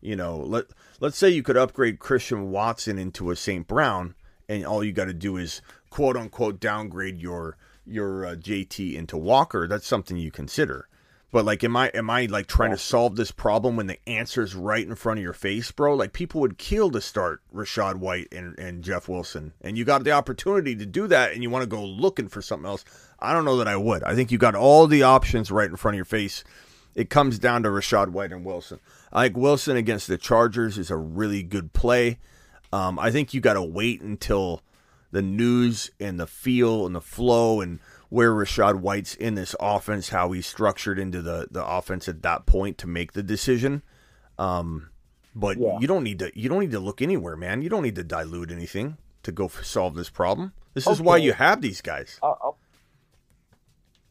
you 0.00 0.14
know, 0.14 0.38
let 0.38 0.66
let's 1.00 1.18
say 1.18 1.28
you 1.30 1.42
could 1.42 1.56
upgrade 1.56 1.98
Christian 1.98 2.50
Watson 2.50 2.96
into 2.96 3.30
a 3.30 3.36
St. 3.36 3.66
Brown, 3.66 4.14
and 4.48 4.64
all 4.64 4.84
you 4.84 4.92
got 4.92 5.06
to 5.06 5.14
do 5.14 5.36
is 5.36 5.60
quote 5.90 6.16
unquote 6.16 6.60
downgrade 6.60 7.18
your 7.18 7.56
your 7.84 8.24
uh, 8.24 8.34
JT 8.36 8.94
into 8.94 9.16
Walker. 9.16 9.66
That's 9.66 9.86
something 9.86 10.16
you 10.16 10.30
consider. 10.30 10.88
But 11.34 11.44
like, 11.44 11.64
am 11.64 11.76
I 11.76 11.88
am 11.88 12.10
I 12.10 12.26
like 12.26 12.46
trying 12.46 12.70
to 12.70 12.78
solve 12.78 13.16
this 13.16 13.32
problem 13.32 13.74
when 13.74 13.88
the 13.88 13.98
answer's 14.08 14.54
right 14.54 14.86
in 14.86 14.94
front 14.94 15.18
of 15.18 15.24
your 15.24 15.32
face, 15.32 15.68
bro? 15.72 15.96
Like 15.96 16.12
people 16.12 16.40
would 16.42 16.58
kill 16.58 16.92
to 16.92 17.00
start 17.00 17.40
Rachaad 17.52 17.96
White 17.96 18.28
and, 18.30 18.56
and 18.56 18.84
Jeff 18.84 19.08
Wilson, 19.08 19.52
and 19.60 19.76
you 19.76 19.84
got 19.84 20.04
the 20.04 20.12
opportunity 20.12 20.76
to 20.76 20.86
do 20.86 21.08
that, 21.08 21.32
and 21.32 21.42
you 21.42 21.50
want 21.50 21.64
to 21.64 21.68
go 21.68 21.84
looking 21.84 22.28
for 22.28 22.40
something 22.40 22.68
else. 22.68 22.84
I 23.18 23.32
don't 23.32 23.44
know 23.44 23.56
that 23.56 23.66
I 23.66 23.76
would. 23.76 24.04
I 24.04 24.14
think 24.14 24.30
you 24.30 24.38
got 24.38 24.54
all 24.54 24.86
the 24.86 25.02
options 25.02 25.50
right 25.50 25.68
in 25.68 25.74
front 25.74 25.96
of 25.96 25.98
your 25.98 26.04
face. 26.04 26.44
It 26.94 27.10
comes 27.10 27.40
down 27.40 27.64
to 27.64 27.68
Rachaad 27.68 28.10
White 28.10 28.30
and 28.30 28.44
Wilson. 28.44 28.78
I 29.12 29.24
think 29.24 29.36
Wilson 29.36 29.76
against 29.76 30.06
the 30.06 30.16
Chargers 30.16 30.78
is 30.78 30.92
a 30.92 30.96
really 30.96 31.42
good 31.42 31.72
play. 31.72 32.20
Um, 32.72 32.96
I 32.96 33.10
think 33.10 33.34
you 33.34 33.40
got 33.40 33.54
to 33.54 33.62
wait 33.64 34.02
until 34.02 34.62
the 35.10 35.20
news 35.20 35.90
and 35.98 36.20
the 36.20 36.28
feel 36.28 36.86
and 36.86 36.94
the 36.94 37.00
flow 37.00 37.60
and 37.60 37.80
where 38.14 38.30
Rachaad 38.32 38.76
White's 38.80 39.16
in 39.16 39.34
this 39.34 39.56
offense, 39.58 40.10
how 40.10 40.30
he's 40.30 40.46
structured 40.46 41.00
into 41.00 41.20
the, 41.20 41.48
the 41.50 41.66
offense 41.66 42.08
at 42.08 42.22
that 42.22 42.46
point 42.46 42.78
to 42.78 42.86
make 42.86 43.12
the 43.12 43.24
decision. 43.24 43.82
Um, 44.38 44.90
but 45.34 45.58
Yeah. 45.58 45.80
you 45.80 45.88
don't 45.88 46.04
need 46.04 46.20
to 46.20 46.30
you 46.38 46.48
don't 46.48 46.60
need 46.60 46.70
to 46.70 46.78
look 46.78 47.02
anywhere, 47.02 47.34
man. 47.36 47.60
You 47.62 47.68
don't 47.68 47.82
need 47.82 47.96
to 47.96 48.04
dilute 48.04 48.52
anything 48.52 48.98
to 49.24 49.32
go 49.32 49.46
f- 49.46 49.64
solve 49.64 49.96
this 49.96 50.10
problem. 50.10 50.52
This 50.74 50.86
is 50.86 51.02
why 51.02 51.16
you 51.16 51.32
have 51.32 51.60
these 51.60 51.80
guys. 51.80 52.20
I, 52.22 52.28
I, 52.28 52.50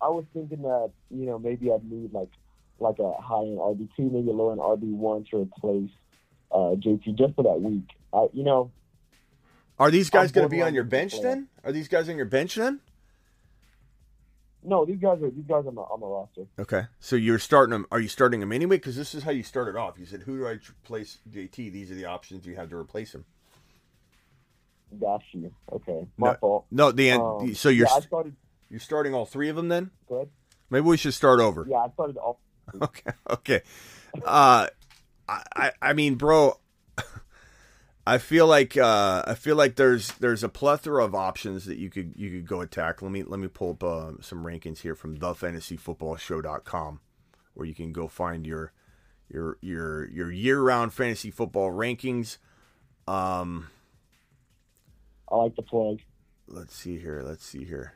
I 0.01 0.09
was 0.09 0.25
thinking 0.33 0.63
that 0.63 0.91
you 1.09 1.25
know 1.25 1.39
maybe 1.39 1.71
I'd 1.71 1.89
need 1.89 2.11
like 2.11 2.31
like 2.79 2.99
a 2.99 3.13
high 3.21 3.39
end 3.43 3.57
RB 3.57 3.87
two, 3.95 4.09
maybe 4.09 4.31
a 4.31 4.33
low 4.33 4.51
end 4.51 4.59
RB 4.59 4.91
one 4.91 5.23
to 5.31 5.43
replace 5.43 5.91
uh, 6.51 6.75
JT 6.75 7.15
just 7.17 7.35
for 7.35 7.43
that 7.43 7.61
week. 7.61 7.87
I, 8.13 8.27
you 8.33 8.43
know, 8.43 8.69
Are 9.79 9.89
these 9.91 10.09
guys 10.09 10.33
going 10.33 10.43
to 10.45 10.49
be 10.49 10.61
on 10.61 10.73
your 10.73 10.83
bench 10.83 11.21
then? 11.21 11.47
Are 11.63 11.71
these 11.71 11.87
guys 11.87 12.09
on 12.09 12.17
your 12.17 12.25
bench 12.25 12.55
then? 12.55 12.81
No, 14.65 14.85
these 14.85 14.99
guys 14.99 15.21
are 15.21 15.29
these 15.29 15.45
guys 15.47 15.65
are 15.65 15.69
on 15.69 15.75
my, 15.75 15.81
on 15.81 15.99
my 15.99 16.07
roster. 16.07 16.45
Okay, 16.59 16.87
so 16.99 17.15
you're 17.15 17.39
starting 17.39 17.71
them. 17.71 17.85
Are 17.91 17.99
you 17.99 18.07
starting 18.07 18.39
them 18.39 18.51
anyway? 18.51 18.77
Because 18.77 18.95
this 18.95 19.13
is 19.13 19.23
how 19.23 19.31
you 19.31 19.43
started 19.43 19.75
off. 19.75 19.97
You 19.97 20.05
said, 20.05 20.21
"Who 20.21 20.37
do 20.37 20.47
I 20.47 20.51
replace 20.51 21.19
JT?" 21.29 21.71
These 21.71 21.91
are 21.91 21.95
the 21.95 22.05
options 22.05 22.45
you 22.45 22.55
have 22.55 22.69
to 22.69 22.77
replace 22.77 23.13
him. 23.13 23.25
Got 24.99 25.21
you. 25.31 25.53
Okay, 25.71 26.07
my 26.17 26.31
no, 26.31 26.37
fault. 26.39 26.65
No, 26.71 26.91
the 26.91 27.09
end. 27.09 27.21
Um, 27.21 27.55
so 27.55 27.69
you're 27.69 27.87
yeah, 27.87 27.99
started 27.99 28.35
you're 28.69 28.79
starting 28.79 29.13
all 29.13 29.25
three 29.25 29.49
of 29.49 29.55
them 29.55 29.67
then. 29.67 29.91
good. 30.07 30.29
Maybe 30.69 30.85
we 30.85 30.97
should 30.97 31.13
start 31.13 31.39
over. 31.39 31.65
Yeah, 31.69 31.77
I 31.77 31.89
started 31.91 32.17
off. 32.17 32.37
Okay. 32.81 33.11
Okay. 33.29 33.61
Uh, 34.23 34.67
I, 35.27 35.43
I 35.55 35.71
I 35.81 35.93
mean, 35.93 36.15
bro, 36.15 36.57
I 38.05 38.17
feel 38.17 38.47
like 38.47 38.75
uh, 38.75 39.23
I 39.25 39.33
feel 39.33 39.55
like 39.55 39.75
there's 39.75 40.11
there's 40.13 40.43
a 40.43 40.49
plethora 40.49 41.05
of 41.05 41.15
options 41.15 41.65
that 41.65 41.77
you 41.77 41.89
could 41.89 42.13
you 42.17 42.29
could 42.31 42.47
go 42.47 42.59
attack. 42.59 43.01
Let 43.01 43.11
me 43.11 43.23
let 43.23 43.39
me 43.39 43.47
pull 43.47 43.71
up 43.71 43.83
uh, 43.83 44.11
some 44.21 44.43
rankings 44.43 44.79
here 44.79 44.95
from 44.95 45.17
thefantasyfootballshow.com 45.17 46.99
where 47.53 47.67
you 47.67 47.73
can 47.73 47.93
go 47.93 48.07
find 48.07 48.45
your 48.45 48.73
your 49.29 49.57
your 49.61 50.09
your 50.09 50.31
year-round 50.31 50.93
fantasy 50.93 51.31
football 51.31 51.71
rankings. 51.71 52.37
Um 53.07 53.69
I 55.31 55.37
like 55.37 55.55
the 55.55 55.61
plug. 55.61 55.99
let's 56.47 56.75
see 56.75 56.99
here. 56.99 57.21
Let's 57.25 57.45
see 57.45 57.63
here. 57.63 57.93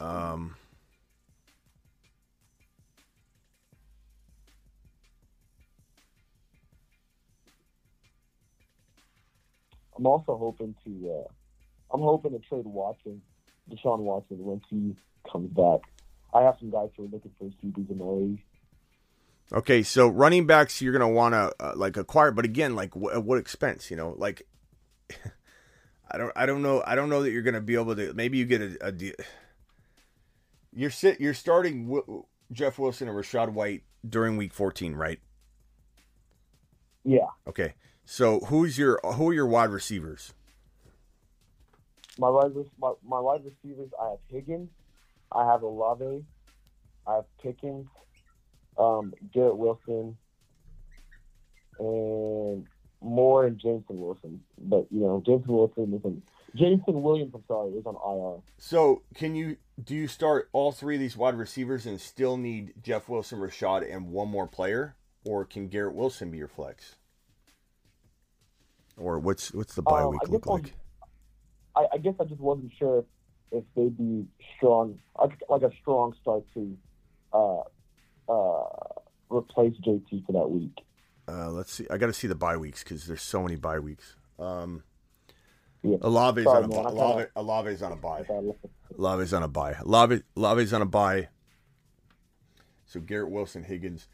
Um 0.00 0.56
I'm 9.98 10.06
also 10.06 10.36
hoping 10.36 10.74
to. 10.84 11.10
Uh, 11.24 11.28
I'm 11.92 12.00
hoping 12.02 12.32
to 12.32 12.38
trade 12.38 12.66
Watson, 12.66 13.20
Deshaun 13.70 13.98
Watson, 14.00 14.38
once 14.38 14.64
he 14.70 14.94
comes 15.30 15.50
back. 15.50 15.80
I 16.34 16.42
have 16.42 16.56
some 16.60 16.70
guys 16.70 16.90
who 16.96 17.04
are 17.04 17.08
looking 17.08 17.32
for 17.38 17.44
CBs 17.46 17.90
in 17.90 17.98
the 17.98 18.04
league. 18.04 18.42
Okay, 19.52 19.82
so 19.82 20.08
running 20.08 20.46
backs 20.46 20.82
you're 20.82 20.92
gonna 20.92 21.08
want 21.08 21.32
to 21.34 21.52
uh, 21.58 21.72
like 21.74 21.96
acquire, 21.96 22.30
but 22.30 22.44
again, 22.44 22.74
like 22.76 22.92
wh- 22.94 23.14
at 23.14 23.24
what 23.24 23.38
expense? 23.38 23.90
You 23.90 23.96
know, 23.96 24.14
like 24.18 24.42
I 26.10 26.18
don't, 26.18 26.32
I 26.36 26.44
don't 26.46 26.62
know, 26.62 26.82
I 26.86 26.94
don't 26.94 27.08
know 27.08 27.22
that 27.22 27.30
you're 27.30 27.42
gonna 27.42 27.62
be 27.62 27.74
able 27.74 27.96
to. 27.96 28.12
Maybe 28.12 28.36
you 28.36 28.44
get 28.44 28.60
a, 28.60 28.88
a 28.88 28.92
de- 28.92 29.14
you're 30.74 30.90
sit, 30.90 31.18
you're 31.18 31.32
starting 31.34 31.86
w- 31.86 32.24
Jeff 32.52 32.78
Wilson 32.78 33.08
and 33.08 33.16
Rachaad 33.16 33.50
White 33.54 33.84
during 34.06 34.36
Week 34.36 34.52
14, 34.52 34.94
right? 34.94 35.18
Yeah, 37.04 37.28
Okay, 37.48 37.72
so 38.10 38.40
who's 38.40 38.78
your 38.78 38.98
who 39.04 39.28
are 39.28 39.34
your 39.34 39.46
wide 39.46 39.68
receivers? 39.68 40.32
my 42.18 42.28
wide 42.28 42.52
my, 42.78 42.92
my 43.06 43.20
wide 43.20 43.42
receivers. 43.44 43.90
I 44.00 44.10
have 44.10 44.18
Higgins, 44.28 44.70
I 45.30 45.44
have 45.44 45.62
Olave, 45.62 46.24
I 47.06 47.14
have 47.14 47.24
Pickens, 47.42 47.86
um, 48.78 49.12
Garrett 49.32 49.58
Wilson, 49.58 50.16
and 51.78 52.66
Moore 53.00 53.46
and 53.46 53.58
Jameson 53.58 54.00
Wilson. 54.00 54.40
But 54.58 54.86
you 54.90 55.00
know, 55.00 55.22
Jameson 55.24 55.54
Wilson 55.54 55.94
isn't. 55.94 56.22
Jameson 56.54 57.02
Williams, 57.02 57.32
I'm 57.34 57.44
sorry, 57.46 57.72
is 57.72 57.84
on 57.84 57.94
IR. 57.94 58.42
So 58.56 59.02
can 59.14 59.34
you 59.34 59.58
do 59.82 59.94
you 59.94 60.08
start 60.08 60.48
all 60.52 60.72
three 60.72 60.96
of 60.96 61.00
these 61.00 61.16
wide 61.16 61.34
receivers 61.34 61.86
and 61.86 62.00
still 62.00 62.36
need 62.36 62.72
Jeff 62.82 63.08
Wilson, 63.08 63.38
Rachaad, 63.38 63.94
and 63.94 64.08
one 64.08 64.28
more 64.28 64.48
player, 64.48 64.96
or 65.24 65.44
can 65.44 65.68
Garrett 65.68 65.94
Wilson 65.94 66.30
be 66.30 66.38
your 66.38 66.48
flex? 66.48 66.96
Or 68.98 69.18
what's 69.18 69.52
what's 69.54 69.74
the 69.74 69.82
bye 69.82 70.02
Um, 70.02 70.10
week 70.12 70.28
look 70.28 70.46
like? 70.46 70.74
I, 71.76 71.86
I 71.94 71.98
guess 71.98 72.14
I 72.20 72.24
just 72.24 72.40
wasn't 72.40 72.72
sure 72.78 73.04
if 73.52 73.64
they'd 73.76 73.96
be 73.96 74.26
strong, 74.56 74.98
like 75.48 75.62
a 75.62 75.70
strong 75.80 76.14
start 76.20 76.44
to 76.54 76.76
uh, 77.32 77.60
uh, 78.28 78.64
replace 79.30 79.74
JT 79.86 80.26
for 80.26 80.32
that 80.32 80.50
week. 80.50 80.74
Uh, 81.28 81.50
let's 81.50 81.72
see. 81.72 81.86
I 81.90 81.96
got 81.98 82.06
to 82.06 82.12
see 82.12 82.26
the 82.26 82.34
bye 82.34 82.56
weeks 82.56 82.82
because 82.82 83.06
there's 83.06 83.22
so 83.22 83.42
many 83.42 83.56
bye 83.56 83.78
weeks. 83.78 84.16
Um, 84.38 84.82
Yeah. 85.82 85.98
Olave's 86.02 86.44
Sorry, 86.44 86.64
on 86.64 86.64
a 86.64 86.68
man, 86.68 86.82
bye. 86.82 86.88
I 86.88 86.92
kinda- 86.92 87.30
Olave, 87.36 87.82
on 87.84 87.92
a 87.92 87.96
bye. 87.96 88.18
I 88.18 88.24
kinda- 88.24 88.54
on 89.32 89.42
a 89.42 89.48
bye. 89.48 89.76
Olave, 89.84 90.22
Olave's 90.36 90.72
on 90.72 90.82
a 90.82 90.86
bye. 90.86 91.28
So 92.86 93.00
Garrett 93.00 93.30
Wilson, 93.30 93.64
Higgins. 93.64 94.08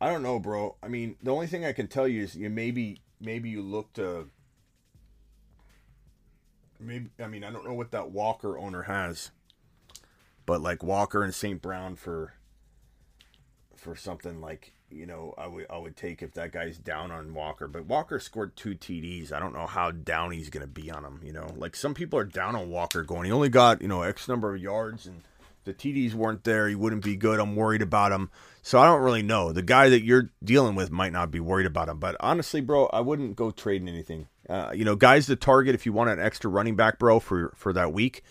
I 0.00 0.10
don't 0.10 0.22
know, 0.22 0.38
bro. 0.38 0.76
I 0.82 0.88
mean, 0.88 1.16
the 1.22 1.30
only 1.32 1.46
thing 1.46 1.64
I 1.64 1.72
can 1.72 1.86
tell 1.86 2.08
you 2.08 2.22
is 2.24 2.34
you 2.34 2.50
maybe 2.50 3.00
maybe 3.20 3.50
you 3.50 3.62
look 3.62 3.92
to. 3.94 4.28
Maybe 6.78 7.10
I 7.22 7.26
mean 7.26 7.44
I 7.44 7.50
don't 7.50 7.64
know 7.64 7.74
what 7.74 7.90
that 7.92 8.10
Walker 8.10 8.58
owner 8.58 8.82
has, 8.82 9.30
but 10.46 10.60
like 10.60 10.82
Walker 10.82 11.22
and 11.22 11.34
St. 11.34 11.60
Brown 11.60 11.96
for. 11.96 12.34
For 13.76 13.96
something 13.96 14.42
like 14.42 14.74
you 14.90 15.06
know, 15.06 15.34
I 15.38 15.46
would 15.46 15.66
I 15.70 15.78
would 15.78 15.96
take 15.96 16.22
if 16.22 16.34
that 16.34 16.52
guy's 16.52 16.76
down 16.76 17.10
on 17.10 17.32
Walker, 17.32 17.68
but 17.68 17.86
Walker 17.86 18.18
scored 18.18 18.56
two 18.56 18.74
TDs. 18.74 19.32
I 19.32 19.38
don't 19.38 19.54
know 19.54 19.66
how 19.66 19.90
down 19.90 20.32
he's 20.32 20.50
to 20.50 20.66
be 20.66 20.90
on 20.90 21.04
him. 21.04 21.20
You 21.24 21.32
know, 21.32 21.54
like 21.56 21.76
some 21.76 21.94
people 21.94 22.18
are 22.18 22.24
down 22.24 22.56
on 22.56 22.70
Walker, 22.70 23.02
going 23.02 23.24
he 23.24 23.32
only 23.32 23.48
got 23.48 23.80
you 23.80 23.88
know 23.88 24.02
X 24.02 24.28
number 24.28 24.54
of 24.54 24.60
yards 24.60 25.06
and 25.06 25.22
the 25.78 25.92
TDs 25.92 26.14
weren't 26.14 26.44
there. 26.44 26.68
He 26.68 26.74
wouldn't 26.74 27.04
be 27.04 27.16
good. 27.16 27.40
I'm 27.40 27.56
worried 27.56 27.82
about 27.82 28.12
him. 28.12 28.30
So 28.62 28.78
I 28.78 28.86
don't 28.86 29.02
really 29.02 29.22
know. 29.22 29.52
The 29.52 29.62
guy 29.62 29.88
that 29.88 30.02
you're 30.02 30.30
dealing 30.44 30.74
with 30.74 30.90
might 30.90 31.12
not 31.12 31.30
be 31.30 31.40
worried 31.40 31.66
about 31.66 31.88
him. 31.88 31.98
But 31.98 32.16
honestly, 32.20 32.60
bro, 32.60 32.86
I 32.86 33.00
wouldn't 33.00 33.36
go 33.36 33.50
trading 33.50 33.88
anything. 33.88 34.28
Uh, 34.48 34.72
you 34.74 34.84
know, 34.84 34.96
guys 34.96 35.26
to 35.26 35.36
target 35.36 35.74
if 35.74 35.86
you 35.86 35.92
want 35.92 36.10
an 36.10 36.20
extra 36.20 36.50
running 36.50 36.76
back, 36.76 36.98
bro, 36.98 37.20
for 37.20 37.52
for 37.56 37.72
that 37.72 37.92
week. 37.92 38.22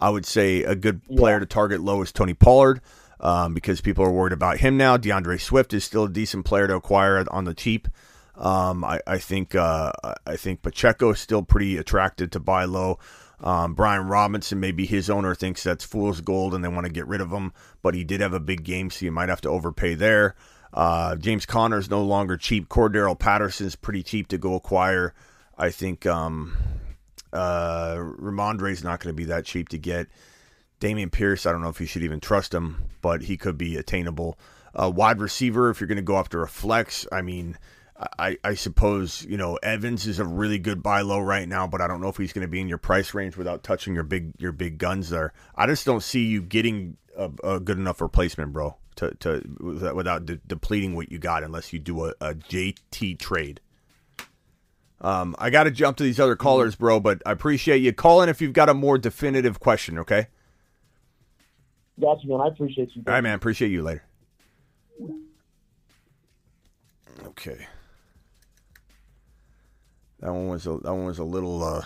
I 0.00 0.10
would 0.10 0.26
say 0.26 0.62
a 0.62 0.74
good 0.74 1.06
player 1.08 1.38
to 1.38 1.46
target 1.46 1.80
low 1.82 2.00
is 2.00 2.10
Tony 2.10 2.32
Pollard 2.32 2.80
um, 3.20 3.52
because 3.52 3.80
people 3.80 4.04
are 4.04 4.10
worried 4.10 4.32
about 4.32 4.58
him 4.58 4.76
now. 4.76 4.96
D'Andre 4.96 5.36
Swift 5.36 5.74
is 5.74 5.84
still 5.84 6.04
a 6.04 6.08
decent 6.08 6.46
player 6.46 6.66
to 6.66 6.76
acquire 6.76 7.24
on 7.30 7.44
the 7.44 7.54
cheap. 7.54 7.86
Um, 8.34 8.82
I, 8.82 9.00
I 9.06 9.18
think 9.18 9.54
uh, 9.54 9.92
I 10.26 10.36
think 10.36 10.62
Pacheco 10.62 11.10
is 11.10 11.20
still 11.20 11.42
pretty 11.42 11.76
attractive 11.76 12.30
to 12.30 12.40
buy 12.40 12.64
low. 12.64 12.98
Um, 13.42 13.74
Brian 13.74 14.06
Robinson, 14.06 14.60
maybe 14.60 14.84
his 14.84 15.08
owner 15.08 15.34
thinks 15.34 15.62
that's 15.62 15.84
fool's 15.84 16.20
gold 16.20 16.54
and 16.54 16.62
they 16.62 16.68
want 16.68 16.86
to 16.86 16.92
get 16.92 17.06
rid 17.06 17.20
of 17.20 17.30
him, 17.30 17.52
but 17.82 17.94
he 17.94 18.04
did 18.04 18.20
have 18.20 18.34
a 18.34 18.40
big 18.40 18.64
game, 18.64 18.90
so 18.90 19.04
you 19.04 19.12
might 19.12 19.30
have 19.30 19.40
to 19.42 19.48
overpay 19.48 19.94
there. 19.94 20.34
Uh, 20.72 21.16
James 21.16 21.46
Conner 21.46 21.78
is 21.78 21.90
no 21.90 22.02
longer 22.02 22.36
cheap. 22.36 22.68
Cordarrelle 22.68 23.18
Patterson 23.18 23.66
is 23.66 23.76
pretty 23.76 24.02
cheap 24.02 24.28
to 24.28 24.38
go 24.38 24.54
acquire. 24.54 25.14
I 25.56 25.70
think 25.70 26.06
um, 26.06 26.56
uh, 27.32 27.96
Rhamondre 27.96 28.70
is 28.70 28.84
not 28.84 29.00
going 29.00 29.14
to 29.14 29.16
be 29.16 29.24
that 29.24 29.44
cheap 29.44 29.68
to 29.70 29.78
get. 29.78 30.08
Dameon 30.80 31.12
Pierce, 31.12 31.44
I 31.44 31.52
don't 31.52 31.62
know 31.62 31.68
if 31.68 31.80
you 31.80 31.86
should 31.86 32.04
even 32.04 32.20
trust 32.20 32.54
him, 32.54 32.84
but 33.02 33.22
he 33.22 33.36
could 33.36 33.58
be 33.58 33.76
attainable. 33.76 34.38
Uh, 34.74 34.90
wide 34.94 35.18
receiver, 35.18 35.70
if 35.70 35.80
you're 35.80 35.88
going 35.88 35.96
to 35.96 36.02
go 36.02 36.16
after 36.16 36.42
a 36.42 36.48
flex, 36.48 37.06
I 37.10 37.22
mean, 37.22 37.58
I, 38.18 38.38
I 38.42 38.54
suppose 38.54 39.26
you 39.28 39.36
know 39.36 39.56
Evans 39.56 40.06
is 40.06 40.18
a 40.18 40.24
really 40.24 40.58
good 40.58 40.82
buy 40.82 41.02
low 41.02 41.20
right 41.20 41.48
now, 41.48 41.66
but 41.66 41.80
I 41.80 41.86
don't 41.86 42.00
know 42.00 42.08
if 42.08 42.16
he's 42.16 42.32
going 42.32 42.46
to 42.46 42.48
be 42.48 42.60
in 42.60 42.68
your 42.68 42.78
price 42.78 43.12
range 43.12 43.36
without 43.36 43.62
touching 43.62 43.94
your 43.94 44.04
big 44.04 44.32
your 44.38 44.52
big 44.52 44.78
guns 44.78 45.10
there. 45.10 45.32
I 45.54 45.66
just 45.66 45.84
don't 45.84 46.02
see 46.02 46.24
you 46.24 46.40
getting 46.40 46.96
a, 47.16 47.30
a 47.44 47.60
good 47.60 47.78
enough 47.78 48.00
replacement, 48.00 48.52
bro, 48.52 48.76
to 48.96 49.14
to 49.16 49.42
without 49.60 50.24
de- 50.24 50.40
depleting 50.46 50.94
what 50.94 51.12
you 51.12 51.18
got 51.18 51.42
unless 51.42 51.72
you 51.72 51.78
do 51.78 52.06
a, 52.06 52.14
a 52.20 52.34
JT 52.34 53.18
trade. 53.18 53.60
Um, 55.02 55.34
I 55.38 55.50
got 55.50 55.64
to 55.64 55.70
jump 55.70 55.96
to 55.98 56.02
these 56.02 56.20
other 56.20 56.36
callers, 56.36 56.76
bro, 56.76 57.00
but 57.00 57.22
I 57.24 57.32
appreciate 57.32 57.78
you 57.78 57.92
calling 57.92 58.28
if 58.28 58.40
you've 58.40 58.52
got 58.52 58.68
a 58.68 58.74
more 58.74 58.98
definitive 58.98 59.58
question. 59.58 59.98
Okay. 59.98 60.28
Gotcha, 61.98 62.26
man. 62.26 62.40
I 62.40 62.48
appreciate 62.48 62.90
you. 62.94 63.02
All 63.06 63.14
right, 63.14 63.22
man. 63.22 63.34
Appreciate 63.34 63.70
you 63.70 63.82
later. 63.82 64.04
Okay. 67.26 67.66
That 70.20 70.32
one 70.32 70.48
was 70.48 70.66
a, 70.66 70.78
that 70.78 70.94
one 70.94 71.06
was 71.06 71.18
a 71.18 71.24
little 71.24 71.62
uh, 71.64 71.84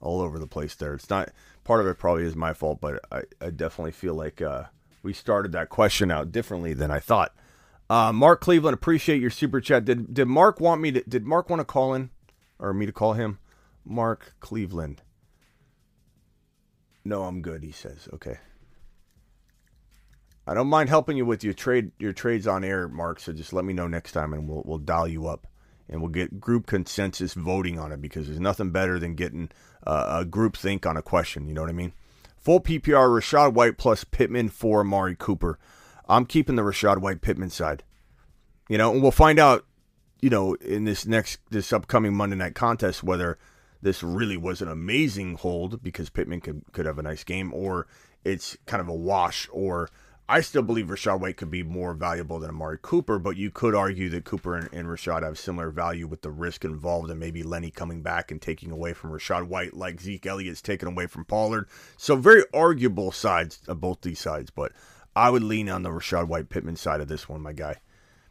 all 0.00 0.20
over 0.20 0.38
the 0.38 0.46
place 0.46 0.74
there. 0.74 0.94
It's 0.94 1.08
not 1.08 1.30
part 1.64 1.80
of 1.80 1.86
it 1.86 1.98
probably 1.98 2.24
is 2.24 2.36
my 2.36 2.52
fault, 2.52 2.80
but 2.80 3.00
I, 3.10 3.22
I 3.40 3.50
definitely 3.50 3.92
feel 3.92 4.14
like 4.14 4.42
uh, 4.42 4.64
we 5.02 5.12
started 5.12 5.52
that 5.52 5.68
question 5.68 6.10
out 6.10 6.32
differently 6.32 6.74
than 6.74 6.90
I 6.90 6.98
thought. 6.98 7.34
Uh, 7.88 8.12
Mark 8.12 8.40
Cleveland, 8.40 8.74
appreciate 8.74 9.20
your 9.20 9.30
super 9.30 9.60
chat. 9.60 9.84
Did 9.84 10.14
did 10.14 10.26
Mark 10.26 10.60
want 10.60 10.80
me 10.80 10.92
to? 10.92 11.02
Did 11.02 11.24
Mark 11.24 11.50
want 11.50 11.60
to 11.60 11.64
call 11.64 11.94
in, 11.94 12.10
or 12.58 12.72
me 12.72 12.86
to 12.86 12.92
call 12.92 13.12
him? 13.12 13.38
Mark 13.84 14.34
Cleveland. 14.40 15.02
No, 17.04 17.24
I'm 17.24 17.42
good. 17.42 17.62
He 17.62 17.72
says. 17.72 18.08
Okay. 18.12 18.38
I 20.46 20.54
don't 20.54 20.68
mind 20.68 20.88
helping 20.88 21.16
you 21.16 21.26
with 21.26 21.44
your 21.44 21.52
trade 21.52 21.92
your 21.98 22.12
trades 22.12 22.46
on 22.46 22.64
air, 22.64 22.88
Mark. 22.88 23.20
So 23.20 23.32
just 23.32 23.52
let 23.52 23.64
me 23.64 23.72
know 23.72 23.86
next 23.86 24.12
time, 24.12 24.32
and 24.32 24.48
we'll 24.48 24.62
we'll 24.64 24.78
dial 24.78 25.06
you 25.06 25.26
up, 25.26 25.46
and 25.92 26.00
we'll 26.00 26.10
get 26.10 26.40
group 26.40 26.66
consensus 26.66 27.34
voting 27.34 27.78
on 27.78 27.92
it 27.92 28.00
because 28.00 28.26
there's 28.26 28.40
nothing 28.40 28.70
better 28.70 28.98
than 28.98 29.14
getting 29.14 29.50
uh, 29.86 30.20
a 30.20 30.24
group 30.24 30.56
think 30.56 30.86
on 30.86 30.96
a 30.96 31.02
question. 31.02 31.46
You 31.46 31.54
know 31.54 31.60
what 31.60 31.70
I 31.70 31.74
mean? 31.74 31.92
Full 32.38 32.60
PPR: 32.60 33.08
Rachaad 33.08 33.52
White 33.52 33.78
plus 33.78 34.04
Pittman 34.04 34.48
for 34.48 34.80
Amari 34.80 35.14
Cooper. 35.16 35.58
I'm 36.08 36.26
keeping 36.26 36.56
the 36.56 36.62
Rachaad 36.62 36.98
White 36.98 37.20
Pittman 37.20 37.50
side. 37.50 37.84
You 38.68 38.78
know, 38.78 38.92
and 38.92 39.02
we'll 39.02 39.10
find 39.10 39.38
out. 39.38 39.66
You 40.20 40.30
know, 40.30 40.54
in 40.54 40.84
this 40.84 41.04
next 41.04 41.40
this 41.50 41.72
upcoming 41.72 42.14
Monday 42.14 42.36
night 42.36 42.54
contest, 42.54 43.02
whether 43.02 43.38
this 43.82 44.04
really 44.04 44.36
was 44.36 44.62
an 44.62 44.68
amazing 44.68 45.34
hold 45.34 45.82
because 45.82 46.10
Pittman 46.10 46.40
could 46.40 46.62
could 46.72 46.86
have 46.86 46.98
a 46.98 47.02
nice 47.02 47.24
game, 47.24 47.52
or 47.52 47.88
it's 48.24 48.56
kind 48.66 48.80
of 48.80 48.88
a 48.88 48.94
wash, 48.94 49.48
or 49.52 49.88
I 50.28 50.40
still 50.40 50.62
believe 50.62 50.86
Rachaad 50.86 51.20
White 51.20 51.36
could 51.36 51.50
be 51.50 51.62
more 51.62 51.94
valuable 51.94 52.38
than 52.38 52.50
Amari 52.50 52.78
Cooper, 52.80 53.18
but 53.18 53.36
you 53.36 53.50
could 53.50 53.74
argue 53.74 54.08
that 54.10 54.24
Cooper 54.24 54.56
and, 54.56 54.68
and 54.72 54.86
Rachaad 54.88 55.22
have 55.22 55.38
similar 55.38 55.70
value 55.70 56.06
with 56.06 56.22
the 56.22 56.30
risk 56.30 56.64
involved 56.64 57.10
and 57.10 57.20
maybe 57.20 57.42
Lenny 57.42 57.70
coming 57.70 58.02
back 58.02 58.30
and 58.30 58.40
taking 58.40 58.70
away 58.70 58.92
from 58.92 59.10
Rachaad 59.10 59.48
White 59.48 59.74
like 59.74 60.00
Zeke 60.00 60.24
Elliott's 60.24 60.62
taken 60.62 60.88
away 60.88 61.06
from 61.06 61.24
Pollard. 61.24 61.68
So 61.96 62.16
very 62.16 62.44
arguable 62.54 63.12
sides 63.12 63.60
of 63.68 63.80
both 63.80 64.00
these 64.00 64.20
sides, 64.20 64.50
but 64.50 64.72
I 65.14 65.28
would 65.28 65.42
lean 65.42 65.68
on 65.68 65.82
the 65.82 65.90
Rachaad 65.90 66.28
White 66.28 66.48
Pittman 66.48 66.76
side 66.76 67.00
of 67.00 67.08
this 67.08 67.28
one, 67.28 67.42
my 67.42 67.52
guy. 67.52 67.80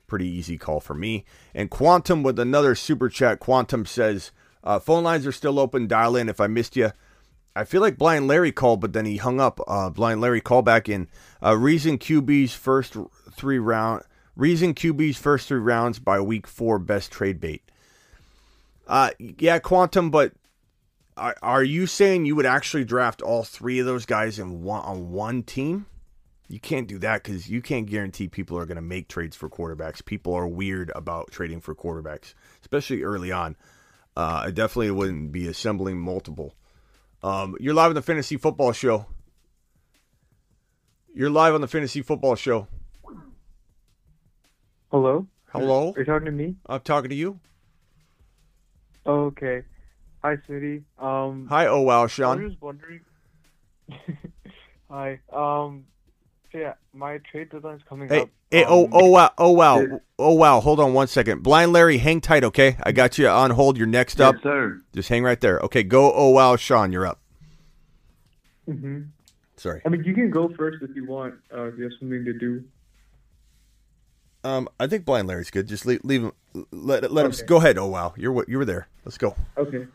Pretty 0.07 0.27
easy 0.27 0.57
call 0.57 0.80
for 0.80 0.93
me. 0.93 1.26
And 1.53 1.69
Quantum 1.69 2.23
with 2.23 2.39
another 2.39 2.73
super 2.73 3.09
chat. 3.09 3.39
Quantum 3.39 3.85
says, 3.85 4.31
uh, 4.63 4.80
phone 4.80 5.03
lines 5.03 5.27
are 5.27 5.31
still 5.31 5.59
open. 5.59 5.88
Dial 5.88 6.15
in 6.15 6.30
if 6.30 6.41
I 6.41 6.47
missed 6.47 6.76
you. 6.76 6.91
I 7.56 7.65
feel 7.65 7.82
like 7.82 7.98
Blind 7.98 8.28
Larry 8.28 8.52
called, 8.52 8.80
but 8.80 8.94
then 8.94 9.06
he 9.06 9.18
hung 9.18 9.40
up. 9.40 9.60
Uh, 9.68 9.90
Blind 9.90 10.22
Larry 10.22 10.41
called 10.41 10.65
back 10.65 10.88
in. 10.88 11.07
Uh, 11.44 11.57
reason 11.57 11.98
QB's 11.98 12.53
first 12.53 12.95
three 13.32 13.60
round. 13.60 14.03
Reason 14.36 14.73
QB's 14.73 15.18
first 15.18 15.48
three 15.48 15.60
rounds 15.60 15.99
by 15.99 16.22
week 16.22 16.48
four 16.48 16.80
best 16.80 17.11
trade 17.11 17.41
bait. 17.41 17.64
Uh, 18.88 19.11
yeah, 19.19 19.60
Quantum, 19.60 20.10
but 20.10 20.34
are, 21.18 21.36
are 21.41 21.64
you 21.64 21.88
saying 21.88 22.26
you 22.26 22.36
would 22.36 22.45
actually 22.45 22.86
draft 22.86 23.22
all 23.22 23.44
three 23.44 23.80
of 23.80 23.86
those 23.86 24.06
guys 24.06 24.40
in 24.40 24.64
one 24.64 24.82
on 24.84 25.11
one 25.11 25.44
team? 25.44 25.86
You 26.48 26.60
can't 26.60 26.88
do 26.88 26.99
that 26.99 27.23
because 27.23 27.49
you 27.49 27.61
can't 27.61 27.90
guarantee 27.90 28.28
people 28.28 28.57
are 28.57 28.65
going 28.65 28.76
to 28.76 28.82
make 28.82 29.07
trades 29.07 29.38
for 29.38 29.49
quarterbacks. 29.49 30.03
People 30.03 30.34
are 30.34 30.48
weird 30.48 30.91
about 30.95 31.32
trading 31.32 31.61
for 31.61 31.73
quarterbacks, 31.73 32.34
especially 32.61 33.03
early 33.03 33.32
on. 33.32 33.56
Uh, 34.18 34.44
I 34.45 34.52
definitely 34.52 34.91
wouldn't 34.91 35.32
be 35.32 35.48
assembling 35.48 35.98
multiple. 35.98 36.53
Um, 37.23 37.56
you're 37.60 37.73
live 37.73 37.89
on 37.89 37.95
the 37.95 38.02
Fantasy 38.02 38.35
Football 38.38 38.72
Show. 38.72 39.06
You're 41.14 41.30
live 41.30 41.53
on 41.53 41.61
the 41.61 41.68
Fantasy 41.68 42.02
Football 42.02 42.35
Show. 42.35 42.68
Hello? 44.89 45.27
Hello? 45.52 45.93
Are 45.95 45.99
you 45.99 46.06
talking 46.06 46.26
to 46.26 46.31
me? 46.31 46.56
I'm 46.65 46.81
talking 46.81 47.10
to 47.10 47.15
you. 47.15 47.39
Oh, 49.06 49.26
okay. 49.26 49.64
Hi, 50.23 50.35
Smitty. 50.35 50.84
Um, 50.99 51.48
Hi, 51.49 51.68
oh 51.68 51.81
wow, 51.81 52.07
Sean. 52.07 52.39
I 52.39 52.43
was 52.43 52.52
just 52.53 52.61
wondering. 52.61 53.02
Hi. 54.89 55.19
Um, 55.31 55.85
so 56.52 56.57
yeah, 56.57 56.73
my 56.94 57.18
trade 57.19 57.49
deadline's 57.49 57.82
coming 57.88 58.10
Hey, 58.10 58.22
up. 58.22 58.30
hey, 58.49 58.65
oh, 58.68 58.90
oh 58.91 59.10
wow, 59.10 59.32
oh 59.38 59.52
wow, 59.52 60.02
oh 60.19 60.34
wow. 60.34 60.60
Hold 60.60 60.80
on 60.80 60.94
one 60.94 61.07
second. 61.07 61.44
Blind 61.44 61.72
Larry, 61.73 61.98
hang 61.98 62.22
tight, 62.22 62.44
okay? 62.44 62.78
I 62.84 62.91
got 62.91 63.18
you 63.18 63.28
on 63.28 63.52
hold. 63.52 63.78
You're 63.78 63.88
next 63.88 64.19
Yes, 64.19 64.30
up. 64.30 64.36
sir. 64.44 64.82
Just 64.94 65.10
hang 65.10 65.23
right 65.23 65.40
there. 65.40 65.60
Okay, 65.60 65.84
go. 65.84 66.11
Oh 66.14 66.30
wow, 66.30 66.56
Sean, 66.57 66.91
you're 66.91 67.06
up. 67.07 67.19
hmm 68.65 69.02
Sorry. 69.57 69.82
I 69.86 69.90
mean, 69.90 70.03
you 70.03 70.14
can 70.14 70.32
go 70.32 70.49
first 70.57 70.82
if 70.82 70.95
you 70.95 71.06
want. 71.06 71.36
Uh, 71.53 71.65
if 71.65 71.78
you 71.78 71.84
have 71.84 71.94
something 71.99 72.26
to 72.26 72.34
do. 72.34 72.64
Um, 74.44 74.68
I 74.80 74.88
think 74.88 75.06
Blind 75.06 75.28
Larry's 75.28 75.52
good. 75.52 75.68
Just 75.68 75.86
leave, 75.86 76.02
leave 76.03 76.23
him. 76.23 76.32
Let 76.72 77.11
let 77.11 77.26
him 77.26 77.34
go 77.45 77.57
ahead. 77.57 77.78
Oh 77.78 77.86
wow, 77.88 78.14
you're 78.18 78.32
what 78.34 78.49
you 78.49 78.57
were 78.57 78.65
there. 78.65 78.88
Let's 79.06 79.18
go. 79.18 79.36
Okay. 79.57 79.86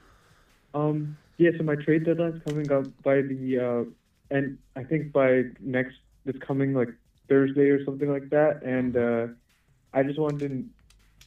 Um. 0.73 1.17
Yeah. 1.39 1.51
So 1.59 1.65
my 1.65 1.75
trade 1.75 2.05
deadline's 2.05 2.41
coming 2.45 2.71
up 2.71 2.85
by 3.03 3.23
the 3.23 3.59
uh, 3.59 4.35
and 4.35 4.59
I 4.77 4.85
think 4.85 5.13
by 5.13 5.43
next 5.61 5.97
this 6.27 6.37
coming 6.47 6.75
like 6.75 6.89
Thursday 7.29 7.71
or 7.71 7.85
something 7.85 8.11
like 8.11 8.29
that. 8.31 8.63
And 8.63 8.97
uh, 8.97 9.27
I 9.95 10.03
just 10.03 10.19
wanted 10.19 10.49
to 10.51 10.65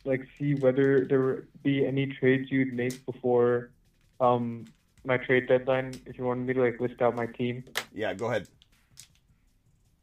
like 0.06 0.28
see 0.38 0.56
whether 0.56 1.06
there 1.06 1.22
would 1.22 1.48
be 1.64 1.86
any 1.86 2.08
trades 2.08 2.50
you'd 2.52 2.74
make 2.74 3.06
before 3.06 3.72
um 4.20 4.66
my 5.06 5.18
trade 5.18 5.48
deadline. 5.48 5.94
If 6.06 6.18
you 6.18 6.26
wanted 6.26 6.46
me 6.46 6.54
to 6.54 6.62
like 6.62 6.80
list 6.80 7.02
out 7.02 7.16
my 7.16 7.26
team. 7.26 7.64
Yeah, 7.94 8.14
go 8.14 8.28
ahead. 8.28 8.48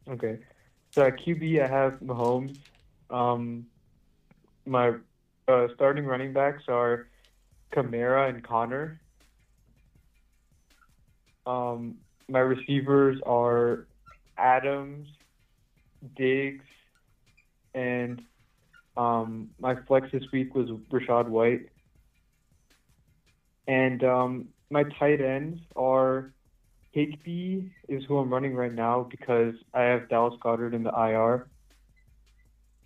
Okay. 0.09 0.39
So 0.91 1.03
at 1.03 1.17
QB, 1.17 1.63
I 1.63 1.67
have 1.67 1.99
Mahomes. 1.99 2.57
Um, 3.09 3.67
my 4.65 4.93
uh, 5.47 5.67
starting 5.75 6.05
running 6.05 6.33
backs 6.33 6.63
are 6.67 7.07
Kamara 7.71 8.29
and 8.29 8.43
Conner. 8.43 8.99
Um, 11.45 11.97
my 12.27 12.39
receivers 12.39 13.19
are 13.25 13.87
Adams, 14.37 15.07
Diggs, 16.15 16.65
and 17.73 18.21
um, 18.95 19.49
my 19.59 19.75
flex 19.87 20.07
this 20.11 20.23
week 20.31 20.55
was 20.55 20.69
Rachaad 20.91 21.27
White. 21.27 21.69
And 23.67 24.03
um, 24.03 24.47
my 24.69 24.83
tight 24.83 25.21
ends 25.21 25.59
are 25.75 26.31
HB 26.95 27.69
is 27.87 28.03
who 28.05 28.17
I'm 28.17 28.33
running 28.33 28.55
right 28.55 28.73
now 28.73 29.07
because 29.09 29.53
I 29.73 29.81
have 29.81 30.09
Dallas 30.09 30.33
Goedert 30.41 30.73
in 30.73 30.83
the 30.83 30.89
IR. 30.89 31.47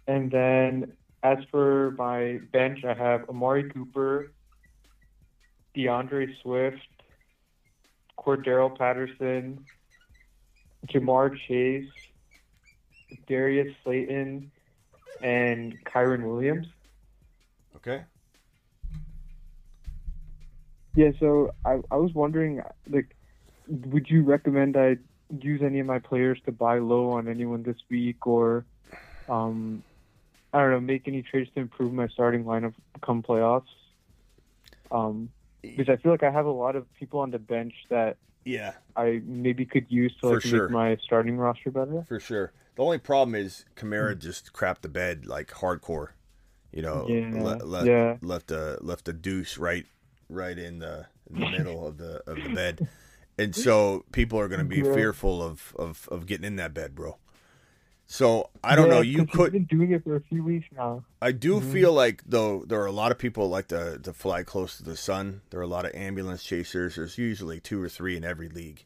And 0.08 0.30
then 0.30 0.94
as 1.24 1.38
for 1.50 1.92
my 1.98 2.40
bench, 2.52 2.84
I 2.84 2.94
have 2.94 3.30
Amari 3.30 3.70
Cooper, 3.70 4.34
D'Andre 5.76 6.28
Swift, 6.42 6.80
Cordarrelle 8.18 8.78
Patterson, 8.78 9.66
Ja'Marr 10.88 11.38
Chase, 11.48 11.90
Darius 13.28 13.74
Slayton, 13.84 14.52
and 15.22 15.78
Kyren 15.86 16.24
Williams. 16.24 16.68
Okay. 17.76 18.04
Yeah, 20.96 21.12
so 21.20 21.52
I, 21.66 21.80
I 21.90 21.96
was 21.96 22.14
wondering, 22.14 22.62
like, 22.90 23.16
would 23.68 24.10
you 24.10 24.24
recommend 24.24 24.76
I 24.76 24.98
use 25.40 25.62
any 25.64 25.80
of 25.80 25.86
my 25.86 26.00
players 26.00 26.40
to 26.46 26.52
buy 26.52 26.80
low 26.80 27.12
on 27.12 27.28
anyone 27.28 27.64
this 27.64 27.78
week, 27.90 28.28
or, 28.28 28.66
um, 29.30 29.84
I 30.52 30.60
don't 30.60 30.72
know, 30.72 30.82
make 30.82 31.08
any 31.08 31.22
trades 31.22 31.50
to 31.56 31.62
improve 31.62 31.94
my 31.94 32.08
starting 32.10 32.44
lineup 32.44 32.74
come 33.02 33.24
playoffs? 33.24 33.64
Um, 34.92 35.30
because 35.62 35.88
I 35.88 35.96
feel 35.96 36.12
like 36.12 36.24
I 36.24 36.32
have 36.32 36.46
a 36.46 36.52
lot 36.52 36.76
of 36.76 36.92
people 36.96 37.22
on 37.22 37.32
the 37.32 37.40
bench 37.40 37.74
that 37.90 38.18
Yeah. 38.46 38.74
I 38.96 39.22
maybe 39.26 39.66
could 39.66 39.86
use 39.90 40.14
to 40.16 40.20
For 40.22 40.34
like 40.36 40.42
sure. 40.44 40.68
make 40.68 40.74
my 40.74 40.98
starting 41.04 41.38
roster 41.38 41.72
better. 41.72 42.04
For 42.08 42.20
sure. 42.20 42.52
The 42.76 42.84
only 42.84 42.98
problem 42.98 43.36
is 43.36 43.66
Kamara 43.76 44.18
just 44.18 44.54
crapped 44.54 44.82
the 44.82 44.90
bed 44.90 45.26
like 45.26 45.48
hardcore. 45.50 46.10
You 46.72 46.82
know, 46.82 47.06
Yeah, 47.10 47.30
le- 47.44 47.66
le- 47.66 47.86
yeah. 47.86 48.18
left 48.22 48.50
a 48.52 48.78
left 48.82 49.08
a 49.10 49.14
deuce 49.14 49.58
right 49.58 49.86
right 50.30 50.58
in 50.58 50.80
the 50.80 51.06
in 51.30 51.40
the 51.42 51.50
middle 51.50 51.86
of 51.86 51.98
the 51.98 52.24
of 52.26 52.42
the 52.42 52.50
bed. 52.56 52.88
and 53.38 53.54
so 53.56 54.06
people 54.14 54.40
are 54.40 54.48
going 54.48 54.60
to 54.60 54.66
be 54.66 54.78
Yeah. 54.88 54.94
fearful 54.94 55.44
of, 55.44 55.76
of 55.78 56.08
of 56.10 56.26
getting 56.26 56.46
in 56.46 56.56
that 56.56 56.74
bed, 56.74 56.96
bro. 56.96 57.18
So 58.14 58.50
I 58.62 58.76
don't 58.76 58.90
know. 58.90 59.00
Yeah, 59.00 59.12
You 59.12 59.18
'cause 59.20 59.28
he's 59.28 59.36
could. 59.38 59.52
been 59.54 59.64
doing 59.66 59.92
it 59.92 60.04
for 60.04 60.18
a 60.18 60.22
few 60.22 60.44
weeks 60.44 60.68
now. 60.76 61.06
I 61.22 61.32
do 61.32 61.62
Mhm. 61.62 61.72
feel 61.72 61.94
like 61.94 62.22
though 62.26 62.66
there 62.66 62.82
are 62.82 62.86
a 62.86 62.92
lot 62.92 63.10
of 63.14 63.18
people 63.18 63.48
like 63.48 63.70
to 63.70 64.00
to 64.00 64.12
fly 64.12 64.44
close 64.44 64.76
to 64.78 64.84
the 64.84 64.98
sun. 64.98 65.42
There 65.50 65.62
are 65.62 65.64
a 65.64 65.68
lot 65.68 65.86
of 65.86 65.96
ambulance 65.96 66.44
chasers. 66.44 66.96
There's 66.96 67.18
usually 67.18 67.62
two 67.62 67.82
or 67.82 67.88
three 67.88 68.18
in 68.18 68.26
every 68.26 68.50
league. 68.50 68.84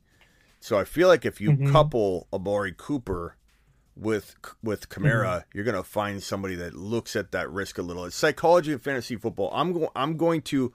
So 0.59 0.77
I 0.77 0.83
feel 0.83 1.07
like 1.07 1.25
if 1.25 1.41
you 1.41 1.51
Mhm. 1.53 1.71
couple 1.71 2.27
Amari 2.31 2.73
Cooper 2.77 3.35
with 3.95 4.35
with 4.61 4.89
Kamara, 4.89 5.39
Mm-hmm. 5.39 5.49
you're 5.57 5.65
gonna 5.65 5.83
find 5.83 6.21
somebody 6.21 6.53
that 6.57 6.75
looks 6.75 7.15
at 7.15 7.31
that 7.31 7.49
risk 7.49 7.79
a 7.79 7.81
little. 7.81 8.05
It's 8.05 8.15
psychology 8.15 8.73
of 8.73 8.83
fantasy 8.83 9.15
football. 9.15 9.49
I'm 9.55 9.73
going. 9.73 9.89
I'm 9.95 10.17
going 10.17 10.43
to. 10.43 10.71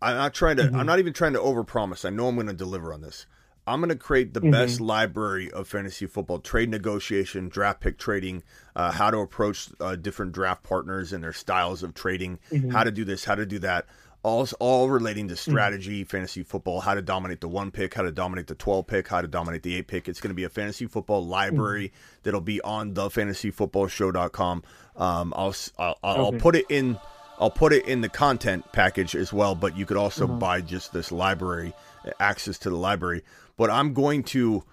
I'm 0.00 0.16
not 0.16 0.32
trying 0.32 0.56
to. 0.56 0.62
Mm-hmm. 0.64 0.76
I'm 0.76 0.86
not 0.86 1.00
even 1.00 1.12
trying 1.12 1.34
to 1.34 1.38
overpromise. 1.38 2.06
I 2.06 2.10
know 2.10 2.28
I'm 2.28 2.34
going 2.36 2.46
to 2.46 2.54
deliver 2.54 2.94
on 2.94 3.02
this. 3.02 3.26
I'm 3.66 3.80
going 3.80 3.90
to 3.90 3.96
create 3.96 4.34
the 4.34 4.40
Mhm. 4.40 4.50
best 4.50 4.80
library 4.80 5.50
of 5.52 5.68
fantasy 5.68 6.06
football 6.06 6.40
trade 6.40 6.68
negotiation, 6.68 7.48
draft 7.48 7.80
pick 7.80 7.96
trading, 7.96 8.42
uh, 8.74 8.90
how 8.90 9.10
to 9.10 9.18
approach 9.18 9.68
uh, 9.80 9.94
different 9.96 10.32
draft 10.32 10.62
partners 10.64 11.12
and 11.12 11.22
their 11.22 11.32
styles 11.32 11.82
of 11.84 11.94
trading, 11.94 12.38
Mhm. 12.50 12.72
how 12.72 12.82
to 12.82 12.90
do 12.90 13.04
this, 13.04 13.24
how 13.24 13.36
to 13.36 13.46
do 13.46 13.58
that. 13.60 13.86
All, 14.24 14.48
all 14.60 14.88
relating 14.88 15.26
to 15.28 15.34
Mm-hmm. 15.34 15.50
strategy, 15.50 16.04
fantasy 16.04 16.42
football, 16.44 16.80
how 16.80 16.94
to 16.94 17.02
dominate 17.02 17.40
the 17.40 17.48
one 17.48 17.70
pick, 17.72 17.94
how 17.94 18.02
to 18.02 18.12
dominate 18.12 18.46
the 18.46 18.54
12 18.54 18.86
pick, 18.86 19.08
how 19.08 19.20
to 19.20 19.26
dominate 19.28 19.62
the 19.64 19.74
eight 19.76 19.88
pick. 19.88 20.08
It's 20.08 20.20
going 20.20 20.30
to 20.30 20.34
be 20.34 20.44
a 20.44 20.48
fantasy 20.48 20.86
football 20.86 21.24
library 21.26 21.88
Mm-hmm. 21.88 22.20
that'll 22.22 22.40
be 22.40 22.60
on 22.62 22.94
thefantasyfootballshow.com. 22.94 24.62
Um, 24.96 25.32
I'll, 25.36 25.54
I'll, 25.78 25.98
I'll 26.02 26.26
Okay. 26.28 26.38
put 26.38 26.56
it 26.56 26.66
in 26.68 26.98
I'll 27.38 27.50
put 27.50 27.72
it 27.72 27.86
in 27.86 28.02
the 28.02 28.08
content 28.08 28.70
package 28.72 29.16
as 29.16 29.32
well, 29.32 29.56
but 29.56 29.76
you 29.76 29.84
could 29.84 29.96
also 29.96 30.28
Mhm. 30.28 30.38
buy 30.38 30.60
just 30.60 30.92
this 30.92 31.10
library, 31.10 31.74
access 32.20 32.56
to 32.58 32.70
the 32.70 32.76
library. 32.76 33.24
But 33.56 33.70
I'm 33.70 33.92
going 33.94 34.22
to 34.24 34.64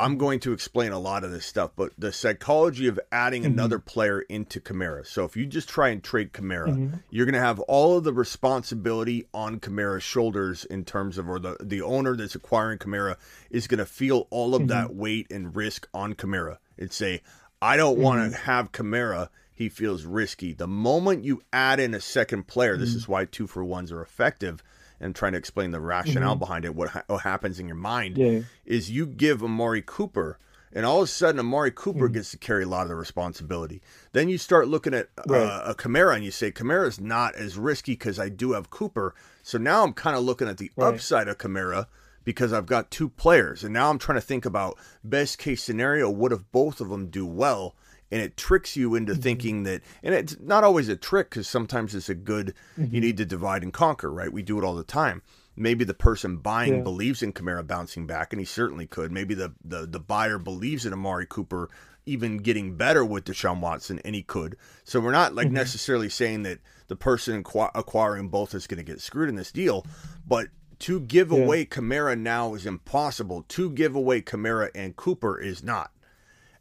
I'm 0.00 0.18
going 0.18 0.40
to 0.40 0.52
explain 0.52 0.90
a 0.90 0.98
lot 0.98 1.22
of 1.22 1.30
this 1.30 1.46
stuff, 1.46 1.72
but 1.76 1.92
the 1.96 2.12
psychology 2.12 2.88
of 2.88 2.98
adding 3.12 3.42
Mhm. 3.44 3.46
another 3.52 3.78
player 3.78 4.20
into 4.22 4.58
Kamara. 4.58 5.06
So 5.06 5.24
if 5.24 5.36
you 5.36 5.46
just 5.46 5.68
try 5.68 5.90
and 5.90 6.02
trade 6.02 6.32
Kamara, 6.32 6.70
Mhm. 6.70 7.02
you're 7.10 7.26
going 7.26 7.34
to 7.34 7.38
have 7.40 7.60
all 7.60 7.98
of 7.98 8.02
the 8.02 8.12
responsibility 8.12 9.28
on 9.32 9.60
Kamara's 9.60 10.02
shoulders 10.02 10.64
in 10.64 10.84
terms 10.84 11.18
of, 11.18 11.28
or 11.28 11.38
the, 11.38 11.56
the 11.62 11.82
owner 11.82 12.16
that's 12.16 12.34
acquiring 12.34 12.78
Kamara 12.78 13.16
is 13.48 13.68
going 13.68 13.78
to 13.78 13.86
feel 13.86 14.26
all 14.30 14.56
of 14.56 14.62
Mhm. 14.62 14.68
that 14.68 14.94
weight 14.94 15.28
and 15.30 15.54
risk 15.54 15.86
on 15.94 16.14
Kamara. 16.14 16.58
It's 16.76 16.96
say, 16.96 17.22
I 17.60 17.76
don't 17.76 17.98
want 17.98 18.32
to 18.32 18.36
have 18.38 18.72
Kamara. 18.72 19.28
He 19.52 19.68
feels 19.68 20.04
risky. 20.04 20.52
The 20.52 20.66
moment 20.66 21.22
you 21.24 21.42
add 21.52 21.78
in 21.78 21.94
a 21.94 22.00
second 22.00 22.48
player, 22.48 22.76
this 22.76 22.94
Mhm. 22.94 22.96
is 22.96 23.08
why 23.08 23.24
two 23.24 23.46
for 23.46 23.62
ones 23.62 23.92
are 23.92 24.02
effective. 24.02 24.64
And 25.02 25.14
trying 25.16 25.32
to 25.32 25.38
explain 25.38 25.72
the 25.72 25.80
rationale 25.80 26.36
Mhm. 26.36 26.38
behind 26.38 26.64
it, 26.64 26.74
what, 26.76 26.90
ha- 26.90 27.02
what 27.08 27.22
happens 27.22 27.58
in 27.58 27.66
your 27.66 27.76
mind 27.76 28.16
Yeah. 28.16 28.40
is 28.64 28.90
you 28.90 29.04
give 29.04 29.42
Amari 29.42 29.82
Cooper, 29.84 30.38
and 30.72 30.86
all 30.86 30.98
of 30.98 31.04
a 31.04 31.06
sudden 31.08 31.40
Amari 31.40 31.72
Cooper 31.72 32.08
Mm. 32.08 32.12
gets 32.14 32.30
to 32.30 32.38
carry 32.38 32.62
a 32.62 32.68
lot 32.68 32.82
of 32.82 32.88
the 32.88 32.94
responsibility. 32.94 33.82
Then 34.12 34.28
you 34.28 34.38
start 34.38 34.68
looking 34.68 34.94
at 34.94 35.08
Right. 35.26 35.42
uh, 35.42 35.62
a 35.66 35.74
Kamara, 35.74 36.14
and 36.14 36.24
you 36.24 36.30
say 36.30 36.52
Kamara's 36.52 37.00
not 37.00 37.34
as 37.34 37.58
risky 37.58 37.92
because 37.92 38.18
I 38.20 38.28
do 38.28 38.52
have 38.52 38.70
Cooper. 38.70 39.14
So 39.42 39.58
now 39.58 39.82
I'm 39.82 39.92
kind 39.92 40.16
of 40.16 40.22
looking 40.22 40.46
at 40.48 40.58
the 40.58 40.70
Right. 40.76 40.94
upside 40.94 41.26
of 41.26 41.36
Kamara 41.36 41.86
because 42.24 42.52
I've 42.52 42.66
got 42.66 42.92
two 42.92 43.08
players, 43.08 43.64
and 43.64 43.74
now 43.74 43.90
I'm 43.90 43.98
trying 43.98 44.18
to 44.18 44.24
think 44.26 44.44
about 44.46 44.78
best 45.02 45.36
case 45.38 45.64
scenario. 45.64 46.08
What 46.08 46.30
if 46.30 46.40
both 46.52 46.80
of 46.80 46.90
them 46.90 47.08
do 47.08 47.26
well? 47.26 47.74
And 48.12 48.20
it 48.20 48.36
tricks 48.36 48.76
you 48.76 48.94
into 48.94 49.12
Mm-hmm. 49.14 49.22
thinking 49.22 49.62
that, 49.64 49.80
and 50.04 50.14
it's 50.14 50.36
not 50.38 50.62
always 50.62 50.88
a 50.88 50.96
trick 50.96 51.30
because 51.30 51.48
sometimes 51.48 51.94
it's 51.94 52.08
a 52.10 52.14
good. 52.14 52.54
Mm-hmm. 52.78 52.94
You 52.94 53.00
need 53.00 53.16
to 53.16 53.24
divide 53.24 53.62
and 53.64 53.72
conquer, 53.72 54.12
right? 54.12 54.32
We 54.32 54.42
do 54.42 54.58
it 54.58 54.64
all 54.64 54.74
the 54.76 54.84
time. 54.84 55.22
Maybe 55.56 55.84
the 55.84 55.94
person 55.94 56.36
buying 56.36 56.76
Yeah. 56.76 56.82
believes 56.82 57.22
in 57.22 57.32
Kamara 57.32 57.66
bouncing 57.66 58.06
back, 58.06 58.32
and 58.32 58.38
he 58.40 58.44
certainly 58.46 58.86
could. 58.86 59.10
Maybe 59.12 59.34
the, 59.34 59.54
the 59.64 59.86
the 59.86 59.98
buyer 60.00 60.38
believes 60.38 60.84
in 60.86 60.92
Amari 60.92 61.26
Cooper 61.26 61.68
even 62.04 62.36
getting 62.38 62.76
better 62.76 63.04
with 63.04 63.24
Deshaun 63.24 63.60
Watson, 63.60 63.98
and 64.04 64.14
he 64.14 64.22
could. 64.22 64.56
So 64.84 64.98
we're 65.00 65.12
not 65.12 65.34
like 65.34 65.48
Mhm. 65.48 65.52
necessarily 65.52 66.08
saying 66.08 66.42
that 66.42 66.58
the 66.88 66.96
person 66.96 67.42
acqui- 67.42 67.70
acquiring 67.74 68.28
both 68.28 68.54
is 68.54 68.66
going 68.66 68.78
to 68.84 68.92
get 68.92 69.00
screwed 69.00 69.28
in 69.28 69.36
this 69.36 69.52
deal, 69.52 69.86
but 70.26 70.48
to 70.80 71.00
give 71.00 71.30
Yeah. 71.30 71.38
away 71.38 71.64
Kamara 71.64 72.18
now 72.18 72.54
is 72.54 72.66
impossible. 72.66 73.44
To 73.50 73.70
give 73.70 73.94
away 73.94 74.20
Kamara 74.20 74.70
and 74.74 74.96
Cooper 74.96 75.38
is 75.38 75.62
not. 75.62 75.92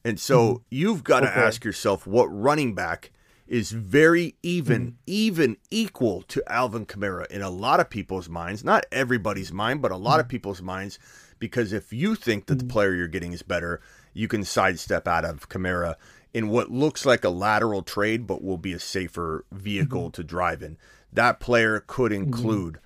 And 0.04 0.20
so 0.20 0.64
you've 0.70 1.04
got 1.04 1.22
to 1.22 1.28
Mm-hmm. 1.28 1.38
Okay. 1.40 1.48
ask 1.48 1.64
yourself 1.64 2.08
what 2.08 2.26
running 2.28 2.74
back 2.74 3.12
is 3.48 3.72
very 3.72 4.36
even, 4.42 4.82
Mm-hmm. 4.82 4.96
even 5.06 5.58
equal 5.70 6.22
to 6.24 6.42
Alvin 6.52 6.86
Kamara 6.86 7.28
in 7.28 7.42
a 7.42 7.50
lot 7.50 7.80
of 7.80 7.90
people's 7.90 8.30
minds, 8.30 8.64
not 8.64 8.86
everybody's 8.92 9.52
mind, 9.52 9.82
but 9.82 9.92
a 9.92 9.98
lot 9.98 10.20
of 10.20 10.26
Mm-hmm. 10.26 10.32
people's 10.32 10.62
minds. 10.62 10.98
Because 11.40 11.74
if 11.74 11.92
you 11.92 12.16
think 12.16 12.46
that 12.48 12.60
the 12.60 12.66
player 12.66 12.94
you're 12.96 13.08
getting 13.08 13.34
is 13.34 13.42
better, 13.44 13.82
you 14.14 14.28
can 14.28 14.44
sidestep 14.44 15.08
out 15.08 15.26
of 15.26 15.50
Kamara 15.50 15.96
in 16.34 16.50
what 16.50 16.72
looks 16.72 17.06
like 17.06 17.24
a 17.24 17.30
lateral 17.30 17.82
trade, 17.84 18.26
but 18.28 18.44
will 18.44 18.58
be 18.58 18.74
a 18.74 18.80
safer 18.80 19.46
vehicle 19.52 20.04
Mm-hmm. 20.04 20.12
to 20.12 20.24
drive 20.24 20.62
in. 20.64 20.78
That 21.14 21.40
player 21.40 21.84
could 21.86 22.12
include 22.14 22.80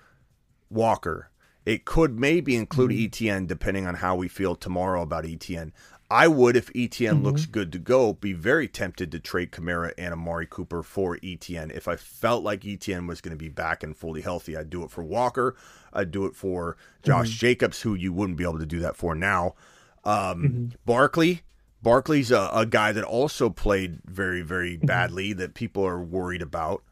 Walker. 0.70 1.30
It 1.66 1.86
could 1.86 2.20
maybe 2.20 2.56
include 2.56 2.92
ETN 2.92 3.48
depending 3.48 3.88
on 3.88 3.96
how 3.96 4.16
we 4.16 4.28
feel 4.28 4.56
tomorrow 4.56 5.02
about 5.02 5.24
ETN. 5.26 5.72
I 6.10 6.28
would, 6.28 6.56
if 6.56 6.72
ETN 6.74 7.24
looks 7.24 7.46
good 7.48 7.72
to 7.72 7.80
go, 7.80 8.14
be 8.14 8.34
very 8.34 8.68
tempted 8.68 9.12
to 9.12 9.20
trade 9.20 9.52
Kamara 9.52 9.92
and 9.98 10.14
Amari 10.14 10.46
Cooper 10.48 10.84
for 10.84 11.18
ETN. 11.18 11.76
If 11.76 11.88
I 11.88 11.96
felt 11.96 12.44
like 12.44 12.62
ETN 12.62 13.08
was 13.08 13.22
going 13.22 13.36
to 13.36 13.44
be 13.44 13.50
back 13.50 13.82
and 13.82 13.98
fully 13.98 14.22
healthy, 14.22 14.56
I'd 14.56 14.70
do 14.70 14.84
it 14.84 14.92
for 14.92 15.04
Walker. 15.04 15.56
I'd 15.92 16.12
do 16.12 16.26
it 16.26 16.36
for 16.36 16.78
Josh 17.02 17.32
Jacobs, 17.32 17.82
who 17.82 17.96
you 17.96 18.14
wouldn't 18.14 18.38
be 18.38 18.44
able 18.44 18.60
to 18.60 18.66
do 18.68 18.80
that 18.80 18.96
for 18.96 19.16
now. 19.16 19.56
Um, 20.04 20.74
Barkley, 20.86 21.42
Barkley's 21.82 22.30
a, 22.30 22.50
a 22.54 22.66
guy 22.68 22.92
that 22.92 23.04
also 23.04 23.50
played 23.50 24.00
very, 24.06 24.42
very 24.42 24.78
badly 24.78 25.34
that 25.34 25.56
people 25.56 25.86
are 25.86 26.02
worried 26.02 26.44
about, 26.44 26.84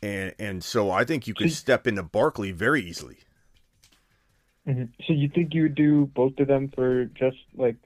and 0.00 0.32
and 0.38 0.62
so 0.62 0.90
I 0.90 1.04
think 1.04 1.26
you 1.26 1.34
could 1.34 1.50
step 1.52 1.86
into 1.88 2.04
Barkley 2.04 2.52
very 2.52 2.82
easily. 2.82 3.18
Mhm. 4.68 4.90
So 5.06 5.12
you 5.12 5.28
think 5.28 5.52
you 5.54 5.62
would 5.62 5.74
do 5.74 6.06
both 6.06 6.38
of 6.38 6.48
them 6.48 6.68
for 6.74 7.06
just 7.06 7.36
like, 7.54 7.76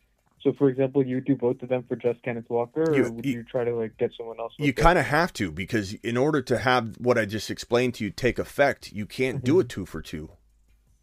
so 0.42 0.52
for 0.52 0.68
example, 0.68 1.04
you 1.04 1.20
do 1.20 1.36
both 1.36 1.62
of 1.62 1.68
them 1.68 1.84
for 1.88 1.96
just 1.96 2.22
Kenneth 2.22 2.48
Walker, 2.48 2.82
or 2.82 2.94
You- 2.96 3.12
would 3.12 3.24
you- 3.26 3.32
you, 3.32 3.42
try 3.44 3.64
to 3.64 3.74
like 3.74 3.96
get 3.98 4.12
someone 4.16 4.38
else? 4.38 4.52
You 4.58 4.72
kind 4.72 4.98
of 4.98 5.06
have 5.06 5.32
to 5.34 5.50
because 5.52 5.94
in 5.94 6.16
order 6.16 6.40
to 6.42 6.58
have 6.58 6.96
what 6.98 7.18
I 7.18 7.24
just 7.24 7.50
explained 7.50 7.94
to 7.94 8.04
you 8.04 8.10
take 8.10 8.38
effect, 8.38 8.92
you 8.92 9.06
can't 9.06 9.42
do 9.44 9.58
a 9.60 9.64
two 9.64 9.86
for 9.86 10.00
two. 10.02 10.30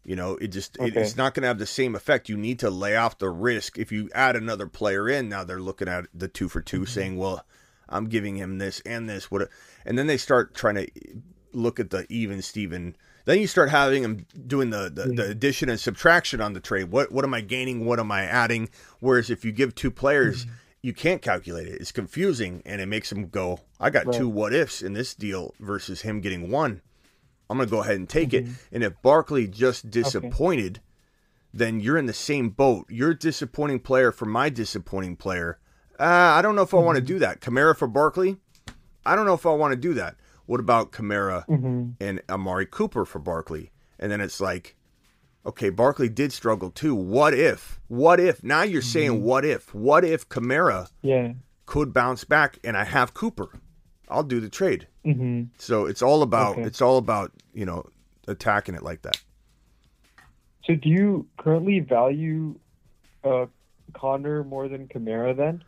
You 0.04 0.14
know, 0.14 0.36
it 0.36 0.48
just 0.48 0.76
it, 0.76 0.80
Mm-hmm. 0.82 0.98
It's 0.98 1.16
not 1.16 1.34
going 1.34 1.42
to 1.42 1.48
have 1.48 1.58
the 1.58 1.66
same 1.66 1.94
effect. 1.96 2.28
You 2.28 2.36
need 2.36 2.60
to 2.60 2.70
lay 2.70 2.94
off 2.96 3.18
the 3.18 3.28
risk. 3.28 3.76
If 3.76 3.90
you 3.90 4.08
add 4.14 4.36
another 4.36 4.68
player 4.68 5.08
in, 5.08 5.28
now 5.28 5.42
they're 5.42 5.60
looking 5.60 5.88
at 5.88 6.06
the 6.14 6.28
two 6.28 6.48
for 6.48 6.60
2 6.60 6.82
Mm-hmm. 6.82 6.84
saying, 6.86 7.16
"Well, 7.16 7.44
I'm 7.88 8.08
giving 8.08 8.36
him 8.36 8.58
this 8.58 8.80
and 8.86 9.08
this." 9.08 9.30
What? 9.32 9.48
And 9.84 9.98
then 9.98 10.06
they 10.06 10.16
start 10.16 10.54
trying 10.54 10.76
to 10.76 10.86
look 11.52 11.80
at 11.80 11.90
the 11.90 12.06
even 12.08 12.40
Steven. 12.40 12.96
Then 13.26 13.38
you 13.40 13.46
start 13.46 13.68
having 13.70 14.02
them 14.02 14.26
doing 14.46 14.70
the, 14.70 14.88
the, 14.88 15.12
the 15.12 15.28
addition 15.28 15.68
and 15.68 15.78
subtraction 15.78 16.40
on 16.40 16.52
the 16.54 16.60
trade. 16.60 16.84
What 16.90 17.12
what 17.12 17.24
am 17.24 17.34
I 17.34 17.42
gaining? 17.42 17.84
What 17.84 18.00
am 18.00 18.10
I 18.10 18.22
adding? 18.22 18.68
Whereas 19.00 19.28
if 19.30 19.44
you 19.44 19.52
give 19.52 19.74
two 19.74 19.90
players, 19.90 20.44
Mm-hmm. 20.46 20.54
you 20.82 20.94
can't 20.94 21.20
calculate 21.20 21.66
it. 21.66 21.80
It's 21.80 21.92
confusing 21.92 22.62
and 22.64 22.80
it 22.80 22.86
makes 22.86 23.10
them 23.10 23.28
go, 23.28 23.58
I 23.80 23.90
got 23.90 24.06
Right. 24.06 24.16
two 24.16 24.28
what 24.28 24.54
ifs 24.54 24.80
in 24.80 24.92
this 24.94 25.14
deal 25.14 25.54
versus 25.60 26.02
him 26.02 26.20
getting 26.20 26.50
one. 26.50 26.80
I'm 27.50 27.58
going 27.58 27.68
to 27.68 27.70
go 27.70 27.82
ahead 27.82 27.96
and 27.96 28.08
take 28.08 28.30
Mm-hmm. 28.30 28.50
it. 28.50 28.56
And 28.72 28.82
if 28.84 29.02
Barkley 29.02 29.46
just 29.48 29.90
disappointed, 29.90 30.80
then 31.52 31.80
you're 31.80 31.98
in 31.98 32.06
the 32.06 32.12
same 32.12 32.50
boat. 32.50 32.86
You're 32.88 33.10
a 33.10 33.18
disappointing 33.18 33.80
player 33.80 34.12
for 34.12 34.26
my 34.26 34.48
disappointing 34.50 35.16
player. 35.16 35.58
Uh, 35.98 36.04
I 36.04 36.42
don't 36.42 36.54
know 36.54 36.62
if 36.62 36.74
I 36.74 36.78
want 36.78 36.96
to 36.96 37.02
Mm-hmm. 37.02 37.06
do 37.14 37.18
that. 37.20 37.40
Kamara 37.40 37.76
for 37.76 37.88
Barkley? 37.88 38.36
I 39.04 39.16
don't 39.16 39.26
know 39.26 39.34
if 39.34 39.46
I 39.46 39.50
want 39.52 39.72
to 39.72 39.76
do 39.76 39.94
that. 39.94 40.16
What 40.46 40.60
about 40.60 40.92
Kamara 40.92 41.46
Mhm. 41.46 41.94
and 42.00 42.22
Amari 42.28 42.66
Cooper 42.66 43.04
for 43.04 43.18
Barkley? 43.18 43.70
And 43.98 44.10
then 44.12 44.20
it's 44.20 44.40
like, 44.40 44.76
okay, 45.44 45.70
Barkley 45.70 46.08
did 46.08 46.32
struggle 46.32 46.70
too. 46.70 46.94
What 46.94 47.34
if? 47.34 47.80
What 47.88 48.20
if? 48.20 48.42
Now 48.44 48.62
you're 48.62 48.80
Mm-hmm. 48.80 48.88
saying 48.88 49.22
what 49.22 49.44
if? 49.44 49.74
What 49.74 50.04
if 50.04 50.28
Kamara 50.28 50.90
Yeah. 51.02 51.34
could 51.66 51.92
bounce 51.92 52.24
back 52.24 52.58
and 52.64 52.76
I 52.76 52.84
have 52.84 53.14
Cooper? 53.14 53.48
I'll 54.08 54.22
do 54.22 54.40
the 54.40 54.48
trade. 54.48 54.86
hmm 55.04 55.44
So 55.58 55.86
it's 55.86 56.02
all 56.02 56.22
about 56.22 56.52
Okay. 56.58 56.62
it's 56.62 56.80
all 56.82 56.98
about 56.98 57.32
you 57.52 57.64
know 57.66 57.86
attacking 58.28 58.74
it 58.74 58.82
like 58.82 59.02
that. 59.02 59.20
So 60.64 60.74
do 60.74 60.88
you 60.88 61.28
currently 61.38 61.80
value 61.80 62.58
uh, 63.24 63.46
Conner 63.94 64.42
more 64.44 64.68
than 64.68 64.86
Kamara 64.88 65.36
then? 65.36 65.64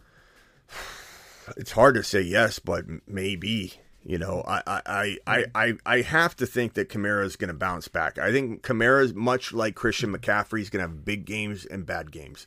It's 1.56 1.72
hard 1.72 1.94
to 1.94 2.02
say 2.02 2.20
yes, 2.20 2.58
but 2.58 2.84
maybe. 3.06 3.72
You 4.08 4.16
know, 4.16 4.42
I 4.48 4.62
I, 4.86 5.16
I, 5.26 5.44
I, 5.54 5.72
I 5.84 6.00
have 6.00 6.34
to 6.36 6.46
think 6.46 6.72
that 6.74 6.88
Kamara 6.88 7.26
is 7.26 7.36
going 7.36 7.48
to 7.48 7.54
bounce 7.54 7.88
back. 7.88 8.16
I 8.18 8.32
think 8.32 8.62
Kamara 8.62 9.04
is 9.04 9.12
much 9.12 9.52
like 9.52 9.74
Christian 9.74 10.16
McCaffrey 10.16 10.62
is 10.62 10.70
going 10.70 10.82
to 10.82 10.88
have 10.88 11.04
big 11.04 11.26
games 11.26 11.66
and 11.66 11.84
bad 11.84 12.10
games. 12.10 12.46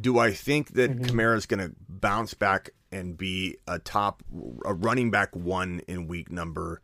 Do 0.00 0.20
I 0.20 0.30
think 0.32 0.74
that 0.74 0.96
Kamara 1.02 1.36
is 1.36 1.46
going 1.46 1.58
to 1.68 1.74
bounce 1.88 2.34
back 2.34 2.70
and 2.92 3.18
be 3.18 3.56
a 3.66 3.80
top 3.80 4.22
a 4.64 4.72
running 4.72 5.10
back 5.10 5.34
one 5.34 5.80
in 5.88 6.06
week 6.06 6.30
number 6.30 6.80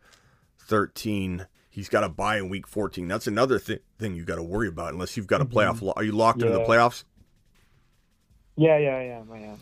thirteen? 0.59 1.47
He's 1.69 1.87
got 1.87 2.01
to 2.01 2.09
bye 2.09 2.37
in 2.37 2.49
week 2.49 2.67
14. 2.67 3.07
That's 3.07 3.27
another 3.27 3.59
thi- 3.59 3.79
thing 3.97 4.15
you 4.15 4.25
got 4.25 4.35
to 4.37 4.43
worry 4.43 4.67
about 4.67 4.91
unless 4.91 5.15
you've 5.15 5.27
got 5.27 5.39
a 5.41 5.45
Mhm. 5.45 5.53
playoff. 5.53 5.81
Lo- 5.81 5.93
are 5.95 6.03
you 6.03 6.11
locked 6.11 6.41
into 6.41 6.53
the 6.53 6.65
playoffs? 6.65 7.03
Yeah, 8.57 8.77
yeah, 8.77 8.97
am. 9.19 9.31
I 9.31 9.37
am. 9.39 9.57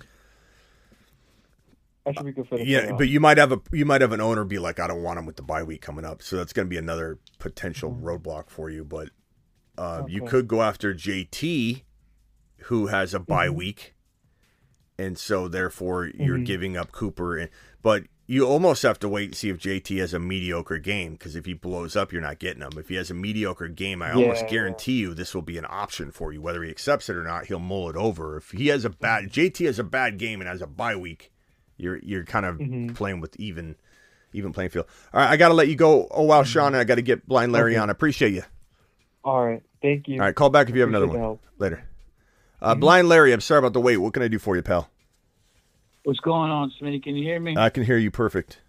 I 2.07 2.11
should 2.13 2.25
be 2.25 2.31
good 2.31 2.47
for 2.47 2.57
the 2.57 2.65
Yeah, 2.65 2.87
playoffs. 2.91 2.97
but 2.99 3.07
you 3.09 3.19
might 3.19 3.37
have 3.37 3.51
a 3.51 3.59
you 3.71 3.85
might 3.85 4.01
have 4.01 4.11
an 4.11 4.21
owner 4.21 4.43
be 4.43 4.59
like, 4.59 4.79
I 4.79 4.87
don't 4.87 5.01
want 5.03 5.17
him 5.19 5.25
with 5.25 5.35
the 5.37 5.41
bye 5.43 5.63
week 5.63 5.81
coming 5.81 6.05
up, 6.05 6.21
so 6.21 6.37
that's 6.37 6.53
going 6.53 6.67
to 6.67 6.69
be 6.69 6.77
another 6.77 7.19
potential 7.39 7.91
roadblock 7.91 8.49
for 8.49 8.69
you. 8.69 8.83
But 8.83 9.09
uh, 9.77 10.03
you 10.07 10.21
could 10.21 10.47
go 10.47 10.61
after 10.61 10.93
JT, 10.93 11.83
who 12.63 12.87
has 12.87 13.13
a 13.13 13.19
bye 13.19 13.47
Mhm. 13.47 13.55
week, 13.55 13.95
and 14.97 15.17
so 15.17 15.47
therefore 15.47 16.07
you're 16.15 16.37
Mhm. 16.39 16.45
giving 16.45 16.77
up 16.77 16.91
Cooper. 16.91 17.37
And 17.37 17.49
but 17.81 18.03
you 18.27 18.43
almost 18.47 18.81
have 18.83 18.97
to 18.99 19.09
wait 19.09 19.25
and 19.25 19.35
see 19.35 19.49
if 19.49 19.57
JT 19.59 19.97
has 19.97 20.13
a 20.13 20.19
mediocre 20.19 20.79
game 20.79 21.11
because 21.13 21.35
if 21.35 21.45
he 21.45 21.53
blows 21.53 21.95
up, 21.95 22.11
you're 22.11 22.21
not 22.21 22.39
getting 22.39 22.61
him. 22.63 22.71
If 22.77 22.89
he 22.89 22.95
has 22.95 23.11
a 23.11 23.13
mediocre 23.13 23.67
game, 23.67 24.01
I 24.01 24.11
almost 24.13 24.47
guarantee 24.47 24.99
you 24.99 25.13
this 25.13 25.35
will 25.35 25.43
be 25.43 25.57
an 25.59 25.65
option 25.69 26.09
for 26.11 26.31
you. 26.33 26.41
Whether 26.41 26.63
he 26.63 26.71
accepts 26.71 27.07
it 27.09 27.15
or 27.15 27.23
not, 27.23 27.47
he'll 27.47 27.59
mull 27.59 27.89
it 27.89 27.95
over. 27.95 28.37
If 28.37 28.51
he 28.51 28.67
has 28.67 28.83
a 28.85 28.89
bad 28.89 29.29
JT 29.31 29.65
has 29.65 29.77
a 29.79 29.83
bad 29.83 30.17
game 30.17 30.41
and 30.41 30.47
has 30.47 30.61
a 30.61 30.67
bye 30.67 30.95
week, 30.95 31.31
you're 31.77 31.97
you're 31.97 32.23
kind 32.23 32.45
of 32.45 32.57
Mhm. 32.57 32.95
playing 32.95 33.19
with 33.19 33.39
even 33.39 33.75
even 34.33 34.51
playing 34.53 34.69
field. 34.69 34.85
All 35.13 35.21
right, 35.21 35.29
I 35.29 35.37
got 35.37 35.47
to 35.49 35.53
let 35.53 35.67
you 35.67 35.75
go. 35.75 36.07
Oh 36.11 36.23
wow, 36.23 36.43
Sean, 36.43 36.75
I 36.75 36.83
got 36.83 36.95
to 36.95 37.01
get 37.01 37.27
Blind 37.27 37.51
Larry 37.51 37.73
Okay. 37.73 37.79
on. 37.81 37.89
I 37.89 37.91
appreciate 37.91 38.33
you. 38.33 38.43
All 39.23 39.45
right. 39.45 39.61
Thank 39.81 40.07
you. 40.07 40.15
All 40.15 40.25
right, 40.25 40.35
call 40.35 40.49
back 40.49 40.67
if 40.69 40.75
you 40.75 40.81
have 40.81 40.89
another 40.89 41.07
one 41.07 41.17
help. 41.19 41.41
later. 41.57 41.83
Uh, 42.61 42.73
Blind 42.75 43.07
Larry, 43.09 43.31
I'm 43.33 43.41
sorry 43.41 43.59
about 43.59 43.73
the 43.73 43.81
wait. 43.81 43.97
What 43.97 44.13
can 44.13 44.23
I 44.23 44.27
do 44.27 44.39
for 44.39 44.55
you, 44.55 44.61
pal? 44.61 44.89
What's 46.03 46.19
going 46.19 46.51
on, 46.51 46.71
Smitty? 46.79 47.01
Can 47.03 47.15
you 47.15 47.23
hear 47.23 47.39
me? 47.39 47.55
I 47.57 47.69
can 47.69 47.83
hear 47.83 47.97
you 47.97 48.11
perfect. 48.11 48.59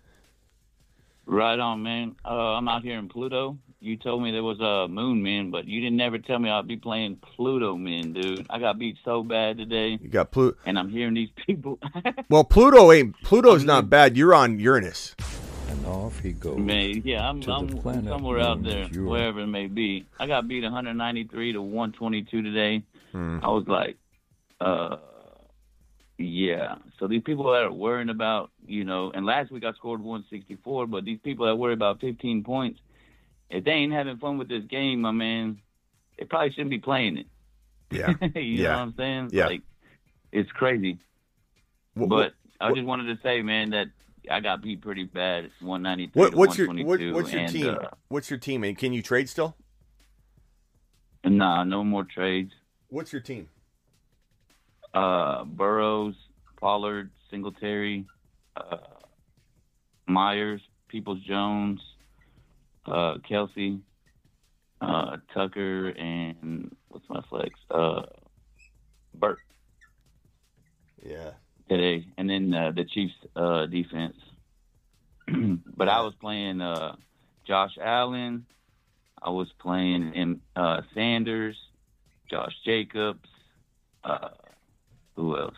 Right 1.27 1.59
on, 1.59 1.82
man. 1.82 2.16
Uh, 2.24 2.55
I'm 2.55 2.69
out 2.69 2.82
here 2.82 2.98
in 2.98 3.09
Pluto. 3.09 3.59
You 3.78 3.97
told 3.97 4.23
me 4.23 4.32
there 4.32 4.43
was 4.43 4.59
a 4.59 4.89
moon 4.89 5.23
man, 5.23 5.51
but 5.51 5.66
you 5.66 5.81
didn't 5.81 5.98
never 5.98 6.19
tell 6.19 6.39
me 6.39 6.48
I'd 6.51 6.66
be 6.66 6.77
playing 6.78 7.16
Pluto 7.16 7.77
man, 7.77 8.15
dude. 8.15 8.47
I 8.48 8.59
got 8.59 8.78
beat 8.78 8.97
so 9.05 9.23
bad 9.23 9.59
today, 9.59 9.98
You 10.01 10.09
got 10.09 10.31
Pluto. 10.32 10.57
and 10.65 10.78
I'm 10.78 10.89
hearing 10.89 11.15
these 11.15 11.28
people. 11.47 11.78
Well, 12.28 12.43
Pluto 12.44 12.90
ain't 12.90 13.15
Pluto's 13.23 13.65
not 13.65 13.89
bad. 13.89 14.16
You're 14.16 14.35
on 14.35 14.59
Uranus. 14.59 15.15
And 15.69 15.86
off 15.86 16.19
he 16.20 16.32
goes. 16.32 16.59
Man, 16.59 17.03
yeah, 17.05 17.28
I'm, 17.28 17.40
To 17.43 17.47
the 17.47 17.53
I'm 17.55 18.07
somewhere 18.07 18.40
out 18.40 18.62
there, 18.65 18.89
Europe. 18.89 19.11
wherever 19.11 19.40
it 19.40 19.47
may 19.47 19.66
be. 19.66 20.07
I 20.19 20.27
got 20.27 20.48
beat 20.48 20.62
193 20.65 21.53
to 21.53 21.62
122 21.62 22.43
today. 22.43 22.82
Hmm. 23.12 23.39
I 23.43 23.48
was 23.48 23.65
like, 23.69 23.97
uh, 24.61 24.97
yeah. 26.18 26.76
So 26.98 27.06
these 27.09 27.22
people 27.22 27.44
that 27.52 27.62
are 27.62 27.72
worrying 27.72 28.09
about, 28.09 28.51
you 28.66 28.84
know, 28.84 29.10
and 29.14 29.26
last 29.26 29.51
week 29.51 29.64
I 29.64 29.72
scored 29.74 30.01
164, 30.01 30.86
but 30.86 31.05
these 31.05 31.18
people 31.22 31.47
that 31.47 31.56
worry 31.56 31.74
about 31.74 32.01
15 32.01 32.43
points, 32.44 32.80
if 33.51 33.64
they 33.64 33.72
ain't 33.72 33.93
having 33.93 34.16
fun 34.18 34.38
with 34.38 34.48
this 34.48 34.64
game, 34.64 35.02
my 35.02 35.10
man, 35.12 35.59
they 36.18 36.24
probably 36.24 36.51
shouldn't 36.51 36.70
be 36.70 36.78
playing 36.78 37.18
it. 37.18 37.26
Yeah. 37.90 38.14
you 38.34 38.40
Yeah. 38.40 38.62
know 38.62 38.70
what 38.70 38.78
I'm 38.78 38.94
saying? 38.97 39.30
Yeah. 39.32 39.47
Like, 39.47 39.62
it's 40.32 40.51
crazy. 40.52 40.98
What- 41.94 42.09
but 42.09 42.32
I 42.60 42.68
what- 42.70 42.76
just 42.76 42.86
wanted 42.86 43.14
to 43.16 43.22
say, 43.22 43.43
man, 43.43 43.70
that 43.70 43.88
I 44.30 44.40
got 44.40 44.60
beat 44.62 44.80
pretty 44.80 45.05
bad. 45.05 45.44
It's 45.44 45.55
193 45.60 46.20
What, 46.20 46.30
to 46.32 46.36
what's 46.36 46.59
your 46.59 46.66
what, 46.68 47.01
what's 47.14 47.32
your 47.32 47.43
and, 47.43 47.52
team? 47.52 47.68
Uh, 47.80 47.88
what's 48.09 48.28
your 48.28 48.38
team? 48.40 48.64
And 48.64 48.76
can 48.76 48.93
you 48.93 49.01
trade 49.02 49.28
still? 49.28 49.55
Nah, 51.24 51.64
no 51.64 51.84
more 51.84 52.05
trades. 52.05 52.52
What's 52.88 53.12
your 53.12 53.20
team? 53.22 53.48
Uh, 54.97 55.44
Burrows, 55.44 56.16
Pollard, 56.60 57.10
Singletary, 57.31 58.06
uh, 58.56 58.78
Meyers, 60.09 60.62
Peoples 60.89 61.20
Jones, 61.28 61.81
uh, 62.86 63.16
Kelce, 63.28 63.81
uh, 64.81 65.18
Tucker, 65.35 65.90
and 65.90 66.74
what's 66.89 67.09
my 67.10 67.20
flex? 67.28 67.51
Uh, 67.70 68.02
Burt 69.14 69.39
Yeah. 71.05 71.32
today, 71.68 72.06
and 72.18 72.28
then 72.31 72.55
uh, 72.55 72.73
the 72.73 72.85
Chiefs' 72.85 73.14
uh, 73.36 73.66
defense. 73.66 74.16
but 75.77 75.89
I 75.89 76.01
was 76.02 76.14
playing 76.20 76.60
uh, 76.62 76.97
Josh 77.47 77.77
Allen. 77.81 78.47
I 79.23 79.31
was 79.31 79.48
playing 79.60 80.14
in, 80.14 80.40
uh, 80.56 80.82
Sanders, 80.94 81.56
Josh 82.31 82.55
Jacobs. 82.64 83.28
Who 85.16 85.36
else? 85.38 85.55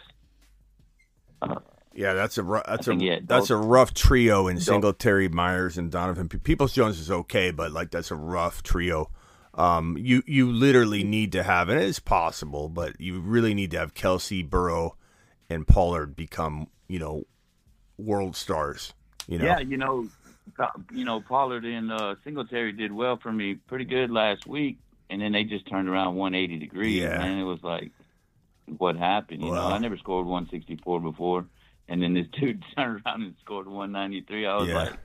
Uh, 1.43 1.57
Yeah, 1.95 2.15
that's 2.15 2.39
a 2.39 2.43
ru- 2.43 2.63
that's 2.67 2.87
a 2.87 2.91
think, 2.91 3.03
yeah, 3.03 3.19
that's 3.25 3.51
a 3.51 3.57
rough 3.57 3.93
trio 3.95 4.47
in 4.49 4.61
Singletary, 4.61 5.29
Meyers, 5.29 5.77
and 5.79 5.91
Donovan. 5.91 6.29
Peoples 6.29 6.73
Jones 6.73 6.99
is 7.01 7.11
okay, 7.11 7.51
but 7.51 7.73
like 7.73 7.91
that's 7.91 8.11
a 8.11 8.17
rough 8.17 8.63
trio. 8.63 9.11
Um, 9.55 9.97
you 9.99 10.23
you 10.27 10.51
literally 10.53 11.03
need 11.03 11.33
to 11.33 11.43
have, 11.43 11.69
and 11.69 11.81
it 11.81 11.85
is 11.87 11.99
possible, 11.99 12.69
but 12.69 13.01
you 13.01 13.19
really 13.21 13.55
need 13.55 13.73
to 13.73 13.79
have 13.79 13.95
Kelce, 13.95 14.49
Burrow, 14.49 14.97
and 15.51 15.67
Pollard 15.67 16.15
become 16.15 16.69
you 16.87 17.01
know 17.01 17.25
world 17.99 18.37
stars. 18.37 18.95
You 19.27 19.39
know, 19.39 19.45
Yeah, 19.47 19.59
you 19.59 19.77
know, 19.77 20.09
uh, 20.59 20.67
you 20.93 21.05
know, 21.05 21.21
Pollard 21.21 21.65
and 21.65 21.91
uh, 21.93 22.15
Singletary 22.23 22.73
did 22.73 22.93
well 22.93 23.17
for 23.17 23.33
me, 23.33 23.55
pretty 23.55 23.85
good 23.85 24.11
last 24.11 24.47
week, 24.47 24.79
and 25.11 25.21
then 25.21 25.33
they 25.33 25.43
just 25.45 25.67
turned 25.69 25.89
around 25.89 26.15
180 26.15 26.59
degrees, 26.59 27.03
Yeah. 27.03 27.21
and 27.23 27.39
it 27.41 27.45
was 27.45 27.63
like, 27.63 27.91
what 28.79 28.97
happened? 28.97 29.43
You 29.43 29.51
Well- 29.51 29.69
know, 29.71 29.75
I 29.75 29.79
never 29.79 29.97
scored 29.97 30.27
164 30.27 31.01
before, 31.01 31.47
and 31.89 32.03
then 32.03 32.15
this 32.15 32.27
dude 32.41 32.63
turned 32.77 33.03
around 33.07 33.23
and 33.23 33.35
scored 33.41 33.67
193. 33.67 34.47
I 34.47 34.57
was 34.57 34.69
Yeah. 34.69 34.75
like, 34.75 34.99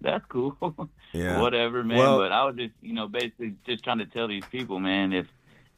that's 0.00 0.24
cool, 0.28 0.56
Yeah. 1.12 1.40
whatever, 1.40 1.82
man. 1.82 1.98
Well- 1.98 2.18
but 2.18 2.32
I 2.32 2.44
was 2.44 2.56
just, 2.56 2.74
you 2.82 2.92
know, 2.94 3.08
basically 3.08 3.54
just 3.66 3.82
trying 3.84 3.98
to 3.98 4.06
tell 4.06 4.28
these 4.28 4.44
people, 4.50 4.78
man, 4.80 5.12
if 5.12 5.26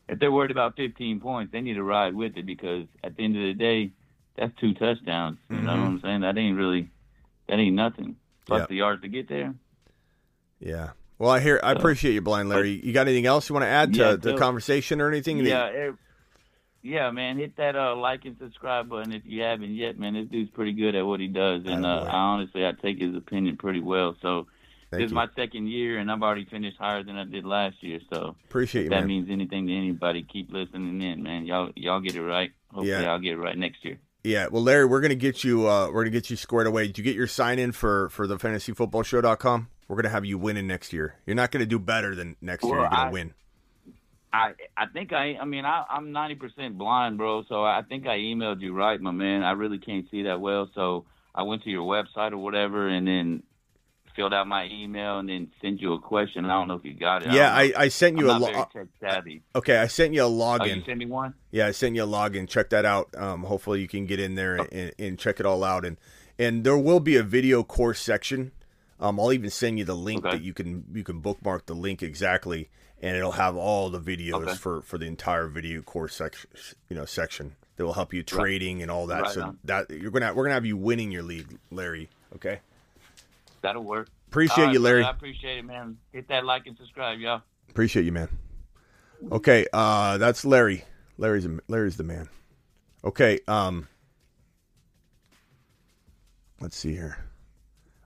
if 0.09 0.19
they're 0.19 0.33
worried 0.33 0.51
about 0.51 0.75
15 0.75 1.21
points, 1.21 1.53
they 1.53 1.61
need 1.61 1.75
to 1.75 1.83
ride 1.83 2.15
with 2.15 2.39
it 2.39 2.47
because 2.47 2.87
at 3.05 3.15
the 3.17 3.25
end 3.25 3.37
of 3.37 3.43
the 3.43 3.53
day, 3.53 3.91
that's 4.37 4.55
two 4.59 4.73
touchdowns. 4.73 5.37
You 5.51 5.57
know 5.57 5.73
Mhm. 5.75 5.81
what 5.81 5.87
I'm 5.87 6.01
saying? 6.01 6.21
That 6.23 6.39
ain't 6.39 6.57
really, 6.57 6.89
that 7.47 7.59
ain't 7.59 7.77
nothing. 7.77 8.17
Plus 8.47 8.61
Yeah. 8.61 8.67
the 8.69 8.75
yards 8.77 9.03
to 9.03 9.09
get 9.09 9.29
there. 9.29 9.55
yeah. 10.61 10.91
Well, 11.19 11.31
I 11.31 11.41
hear 11.41 11.61
I 11.63 11.73
appreciate 11.73 12.15
you, 12.15 12.21
Blind 12.23 12.49
Larry. 12.49 12.71
You 12.83 12.93
got 12.93 13.07
anything 13.07 13.27
else 13.27 13.49
you 13.49 13.53
want 13.53 13.65
to 13.65 13.69
add 13.69 13.93
to 13.95 13.99
Yeah, 13.99 14.13
the 14.17 14.31
so- 14.31 14.39
conversation 14.39 15.01
or 15.01 15.09
anything? 15.09 15.39
Yeah, 15.45 15.91
yeah, 16.83 17.11
man. 17.11 17.39
Hit 17.39 17.57
that 17.57 17.77
uh, 17.77 17.97
like 17.97 18.25
and 18.25 18.37
subscribe 18.39 18.89
button 18.89 19.13
if 19.13 19.23
you 19.25 19.43
haven't 19.43 19.75
yet, 19.75 19.99
man. 19.99 20.15
This 20.15 20.29
dude's 20.29 20.51
pretty 20.51 20.73
good 20.73 20.95
at 20.95 21.07
what 21.07 21.21
he 21.21 21.27
does, 21.29 21.63
and 21.67 21.85
uh, 21.85 22.05
I 22.09 22.17
honestly 22.17 22.65
I 22.67 22.73
take 22.73 23.01
his 23.01 23.15
opinion 23.15 23.57
pretty 23.57 23.81
well. 23.81 24.17
So 24.23 24.47
Thank 24.91 25.03
this 25.03 25.07
is 25.09 25.13
my 25.13 25.27
second 25.37 25.69
year, 25.69 25.99
and 25.99 26.11
I've 26.11 26.23
already 26.23 26.47
finished 26.47 26.79
higher 26.79 27.03
than 27.03 27.17
I 27.17 27.25
did 27.25 27.45
last 27.45 27.83
year. 27.83 28.01
So 28.13 28.37
Appreciate 28.49 28.83
if 28.83 28.85
you, 28.87 28.91
that 28.91 29.01
man. 29.01 29.07
means 29.09 29.29
anything 29.31 29.67
to 29.67 29.77
anybody, 29.77 30.23
keep 30.23 30.51
listening 30.53 31.03
in, 31.03 31.23
man. 31.23 31.45
Y'all 31.47 31.71
y'all 31.77 32.01
get 32.01 32.15
it 32.17 32.23
right. 32.23 32.51
Hopefully, 32.71 32.91
Yeah. 32.91 33.11
I'll 33.13 33.19
get 33.19 33.33
it 33.33 33.39
right 33.39 33.57
next 33.59 33.85
year. 33.85 33.99
Yeah, 34.25 34.49
well, 34.51 34.63
Larry, 34.63 34.85
we're 34.85 35.01
gonna 35.01 35.15
get 35.15 35.45
you. 35.45 35.69
Uh, 35.69 35.87
we're 35.93 36.03
gonna 36.05 36.11
get 36.11 36.29
you 36.31 36.37
squared 36.37 36.67
away. 36.67 36.87
Did 36.87 36.99
you 36.99 37.05
get 37.05 37.15
your 37.17 37.27
sign 37.29 37.59
in 37.59 37.73
for 37.73 38.09
for 38.11 38.27
the 38.27 38.37
fantasyfootballshow.com? 38.37 39.69
We're 39.89 39.97
gonna 39.97 40.09
have 40.11 40.25
you 40.25 40.39
winning 40.39 40.67
next 40.67 40.93
year. 40.93 41.15
You're 41.27 41.37
not 41.37 41.51
gonna 41.51 41.67
do 41.67 41.79
better 41.79 42.15
than 42.15 42.37
next 42.41 42.65
year. 42.65 42.75
You're 42.75 42.89
gonna 42.89 42.97
I- 42.97 43.11
win. 43.11 43.35
I 44.33 44.53
I 44.77 44.87
think 44.87 45.13
I 45.13 45.37
I 45.41 45.45
mean 45.45 45.65
I 45.65 45.85
I'm 45.89 46.13
ninety 46.13 46.35
percent 46.35 46.77
blind, 46.79 47.17
bro. 47.19 47.45
So 47.49 47.65
I 47.65 47.83
think 47.89 48.07
I 48.07 48.19
emailed 48.19 48.61
you 48.61 48.75
right, 48.75 49.01
my 49.01 49.11
man. 49.11 49.43
I 49.43 49.53
really 49.53 49.79
can't 49.79 50.07
see 50.11 50.23
that 50.25 50.41
well, 50.41 50.69
so 50.75 51.07
I 51.35 51.43
went 51.43 51.63
to 51.65 51.71
your 51.71 51.85
website 51.87 52.33
or 52.33 52.39
whatever, 52.39 52.89
and 52.89 53.07
then 53.07 53.43
filled 54.17 54.35
out 54.35 54.49
my 54.49 54.67
email 54.67 55.21
and 55.21 55.29
then 55.29 55.49
sent 55.63 55.81
you 55.81 55.93
a 55.93 56.01
question. 56.01 56.45
I 56.45 56.49
don't 56.49 56.67
know 56.67 56.75
if 56.75 56.85
you 56.85 56.93
got 56.93 57.23
it. 57.23 57.27
Yeah, 57.33 57.49
don't 57.51 57.77
I. 57.79 57.85
I 57.85 57.89
sent 57.89 58.19
you 58.19 58.29
I'm 58.31 58.37
a 58.37 58.39
not 58.41 58.41
lo- 58.41 58.67
very 58.73 58.87
tech 58.87 58.89
savvy. 59.01 59.43
Okay, 59.55 59.79
I 59.79 59.87
sent 59.87 60.13
you 60.13 60.23
a 60.23 60.27
Oh, 60.27 60.31
login. 60.33 60.77
you 60.79 60.83
sent 60.85 60.99
me 60.99 61.07
one. 61.07 61.35
Yeah, 61.53 61.69
I 61.69 61.71
sent 61.71 61.95
you 61.95 62.03
a 62.03 62.07
login. 62.07 62.49
Check 62.49 62.71
that 62.71 62.85
out. 62.85 63.15
Um, 63.17 63.45
hopefully 63.45 63.81
you 63.81 63.89
can 63.89 64.07
get 64.07 64.19
in 64.19 64.35
there 64.35 64.57
and, 64.73 64.93
and 64.99 65.19
check 65.19 65.39
it 65.41 65.47
all 65.47 65.63
out. 65.63 65.85
And 65.85 65.97
and 66.39 66.65
there 66.65 66.77
will 66.77 67.01
be 67.01 67.17
a 67.17 67.23
video 67.23 67.63
course 67.63 68.01
section. 68.01 68.53
Um, 69.01 69.21
I'll 69.21 69.33
even 69.33 69.51
send 69.51 69.79
you 69.79 69.85
the 69.85 69.95
link 69.95 70.25
Okay. 70.27 70.37
that 70.37 70.43
you 70.43 70.53
can 70.53 70.85
you 70.93 71.05
can 71.05 71.21
bookmark 71.21 71.67
the 71.67 71.75
link 71.75 72.03
exactly, 72.03 72.69
and 73.03 73.17
it'll 73.17 73.33
have 73.33 73.57
all 73.57 73.91
the 73.91 74.01
videos 74.01 74.43
Okay. 74.43 74.55
for 74.55 74.83
for 74.83 74.99
the 74.99 75.07
entire 75.07 75.47
video 75.47 75.83
course 75.83 76.15
section. 76.15 76.51
You 76.89 76.97
know, 76.97 77.05
section 77.05 77.57
that 77.77 77.85
will 77.85 77.93
help 77.95 78.13
you 78.13 78.23
trading 78.23 78.83
and 78.83 78.91
all 78.91 79.07
that. 79.07 79.23
Right 79.23 79.31
so 79.33 79.43
on. 79.43 79.59
that 79.65 79.91
you're 79.91 80.11
gonna 80.11 80.35
we're 80.35 80.45
gonna 80.45 80.55
have 80.55 80.67
you 80.67 80.77
winning 80.77 81.11
your 81.13 81.23
league, 81.23 81.59
Larry. 81.71 82.09
Okay. 82.35 82.61
That'll 83.63 83.83
work. 83.85 84.09
Appreciate 84.29 84.67
All 84.67 84.73
you, 84.73 84.79
Larry. 84.79 85.01
brother, 85.03 85.15
I 85.15 85.17
appreciate 85.17 85.59
it, 85.59 85.65
man. 85.65 85.97
Hit 86.13 86.29
that 86.29 86.45
like 86.45 86.67
and 86.67 86.77
subscribe, 86.77 87.19
y'all. 87.19 87.43
Appreciate 87.71 88.05
you, 88.05 88.13
man. 88.13 88.29
Okay, 89.33 89.67
uh, 89.73 90.19
that's 90.19 90.45
Larry. 90.45 90.85
Larry's 91.17 91.45
a, 91.47 91.59
Larry's 91.67 91.97
the 91.97 92.05
man. 92.05 92.29
Okay, 93.03 93.41
um, 93.49 93.89
let's 96.61 96.77
see 96.77 96.93
here. 96.93 97.19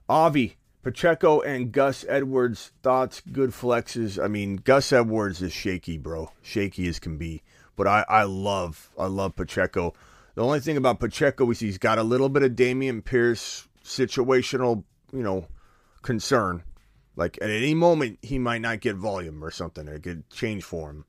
Avi 0.09 0.57
Pacheco 0.83 1.39
and 1.39 1.71
Gus 1.71 2.05
Edwards 2.09 2.73
thoughts. 2.83 3.21
Good 3.31 3.51
flexes. 3.51 4.21
I 4.21 4.27
mean, 4.27 4.57
Gus 4.57 4.91
Edwards 4.91 5.41
is 5.41 5.53
shaky, 5.53 5.97
bro. 5.97 6.31
Shaky 6.41 6.87
as 6.87 6.99
can 6.99 7.17
be. 7.17 7.41
But 7.75 7.87
I, 7.87 8.05
I 8.07 8.23
love, 8.23 8.89
I 8.99 9.07
love 9.07 9.35
Pacheco. 9.35 9.93
The 10.35 10.43
only 10.43 10.59
thing 10.59 10.77
about 10.77 10.99
Pacheco 10.99 11.49
is 11.51 11.59
he's 11.59 11.77
got 11.77 11.97
a 11.97 12.03
little 12.03 12.29
bit 12.29 12.43
of 12.43 12.51
Dameon 12.51 13.03
Pierce 13.03 13.67
situational, 13.83 14.83
you 15.11 15.23
know, 15.23 15.47
concern. 16.01 16.63
Like 17.15 17.37
at 17.41 17.49
any 17.49 17.73
moment, 17.73 18.19
he 18.21 18.37
might 18.37 18.61
not 18.61 18.81
get 18.81 18.95
volume 18.95 19.43
or 19.43 19.51
something. 19.51 19.87
It 19.87 20.03
could 20.03 20.29
change 20.29 20.63
for 20.63 20.89
him. 20.89 21.05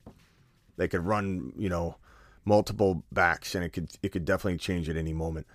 They 0.77 0.87
could 0.87 1.05
run, 1.05 1.53
you 1.57 1.69
know, 1.69 1.97
multiple 2.45 3.03
backs, 3.11 3.55
and 3.55 3.63
it 3.63 3.69
could 3.69 3.89
it 4.03 4.09
could 4.09 4.25
definitely 4.25 4.59
change 4.59 4.87
at 4.87 4.97
any 4.97 5.13
moment. 5.13 5.47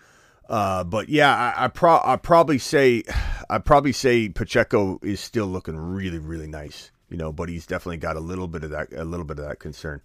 Uh, 0.50 0.82
but 0.82 1.08
yeah, 1.08 1.32
I, 1.32 1.66
I 1.66 1.68
pro 1.68 2.00
I 2.04 2.16
probably 2.16 2.58
say 2.58 3.04
I 3.48 3.58
probably 3.58 3.92
say 3.92 4.28
Pacheco 4.28 4.98
is 5.00 5.20
still 5.20 5.46
looking 5.46 5.76
really 5.76 6.18
really 6.18 6.48
nice, 6.48 6.90
you 7.08 7.16
know, 7.16 7.32
but 7.32 7.48
he's 7.48 7.66
definitely 7.66 7.98
got 7.98 8.16
a 8.16 8.20
little 8.20 8.48
bit 8.48 8.64
of 8.64 8.70
that 8.70 8.92
a 8.92 9.04
little 9.04 9.24
bit 9.24 9.38
of 9.38 9.46
that 9.46 9.60
concern. 9.60 10.02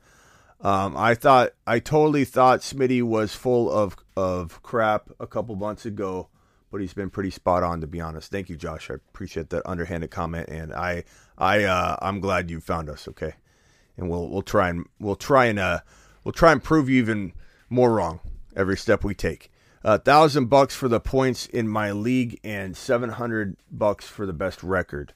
Um, 0.62 0.96
I 0.96 1.16
thought 1.16 1.54
I 1.66 1.80
totally 1.80 2.26
thought 2.26 2.60
Smitty 2.60 3.02
was 3.02 3.34
full 3.34 3.72
of 3.72 3.96
of 4.16 4.62
crap 4.62 5.10
a 5.20 5.26
couple 5.26 5.56
months 5.56 5.84
ago, 5.84 6.30
but 6.72 6.80
he's 6.80 6.94
been 6.94 7.10
pretty 7.10 7.32
spot 7.32 7.64
on 7.64 7.82
to 7.82 7.88
be 7.88 8.00
honest. 8.00 8.32
Thank 8.32 8.48
you, 8.48 8.56
Josh. 8.56 8.92
I 8.92 8.94
appreciate 8.94 9.50
that 9.50 9.64
underhanded 9.66 10.12
comment, 10.12 10.48
and 10.50 10.72
I 10.74 11.06
I 11.40 11.64
uh, 11.64 11.96
I'm 12.04 12.20
glad 12.20 12.52
you 12.52 12.60
found 12.62 12.88
us. 12.88 13.08
Okay, 13.08 13.34
and 13.98 14.12
we'll 14.12 14.30
we'll 14.30 14.44
try 14.44 14.70
and 14.70 14.86
we'll 15.00 15.16
try 15.16 15.46
and 15.46 15.58
uh 15.58 15.80
we'll 16.24 16.34
try 16.34 16.52
and 16.52 16.64
prove 16.64 16.88
you 16.88 17.02
even 17.02 17.34
more 17.68 17.92
wrong 17.94 18.20
every 18.56 18.78
step 18.78 19.04
we 19.04 19.16
take. 19.16 19.50
A 19.88 20.00
thousand 20.00 20.48
bucks 20.48 20.76
for 20.76 20.88
the 20.88 21.00
points 21.00 21.46
in 21.46 21.68
my 21.68 21.92
league 21.92 22.40
and 22.44 22.76
seven 22.76 23.12
hundred 23.12 23.56
bucks 23.72 24.08
for 24.08 24.26
the 24.26 24.34
best 24.34 24.64
record. 24.64 25.14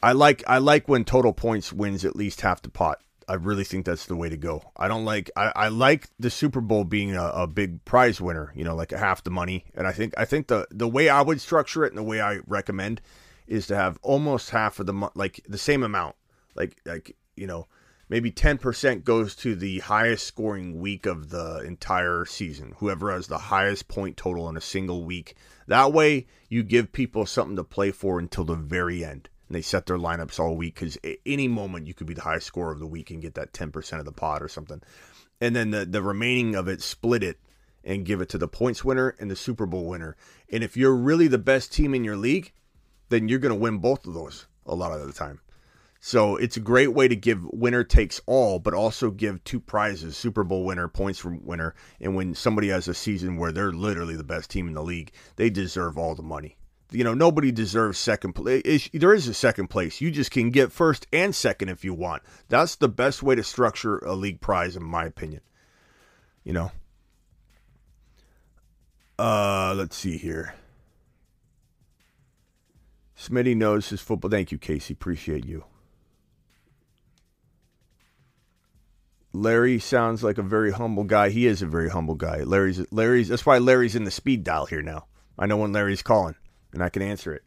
I 0.00 0.12
like 0.12 0.44
I 0.46 0.58
like 0.58 0.86
when 0.86 1.04
total 1.04 1.32
points 1.32 1.72
wins 1.72 2.04
at 2.04 2.14
least 2.14 2.42
half 2.42 2.62
the 2.62 2.68
pot. 2.68 3.00
I 3.28 3.34
really 3.34 3.64
think 3.64 3.84
that's 3.84 4.06
the 4.06 4.14
way 4.14 4.28
to 4.28 4.36
go. 4.36 4.70
I 4.76 4.86
don't 4.86 5.04
like 5.04 5.28
I, 5.36 5.50
I 5.56 5.68
like 5.70 6.08
the 6.20 6.30
Super 6.30 6.60
Bowl 6.60 6.84
being 6.84 7.16
a, 7.16 7.24
a 7.30 7.46
big 7.48 7.84
prize 7.84 8.20
winner, 8.20 8.52
you 8.54 8.62
know, 8.62 8.76
like 8.76 8.92
half 8.92 9.24
the 9.24 9.32
money. 9.32 9.64
And 9.74 9.88
I 9.88 9.92
think 9.92 10.14
I 10.16 10.24
think 10.24 10.46
the 10.46 10.68
the 10.70 10.86
way 10.86 11.08
I 11.08 11.20
would 11.20 11.40
structure 11.40 11.84
it 11.84 11.88
and 11.88 11.98
the 11.98 12.04
way 12.04 12.20
I 12.20 12.38
recommend 12.46 13.00
is 13.48 13.66
to 13.66 13.74
have 13.74 13.98
almost 14.02 14.50
half 14.50 14.78
of 14.78 14.86
the 14.86 15.10
like 15.16 15.40
the 15.48 15.58
same 15.58 15.82
amount. 15.82 16.14
Like 16.54 16.76
like, 16.86 17.16
you 17.34 17.48
know, 17.48 17.66
maybe 18.08 18.30
10% 18.30 19.04
goes 19.04 19.34
to 19.36 19.54
the 19.54 19.80
highest 19.80 20.26
scoring 20.26 20.80
week 20.80 21.06
of 21.06 21.30
the 21.30 21.58
entire 21.60 22.24
season. 22.24 22.74
Whoever 22.78 23.12
has 23.12 23.26
the 23.26 23.38
highest 23.38 23.88
point 23.88 24.16
total 24.16 24.48
in 24.48 24.56
a 24.56 24.60
single 24.60 25.04
week. 25.04 25.34
That 25.66 25.92
way 25.92 26.26
you 26.48 26.62
give 26.62 26.92
people 26.92 27.26
something 27.26 27.56
to 27.56 27.64
play 27.64 27.90
for 27.90 28.18
until 28.18 28.44
the 28.44 28.54
very 28.54 29.04
end 29.04 29.28
and 29.48 29.54
they 29.54 29.62
set 29.62 29.86
their 29.86 29.98
lineups 29.98 30.40
all 30.40 30.56
week 30.56 30.74
because 30.74 30.98
at 31.04 31.18
any 31.24 31.48
moment 31.48 31.86
you 31.86 31.94
could 31.94 32.06
be 32.06 32.14
the 32.14 32.22
highest 32.22 32.46
scorer 32.46 32.72
of 32.72 32.80
the 32.80 32.86
week 32.86 33.10
and 33.10 33.22
get 33.22 33.34
that 33.34 33.52
10% 33.52 33.98
of 33.98 34.04
the 34.04 34.12
pot 34.12 34.42
or 34.42 34.48
something. 34.48 34.82
And 35.40 35.54
then 35.54 35.70
the, 35.70 35.84
the 35.84 36.02
remaining 36.02 36.54
of 36.54 36.68
it, 36.68 36.82
split 36.82 37.22
it 37.22 37.38
and 37.84 38.04
give 38.04 38.20
it 38.20 38.28
to 38.30 38.38
the 38.38 38.48
points 38.48 38.84
winner 38.84 39.14
and 39.20 39.30
the 39.30 39.36
Super 39.36 39.66
Bowl 39.66 39.86
winner. 39.86 40.16
And 40.50 40.64
if 40.64 40.76
you're 40.76 40.96
really 40.96 41.28
the 41.28 41.38
best 41.38 41.72
team 41.72 41.94
in 41.94 42.04
your 42.04 42.16
league, 42.16 42.52
then 43.08 43.28
you're 43.28 43.38
going 43.38 43.54
to 43.54 43.60
win 43.60 43.78
both 43.78 44.06
of 44.06 44.14
those 44.14 44.46
a 44.64 44.74
lot 44.74 44.92
of 44.92 45.06
the 45.06 45.12
time. 45.12 45.40
So 46.06 46.36
it's 46.36 46.56
a 46.56 46.60
great 46.60 46.92
way 46.92 47.08
to 47.08 47.16
give 47.16 47.44
winner 47.52 47.82
takes 47.82 48.20
all, 48.26 48.60
but 48.60 48.74
also 48.74 49.10
give 49.10 49.42
two 49.42 49.58
prizes 49.58 50.16
Super 50.16 50.44
Bowl 50.44 50.64
winner, 50.64 50.86
points 50.86 51.18
from 51.18 51.44
winner. 51.44 51.74
And 52.00 52.14
when 52.14 52.32
somebody 52.36 52.68
has 52.68 52.86
a 52.86 52.94
season 52.94 53.38
where 53.38 53.50
they're 53.50 53.72
literally 53.72 54.14
the 54.14 54.22
best 54.22 54.48
team 54.48 54.68
in 54.68 54.74
the 54.74 54.84
league, 54.84 55.10
they 55.34 55.50
deserve 55.50 55.98
all 55.98 56.14
the 56.14 56.22
money 56.22 56.58
you 56.92 57.02
know, 57.02 57.14
nobody 57.14 57.50
deserves 57.50 57.98
second 57.98 58.34
place. 58.34 58.88
There 58.92 59.12
is 59.12 59.26
a 59.26 59.34
second 59.34 59.66
place. 59.66 60.00
You 60.00 60.12
just 60.12 60.30
can 60.30 60.50
get 60.50 60.70
first 60.70 61.08
and 61.12 61.34
second 61.34 61.68
if 61.68 61.84
you 61.84 61.92
want. 61.92 62.22
That's 62.48 62.76
the 62.76 62.88
best 62.88 63.24
way 63.24 63.34
to 63.34 63.42
structure 63.42 63.98
a 63.98 64.14
league 64.14 64.40
prize, 64.40 64.76
in 64.76 64.84
my 64.84 65.04
opinion. 65.04 65.40
You 66.44 66.52
know. 66.52 66.72
Uh, 69.18 69.74
let's 69.76 69.96
see 69.96 70.16
here. 70.16 70.54
Smitty 73.18 73.56
knows 73.56 73.88
his 73.88 74.00
football. 74.00 74.30
Thank 74.30 74.52
you, 74.52 74.58
Casey. 74.58 74.94
Appreciate 74.94 75.44
you. 75.44 75.64
Larry 79.42 79.78
sounds 79.78 80.24
like 80.24 80.38
a 80.38 80.42
very 80.42 80.72
humble 80.72 81.04
guy. 81.04 81.28
He 81.28 81.46
is 81.46 81.60
a 81.60 81.66
very 81.66 81.90
humble 81.90 82.14
guy. 82.14 82.42
Larry's 82.42 82.80
Larry's. 82.90 83.28
That's 83.28 83.44
why 83.44 83.58
Larry's 83.58 83.94
in 83.94 84.04
the 84.04 84.10
speed 84.10 84.44
dial 84.44 84.66
here 84.66 84.82
now. 84.82 85.06
I 85.38 85.46
know 85.46 85.58
when 85.58 85.72
Larry's 85.72 86.02
calling 86.02 86.36
and 86.72 86.82
I 86.82 86.88
can 86.88 87.02
answer 87.02 87.34
it. 87.34 87.42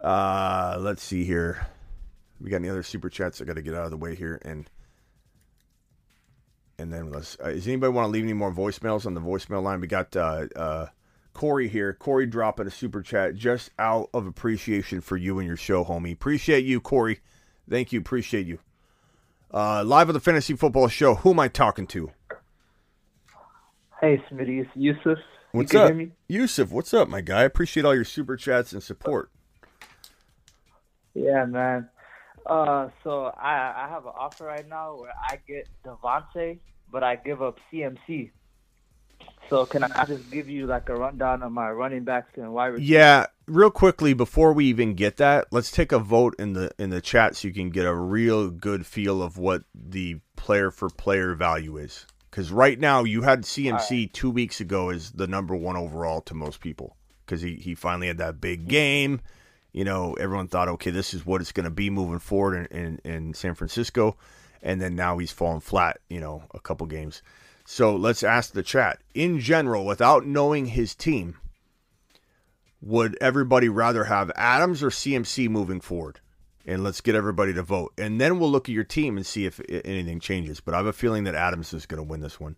Uh, 0.00 0.76
let's 0.80 1.02
see 1.02 1.24
here. 1.24 1.66
We 2.40 2.50
got 2.50 2.56
any 2.56 2.70
other 2.70 2.82
super 2.82 3.10
chats? 3.10 3.40
I 3.40 3.44
got 3.44 3.56
to 3.56 3.62
get 3.62 3.74
out 3.74 3.84
of 3.84 3.90
the 3.90 3.96
way 3.96 4.14
here 4.14 4.40
and 4.42 4.70
and 6.78 6.92
then 6.92 7.10
let's. 7.10 7.36
Uh, 7.40 7.52
does 7.52 7.66
anybody 7.66 7.92
want 7.92 8.06
to 8.06 8.10
leave 8.10 8.24
any 8.24 8.32
more 8.32 8.52
voicemails 8.52 9.04
on 9.04 9.14
the 9.14 9.20
voicemail 9.20 9.62
line? 9.62 9.80
We 9.80 9.86
got 9.86 10.16
uh, 10.16 10.46
uh, 10.56 10.86
Corey 11.34 11.68
here. 11.68 11.92
Corey 11.92 12.26
dropping 12.26 12.66
a 12.66 12.70
super 12.70 13.02
chat 13.02 13.34
just 13.34 13.70
out 13.78 14.08
of 14.14 14.26
appreciation 14.26 15.02
for 15.02 15.16
you 15.16 15.38
and 15.38 15.46
your 15.46 15.56
show, 15.56 15.84
homie. 15.84 16.12
Appreciate 16.12 16.64
you, 16.64 16.80
Corey. 16.80 17.20
Thank 17.68 17.92
you. 17.92 18.00
Appreciate 18.00 18.46
you. 18.46 18.60
Uh, 19.52 19.84
live 19.84 20.08
on 20.08 20.14
the 20.14 20.20
Fantasy 20.20 20.54
Football 20.54 20.88
Show. 20.88 21.14
Who 21.16 21.30
am 21.30 21.40
I 21.40 21.48
talking 21.48 21.86
to? 21.88 22.10
Hey, 24.00 24.22
Smitty. 24.30 24.60
It's 24.62 24.70
Yusuf. 24.74 25.18
What's 25.52 25.74
up, 25.74 25.92
Yusuf? 26.28 26.70
What's 26.70 26.92
up, 26.92 27.08
my 27.08 27.22
guy? 27.22 27.40
I 27.40 27.44
appreciate 27.44 27.86
all 27.86 27.94
your 27.94 28.04
super 28.04 28.36
chats 28.36 28.72
and 28.72 28.82
support. 28.82 29.30
Yeah, 31.14 31.46
man. 31.46 31.88
Uh, 32.44 32.90
so 33.02 33.32
I 33.38 33.86
I 33.86 33.88
have 33.88 34.04
an 34.04 34.12
offer 34.16 34.44
right 34.44 34.68
now 34.68 34.96
where 34.96 35.12
I 35.18 35.38
get 35.48 35.66
Davante, 35.84 36.58
but 36.92 37.02
I 37.02 37.16
give 37.16 37.40
up 37.40 37.58
CMC. 37.72 38.30
So 39.48 39.66
can 39.66 39.84
I 39.84 40.04
just 40.04 40.30
give 40.30 40.48
you 40.48 40.66
like 40.66 40.88
a 40.88 40.94
rundown 40.94 41.42
of 41.42 41.52
my 41.52 41.70
running 41.70 42.04
backs 42.04 42.36
and 42.36 42.52
wide 42.52 42.66
receivers? 42.66 42.88
Yeah, 42.88 43.26
real 43.46 43.70
quickly 43.70 44.12
before 44.12 44.52
we 44.52 44.66
even 44.66 44.94
get 44.94 45.18
that, 45.18 45.46
let's 45.50 45.70
take 45.70 45.92
a 45.92 45.98
vote 45.98 46.34
in 46.38 46.52
the 46.52 46.70
in 46.78 46.90
the 46.90 47.00
chat 47.00 47.36
so 47.36 47.48
you 47.48 47.54
can 47.54 47.70
get 47.70 47.86
a 47.86 47.94
real 47.94 48.50
good 48.50 48.86
feel 48.86 49.22
of 49.22 49.38
what 49.38 49.62
the 49.74 50.18
player 50.36 50.70
for 50.70 50.88
player 50.88 51.34
value 51.34 51.76
is. 51.76 52.06
Because 52.30 52.52
right 52.52 52.78
now, 52.78 53.04
you 53.04 53.22
had 53.22 53.42
CMC 53.42 53.90
right. 53.90 54.12
two 54.12 54.30
weeks 54.30 54.60
ago 54.60 54.90
as 54.90 55.12
the 55.12 55.26
number 55.26 55.56
one 55.56 55.76
overall 55.76 56.20
to 56.22 56.34
most 56.34 56.60
people 56.60 56.96
because 57.24 57.40
he, 57.40 57.54
he 57.54 57.74
finally 57.74 58.08
had 58.08 58.18
that 58.18 58.40
big 58.40 58.66
mm. 58.66 58.68
game. 58.68 59.20
You 59.72 59.84
know, 59.84 60.14
everyone 60.14 60.48
thought, 60.48 60.68
okay, 60.68 60.90
this 60.90 61.12
is 61.12 61.26
what 61.26 61.40
it's 61.40 61.52
going 61.52 61.64
to 61.64 61.70
be 61.70 61.90
moving 61.90 62.18
forward 62.18 62.68
in, 62.70 62.78
in, 62.78 63.10
in 63.10 63.34
San 63.34 63.54
Francisco. 63.54 64.16
And 64.62 64.80
then 64.80 64.94
now 64.94 65.18
he's 65.18 65.32
fallen 65.32 65.60
flat, 65.60 65.98
you 66.08 66.20
know, 66.20 66.42
a 66.54 66.60
couple 66.60 66.86
games. 66.86 67.22
So 67.66 67.94
let's 67.96 68.22
ask 68.22 68.52
the 68.52 68.62
chat. 68.62 69.00
In 69.14 69.40
general, 69.40 69.84
without 69.84 70.26
knowing 70.26 70.66
his 70.66 70.94
team, 70.94 71.36
would 72.80 73.18
everybody 73.20 73.68
rather 73.68 74.04
have 74.04 74.30
Adams 74.36 74.82
or 74.82 74.90
CMC 74.90 75.48
moving 75.48 75.80
forward? 75.80 76.20
and 76.66 76.82
let's 76.82 77.00
get 77.00 77.14
everybody 77.14 77.54
to 77.54 77.62
vote. 77.62 77.92
And 77.96 78.20
then 78.20 78.38
we'll 78.38 78.50
look 78.50 78.68
at 78.68 78.74
your 78.74 78.84
team 78.84 79.16
and 79.16 79.24
see 79.24 79.46
if 79.46 79.60
anything 79.68 80.20
changes. 80.20 80.60
But 80.60 80.74
I 80.74 80.78
have 80.78 80.86
a 80.86 80.92
feeling 80.92 81.24
that 81.24 81.34
Adams 81.34 81.72
is 81.72 81.86
going 81.86 81.98
to 81.98 82.08
win 82.08 82.20
this 82.20 82.40
one. 82.40 82.56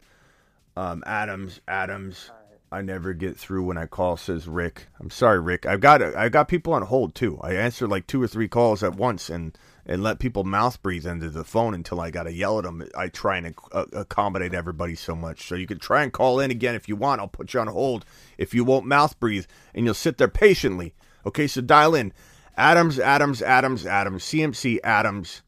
Um, 0.77 1.05
Adams, 1.07 1.61
Adams. 1.69 2.31
I 2.71 2.83
never 2.83 3.15
get 3.15 3.37
through 3.37 3.65
when 3.65 3.79
I 3.79 3.87
call. 3.87 4.17
Says 4.17 4.47
Rick. 4.47 4.87
I'm 5.01 5.11
sorry, 5.11 5.41
Rick. 5.41 5.67
I've 5.67 5.81
got 5.81 6.03
I 6.03 6.29
got 6.29 6.49
people 6.49 6.75
on 6.75 6.83
hold 6.83 7.15
too. 7.15 7.39
I 7.43 7.55
answer 7.55 7.87
like 7.87 8.07
two 8.07 8.23
or 8.23 8.27
three 8.27 8.49
calls 8.49 8.83
at 8.83 8.95
once 8.95 9.31
and 9.31 9.57
and 9.89 10.03
let 10.03 10.19
people 10.19 10.45
mouth 10.45 10.81
breathe 10.83 11.07
into 11.07 11.31
the 11.31 11.45
phone 11.45 11.73
until 11.73 12.01
I 12.01 12.11
got 12.11 12.25
to 12.25 12.33
yell 12.33 12.59
at 12.59 12.65
them. 12.65 12.87
I 12.95 13.09
try 13.09 13.39
and 13.39 13.55
uh, 13.73 13.87
accommodate 13.95 14.53
everybody 14.53 14.95
so 14.95 15.17
much. 15.17 15.49
So 15.49 15.55
you 15.55 15.67
can 15.67 15.79
try 15.79 16.03
and 16.03 16.13
call 16.13 16.41
in 16.41 16.51
again 16.51 16.75
if 16.75 16.89
you 16.89 16.95
want. 16.95 17.23
I'll 17.23 17.29
put 17.29 17.55
you 17.55 17.61
on 17.61 17.69
hold 17.69 18.05
if 18.37 18.53
you 18.53 18.65
won't 18.65 18.85
mouth 18.85 19.19
breathe 19.19 19.47
and 19.75 19.87
you'll 19.87 19.95
sit 19.95 20.19
there 20.19 20.29
patiently. 20.29 20.95
Okay, 21.25 21.47
so 21.47 21.63
dial 21.63 21.95
in 21.95 22.13
Adams, 22.57 22.99
Adams, 22.99 23.41
Adams, 23.41 23.87
Adams, 23.87 24.25
CMC, 24.25 24.79
Adams, 24.85 25.41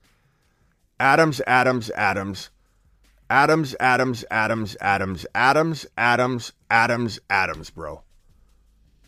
Adams, 0.98 1.42
Adams, 1.46 1.90
Adams, 1.90 2.50
Adams, 3.28 3.76
Adams, 3.78 4.24
Adams, 4.30 4.76
Adams, 4.80 5.26
Adams, 5.34 5.86
Adams, 5.98 6.52
Adams, 6.70 7.20
Adams, 7.28 7.70
bro. 7.70 8.02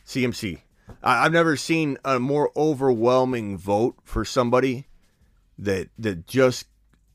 CMC. 0.07 0.61
I've 1.03 1.33
never 1.33 1.57
seen 1.57 1.97
a 2.05 2.21
more 2.21 2.51
overwhelming 2.55 3.57
vote 3.57 3.97
for 4.05 4.25
somebody 4.27 4.87
that 5.64 5.89
that 5.98 6.26
just 6.26 6.66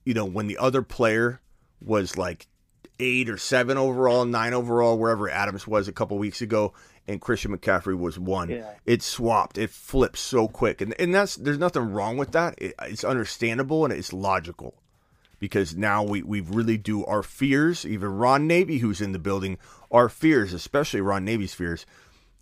you 0.05 0.13
know 0.13 0.25
when 0.25 0.47
the 0.47 0.57
other 0.57 0.81
player 0.81 1.41
was 1.81 2.17
like 2.17 2.47
eight 2.99 3.29
or 3.29 3.37
seven 3.37 3.77
overall, 3.77 4.25
nine 4.25 4.53
overall, 4.53 4.97
wherever 4.97 5.29
Adams 5.29 5.67
was 5.67 5.87
a 5.87 5.91
couple 5.93 6.17
weeks 6.17 6.41
ago, 6.41 6.73
and 7.07 7.21
Christian 7.21 7.55
McCaffrey 7.55 7.97
was 7.97 8.19
one. 8.19 8.49
Yeah. 8.49 8.73
It 8.85 9.01
swapped. 9.01 9.57
It 9.57 9.69
flipped 9.69 10.17
so 10.17 10.47
quick, 10.47 10.81
and 10.81 10.93
and 10.99 11.13
that's 11.13 11.35
there's 11.35 11.59
nothing 11.59 11.91
wrong 11.91 12.17
with 12.17 12.31
that. 12.31 12.55
It, 12.57 12.73
it's 12.83 13.03
understandable 13.03 13.85
and 13.85 13.93
it's 13.93 14.13
logical 14.13 14.75
because 15.39 15.75
now 15.75 16.03
we 16.03 16.21
we 16.23 16.41
really 16.41 16.77
do 16.77 17.05
our 17.05 17.23
fears. 17.23 17.85
Even 17.85 18.09
Ron 18.09 18.47
Navy, 18.47 18.79
who's 18.79 19.01
in 19.01 19.11
the 19.11 19.19
building, 19.19 19.57
our 19.91 20.09
fears, 20.09 20.53
especially 20.53 21.01
Ron 21.01 21.25
Navy's 21.25 21.53
fears, 21.53 21.85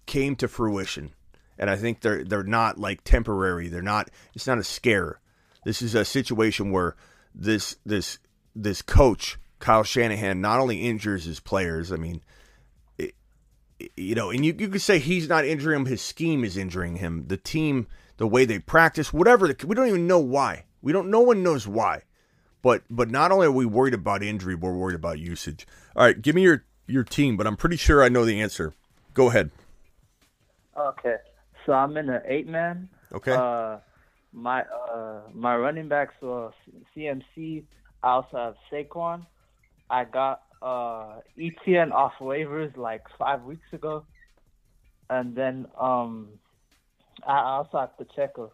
came 0.06 0.36
to 0.38 0.48
fruition, 0.48 1.11
and 1.57 1.69
I 1.69 1.76
think 1.76 2.02
they're 2.02 2.23
they're 2.23 2.44
not 2.44 2.80
like 2.80 3.03
temporary. 3.03 3.68
They're 3.68 3.82
not. 3.82 4.10
It's 4.34 4.48
not 4.48 4.57
a 4.57 4.64
scare. 4.64 5.19
This 5.66 5.82
is 5.82 5.94
a 5.94 6.06
situation 6.06 6.72
where 6.72 6.96
this 7.34 7.76
this 7.86 8.20
this 8.56 8.82
coach 8.82 9.38
Kyle 9.60 9.84
Shanahan 9.84 10.40
not 10.40 10.62
only 10.62 10.84
injures 10.84 11.26
his 11.26 11.42
players. 11.42 11.92
I 11.92 11.98
mean 11.98 12.22
you 13.98 14.16
know, 14.16 14.30
and 14.30 14.46
you 14.46 14.56
you 14.58 14.70
could 14.70 14.82
say 14.82 15.00
he's 15.00 15.28
not 15.28 15.46
injuring 15.46 15.82
him. 15.82 15.86
His 15.86 16.02
scheme 16.02 16.44
is 16.44 16.58
injuring 16.58 16.98
him. 16.98 17.26
The 17.28 17.38
team, 17.38 17.88
the 18.18 18.28
way 18.28 18.46
they 18.46 18.60
practice, 18.60 19.12
whatever. 19.12 19.48
The, 19.48 19.68
we 19.68 19.76
don't 19.76 19.88
even 19.88 20.08
know 20.08 20.20
why. 20.20 20.66
We 20.82 20.92
don't. 20.92 21.10
No 21.10 21.22
one 21.22 21.44
knows 21.44 21.68
why. 21.68 22.04
But 22.62 22.84
but 22.90 23.10
not 23.10 23.32
only 23.32 23.48
are 23.48 23.52
we 23.52 23.66
worried 23.66 23.94
about 23.94 24.24
injury, 24.24 24.56
we're 24.56 24.74
worried 24.74 24.96
about 24.96 25.20
usage. 25.20 25.68
All 25.96 26.06
right, 26.06 26.20
give 26.20 26.36
me 26.36 26.44
your 26.44 26.64
your 26.88 27.04
team, 27.04 27.36
but 27.38 27.48
I'm 27.48 27.58
pretty 27.58 27.78
sure 27.78 28.04
I 28.04 28.10
know 28.10 28.26
the 28.26 28.42
answer. 28.42 28.74
Go 29.14 29.30
ahead. 29.30 29.52
Okay, 30.78 31.18
so 31.66 31.74
I'm 31.74 31.96
in 31.98 32.10
an 32.10 32.22
eight 32.26 32.48
man. 32.48 32.90
Okay. 33.14 33.34
Uh, 33.34 33.78
my 34.36 34.64
uh 34.94 35.22
my 35.34 35.56
running 35.56 35.88
backs 35.88 36.14
were 36.22 36.52
CMC. 36.95 37.64
I 38.03 38.10
also 38.10 38.38
have 38.38 38.56
Saquon. 38.72 39.26
I 39.90 40.03
got 40.03 40.44
uh 40.62 41.22
ETN 41.38 41.91
off 41.91 42.14
waivers 42.20 42.76
like 42.76 43.03
five 43.18 43.44
weeks 43.44 43.66
ago, 43.72 44.06
and 45.10 45.36
then 45.36 45.68
um 45.80 46.28
I 47.26 47.40
also 47.40 47.80
have 47.80 47.98
Pacheco, 47.98 48.52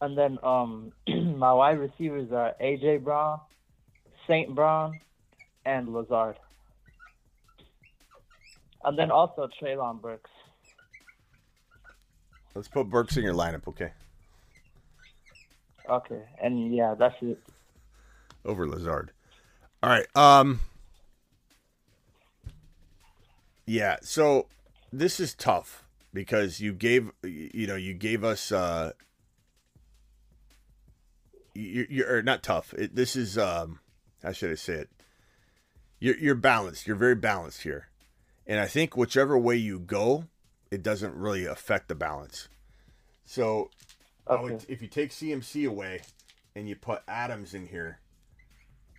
and 0.00 0.18
then 0.18 0.38
um 0.42 0.92
my 1.38 1.52
wide 1.52 1.78
receivers 1.78 2.32
are 2.32 2.54
AJ 2.60 3.04
Brown, 3.04 3.40
Saint 4.26 4.52
Brown, 4.54 4.98
and 5.64 5.92
Lazard, 5.94 6.36
and 8.84 8.98
then 8.98 9.12
also 9.12 9.48
Treylon 9.62 10.02
Burks. 10.02 10.30
Let's 12.56 12.68
put 12.68 12.88
Burks 12.88 13.16
in 13.16 13.24
your 13.24 13.34
lineup, 13.34 13.66
okay? 13.68 13.92
Okay, 15.88 16.22
and 16.42 16.74
yeah, 16.74 16.94
that's 16.98 17.16
it. 17.20 17.38
Over 18.44 18.66
Lazard. 18.66 19.10
All 19.82 19.90
right. 19.90 20.06
Um. 20.14 20.60
Yeah. 23.66 23.96
So 24.02 24.46
this 24.92 25.20
is 25.20 25.34
tough 25.34 25.84
because 26.12 26.60
you 26.60 26.72
gave 26.72 27.10
you 27.22 27.66
know 27.66 27.76
you 27.76 27.92
gave 27.92 28.24
us 28.24 28.52
uh 28.52 28.92
you 31.54 31.86
you're 31.88 32.22
not 32.22 32.42
tough. 32.42 32.72
It, 32.74 32.94
this 32.94 33.16
is 33.16 33.36
um 33.36 33.80
how 34.22 34.32
should 34.32 34.50
I 34.50 34.54
say 34.54 34.74
it? 34.74 34.90
You're 36.00 36.16
you're 36.16 36.34
balanced. 36.34 36.86
You're 36.86 36.96
very 36.96 37.14
balanced 37.14 37.62
here, 37.62 37.88
and 38.46 38.60
I 38.60 38.66
think 38.66 38.96
whichever 38.96 39.38
way 39.38 39.56
you 39.56 39.78
go, 39.78 40.24
it 40.70 40.82
doesn't 40.82 41.14
really 41.14 41.44
affect 41.44 41.88
the 41.88 41.94
balance. 41.94 42.48
So, 43.24 43.70
I 44.26 44.40
would, 44.40 44.64
if 44.68 44.80
you 44.82 44.88
take 44.88 45.10
CMC 45.10 45.68
away 45.68 46.00
and 46.54 46.68
you 46.68 46.76
put 46.76 47.02
Adams 47.08 47.54
in 47.54 47.66
here, 47.66 47.98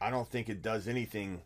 I 0.02 0.10
don't 0.10 0.28
think 0.28 0.50
it 0.50 0.62
does 0.62 0.88
anything 0.88 1.42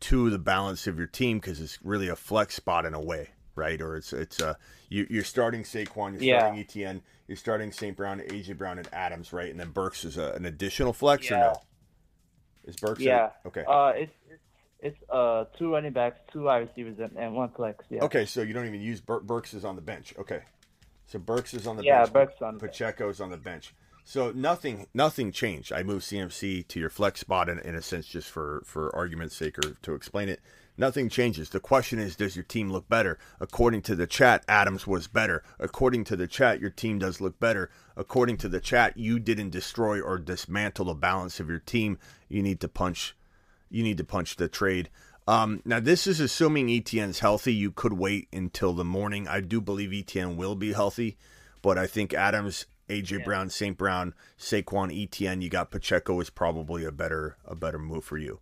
to 0.00 0.30
the 0.30 0.38
balance 0.38 0.86
of 0.86 0.98
your 0.98 1.06
team 1.06 1.38
because 1.38 1.60
it's 1.60 1.78
really 1.82 2.08
a 2.08 2.16
flex 2.16 2.54
spot 2.56 2.86
in 2.86 2.94
a 2.94 3.00
way, 3.00 3.28
right? 3.54 3.80
Or 3.80 3.96
it's 3.96 4.12
it's 4.12 4.40
uh 4.40 4.54
you 4.88 5.06
you're 5.10 5.24
starting 5.24 5.62
Saquon, 5.62 6.14
you're 6.14 6.22
Yeah. 6.22 6.38
starting 6.40 6.64
ETN, 6.64 7.02
you're 7.28 7.36
starting 7.36 7.70
St. 7.70 7.96
Brown, 7.96 8.20
AJ 8.20 8.56
Brown, 8.56 8.78
and 8.78 8.88
Adams, 8.92 9.32
right? 9.32 9.50
And 9.50 9.60
then 9.60 9.70
Burks 9.70 10.04
is 10.04 10.16
a, 10.16 10.32
an 10.32 10.46
additional 10.46 10.92
flex 10.94 11.30
or 11.30 11.36
no? 11.36 11.52
Is 12.64 12.76
Burks? 12.76 13.00
Yeah. 13.00 13.30
Okay. 13.46 13.64
Uh, 13.68 13.92
it's 13.94 14.12
it's 14.30 14.42
it's 14.80 15.10
uh 15.10 15.44
two 15.58 15.72
running 15.72 15.92
backs, 15.92 16.18
two 16.32 16.44
wide 16.44 16.66
receivers, 16.68 16.98
and, 16.98 17.16
and 17.18 17.34
one 17.34 17.50
flex. 17.50 17.84
Yeah. 17.90 18.02
Okay, 18.04 18.24
so 18.24 18.40
you 18.42 18.54
don't 18.54 18.66
even 18.66 18.80
use 18.80 19.00
Bur- 19.02 19.20
Burks 19.20 19.52
is 19.54 19.64
on 19.66 19.76
the 19.76 19.82
bench. 19.82 20.14
Okay, 20.18 20.40
so 21.10 21.18
Burks 21.18 21.54
is 21.54 21.66
on 21.66 21.76
the 21.76 21.82
Yeah, 21.82 22.02
bench. 22.02 22.12
Burks 22.12 22.42
on 22.42 22.54
the 22.54 22.60
Pacheco's 22.60 23.20
on 23.20 23.30
the 23.30 23.36
bench. 23.36 23.74
So 24.04 24.30
nothing, 24.30 24.86
nothing 24.94 25.32
changed. 25.32 25.72
I 25.72 25.82
moved 25.82 26.04
CMC 26.04 26.68
to 26.68 26.78
your 26.78 26.88
flex 26.88 27.18
spot 27.18 27.48
in, 27.48 27.58
in 27.58 27.74
a 27.74 27.82
sense, 27.82 28.06
just 28.06 28.30
for 28.30 28.62
for 28.64 28.94
argument's 28.94 29.34
sake 29.34 29.58
or 29.58 29.74
to 29.82 29.94
explain 29.94 30.28
it. 30.28 30.40
Nothing 30.78 31.08
changes. 31.08 31.50
The 31.50 31.58
question 31.58 31.98
is, 31.98 32.14
does 32.14 32.36
your 32.36 32.44
team 32.44 32.70
look 32.70 32.88
better? 32.88 33.18
According 33.40 33.82
to 33.82 33.96
the 33.96 34.06
chat, 34.06 34.44
Adams 34.48 34.86
was 34.86 35.08
better. 35.08 35.42
According 35.58 36.04
to 36.04 36.16
the 36.16 36.28
chat, 36.28 36.60
your 36.60 36.70
team 36.70 37.00
does 37.00 37.20
look 37.20 37.40
better. 37.40 37.70
According 37.96 38.36
to 38.38 38.48
the 38.48 38.60
chat, 38.60 38.96
you 38.96 39.18
didn't 39.18 39.50
destroy 39.50 40.00
or 40.00 40.16
dismantle 40.16 40.86
the 40.86 40.94
balance 40.94 41.40
of 41.40 41.48
your 41.50 41.58
team. 41.58 41.98
You 42.28 42.42
need 42.42 42.60
to 42.60 42.68
punch 42.68 43.16
you 43.68 43.82
need 43.82 43.98
to 43.98 44.04
punch 44.04 44.36
the 44.36 44.48
trade. 44.48 44.90
Um, 45.30 45.62
now, 45.64 45.78
this 45.78 46.08
is 46.08 46.18
assuming 46.18 46.66
ETN's 46.66 47.20
healthy. 47.20 47.54
You 47.54 47.70
could 47.70 47.92
wait 47.92 48.26
until 48.32 48.72
the 48.72 48.84
morning. 48.84 49.28
I 49.28 49.40
do 49.40 49.60
believe 49.60 49.90
ETN 49.90 50.34
will 50.34 50.56
be 50.56 50.72
healthy, 50.72 51.18
but 51.62 51.78
I 51.78 51.86
think 51.86 52.12
Adams, 52.12 52.66
AJ 52.88 53.24
Brown, 53.24 53.48
St. 53.48 53.78
Brown, 53.78 54.12
Saquon, 54.36 54.90
ETN, 54.90 55.40
you 55.40 55.48
got 55.48 55.70
Pacheco 55.70 56.18
is 56.18 56.30
probably 56.30 56.84
a 56.84 56.90
better 56.90 57.36
a 57.44 57.54
better 57.54 57.78
move 57.78 58.02
for 58.02 58.18
you. 58.18 58.40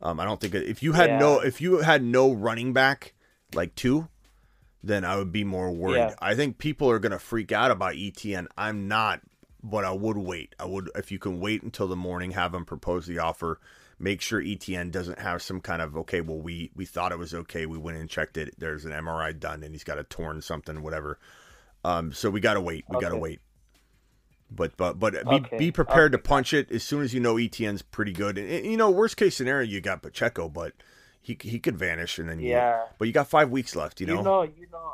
Um, 0.00 0.20
I 0.20 0.24
don't 0.24 0.40
think 0.40 0.54
if 0.54 0.84
you 0.84 0.92
had 0.92 1.18
no 1.18 1.40
if 1.40 1.60
you 1.60 1.78
had 1.78 2.04
no 2.04 2.32
running 2.32 2.72
back 2.72 3.14
like 3.52 3.74
two, 3.74 4.06
then 4.84 5.04
I 5.04 5.16
would 5.16 5.32
be 5.32 5.42
more 5.42 5.72
worried. 5.72 5.96
Yeah. 5.96 6.14
I 6.20 6.36
think 6.36 6.58
people 6.58 6.88
are 6.88 7.00
gonna 7.00 7.18
freak 7.18 7.50
out 7.50 7.72
about 7.72 7.94
ETN. 7.94 8.46
I'm 8.56 8.86
not, 8.86 9.20
but 9.64 9.84
I 9.84 9.90
would 9.90 10.18
wait. 10.18 10.54
I 10.60 10.66
would 10.66 10.92
if 10.94 11.10
you 11.10 11.18
can 11.18 11.40
wait 11.40 11.64
until 11.64 11.88
the 11.88 11.96
morning, 11.96 12.30
have 12.30 12.52
them 12.52 12.64
propose 12.64 13.06
the 13.06 13.18
offer. 13.18 13.58
Make 14.00 14.20
sure 14.20 14.40
ETN 14.40 14.92
doesn't 14.92 15.18
have 15.18 15.42
some 15.42 15.60
kind 15.60 15.82
of 15.82 15.96
okay. 15.96 16.20
Well, 16.20 16.38
we 16.38 16.70
we 16.74 16.84
thought 16.84 17.10
it 17.10 17.18
was 17.18 17.34
okay. 17.34 17.66
We 17.66 17.78
went 17.78 17.98
and 17.98 18.08
checked 18.08 18.36
it. 18.36 18.54
There's 18.58 18.84
an 18.84 18.92
MRI 18.92 19.38
done, 19.38 19.62
and 19.64 19.74
he's 19.74 19.84
got 19.84 19.98
a 19.98 20.04
torn 20.04 20.40
something, 20.40 20.82
whatever. 20.82 21.18
Um, 21.84 22.12
so 22.12 22.30
we 22.30 22.40
gotta 22.40 22.60
wait. 22.60 22.84
We 22.88 22.98
gotta 22.98 23.16
wait. 23.16 23.40
But 24.50 24.76
but 24.76 24.98
but 24.98 25.12
be, 25.28 25.36
Okay. 25.36 25.58
be 25.58 25.72
prepared 25.72 26.12
to 26.12 26.18
punch 26.18 26.54
it 26.54 26.70
as 26.70 26.82
soon 26.82 27.02
as 27.02 27.12
you 27.12 27.20
know 27.20 27.34
ETN's 27.34 27.82
pretty 27.82 28.12
good. 28.12 28.38
And, 28.38 28.48
and, 28.48 28.66
you 28.66 28.76
know, 28.76 28.90
worst 28.90 29.16
case 29.16 29.36
scenario, 29.36 29.68
you 29.68 29.80
got 29.80 30.02
Pacheco, 30.02 30.48
but 30.48 30.72
he 31.20 31.36
he 31.40 31.58
could 31.58 31.76
vanish, 31.76 32.18
and 32.18 32.28
then 32.28 32.38
you, 32.40 32.50
Yeah. 32.50 32.84
But 32.98 33.08
you 33.08 33.12
got 33.12 33.28
five 33.28 33.50
weeks 33.50 33.76
left. 33.76 34.00
You 34.00 34.06
know. 34.06 34.16
You 34.18 34.22
know, 34.22 34.42
you 34.42 34.66
know. 34.72 34.92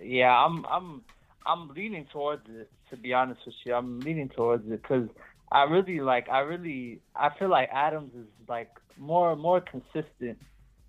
Yeah, 0.00 0.32
I'm 0.32 0.64
I'm 0.66 1.02
I'm 1.46 1.68
leaning 1.74 2.06
towards 2.06 2.48
it. 2.48 2.70
To 2.90 2.96
be 2.96 3.12
honest 3.12 3.40
with 3.44 3.54
you, 3.64 3.74
I'm 3.74 4.00
leaning 4.00 4.28
towards 4.28 4.64
it 4.70 4.82
because 4.82 5.08
I 5.50 5.64
really 5.64 6.00
like. 6.00 6.28
I 6.28 6.40
really 6.40 7.00
I 7.14 7.30
feel 7.38 7.48
like 7.48 7.68
Adams 7.72 8.12
is 8.14 8.26
like 8.48 8.70
more 8.98 9.36
more 9.36 9.60
consistent. 9.60 10.38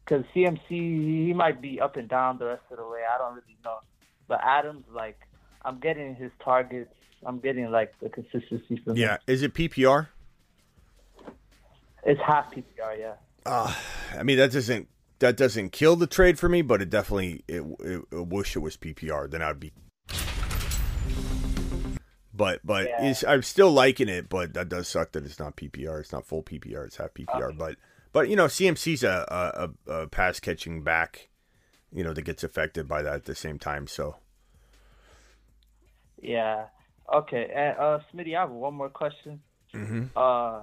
Because 0.03 0.23
CMC 0.35 0.69
he 0.69 1.33
might 1.33 1.61
be 1.61 1.81
up 1.81 1.95
and 1.95 2.07
down 2.07 2.37
the 2.37 2.45
rest 2.45 2.61
of 2.69 2.77
the 2.77 2.87
way. 2.87 3.01
I 3.11 3.17
don't 3.17 3.33
really 3.33 3.57
know, 3.63 3.77
but 4.27 4.39
Adams 4.43 4.85
like 4.93 5.19
I'm 5.63 5.79
getting 5.79 6.15
his 6.15 6.31
targets. 6.43 6.93
I'm 7.25 7.39
getting 7.39 7.71
like 7.71 7.93
the 7.99 8.09
consistency 8.09 8.79
from 8.83 8.93
him. 8.93 8.97
yeah. 8.97 9.17
Is 9.25 9.41
it 9.41 9.53
PPR? 9.53 10.07
It's 12.03 12.21
half 12.21 12.53
PPR. 12.53 12.99
Yeah. 12.99 13.13
Uh, 13.45 13.73
I 14.17 14.23
mean 14.23 14.37
that 14.37 14.51
doesn't 14.51 14.87
that 15.19 15.37
doesn't 15.37 15.71
kill 15.71 15.95
the 15.95 16.07
trade 16.07 16.37
for 16.37 16.49
me, 16.49 16.61
but 16.61 16.81
it 16.81 16.89
definitely 16.89 17.43
it, 17.47 17.63
it, 17.79 18.01
I 18.11 18.19
wish 18.19 18.55
it 18.55 18.59
was 18.59 18.77
PPR. 18.77 19.29
Then 19.29 19.41
I'd 19.41 19.59
be. 19.59 19.71
But 22.35 22.61
but 22.65 22.87
Yeah. 22.87 23.13
I'm 23.27 23.43
still 23.43 23.71
liking 23.71 24.09
it, 24.09 24.27
but 24.29 24.53
that 24.53 24.69
does 24.69 24.87
suck 24.87 25.13
that 25.13 25.25
it's 25.25 25.39
not 25.39 25.55
PPR. 25.55 25.99
It's 26.01 26.11
not 26.11 26.25
full 26.25 26.43
PPR. 26.43 26.85
It's 26.85 26.97
half 26.97 27.13
PPR. 27.13 27.57
But 27.57 27.77
but 28.11 28.29
you 28.29 28.35
know 28.35 28.45
CMC's 28.45 29.03
a 29.03 29.69
a, 29.87 29.91
a, 29.91 30.07
pass 30.07 30.39
catching 30.39 30.83
back, 30.83 31.29
you 31.93 32.03
know 32.03 32.13
that 32.13 32.23
gets 32.23 32.43
affected 32.43 32.87
by 32.87 33.01
that 33.01 33.13
at 33.13 33.25
the 33.25 33.35
same 33.35 33.59
time. 33.59 33.87
So 33.87 34.17
Yeah. 36.21 36.65
Okay. 37.13 37.51
And 37.53 37.77
uh, 37.77 37.99
Smitty, 38.13 38.35
I 38.35 38.41
have 38.41 38.51
one 38.51 38.73
more 38.73 38.89
question. 38.89 39.41
Mhm. 39.73 40.09
Uh, 40.15 40.61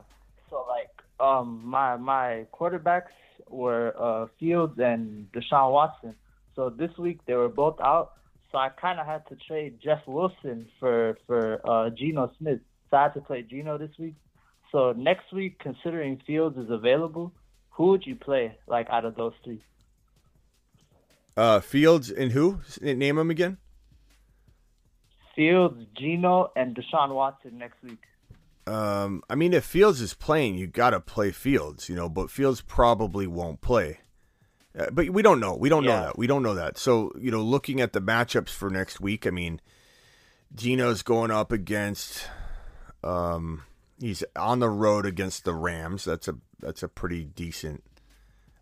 so 0.50 0.66
like, 0.68 0.90
um, 1.20 1.62
my 1.64 1.96
my 1.96 2.46
quarterbacks 2.52 3.12
were 3.48 3.94
uh 3.98 4.26
Fields 4.38 4.78
and 4.78 5.30
Deshaun 5.32 5.72
Watson. 5.72 6.14
So 6.54 6.68
this 6.70 6.96
week 6.98 7.20
they 7.26 7.34
were 7.34 7.48
both 7.48 7.80
out. 7.80 8.12
So 8.52 8.58
I 8.58 8.68
kind 8.68 9.00
of 9.00 9.06
had 9.06 9.26
to 9.28 9.36
trade 9.36 9.78
Jeff 9.82 10.00
Wilson 10.06 10.68
for 10.78 11.18
for 11.26 11.60
uh 11.68 11.90
Geno 11.90 12.30
Smith. 12.38 12.60
So 12.90 12.96
I 12.98 13.04
had 13.04 13.14
to 13.14 13.20
play 13.20 13.42
Geno 13.42 13.78
this 13.78 13.90
week. 13.98 14.14
So 14.70 14.92
next 14.92 15.32
week, 15.32 15.58
considering 15.58 16.20
Fields 16.26 16.56
is 16.56 16.70
available, 16.70 17.32
who 17.70 17.88
would 17.88 18.06
you 18.06 18.16
play 18.16 18.56
like 18.66 18.88
out 18.90 19.04
of 19.04 19.16
those 19.16 19.32
three? 19.44 19.62
uh, 21.36 21.60
Fields 21.60 22.10
and 22.10 22.32
who 22.32 22.60
name 22.80 23.16
them 23.16 23.30
again? 23.30 23.58
Fields, 25.34 25.82
Geno, 25.96 26.52
and 26.56 26.76
Deshaun 26.76 27.14
Watson 27.14 27.58
next 27.58 27.82
week. 27.82 28.02
Um, 28.66 29.22
I 29.30 29.34
mean, 29.34 29.54
if 29.54 29.64
Fields 29.64 30.00
is 30.00 30.14
playing, 30.14 30.56
you 30.56 30.66
got 30.66 30.90
to 30.90 31.00
play 31.00 31.30
Fields, 31.32 31.88
you 31.88 31.96
know, 31.96 32.08
but 32.08 32.30
Fields 32.30 32.60
probably 32.60 33.26
won't 33.26 33.60
play. 33.60 34.00
Uh, 34.78 34.86
but 34.90 35.10
we 35.10 35.22
don't 35.22 35.38
know. 35.40 35.54
We 35.54 35.68
don't 35.68 35.84
know 35.84 35.90
that. 36.04 36.18
We 36.18 36.26
don't 36.26 36.42
know 36.42 36.54
that. 36.54 36.78
So, 36.78 37.12
you 37.18 37.30
know, 37.30 37.42
looking 37.42 37.80
at 37.80 37.92
the 37.92 38.00
matchups 38.00 38.50
for 38.50 38.70
next 38.70 39.00
week, 39.00 39.26
I 39.26 39.30
mean, 39.30 39.60
Geno's 40.54 41.02
going 41.02 41.30
up 41.30 41.52
against 41.52 42.26
um 43.04 43.64
he's 44.00 44.22
on 44.36 44.60
the 44.60 44.68
road 44.70 45.04
against 45.06 45.44
the 45.44 45.54
Rams. 45.54 46.04
That's 46.04 46.28
a 46.28 46.36
that's 46.60 46.82
a 46.82 46.88
pretty 46.88 47.24
decent 47.24 47.82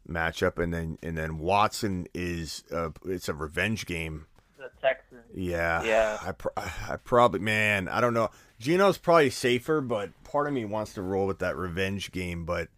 matchup 0.09 0.59
and 0.59 0.73
then 0.75 0.99
and 1.03 1.17
then 1.17 1.39
Watson 1.39 2.07
is 2.15 2.65
uh 2.73 2.89
it's 3.05 3.29
a 3.29 3.35
revenge 3.35 3.87
game 3.87 4.27
The 4.59 4.71
Texans. 4.81 5.23
yeah. 5.35 5.83
Yeah. 5.85 6.19
I, 6.23 6.33
pr- 6.33 6.49
I 6.57 6.97
probably, 7.05 7.41
man, 7.41 7.87
I 7.89 8.01
don't 8.01 8.15
know. 8.15 8.31
Geno's 8.59 8.99
probably 8.99 9.31
safer, 9.31 9.81
but 9.81 10.11
part 10.25 10.47
of 10.49 10.53
me 10.53 10.65
wants 10.65 10.95
to 10.95 11.03
roll 11.03 11.27
with 11.27 11.39
that 11.41 11.57
revenge 11.57 12.11
game. 12.13 12.45
But 12.45 12.69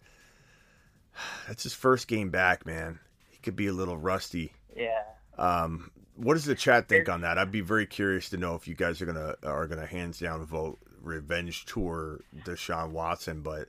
that's 1.46 1.62
his 1.62 1.74
first 1.74 2.08
game 2.08 2.30
back, 2.30 2.66
man. 2.66 2.98
Could 3.42 3.56
be 3.56 3.66
a 3.66 3.72
little 3.72 3.96
rusty. 3.96 4.52
Yeah. 4.76 5.02
Um, 5.38 5.90
what 6.16 6.34
does 6.34 6.44
the 6.44 6.54
chat 6.54 6.88
think 6.88 7.08
on 7.08 7.22
that? 7.22 7.38
I'd 7.38 7.50
be 7.50 7.60
very 7.60 7.86
curious 7.86 8.28
to 8.30 8.36
know 8.36 8.54
if 8.54 8.68
you 8.68 8.74
guys 8.74 9.00
are 9.00 9.06
gonna 9.06 9.34
are 9.42 9.66
gonna 9.66 9.86
hands 9.86 10.18
down 10.18 10.44
vote 10.44 10.78
revenge 11.00 11.64
tour 11.64 12.20
Deshaun 12.44 12.90
Watson. 12.90 13.42
But 13.42 13.68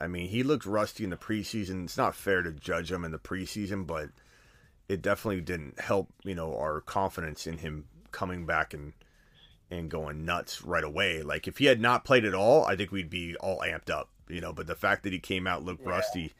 I 0.00 0.06
mean, 0.06 0.28
he 0.28 0.42
looked 0.42 0.66
rusty 0.66 1.04
in 1.04 1.10
the 1.10 1.16
preseason. 1.16 1.84
It's 1.84 1.96
not 1.96 2.14
fair 2.14 2.42
to 2.42 2.52
judge 2.52 2.92
him 2.92 3.04
in 3.04 3.12
the 3.12 3.18
preseason, 3.18 3.86
but 3.86 4.10
it 4.88 5.02
definitely 5.02 5.40
didn't 5.40 5.80
help. 5.80 6.08
You 6.24 6.34
know, 6.34 6.56
our 6.56 6.80
confidence 6.80 7.46
in 7.46 7.58
him 7.58 7.86
coming 8.12 8.46
back 8.46 8.74
and 8.74 8.92
and 9.70 9.90
going 9.90 10.24
nuts 10.24 10.62
right 10.62 10.84
away. 10.84 11.22
Like 11.22 11.48
if 11.48 11.58
he 11.58 11.66
had 11.66 11.80
not 11.80 12.04
played 12.04 12.24
at 12.24 12.34
all, 12.34 12.64
I 12.64 12.76
think 12.76 12.92
we'd 12.92 13.10
be 13.10 13.36
all 13.36 13.60
amped 13.60 13.90
up. 13.90 14.10
You 14.28 14.40
know, 14.40 14.52
but 14.52 14.66
the 14.66 14.74
fact 14.74 15.02
that 15.04 15.12
he 15.12 15.18
came 15.18 15.46
out 15.46 15.64
looked 15.64 15.84
rusty, 15.84 16.32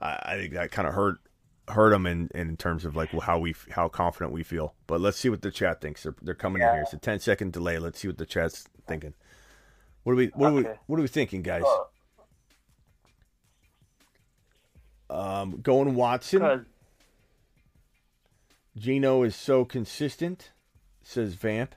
I, 0.00 0.18
I 0.22 0.36
think 0.36 0.52
that 0.54 0.70
kind 0.70 0.86
of 0.86 0.94
hurt 0.94 1.18
hurt 1.68 1.92
him 1.92 2.06
in, 2.06 2.28
in 2.34 2.56
terms 2.56 2.84
of 2.84 2.96
like 2.96 3.10
how 3.22 3.38
we 3.38 3.54
how 3.70 3.88
confident 3.88 4.32
we 4.32 4.42
feel. 4.42 4.74
But 4.86 5.00
let's 5.00 5.18
see 5.18 5.28
what 5.28 5.42
the 5.42 5.50
chat 5.50 5.80
thinks. 5.80 6.02
They're, 6.02 6.14
they're 6.22 6.34
coming 6.34 6.62
in 6.62 6.68
here. 6.68 6.82
It's 6.82 6.92
a 6.92 6.98
10 6.98 7.20
second 7.20 7.52
delay. 7.52 7.78
Let's 7.78 8.00
see 8.00 8.08
what 8.08 8.18
the 8.18 8.26
chat's 8.26 8.64
thinking. 8.86 9.14
What 10.02 10.12
are 10.12 10.16
we 10.16 10.26
what 10.34 10.50
are 10.50 10.54
we 10.54 10.62
what 10.86 10.98
are 10.98 11.02
we 11.02 11.08
thinking, 11.08 11.42
guys? 11.42 11.62
Um, 15.08 15.60
going 15.60 15.94
Watson. 15.94 16.66
Geno 18.76 19.22
is 19.22 19.36
so 19.36 19.64
consistent, 19.64 20.50
says 21.02 21.34
Vamp. 21.34 21.74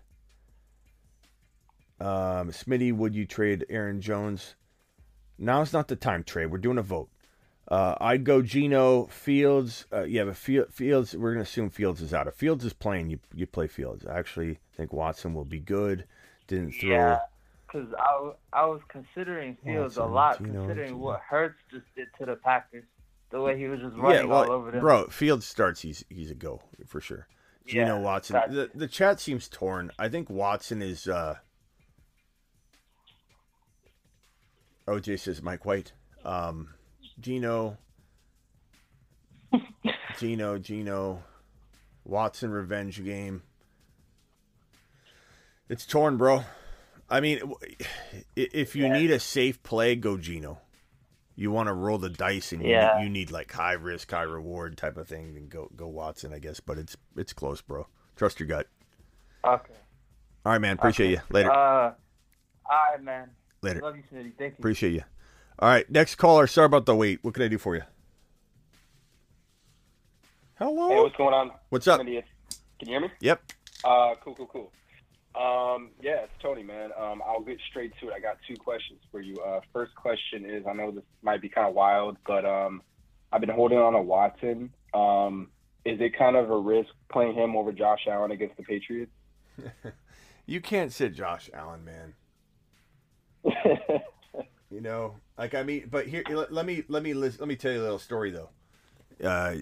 Um, 1.99 2.51
Smitty, 2.51 2.93
would 2.93 3.13
you 3.13 3.25
trade 3.25 3.65
Aaron 3.69 3.99
Jones? 3.99 4.55
Now's 5.37 5.73
not 5.73 5.89
the 5.89 5.97
time 5.97 6.23
trade. 6.23 6.47
We're 6.47 6.57
doing 6.57 6.77
a 6.77 6.81
vote. 6.81 7.09
Uh, 7.67 7.95
I'd 7.99 8.23
go 8.23 8.41
Geno 8.43 9.05
Fields. 9.07 9.85
Uh, 9.91 10.03
yeah, 10.03 10.25
but 10.25 10.37
Field, 10.37 10.71
Fields. 10.71 11.15
We're 11.15 11.31
gonna 11.33 11.41
assume 11.43 11.69
Fields 11.71 12.01
is 12.01 12.13
out. 12.13 12.27
If 12.27 12.35
Fields 12.35 12.63
is 12.63 12.73
playing, 12.73 13.09
you 13.09 13.19
you 13.33 13.47
play 13.47 13.67
Fields. 13.67 14.05
I 14.05 14.19
actually 14.19 14.59
think 14.75 14.93
Watson 14.93 15.33
will 15.33 15.45
be 15.45 15.59
good. 15.59 16.05
Didn't 16.47 16.73
throw. 16.73 16.89
Yeah, 16.91 17.19
because 17.65 17.87
I, 17.97 18.31
I 18.53 18.65
was 18.67 18.81
considering 18.87 19.57
Fields 19.63 19.97
a 19.97 20.03
lot, 20.05 20.37
Geno, 20.37 20.59
considering 20.65 20.89
Geno. 20.89 20.99
what 20.99 21.21
Hurts 21.21 21.57
just 21.71 21.85
did 21.95 22.07
to 22.19 22.25
the 22.27 22.35
Packers. 22.35 22.83
The 23.31 23.41
way 23.41 23.57
he 23.57 23.65
was 23.67 23.79
just 23.79 23.95
Yeah, 23.97 24.01
running 24.03 24.29
well, 24.29 24.43
all 24.45 24.51
over 24.51 24.69
them. 24.71 24.79
bro. 24.81 25.07
Fields 25.07 25.47
starts. 25.47 25.81
He's 25.81 26.05
he's 26.07 26.29
a 26.29 26.35
go 26.35 26.61
for 26.85 27.01
sure. 27.01 27.27
Geno 27.65 27.95
Yeah, 27.97 27.99
Watson. 28.01 28.33
that's- 28.35 28.53
The 28.53 28.69
the 28.77 28.87
chat 28.87 29.19
seems 29.19 29.49
torn. 29.49 29.89
I 29.97 30.07
think 30.07 30.29
Watson 30.29 30.83
is. 30.83 31.07
uh 31.07 31.37
OJ 34.87 35.17
says 35.19 35.41
Mike 35.41 35.65
White. 35.65 35.93
Um, 36.23 36.75
Geno. 37.19 37.77
Geno, 40.19 40.57
Geno, 40.57 41.23
Watson 42.03 42.51
revenge 42.51 43.03
game. 43.03 43.43
It's 45.69 45.85
torn, 45.85 46.17
bro. 46.17 46.43
I 47.09 47.19
mean, 47.19 47.39
if 48.35 48.75
you 48.75 48.89
need 48.89 49.11
a 49.11 49.19
safe 49.19 49.61
play, 49.63 49.95
go 49.95 50.17
Geno. 50.17 50.59
You 51.35 51.51
want 51.51 51.67
to 51.67 51.73
roll 51.73 51.97
the 51.97 52.09
dice 52.09 52.53
and 52.53 52.63
you, 52.63 52.69
Yeah. 52.69 53.01
you 53.01 53.09
need 53.09 53.29
like 53.29 53.51
high 53.51 53.73
risk, 53.73 54.09
high 54.11 54.21
reward 54.21 54.77
type 54.77 54.95
of 54.97 55.07
thing, 55.07 55.33
then 55.33 55.47
go 55.47 55.69
go 55.75 55.87
Watson, 55.87 56.33
I 56.33 56.39
guess. 56.39 56.59
But 56.59 56.77
it's 56.77 56.95
it's 57.17 57.33
close, 57.33 57.61
bro. 57.61 57.87
Trust 58.15 58.39
your 58.39 58.47
gut. 58.47 58.67
Okay. 59.43 59.73
All 60.45 60.51
right, 60.53 60.61
man. 60.61 60.73
Appreciate 60.77 61.11
you. 61.11 61.19
Later. 61.29 61.51
Uh, 61.51 61.93
all 62.71 62.81
right, 62.91 63.03
man. 63.03 63.29
Later. 63.61 63.81
Love 63.81 63.97
you, 63.97 64.03
Smitty. 64.03 64.31
Thank 64.37 64.53
you. 64.53 64.55
Appreciate 64.59 64.93
you. 64.93 65.03
All 65.59 65.69
right, 65.69 65.89
next 65.89 66.15
caller. 66.15 66.47
Sorry 66.47 66.65
about 66.65 66.85
the 66.85 66.95
wait. 66.95 67.19
What 67.23 67.33
can 67.33 67.43
I 67.43 67.47
do 67.47 67.57
for 67.57 67.75
you? 67.75 67.83
Hello. 70.55 70.89
Hey, 70.89 70.99
what's 71.01 71.15
going 71.15 71.33
on? 71.33 71.51
What's 71.69 71.87
up? 71.87 71.99
Can 71.99 72.07
you 72.07 72.23
hear 72.85 72.99
me? 72.99 73.09
Yep. 73.19 73.51
Uh, 73.83 74.15
cool, 74.23 74.35
cool, 74.35 74.47
cool. 74.47 74.71
Um, 75.35 75.91
yeah, 76.01 76.23
it's 76.23 76.33
Tony, 76.41 76.63
man. 76.63 76.91
Um, 76.97 77.21
I'll 77.25 77.41
get 77.41 77.57
straight 77.69 77.93
to 78.01 78.07
it. 78.07 78.13
I 78.13 78.19
got 78.19 78.37
two 78.47 78.55
questions 78.55 78.99
for 79.11 79.21
you. 79.21 79.35
Uh, 79.37 79.59
first 79.73 79.93
question 79.95 80.45
is, 80.49 80.63
I 80.67 80.73
know 80.73 80.91
this 80.91 81.03
might 81.21 81.41
be 81.41 81.49
kind 81.49 81.67
of 81.67 81.73
wild, 81.73 82.17
but 82.25 82.45
um, 82.45 82.81
I've 83.31 83.41
been 83.41 83.49
holding 83.49 83.77
on 83.77 83.93
to 83.93 84.01
Watson. 84.01 84.71
Um, 84.93 85.49
is 85.83 85.99
it 85.99 86.17
kind 86.17 86.35
of 86.35 86.49
a 86.49 86.57
risk 86.57 86.89
playing 87.11 87.35
him 87.35 87.55
over 87.55 87.71
Josh 87.71 88.07
Allen 88.09 88.31
against 88.31 88.57
the 88.57 88.63
Patriots? 88.63 89.11
You 90.45 90.61
can't 90.61 90.93
sit 90.93 91.15
Josh 91.15 91.49
Allen, 91.53 91.83
man. 91.83 92.13
you 94.75 94.81
know, 94.81 95.15
like 95.37 95.55
I 95.55 95.63
mean, 95.63 95.87
but 95.89 96.05
here, 96.05 96.21
let, 96.29 96.51
let 96.51 96.65
me 96.65 96.83
let 96.89 97.01
me 97.01 97.13
let 97.13 97.39
me 97.39 97.55
tell 97.55 97.71
you 97.71 97.79
a 97.79 97.81
little 97.81 97.97
story 97.97 98.31
though. 98.31 98.49
Uh, 99.25 99.55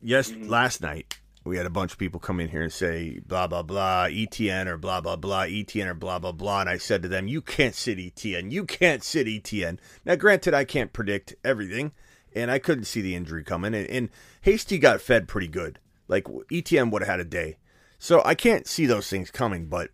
yes, 0.00 0.32
last 0.32 0.80
night 0.80 1.18
we 1.42 1.56
had 1.56 1.66
a 1.66 1.70
bunch 1.70 1.90
of 1.90 1.98
people 1.98 2.20
come 2.20 2.38
in 2.38 2.48
here 2.48 2.62
and 2.62 2.72
say 2.72 3.18
blah 3.26 3.48
blah 3.48 3.64
blah 3.64 4.06
ETN 4.06 4.66
or 4.66 4.78
blah 4.78 5.00
blah 5.00 5.16
blah 5.16 5.42
ETN 5.42 5.86
or 5.86 5.94
blah 5.94 6.20
blah 6.20 6.30
blah, 6.30 6.60
and 6.60 6.70
I 6.70 6.78
said 6.78 7.02
to 7.02 7.08
them, 7.08 7.26
"You 7.26 7.42
can't 7.42 7.74
sit 7.74 7.98
ETN. 7.98 8.52
You 8.52 8.64
can't 8.64 9.02
sit 9.02 9.26
ETN." 9.26 9.78
Now, 10.04 10.14
granted, 10.14 10.54
I 10.54 10.64
can't 10.64 10.92
predict 10.92 11.34
everything, 11.44 11.90
and 12.32 12.48
I 12.48 12.60
couldn't 12.60 12.84
see 12.84 13.00
the 13.00 13.16
injury 13.16 13.42
coming, 13.42 13.74
and, 13.74 13.88
and 13.88 14.10
Hasty 14.42 14.78
got 14.78 15.00
fed 15.00 15.26
pretty 15.26 15.48
good. 15.48 15.80
Like 16.06 16.24
ETN 16.24 16.92
would 16.92 17.02
have 17.02 17.10
had 17.10 17.20
a 17.20 17.24
day, 17.24 17.56
so 17.98 18.22
I 18.24 18.36
can't 18.36 18.68
see 18.68 18.86
those 18.86 19.08
things 19.10 19.32
coming, 19.32 19.66
but 19.66 19.90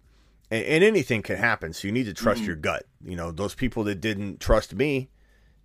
and, 0.50 0.64
and 0.64 0.84
anything 0.84 1.22
can 1.22 1.36
happen. 1.36 1.72
So 1.72 1.88
you 1.88 1.92
need 1.92 2.04
to 2.04 2.14
trust 2.14 2.40
mm-hmm. 2.40 2.46
your 2.46 2.56
gut. 2.56 2.84
You 3.04 3.16
know, 3.16 3.30
those 3.30 3.54
people 3.54 3.84
that 3.84 4.00
didn't 4.00 4.40
trust 4.40 4.74
me, 4.74 5.10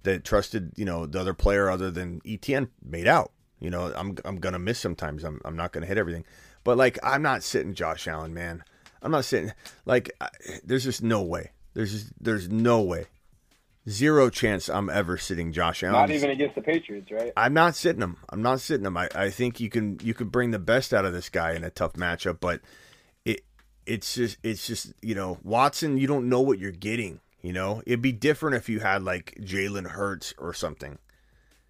that 0.04 0.24
trusted 0.24 0.74
you 0.76 0.86
know 0.86 1.06
the 1.06 1.20
other 1.20 1.34
player 1.34 1.70
other 1.70 1.92
than 1.92 2.22
ETN 2.22 2.70
made 2.84 3.08
out. 3.08 3.32
You 3.60 3.70
know, 3.70 3.94
I'm 3.96 4.18
I'm 4.26 4.38
gonna 4.38 4.60
miss 4.60 4.80
sometimes. 4.80 5.24
I'm 5.24 5.40
I'm 5.46 5.56
not 5.56 5.72
gonna 5.72 5.86
hit 5.86 5.98
everything, 5.98 6.26
but 6.64 6.78
like 6.78 7.00
I'm 7.04 7.22
not 7.22 7.44
sitting 7.44 7.74
Josh 7.74 8.08
Allen, 8.08 8.34
man. 8.34 8.64
I'm 9.02 9.12
not 9.12 9.26
sitting 9.26 9.52
like 9.86 10.12
I, 10.22 10.30
there's 10.64 10.84
just 10.84 11.04
no 11.04 11.22
way. 11.22 11.52
There's 11.74 11.92
just, 11.92 12.24
there's 12.24 12.50
no 12.50 12.82
way. 12.82 13.08
Zero 13.90 14.30
chance 14.30 14.70
I'm 14.70 14.90
ever 14.90 15.18
sitting 15.18 15.52
Josh 15.52 15.84
Allen. 15.84 16.00
Not 16.00 16.12
even 16.12 16.30
against 16.30 16.56
the 16.56 16.62
Patriots, 16.62 17.12
right? 17.12 17.34
I'm 17.36 17.54
not 17.54 17.76
sitting 17.76 18.02
him. 18.02 18.16
I'm 18.30 18.42
not 18.42 18.62
sitting 18.62 18.86
him. 18.86 18.96
I, 18.96 19.10
I 19.14 19.30
think 19.30 19.60
you 19.60 19.70
can 19.70 20.00
you 20.02 20.14
can 20.14 20.30
bring 20.30 20.52
the 20.52 20.60
best 20.60 20.94
out 20.94 21.04
of 21.04 21.12
this 21.12 21.30
guy 21.30 21.54
in 21.54 21.64
a 21.66 21.70
tough 21.70 21.94
matchup, 21.94 22.40
but 22.40 22.62
it's 23.86 24.16
just 24.16 24.38
it's 24.44 24.68
just 24.68 24.94
you 25.02 25.16
know 25.16 25.40
Watson. 25.44 25.98
You 25.98 26.08
don't 26.08 26.30
know 26.30 26.42
what 26.42 26.60
you're 26.60 26.72
getting. 26.72 27.20
You 27.42 27.54
know 27.54 27.82
it'd 27.86 28.02
be 28.02 28.12
different 28.12 28.56
if 28.56 28.70
you 28.70 28.80
had 28.80 29.04
like 29.04 29.36
Jalen 29.40 29.88
Hurts 29.88 30.34
or 30.38 30.54
something, 30.54 30.98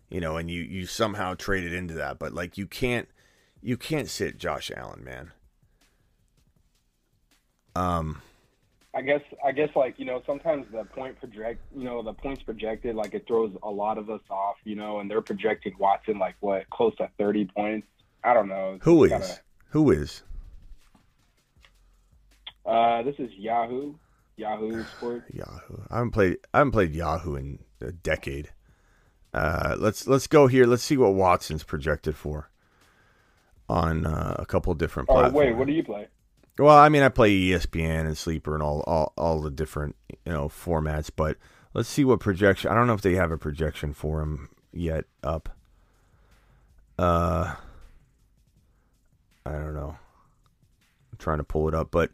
you 0.10 0.22
know, 0.22 0.38
and 0.38 0.50
you 0.50 0.62
you 0.62 0.86
somehow 0.86 1.34
traded 1.34 1.74
into 1.74 1.94
that. 1.96 2.20
But 2.20 2.34
like 2.34 2.58
you 2.58 2.68
can't 2.68 3.08
you 3.62 3.78
can't 3.78 4.10
sit 4.10 4.38
Josh 4.38 4.72
Allen, 4.76 5.04
man. 5.04 5.32
Um. 7.76 8.22
I 8.96 9.02
guess 9.02 9.22
I 9.44 9.52
guess 9.52 9.70
like 9.76 9.98
you 9.98 10.06
know 10.06 10.22
sometimes 10.26 10.68
the 10.72 10.84
point 10.84 11.20
project 11.20 11.60
you 11.76 11.84
know 11.84 12.04
the 12.04 12.14
points 12.14 12.44
projected 12.44 12.96
like 12.96 13.16
it 13.16 13.26
throws 13.28 13.52
a 13.64 13.70
lot 13.70 13.98
of 13.98 14.12
us 14.12 14.22
off 14.30 14.58
you 14.66 14.76
know 14.76 15.00
and 15.00 15.10
they're 15.10 15.22
projecting 15.22 15.74
Watson 15.80 16.20
like 16.20 16.36
what 16.42 16.70
close 16.70 16.96
to 16.98 17.10
thirty 17.18 17.46
points 17.46 17.88
I 18.24 18.36
don't 18.36 18.48
know 18.48 18.74
It's 18.76 18.86
Who 18.86 19.04
is 19.06 19.40
who 19.70 19.90
is 19.90 20.22
uh 22.66 23.02
this 23.04 23.16
is 23.20 23.32
Yahoo 23.38 23.94
Yahoo 24.38 24.84
Sports 24.98 25.26
Yahoo? 25.34 25.82
I 25.90 25.98
haven't 25.98 26.12
played 26.12 26.38
I 26.54 26.60
haven't 26.60 26.72
played 26.72 26.94
Yahoo 26.94 27.36
in 27.36 27.60
a 27.82 27.92
decade. 27.92 28.50
Uh, 29.34 29.76
let's 29.80 30.08
let's 30.08 30.28
go 30.28 30.46
here. 30.48 30.66
Let's 30.66 30.84
see 30.84 30.96
what 30.98 31.16
Watson's 31.16 31.64
projected 31.64 32.16
for 32.16 32.50
on 33.68 34.06
uh, 34.06 34.36
a 34.38 34.46
couple 34.46 34.74
different 34.76 35.10
oh 35.10 35.14
platforms. 35.14 35.34
wait 35.34 35.54
what 35.54 35.68
do 35.68 35.74
you 35.74 35.84
play 35.84 36.08
Well, 36.60 36.78
I 36.78 36.90
mean, 36.90 37.02
I 37.02 37.10
play 37.10 37.32
ESPN 37.32 38.02
and 38.06 38.18
Sleeper 38.18 38.54
and 38.54 38.62
all, 38.62 38.82
all, 38.86 39.14
all 39.18 39.42
the 39.42 39.50
different 39.50 39.96
you 40.26 40.32
know 40.32 40.50
formats, 40.50 41.10
but 41.16 41.38
let's 41.74 41.90
see 41.90 42.06
what 42.06 42.20
projection. 42.20 42.70
I 42.70 42.76
don't 42.76 42.86
know 42.88 42.94
if 42.94 43.02
they 43.02 43.16
have 43.16 43.32
a 43.32 43.38
projection 43.38 43.94
for 43.94 44.22
him 44.22 44.50
yet 44.72 45.06
up. 45.24 45.50
Uh, 47.00 47.56
I 49.46 49.52
don't 49.52 49.74
know. 49.74 49.98
I'm 51.12 51.18
trying 51.18 51.40
to 51.40 51.44
pull 51.44 51.68
it 51.68 51.74
up, 51.74 51.90
but 51.90 52.12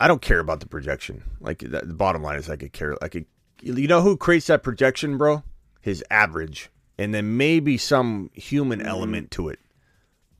I 0.00 0.08
don't 0.08 0.22
care 0.22 0.38
about 0.38 0.60
the 0.60 0.66
projection. 0.66 1.24
Like 1.40 1.58
the, 1.58 1.80
the 1.80 1.94
bottom 1.94 2.22
line 2.22 2.38
is, 2.38 2.48
I 2.48 2.56
could 2.56 2.72
care. 2.72 2.96
I 3.02 3.08
could. 3.08 3.26
You 3.60 3.88
know 3.88 4.02
who 4.02 4.16
creates 4.16 4.46
that 4.46 4.62
projection, 4.62 5.18
bro? 5.18 5.42
His 5.80 6.04
average, 6.10 6.70
and 6.96 7.12
then 7.12 7.36
maybe 7.36 7.76
some 7.76 8.30
human 8.32 8.78
mm-hmm. 8.78 8.88
element 8.88 9.30
to 9.32 9.48
it. 9.48 9.58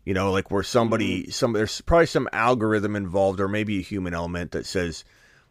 You 0.05 0.14
know, 0.14 0.30
like 0.30 0.51
where 0.51 0.62
somebody, 0.62 1.22
mm-hmm. 1.22 1.30
some 1.30 1.52
there's 1.52 1.80
probably 1.80 2.06
some 2.06 2.28
algorithm 2.32 2.94
involved, 2.94 3.40
or 3.40 3.48
maybe 3.48 3.78
a 3.78 3.82
human 3.82 4.14
element 4.14 4.52
that 4.52 4.66
says, 4.66 5.05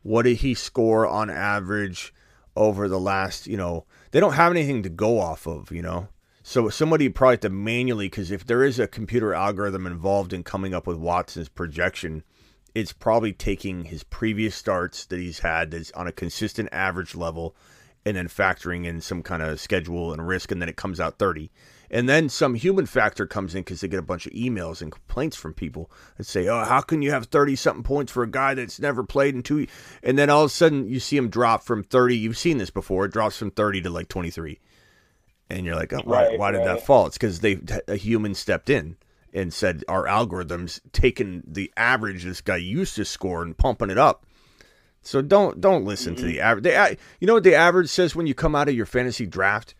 what 0.03 0.23
did 0.23 0.37
he 0.37 0.53
score 0.53 1.05
on 1.05 1.29
average 1.29 2.13
over 2.55 2.87
the 2.87 2.99
last? 2.99 3.47
You 3.47 3.57
know, 3.57 3.85
they 4.11 4.19
don't 4.19 4.33
have 4.33 4.51
anything 4.51 4.83
to 4.83 4.89
go 4.89 5.19
off 5.19 5.45
of. 5.45 5.71
You 5.71 5.81
know, 5.81 6.07
so 6.43 6.69
somebody 6.69 7.09
probably 7.09 7.33
have 7.33 7.41
to 7.41 7.49
manually, 7.49 8.07
because 8.07 8.31
if 8.31 8.45
there 8.45 8.63
is 8.63 8.79
a 8.79 8.87
computer 8.87 9.33
algorithm 9.33 9.85
involved 9.85 10.31
in 10.31 10.43
coming 10.43 10.73
up 10.73 10.87
with 10.87 10.97
Watson's 10.97 11.49
projection, 11.49 12.23
it's 12.77 12.93
probably 12.93 13.33
taking 13.33 13.85
his 13.85 14.03
previous 14.03 14.55
starts 14.55 15.03
that 15.07 15.17
he's 15.17 15.39
had 15.39 15.71
that's 15.71 15.91
on 15.93 16.05
a 16.05 16.11
consistent 16.11 16.69
average 16.71 17.15
level, 17.15 17.55
and 18.05 18.15
then 18.15 18.27
factoring 18.27 18.85
in 18.85 19.01
some 19.01 19.23
kind 19.23 19.41
of 19.41 19.59
schedule 19.59 20.13
and 20.13 20.27
risk, 20.27 20.51
and 20.51 20.61
then 20.61 20.69
it 20.69 20.75
comes 20.75 20.99
out 20.99 21.17
thirty. 21.17 21.49
And 21.89 22.07
then 22.07 22.29
some 22.29 22.53
human 22.53 22.85
factor 22.85 23.25
comes 23.25 23.55
in 23.55 23.61
because 23.61 23.81
they 23.81 23.87
get 23.87 23.97
a 23.97 24.03
bunch 24.03 24.27
of 24.27 24.33
emails 24.33 24.81
and 24.81 24.91
complaints 24.91 25.35
from 25.35 25.55
people 25.55 25.89
that 26.17 26.25
say, 26.25 26.47
"Oh, 26.47 26.65
how 26.65 26.81
can 26.81 27.01
you 27.01 27.09
have 27.09 27.25
thirty 27.25 27.55
something 27.55 27.81
points 27.81 28.11
for 28.11 28.21
a 28.21 28.29
guy 28.29 28.53
that's 28.53 28.79
never 28.79 29.03
played 29.03 29.33
in 29.33 29.41
two? 29.41 29.65
And 30.03 30.15
then 30.15 30.29
all 30.29 30.43
of 30.43 30.51
a 30.51 30.53
sudden 30.53 30.87
you 30.87 30.99
see 30.99 31.17
him 31.17 31.29
drop 31.29 31.63
from 31.63 31.83
thirty. 31.83 32.15
You've 32.15 32.37
seen 32.37 32.59
this 32.59 32.69
before. 32.69 33.05
It 33.05 33.11
drops 33.11 33.37
from 33.37 33.49
thirty 33.49 33.81
to 33.81 33.89
like 33.89 34.07
twenty 34.07 34.29
three, 34.29 34.59
and 35.49 35.65
you're 35.65 35.75
like, 35.75 35.93
oh, 35.93 36.01
why, 36.03 36.27
Right, 36.27 36.37
why 36.37 36.51
did 36.51 36.59
right. 36.59 36.65
that 36.75 36.85
fall? 36.85 37.07
It's 37.07 37.17
because 37.17 37.39
they 37.39 37.57
a 37.87 37.95
human 37.95 38.35
stepped 38.35 38.69
in 38.69 38.97
and 39.37 39.53
said 39.53 39.83
our 39.87 40.05
algorithms 40.05 40.81
taking 40.91 41.43
the 41.45 41.71
average 41.77 42.23
this 42.23 42.41
guy 42.41 42.57
used 42.57 42.95
to 42.95 43.05
score 43.05 43.43
and 43.43 43.57
pumping 43.57 43.89
it 43.89 43.97
up. 43.97 44.25
So 45.01 45.21
don't 45.21 45.61
don't 45.61 45.85
listen 45.85 46.15
to 46.15 46.25
the 46.25 46.41
average. 46.41 46.63
They, 46.63 46.97
you 47.19 47.27
know 47.27 47.35
what 47.35 47.43
the 47.43 47.55
average 47.55 47.89
says 47.89 48.15
when 48.15 48.27
you 48.27 48.33
come 48.33 48.55
out 48.55 48.67
of 48.67 48.75
your 48.75 48.85
fantasy 48.85 49.25
draft. 49.25 49.75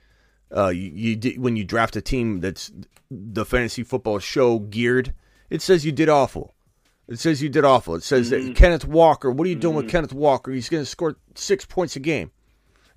Uh, 0.55 0.69
you, 0.69 0.91
you 0.93 1.15
did, 1.17 1.39
when 1.39 1.57
you 1.57 1.65
draft 1.65 1.97
a 1.97 2.01
team 2.01 2.39
that's 2.39 2.71
the 3.11 3.43
fantasy 3.43 3.83
football 3.83 4.19
show 4.19 4.59
geared. 4.59 5.13
It 5.49 5.61
says 5.61 5.85
you 5.85 5.91
did 5.91 6.07
awful. 6.07 6.53
It 7.07 7.19
says 7.19 7.41
you 7.41 7.49
did 7.49 7.65
awful. 7.65 7.95
It 7.95 8.03
says 8.03 8.29
that 8.29 8.55
Kenneth 8.55 8.85
Walker. 8.85 9.31
What 9.31 9.47
are 9.47 9.49
you 9.49 9.55
doing 9.55 9.75
with 9.75 9.89
Kenneth 9.89 10.13
Walker? 10.13 10.51
He's 10.51 10.69
going 10.69 10.83
to 10.83 10.89
score 10.89 11.17
six 11.35 11.65
points 11.65 11.95
a 11.95 11.99
game. 11.99 12.31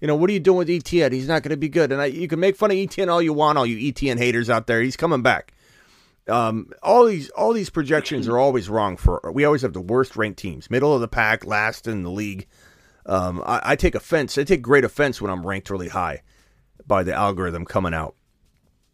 You 0.01 0.09
know 0.09 0.17
what 0.17 0.31
are 0.31 0.33
you 0.33 0.41
doing 0.41 0.59
with 0.59 0.69
ETN? 0.69 1.13
He's 1.13 1.29
not 1.29 1.43
going 1.43 1.51
to 1.51 1.57
be 1.57 1.69
good. 1.69 1.93
And 1.93 2.01
I, 2.01 2.07
you 2.07 2.29
can 2.29 2.41
make 2.41 2.57
fun 2.57 2.71
of 2.71 2.77
ETN 2.77 3.09
all 3.09 3.23
you 3.23 3.33
want, 3.33 3.59
all 3.59 3.67
you 3.67 3.93
ETN 3.93 4.19
haters 4.19 4.51
out 4.51 4.67
there. 4.67 4.83
He's 4.83 4.97
coming 4.97 5.23
back. 5.23 5.53
Um, 6.29 6.71
all 6.83 7.07
these 7.07 7.31
all 7.31 7.53
these 7.53 7.71
projections 7.71 8.29
are 8.29 8.39
always 8.39 8.69
wrong. 8.69 8.97
For 8.97 9.21
we 9.33 9.45
always 9.45 9.63
have 9.63 9.73
the 9.73 9.81
worst 9.81 10.17
ranked 10.17 10.39
teams, 10.39 10.71
middle 10.71 10.95
of 10.95 11.01
the 11.01 11.09
pack, 11.09 11.45
last 11.45 11.87
in 11.87 12.03
the 12.03 12.11
league. 12.11 12.47
Um, 13.07 13.43
I, 13.45 13.61
I 13.65 13.77
take 13.77 13.95
offense. 13.95 14.37
I 14.39 14.45
take 14.45 14.63
great 14.63 14.85
offense 14.85 15.21
when 15.21 15.31
I'm 15.31 15.47
ranked 15.47 15.71
really 15.71 15.89
high 15.89 16.23
by 16.87 17.03
the 17.03 17.15
algorithm 17.15 17.65
coming 17.65 17.95
out. 17.95 18.15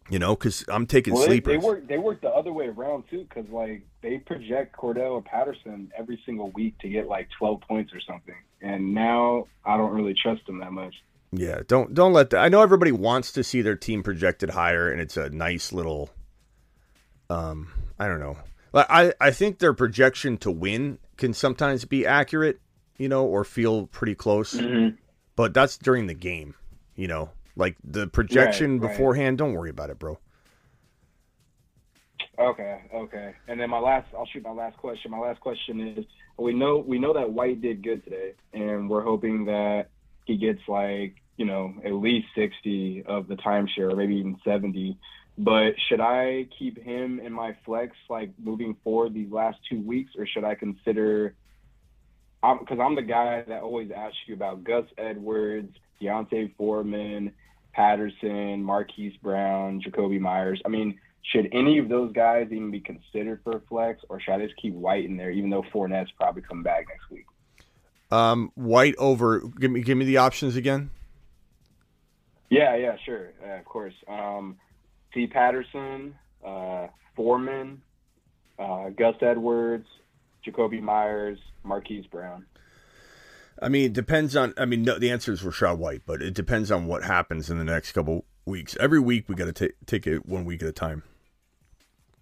You 0.09 0.19
know, 0.19 0.35
because 0.35 0.63
I'm 0.69 0.87
taking 0.87 1.13
Well, 1.13 1.23
they, 1.23 1.27
sleepers. 1.27 1.51
they 1.51 1.57
work. 1.67 1.87
They 1.89 1.97
work 1.97 2.21
the 2.21 2.29
other 2.29 2.53
way 2.53 2.67
around 2.67 3.03
too, 3.09 3.25
because 3.27 3.49
like 3.51 3.85
they 4.01 4.19
project 4.19 4.75
Cordarrelle 4.77 5.25
Patterson 5.25 5.91
every 5.97 6.19
single 6.25 6.49
week 6.51 6.77
to 6.79 6.87
get 6.87 7.07
like 7.07 7.27
12 7.37 7.59
points 7.67 7.93
or 7.93 7.99
something, 7.99 8.35
and 8.61 8.93
now 8.93 9.47
I 9.65 9.75
don't 9.75 9.91
really 9.91 10.15
trust 10.19 10.45
them 10.45 10.59
that 10.59 10.71
much. 10.71 10.95
Yeah, 11.33 11.59
don't 11.67 11.93
don't 11.93 12.13
let 12.13 12.29
that. 12.29 12.39
I 12.39 12.47
know 12.47 12.61
everybody 12.61 12.93
wants 12.93 13.33
to 13.33 13.43
see 13.43 13.61
their 13.61 13.75
team 13.75 14.01
projected 14.01 14.51
higher, 14.51 14.89
and 14.89 15.01
it's 15.01 15.17
a 15.17 15.29
nice 15.29 15.73
little. 15.73 16.09
Um, 17.29 17.71
I 17.99 18.07
don't 18.07 18.19
know. 18.19 18.37
I 18.73 19.13
I 19.19 19.31
think 19.31 19.59
their 19.59 19.73
projection 19.73 20.37
to 20.39 20.51
win 20.51 20.99
can 21.17 21.33
sometimes 21.33 21.85
be 21.85 22.05
accurate, 22.05 22.59
you 22.97 23.09
know, 23.09 23.25
or 23.25 23.43
feel 23.43 23.87
pretty 23.87 24.15
close, 24.15 24.59
but 25.35 25.53
that's 25.53 25.77
during 25.77 26.07
the 26.07 26.13
game, 26.13 26.55
you 26.95 27.07
know. 27.07 27.31
Like 27.55 27.75
the 27.83 28.05
projection 28.07 28.79
right. 28.79 28.91
beforehand, 28.91 29.39
don't 29.39 29.53
worry 29.53 29.71
about 29.71 29.89
it, 29.89 29.97
bro. 29.97 30.19
Okay, 32.39 32.83
okay. 32.93 33.33
And 33.47 33.59
then 33.59 33.69
my 33.71 33.79
last, 33.79 34.07
I'll 34.15 34.27
shoot 34.27 34.43
my 34.43 34.51
last 34.51 34.77
question. 34.77 35.09
My 35.09 35.17
last 35.17 35.39
question 35.39 35.95
is: 35.97 36.05
We 36.37 36.53
know 36.53 36.77
we 36.77 36.99
know 36.99 37.13
that 37.13 37.31
White 37.31 37.61
did 37.61 37.83
good 37.83 38.03
today, 38.03 38.33
and 38.53 38.87
we're 38.89 39.01
hoping 39.01 39.45
that 39.45 39.89
he 40.25 40.37
gets 40.37 40.61
like 40.67 41.15
you 41.37 41.45
know 41.45 41.73
at 41.83 41.93
least 41.93 42.27
60 42.35 43.05
of 43.07 43.27
the 43.27 43.35
timeshare, 43.35 43.91
or 43.91 43.95
maybe 43.95 44.15
even 44.15 44.37
70. 44.45 44.99
But 45.37 45.75
should 45.87 46.01
I 46.01 46.47
keep 46.57 46.81
him 46.81 47.19
in 47.19 47.31
my 47.31 47.55
flex 47.63 47.95
like 48.09 48.31
moving 48.39 48.75
forward 48.83 49.13
these 49.13 49.31
last 49.31 49.59
two 49.69 49.79
weeks, 49.79 50.13
or 50.17 50.25
should 50.25 50.43
I 50.43 50.55
consider? 50.55 51.35
Because 52.41 52.79
I'm, 52.81 52.95
the 52.95 53.03
guy 53.03 53.43
that 53.47 53.61
always 53.61 53.91
asks 53.95 54.17
you 54.25 54.33
about 54.33 54.63
Gus 54.63 54.85
Edwards, 54.97 55.75
D'Onta 56.01 56.55
Foreman, 56.55 57.31
Patterson, 57.73 58.63
Marquise 58.63 59.15
Brown, 59.21 59.81
Jakobi 59.81 60.19
Meyers. 60.19 60.61
I 60.65 60.69
mean, 60.69 60.99
should 61.21 61.49
any 61.51 61.77
of 61.77 61.89
those 61.89 62.11
guys 62.13 62.47
even 62.51 62.71
be 62.71 62.79
considered 62.79 63.41
for 63.43 63.57
a 63.57 63.61
flex, 63.61 64.01
or 64.09 64.19
should 64.19 64.33
I 64.33 64.45
just 64.45 64.59
keep 64.59 64.73
White 64.73 65.05
in 65.05 65.17
there, 65.17 65.29
even 65.29 65.49
though 65.49 65.63
Fournette's 65.73 66.11
probably 66.17 66.41
come 66.41 66.63
back 66.63 66.87
next 66.87 67.11
week? 67.11 67.25
Um, 68.09 68.51
White 68.55 68.95
over. 68.97 69.41
Give 69.41 69.69
me 69.69 69.81
give 69.81 69.97
me 69.97 70.05
the 70.05 70.17
options 70.17 70.55
again. 70.55 70.89
Yeah, 72.49 72.75
yeah, 72.77 72.95
sure, 73.05 73.31
uh, 73.45 73.59
of 73.59 73.65
course. 73.65 73.93
Um, 74.07 74.55
Patterson, 75.25 76.13
uh, 76.45 76.87
Foreman, 77.15 77.81
uh, 78.59 78.89
Gus 78.89 79.15
Edwards, 79.21 79.87
Jakobi 80.45 80.79
Meyers, 80.81 81.39
Marquise 81.63 82.05
Brown. 82.05 82.45
I 83.59 83.69
mean, 83.69 83.85
it 83.85 83.93
depends 83.93 84.35
on. 84.35 84.53
I 84.57 84.65
mean, 84.65 84.83
no, 84.83 84.99
the 84.99 85.09
answer 85.09 85.31
is 85.31 85.41
Rachaad 85.41 85.79
White, 85.79 86.03
but 86.05 86.21
it 86.21 86.35
depends 86.35 86.69
on 86.69 86.85
what 86.85 87.03
happens 87.03 87.49
in 87.49 87.57
the 87.57 87.63
next 87.63 87.93
couple 87.93 88.25
weeks. 88.45 88.77
Every 88.79 88.99
week 88.99 89.27
we 89.27 89.33
got 89.33 89.45
to 89.45 89.53
take 89.53 89.73
take 89.87 90.05
it 90.05 90.27
one 90.27 90.45
week 90.45 90.61
at 90.61 90.67
a 90.67 90.73
time. 90.73 91.01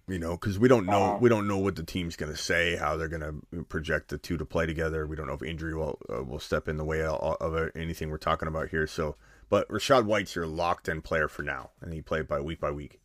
You 0.08 0.20
know, 0.20 0.36
because 0.36 0.56
we 0.58 0.68
don't 0.68 0.86
know 0.86 1.02
Uh-huh. 1.02 1.18
we 1.20 1.28
don't 1.28 1.48
know 1.48 1.58
what 1.58 1.74
the 1.76 1.82
team's 1.82 2.14
going 2.16 2.30
to 2.30 2.38
say, 2.38 2.76
how 2.76 2.96
they're 2.96 3.08
going 3.08 3.42
to 3.52 3.64
project 3.64 4.08
the 4.08 4.18
two 4.18 4.36
to 4.36 4.44
play 4.44 4.64
together. 4.64 5.04
We 5.04 5.16
don't 5.16 5.26
know 5.26 5.34
if 5.34 5.42
injury 5.42 5.74
will 5.74 5.98
uh, 6.08 6.22
will 6.22 6.38
step 6.38 6.68
in 6.68 6.76
the 6.76 6.84
way 6.84 7.02
of, 7.02 7.16
of 7.40 7.70
anything 7.74 8.08
we're 8.08 8.16
talking 8.18 8.46
about 8.48 8.68
here. 8.68 8.86
So, 8.86 9.16
but 9.48 9.68
Rachaad 9.68 10.04
White's 10.04 10.34
your 10.34 10.46
locked 10.46 10.88
in 10.88 11.02
player 11.02 11.28
for 11.28 11.42
now, 11.42 11.70
and 11.80 11.92
he 11.92 12.02
played 12.02 12.26
by 12.26 12.40
week 12.40 12.60
by 12.60 12.70
week, 12.70 13.00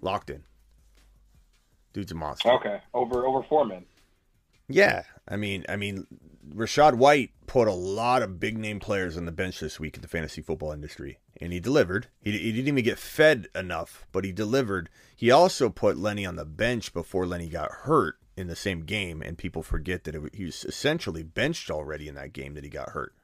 locked 0.00 0.30
in. 0.30 0.44
Dude's 1.92 2.12
a 2.12 2.14
monster. 2.14 2.50
Okay, 2.52 2.80
over 2.92 3.26
over 3.26 3.42
Foreman. 3.42 3.86
Yeah, 4.68 5.02
I 5.28 5.36
mean, 5.36 5.64
I 5.68 5.76
mean, 5.76 6.06
Rachaad 6.52 6.94
White 6.94 7.30
put 7.46 7.68
a 7.68 7.72
lot 7.72 8.22
of 8.22 8.40
big 8.40 8.58
name 8.58 8.80
players 8.80 9.16
on 9.16 9.26
the 9.26 9.32
bench 9.32 9.60
this 9.60 9.78
week 9.78 9.96
in 9.96 10.02
the 10.02 10.08
fantasy 10.08 10.42
football 10.42 10.72
industry, 10.72 11.18
and 11.40 11.52
he 11.52 11.60
delivered. 11.60 12.08
He, 12.20 12.32
he 12.32 12.52
didn't 12.52 12.68
even 12.68 12.84
get 12.84 12.98
fed 12.98 13.48
enough, 13.54 14.06
but 14.10 14.24
he 14.24 14.32
delivered. 14.32 14.88
He 15.14 15.30
also 15.30 15.68
put 15.68 15.98
Lenny 15.98 16.24
on 16.24 16.36
the 16.36 16.44
bench 16.44 16.92
before 16.92 17.26
Lenny 17.26 17.48
got 17.48 17.70
hurt 17.70 18.16
in 18.36 18.46
the 18.46 18.56
same 18.56 18.80
game, 18.80 19.22
and 19.22 19.38
people 19.38 19.62
forget 19.62 20.04
that 20.04 20.14
it, 20.14 20.34
he 20.34 20.44
was 20.44 20.64
essentially 20.64 21.22
benched 21.22 21.70
already 21.70 22.08
in 22.08 22.14
that 22.14 22.32
game 22.32 22.54
that 22.54 22.64
he 22.64 22.70
got 22.70 22.90
hurt. 22.90 23.14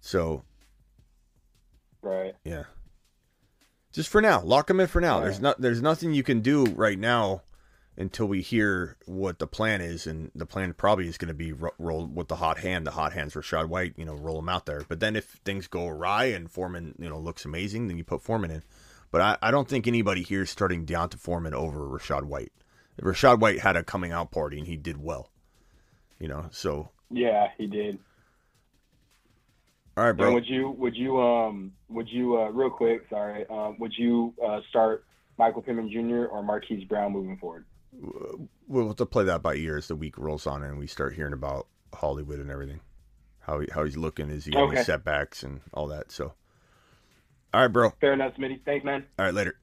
So, 0.00 0.44
Right. 2.02 2.34
yeah, 2.44 2.64
just 3.92 4.08
for 4.08 4.20
now, 4.20 4.42
lock 4.42 4.70
him 4.70 4.80
in 4.80 4.86
for 4.86 5.00
now. 5.00 5.16
All 5.16 5.22
There's 5.22 5.40
not, 5.40 5.60
there's 5.60 5.82
nothing 5.82 6.12
you 6.12 6.22
can 6.22 6.40
do 6.40 6.64
right 6.66 6.98
now 6.98 7.42
until 7.96 8.26
we 8.26 8.40
hear 8.40 8.96
what 9.06 9.40
the 9.40 9.46
plan 9.46 9.80
is, 9.80 10.06
and 10.06 10.30
the 10.34 10.46
plan 10.46 10.72
probably 10.72 11.08
is 11.08 11.18
going 11.18 11.28
to 11.28 11.34
be 11.34 11.52
ro- 11.52 11.72
roll 11.78 12.06
with 12.06 12.28
the 12.28 12.36
hot 12.36 12.58
hand. 12.58 12.86
The 12.86 12.92
hot 12.92 13.12
hands 13.12 13.34
Rachaad 13.34 13.68
White, 13.68 13.94
you 13.96 14.04
know, 14.04 14.14
roll 14.14 14.38
him 14.38 14.48
out 14.48 14.66
there. 14.66 14.84
But 14.88 15.00
then 15.00 15.16
if 15.16 15.24
things 15.44 15.66
go 15.66 15.88
awry 15.88 16.26
and 16.26 16.50
Foreman, 16.50 16.94
you 16.98 17.08
know, 17.08 17.18
looks 17.18 17.44
amazing, 17.44 17.88
then 17.88 17.98
you 17.98 18.04
put 18.04 18.22
Foreman 18.22 18.52
in. 18.52 18.62
But 19.10 19.20
I, 19.20 19.38
I 19.42 19.50
don't 19.50 19.68
think 19.68 19.86
anybody 19.86 20.22
here 20.22 20.42
is 20.42 20.50
starting 20.50 20.84
D'Onta 20.84 21.18
Foreman 21.18 21.54
over 21.54 21.80
Rachaad 21.80 22.24
White. 22.24 22.52
Rachaad 23.00 23.40
White 23.40 23.60
had 23.60 23.76
a 23.76 23.82
coming 23.82 24.12
out 24.12 24.30
party 24.30 24.58
and 24.58 24.66
he 24.66 24.76
did 24.76 25.02
well. 25.02 25.30
You 26.20 26.28
know, 26.28 26.46
so 26.50 26.90
Yeah, 27.10 27.48
he 27.56 27.66
did. 27.66 27.98
All 29.98 30.04
right, 30.04 30.08
And 30.10 30.18
bro. 30.18 30.32
would 30.34 30.46
you 30.46 30.70
would 30.78 30.94
you 30.96 31.20
um 31.20 31.72
would 31.88 32.08
you 32.08 32.38
uh, 32.38 32.48
real 32.50 32.70
quick? 32.70 33.02
Sorry, 33.10 33.44
um, 33.50 33.76
would 33.80 33.92
you 33.98 34.32
uh, 34.44 34.60
start 34.68 35.04
Michael 35.38 35.62
Pittman 35.62 35.90
Jr. 35.90 36.26
or 36.26 36.42
Marquise 36.42 36.84
Brown 36.84 37.12
moving 37.12 37.36
forward? 37.36 37.64
We'll 38.68 38.86
have 38.86 38.96
to 38.96 39.06
play 39.06 39.24
that 39.24 39.42
by 39.42 39.54
ear 39.56 39.76
as 39.76 39.88
the 39.88 39.96
week 39.96 40.16
rolls 40.18 40.46
on 40.46 40.62
and 40.62 40.78
we 40.78 40.86
start 40.86 41.14
hearing 41.14 41.32
about 41.32 41.66
Hollywood 41.92 42.38
and 42.38 42.48
everything. 42.50 42.80
How 43.40 43.60
he, 43.60 43.66
how 43.72 43.82
he's 43.84 43.96
looking, 43.96 44.28
is 44.30 44.44
he 44.44 44.52
having 44.54 44.70
Okay. 44.74 44.82
setbacks 44.84 45.42
and 45.42 45.62
all 45.72 45.86
that. 45.88 46.12
So, 46.12 46.34
all 47.54 47.62
right, 47.62 47.66
bro. 47.68 47.90
Fair 48.00 48.12
enough, 48.12 48.34
Smitty. 48.36 48.60
Thanks, 48.64 48.84
man. 48.84 49.04
All 49.18 49.24
right, 49.24 49.34
later. 49.34 49.58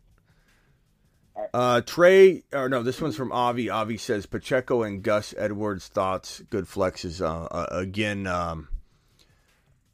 Uh, 1.54 1.82
Trey, 1.82 2.44
or 2.52 2.68
no, 2.68 2.82
this 2.82 3.00
one's 3.00 3.16
from 3.16 3.32
Avi. 3.32 3.70
Avi 3.70 3.98
says 3.98 4.26
Pacheco 4.26 4.84
and 4.84 5.04
Gus 5.04 5.34
Edwards 5.38 5.88
thoughts. 5.88 6.42
Good 6.50 6.66
flexes. 6.66 7.22
Uh, 7.22 7.46
uh, 7.46 7.68
again, 7.72 8.26
um, 8.26 8.70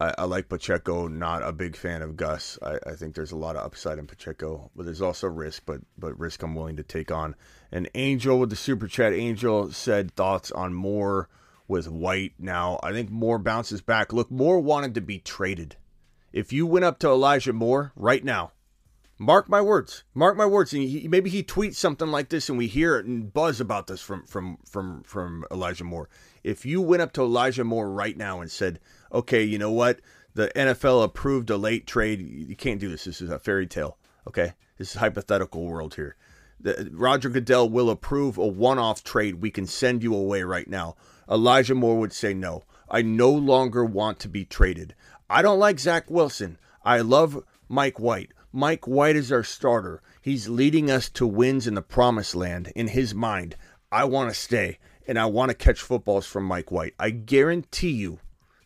I, 0.02 0.16
I 0.18 0.24
like 0.24 0.50
Pacheco. 0.50 1.08
Not 1.08 1.44
a 1.44 1.52
big 1.52 1.76
fan 1.76 2.02
of 2.02 2.18
Gus. 2.18 2.58
I, 2.64 2.80
I 2.88 2.96
think 2.96 3.14
there's 3.14 3.32
a 3.32 3.38
lot 3.38 3.56
of 3.56 3.64
upside 3.64 4.00
in 4.00 4.08
Pacheco, 4.08 4.72
but 4.76 4.86
there's 4.86 5.02
also 5.02 5.28
risk. 5.28 5.64
But 5.66 5.82
but 5.98 6.20
risk 6.20 6.42
I'm 6.42 6.56
willing 6.56 6.78
to 6.78 6.84
take 6.84 7.12
on. 7.12 7.36
And 7.72 7.88
Angel 7.94 8.40
with 8.40 8.50
the 8.50 8.56
super 8.56 8.88
chat. 8.88 9.14
Angel 9.14 9.72
said 9.72 10.16
thoughts 10.16 10.52
on 10.52 10.74
Moore 10.74 11.30
with 11.68 11.88
White. 11.88 12.34
Now 12.40 12.80
I 12.82 12.92
think 12.92 13.12
Moore 13.12 13.38
bounces 13.38 13.82
back. 13.82 14.12
Look, 14.12 14.32
Moore 14.32 14.60
wanted 14.60 14.96
to 14.96 15.02
be 15.02 15.20
traded. 15.20 15.76
If 16.34 16.52
you 16.52 16.66
went 16.66 16.86
up 16.86 16.98
to 17.00 17.10
Elijah 17.10 17.54
Moore 17.54 17.92
right 17.96 18.24
now, 18.24 18.54
Mark 19.22 19.48
my 19.48 19.62
words. 19.62 20.04
Mark 20.16 20.36
my 20.36 20.48
words. 20.48 20.74
And 20.74 20.82
he, 20.82 21.08
maybe 21.08 21.30
he 21.30 21.44
tweets 21.44 21.76
something 21.76 22.08
like 22.08 22.30
this, 22.30 22.50
and 22.50 22.58
we 22.58 22.66
hear 22.66 22.98
it 22.98 23.06
and 23.06 23.32
buzz 23.32 23.62
about 23.62 23.86
this 23.86 24.02
from 24.02 24.26
from 24.26 24.58
from 24.66 25.04
from 25.04 25.46
Elijah 25.52 25.84
Moore. 25.84 26.10
If 26.44 26.66
you 26.66 26.82
went 26.82 27.04
up 27.04 27.14
to 27.14 27.22
Elijah 27.22 27.64
Moore 27.64 27.92
right 27.92 28.18
now 28.18 28.42
and 28.42 28.50
said, 28.50 28.80
"Okay, 29.12 29.44
you 29.44 29.58
know 29.58 29.72
what? 29.72 30.00
The 30.34 30.50
NFL 30.56 31.04
approved 31.04 31.50
a 31.50 31.58
late 31.58 31.86
trade. 31.86 32.22
You 32.22 32.56
can't 32.56 32.80
do 32.80 32.90
this. 32.90 33.04
This 33.04 33.22
is 33.22 33.30
a 33.30 33.40
fairy 33.40 33.68
tale. 33.68 33.98
Okay, 34.28 34.54
this 34.78 34.92
is 34.92 34.96
hypothetical 34.96 35.66
world 35.66 35.96
here. 35.96 36.16
The, 36.60 36.90
Roger 36.94 37.30
Goodell 37.30 37.70
will 37.70 37.90
approve 37.90 38.38
a 38.38 38.48
one-off 38.48 39.04
trade. 39.04 39.42
We 39.42 39.52
can 39.52 39.68
send 39.68 40.04
you 40.04 40.16
away 40.16 40.44
right 40.44 40.68
now." 40.68 40.96
Elijah 41.30 41.76
Moore 41.76 42.00
would 42.00 42.14
say, 42.14 42.34
"No, 42.34 42.64
I 42.90 43.02
no 43.02 43.32
longer 43.32 43.84
want 43.84 44.20
to 44.20 44.30
be 44.30 44.46
traded. 44.46 44.96
I 45.30 45.42
don't 45.42 45.60
like 45.60 45.80
Zach 45.80 46.10
Wilson. 46.10 46.58
I 46.84 47.02
love 47.02 47.44
Mike 47.68 48.00
White." 48.00 48.32
Mike 48.54 48.86
White 48.86 49.16
is 49.16 49.32
our 49.32 49.46
starter. 49.46 50.02
He's 50.22 50.50
leading 50.50 50.92
us 50.92 51.10
to 51.12 51.26
wins 51.26 51.68
in 51.68 51.76
the 51.76 51.82
promised 51.82 52.36
land. 52.36 52.72
In 52.76 52.90
his 52.90 53.16
mind, 53.16 53.56
I 53.92 54.04
want 54.04 54.30
to 54.30 54.40
stay 54.40 54.78
and 55.08 55.18
I 55.18 55.26
want 55.26 55.50
to 55.50 55.56
catch 55.56 55.82
footballs 55.82 56.26
from 56.26 56.44
Mike 56.44 56.72
White. 56.72 56.94
I 57.00 57.10
guarantee 57.12 57.92
you 57.92 58.20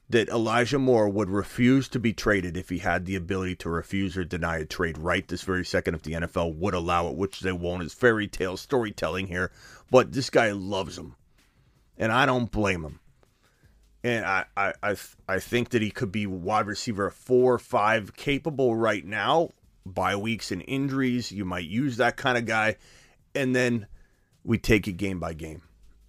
that 0.09 0.29
Elijah 0.29 0.77
Moore 0.77 1.09
would 1.09 1.29
refuse 1.29 1.89
to 1.89 1.99
be 1.99 2.13
traded 2.13 2.55
if 2.55 2.69
he 2.69 2.77
had 2.77 3.05
the 3.05 3.15
ability 3.15 3.55
to 3.55 3.69
refuse 3.69 4.15
or 4.15 4.23
deny 4.23 4.57
a 4.57 4.65
trade 4.65 4.97
right 4.97 5.27
this 5.27 5.41
very 5.41 5.65
second 5.65 5.95
if 5.95 6.03
the 6.03 6.13
NFL 6.13 6.55
would 6.55 6.75
allow 6.75 7.07
it, 7.07 7.15
which 7.15 7.39
they 7.39 7.51
won't. 7.51 7.81
It's 7.81 7.93
fairy 7.93 8.27
tale 8.27 8.57
storytelling 8.57 9.27
here, 9.27 9.51
but 9.89 10.11
this 10.11 10.29
guy 10.29 10.51
loves 10.51 10.97
him, 10.97 11.15
and 11.97 12.11
I 12.11 12.25
don't 12.25 12.51
blame 12.51 12.83
him. 12.83 12.99
And 14.03 14.23
I, 14.23 14.45
I, 14.55 14.73
I, 14.83 14.95
I 15.27 15.39
think 15.39 15.69
that 15.69 15.81
he 15.81 15.89
could 15.89 16.11
be 16.11 16.27
wide 16.27 16.67
receiver 16.67 17.09
four 17.09 17.55
or 17.55 17.59
five 17.59 18.15
capable 18.15 18.75
right 18.75 19.03
now. 19.03 19.49
By 19.87 20.15
weeks 20.15 20.51
and 20.51 20.63
injuries, 20.67 21.31
you 21.31 21.45
might 21.45 21.65
use 21.65 21.97
that 21.97 22.17
kind 22.17 22.37
of 22.37 22.45
guy, 22.45 22.77
and 23.35 23.55
then 23.55 23.87
we 24.43 24.57
take 24.57 24.87
it 24.87 24.93
game 24.93 25.19
by 25.19 25.33
game. 25.33 25.61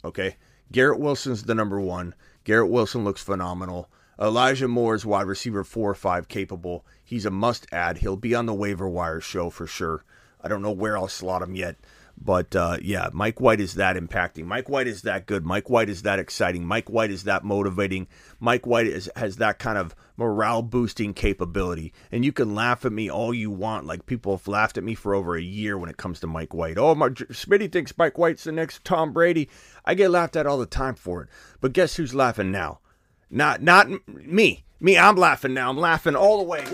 Okay, 0.04 0.36
Garrett 0.72 0.98
Wilson's 0.98 1.44
the 1.44 1.54
number 1.54 1.80
one. 1.80 2.14
Garrett 2.44 2.70
Wilson 2.70 3.04
looks 3.04 3.22
phenomenal. 3.22 3.88
Elijah 4.20 4.66
Moore 4.66 4.94
is 4.94 5.06
wide 5.06 5.26
receiver 5.26 5.62
four 5.62 5.90
or 5.90 5.94
five 5.94 6.26
capable. 6.28 6.84
He's 7.04 7.26
a 7.26 7.30
must 7.30 7.66
add. 7.70 7.98
He'll 7.98 8.16
be 8.16 8.34
on 8.34 8.46
the 8.46 8.54
waiver 8.54 8.88
wire 8.88 9.20
show 9.20 9.50
for 9.50 9.66
sure. 9.66 10.04
I 10.40 10.48
don't 10.48 10.62
know 10.62 10.72
where 10.72 10.96
I'll 10.96 11.08
slot 11.08 11.42
him 11.42 11.54
yet. 11.54 11.76
But 12.18 12.56
uh, 12.56 12.78
yeah, 12.82 13.10
Mike 13.12 13.40
White 13.40 13.60
is 13.60 13.74
that 13.74 13.96
impacting. 13.96 14.46
Mike 14.46 14.68
White 14.68 14.86
is 14.86 15.02
that 15.02 15.26
good. 15.26 15.44
Mike 15.44 15.68
White 15.70 15.88
is 15.88 16.02
that 16.02 16.18
exciting. 16.18 16.64
Mike 16.64 16.88
White 16.88 17.10
is 17.10 17.24
that 17.24 17.44
motivating. 17.44 18.08
Mike 18.40 18.66
White 18.66 18.86
is, 18.86 19.10
has 19.16 19.36
that 19.36 19.58
kind 19.58 19.78
of 19.78 19.94
morale 20.16 20.62
boosting 20.62 21.14
capability. 21.14 21.92
And 22.10 22.24
you 22.24 22.32
can 22.32 22.54
laugh 22.54 22.84
at 22.84 22.92
me 22.92 23.10
all 23.10 23.34
you 23.34 23.50
want. 23.50 23.86
Like 23.86 24.06
people 24.06 24.36
have 24.36 24.48
laughed 24.48 24.78
at 24.78 24.84
me 24.84 24.94
for 24.94 25.14
over 25.14 25.36
a 25.36 25.42
year 25.42 25.78
when 25.78 25.90
it 25.90 25.98
comes 25.98 26.18
to 26.20 26.26
Mike 26.26 26.54
White. 26.54 26.78
Oh, 26.78 26.94
my, 26.94 27.10
Smitty 27.10 27.70
thinks 27.70 27.96
Mike 27.96 28.18
White's 28.18 28.44
the 28.44 28.52
next 28.52 28.82
Tom 28.84 29.12
Brady. 29.12 29.48
I 29.84 29.94
get 29.94 30.10
laughed 30.10 30.36
at 30.36 30.46
all 30.46 30.58
the 30.58 30.66
time 30.66 30.94
for 30.94 31.22
it. 31.22 31.28
But 31.60 31.74
guess 31.74 31.96
who's 31.96 32.14
laughing 32.14 32.50
now? 32.50 32.80
Not 33.30 33.62
not 33.62 33.88
me. 34.08 34.64
Me, 34.78 34.98
I'm 34.98 35.16
laughing 35.16 35.54
now. 35.54 35.70
I'm 35.70 35.78
laughing 35.78 36.16
all 36.16 36.38
the 36.38 36.44
way. 36.44 36.64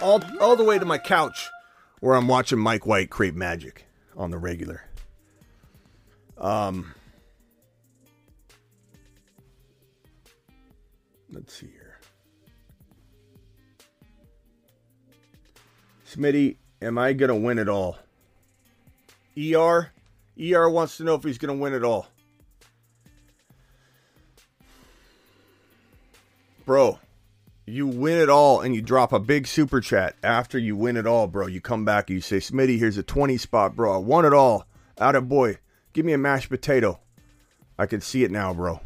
All, 0.00 0.22
all 0.40 0.56
the 0.56 0.64
way 0.64 0.78
to 0.78 0.84
my 0.84 0.98
couch 0.98 1.48
where 2.02 2.16
I'm 2.16 2.26
watching 2.26 2.58
Mike 2.58 2.84
White 2.84 3.10
create 3.10 3.36
magic 3.36 3.86
on 4.16 4.32
the 4.32 4.36
regular. 4.36 4.82
Um, 6.36 6.92
let's 11.30 11.54
see 11.54 11.68
here. 11.68 12.00
Smitty, 16.04 16.56
am 16.82 16.98
I 16.98 17.12
to 17.28 17.36
win 17.36 17.60
it 17.60 17.68
all? 17.68 17.96
ER? 19.38 19.92
ER 20.42 20.70
wants 20.70 20.96
to 20.96 21.04
know 21.04 21.14
if 21.14 21.22
he's 21.22 21.38
to 21.56 21.62
win 21.62 21.72
it 21.72 21.84
all. 21.84 22.08
Bro, 26.66 26.98
you 27.66 27.86
win 27.86 28.18
it 28.18 28.28
all 28.28 28.60
and 28.60 28.74
you 28.74 28.82
drop 28.82 29.12
a 29.12 29.20
big 29.20 29.46
super 29.46 29.80
chat 29.80 30.16
after 30.22 30.58
you 30.58 30.76
win 30.76 30.96
it 30.96 31.06
all, 31.06 31.26
bro. 31.26 31.46
You 31.46 31.60
come 31.60 31.84
back 31.84 32.10
and 32.10 32.16
you 32.16 32.20
say, 32.20 32.38
Smitty, 32.38 32.78
here's 32.78 32.98
a 32.98 33.02
20 33.02 33.36
spot, 33.36 33.76
bro. 33.76 33.94
I 33.94 33.98
won 33.98 34.24
it 34.24 34.32
all. 34.32 34.66
Out 34.98 35.14
of 35.14 35.28
boy. 35.28 35.58
Give 35.92 36.04
me 36.04 36.12
a 36.12 36.18
mashed 36.18 36.48
potato. 36.48 37.00
I 37.78 37.86
can 37.86 38.00
see 38.00 38.24
it 38.24 38.30
now, 38.30 38.52
bro. 38.52 38.80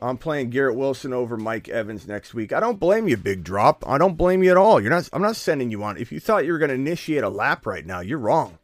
I'm 0.00 0.16
playing 0.16 0.50
Garrett 0.50 0.76
Wilson 0.76 1.12
over 1.12 1.36
Mike 1.36 1.68
Evans 1.68 2.06
next 2.06 2.32
week. 2.32 2.52
I 2.52 2.60
don't 2.60 2.78
blame 2.78 3.08
you, 3.08 3.16
big 3.16 3.42
drop. 3.42 3.84
I 3.86 3.98
don't 3.98 4.16
blame 4.16 4.44
you 4.44 4.50
at 4.50 4.56
all. 4.56 4.80
You're 4.80 4.90
not 4.90 5.08
I'm 5.12 5.22
not 5.22 5.36
sending 5.36 5.70
you 5.70 5.82
on. 5.82 5.96
If 5.96 6.12
you 6.12 6.20
thought 6.20 6.46
you 6.46 6.52
were 6.52 6.58
gonna 6.58 6.74
initiate 6.74 7.24
a 7.24 7.28
lap 7.28 7.66
right 7.66 7.84
now, 7.84 8.00
you're 8.00 8.18
wrong. 8.18 8.58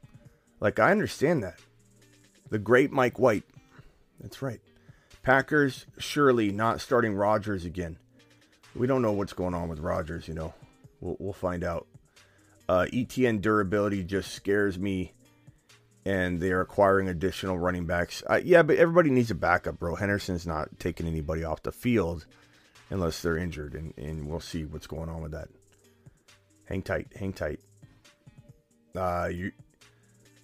Like 0.60 0.78
I 0.78 0.92
understand 0.92 1.42
that. 1.42 1.58
The 2.50 2.58
great 2.58 2.92
Mike 2.92 3.18
White. 3.18 3.44
That's 4.20 4.42
right. 4.42 4.60
Packers 5.24 5.86
surely 5.98 6.52
not 6.52 6.80
starting 6.80 7.14
Rodgers 7.14 7.64
again 7.64 7.98
we 8.74 8.86
don't 8.86 9.02
know 9.02 9.12
what's 9.12 9.32
going 9.32 9.54
on 9.54 9.68
with 9.68 9.80
Rodgers. 9.80 10.28
You 10.28 10.34
know, 10.34 10.54
we'll 11.00 11.16
we'll 11.18 11.32
find 11.32 11.64
out. 11.64 11.86
Uh, 12.66 12.86
ETN 12.92 13.42
durability 13.42 14.02
just 14.04 14.32
scares 14.32 14.78
me, 14.78 15.12
and 16.06 16.40
they 16.40 16.50
are 16.50 16.62
acquiring 16.62 17.08
additional 17.08 17.58
running 17.58 17.84
backs. 17.84 18.22
Uh, 18.28 18.40
yeah, 18.42 18.62
but 18.62 18.76
everybody 18.76 19.10
needs 19.10 19.30
a 19.30 19.34
backup, 19.34 19.78
bro. 19.78 19.94
Henderson's 19.94 20.46
not 20.46 20.78
taking 20.78 21.06
anybody 21.06 21.44
off 21.44 21.62
the 21.62 21.72
field 21.72 22.26
unless 22.88 23.20
they're 23.20 23.36
injured, 23.36 23.74
and, 23.74 23.92
and 23.98 24.26
we'll 24.26 24.40
see 24.40 24.64
what's 24.64 24.86
going 24.86 25.10
on 25.10 25.20
with 25.20 25.32
that. 25.32 25.48
Hang 26.64 26.80
tight, 26.80 27.08
hang 27.14 27.34
tight. 27.34 27.60
Uh, 28.96 29.28
you, 29.30 29.52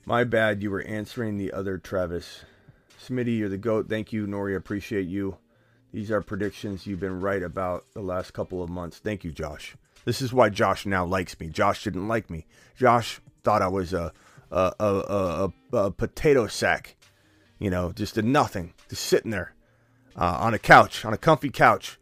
my 0.05 0.25
bad. 0.25 0.63
You 0.63 0.71
were 0.71 0.83
answering 0.83 1.39
the 1.39 1.53
other 1.53 1.79
Travis. 1.79 2.45
Smitty, 3.03 3.39
you're 3.39 3.49
the 3.49 3.57
goat. 3.57 3.89
Thank 3.89 4.13
you, 4.13 4.27
Nori. 4.27 4.57
Appreciate 4.57 5.07
you. 5.07 5.39
These 5.93 6.11
are 6.11 6.23
predictions 6.23 6.87
you've 6.87 7.01
been 7.01 7.21
right 7.21 7.43
about 7.43 7.85
the 7.95 8.01
last 8.01 8.33
couple 8.33 8.63
of 8.63 8.71
months. 8.71 8.99
Thank 8.99 9.25
you, 9.25 9.33
Josh. 9.33 9.77
This 10.05 10.23
is 10.23 10.33
why 10.33 10.49
Josh 10.49 10.87
now 10.87 11.05
likes 11.05 11.39
me. 11.41 11.49
Josh 11.49 11.85
didn't 11.85 12.09
like 12.09 12.31
me. 12.31 12.47
Josh 12.77 13.21
thought 13.43 13.63
I 13.63 13.69
was 13.69 13.93
a 13.93 14.13
a 14.51 14.73
a, 14.81 15.53
a, 15.73 15.77
a 15.77 15.91
potato 15.91 16.47
sack, 16.47 16.97
you 17.59 17.71
know, 17.71 17.93
just 17.93 18.19
a 18.19 18.23
nothing, 18.23 18.75
just 18.89 19.05
sitting 19.05 19.31
there 19.31 19.55
uh, 20.17 20.39
on 20.41 20.55
a 20.55 20.59
couch, 20.59 21.05
on 21.05 21.13
a 21.13 21.19
comfy 21.19 21.51
couch. 21.51 21.99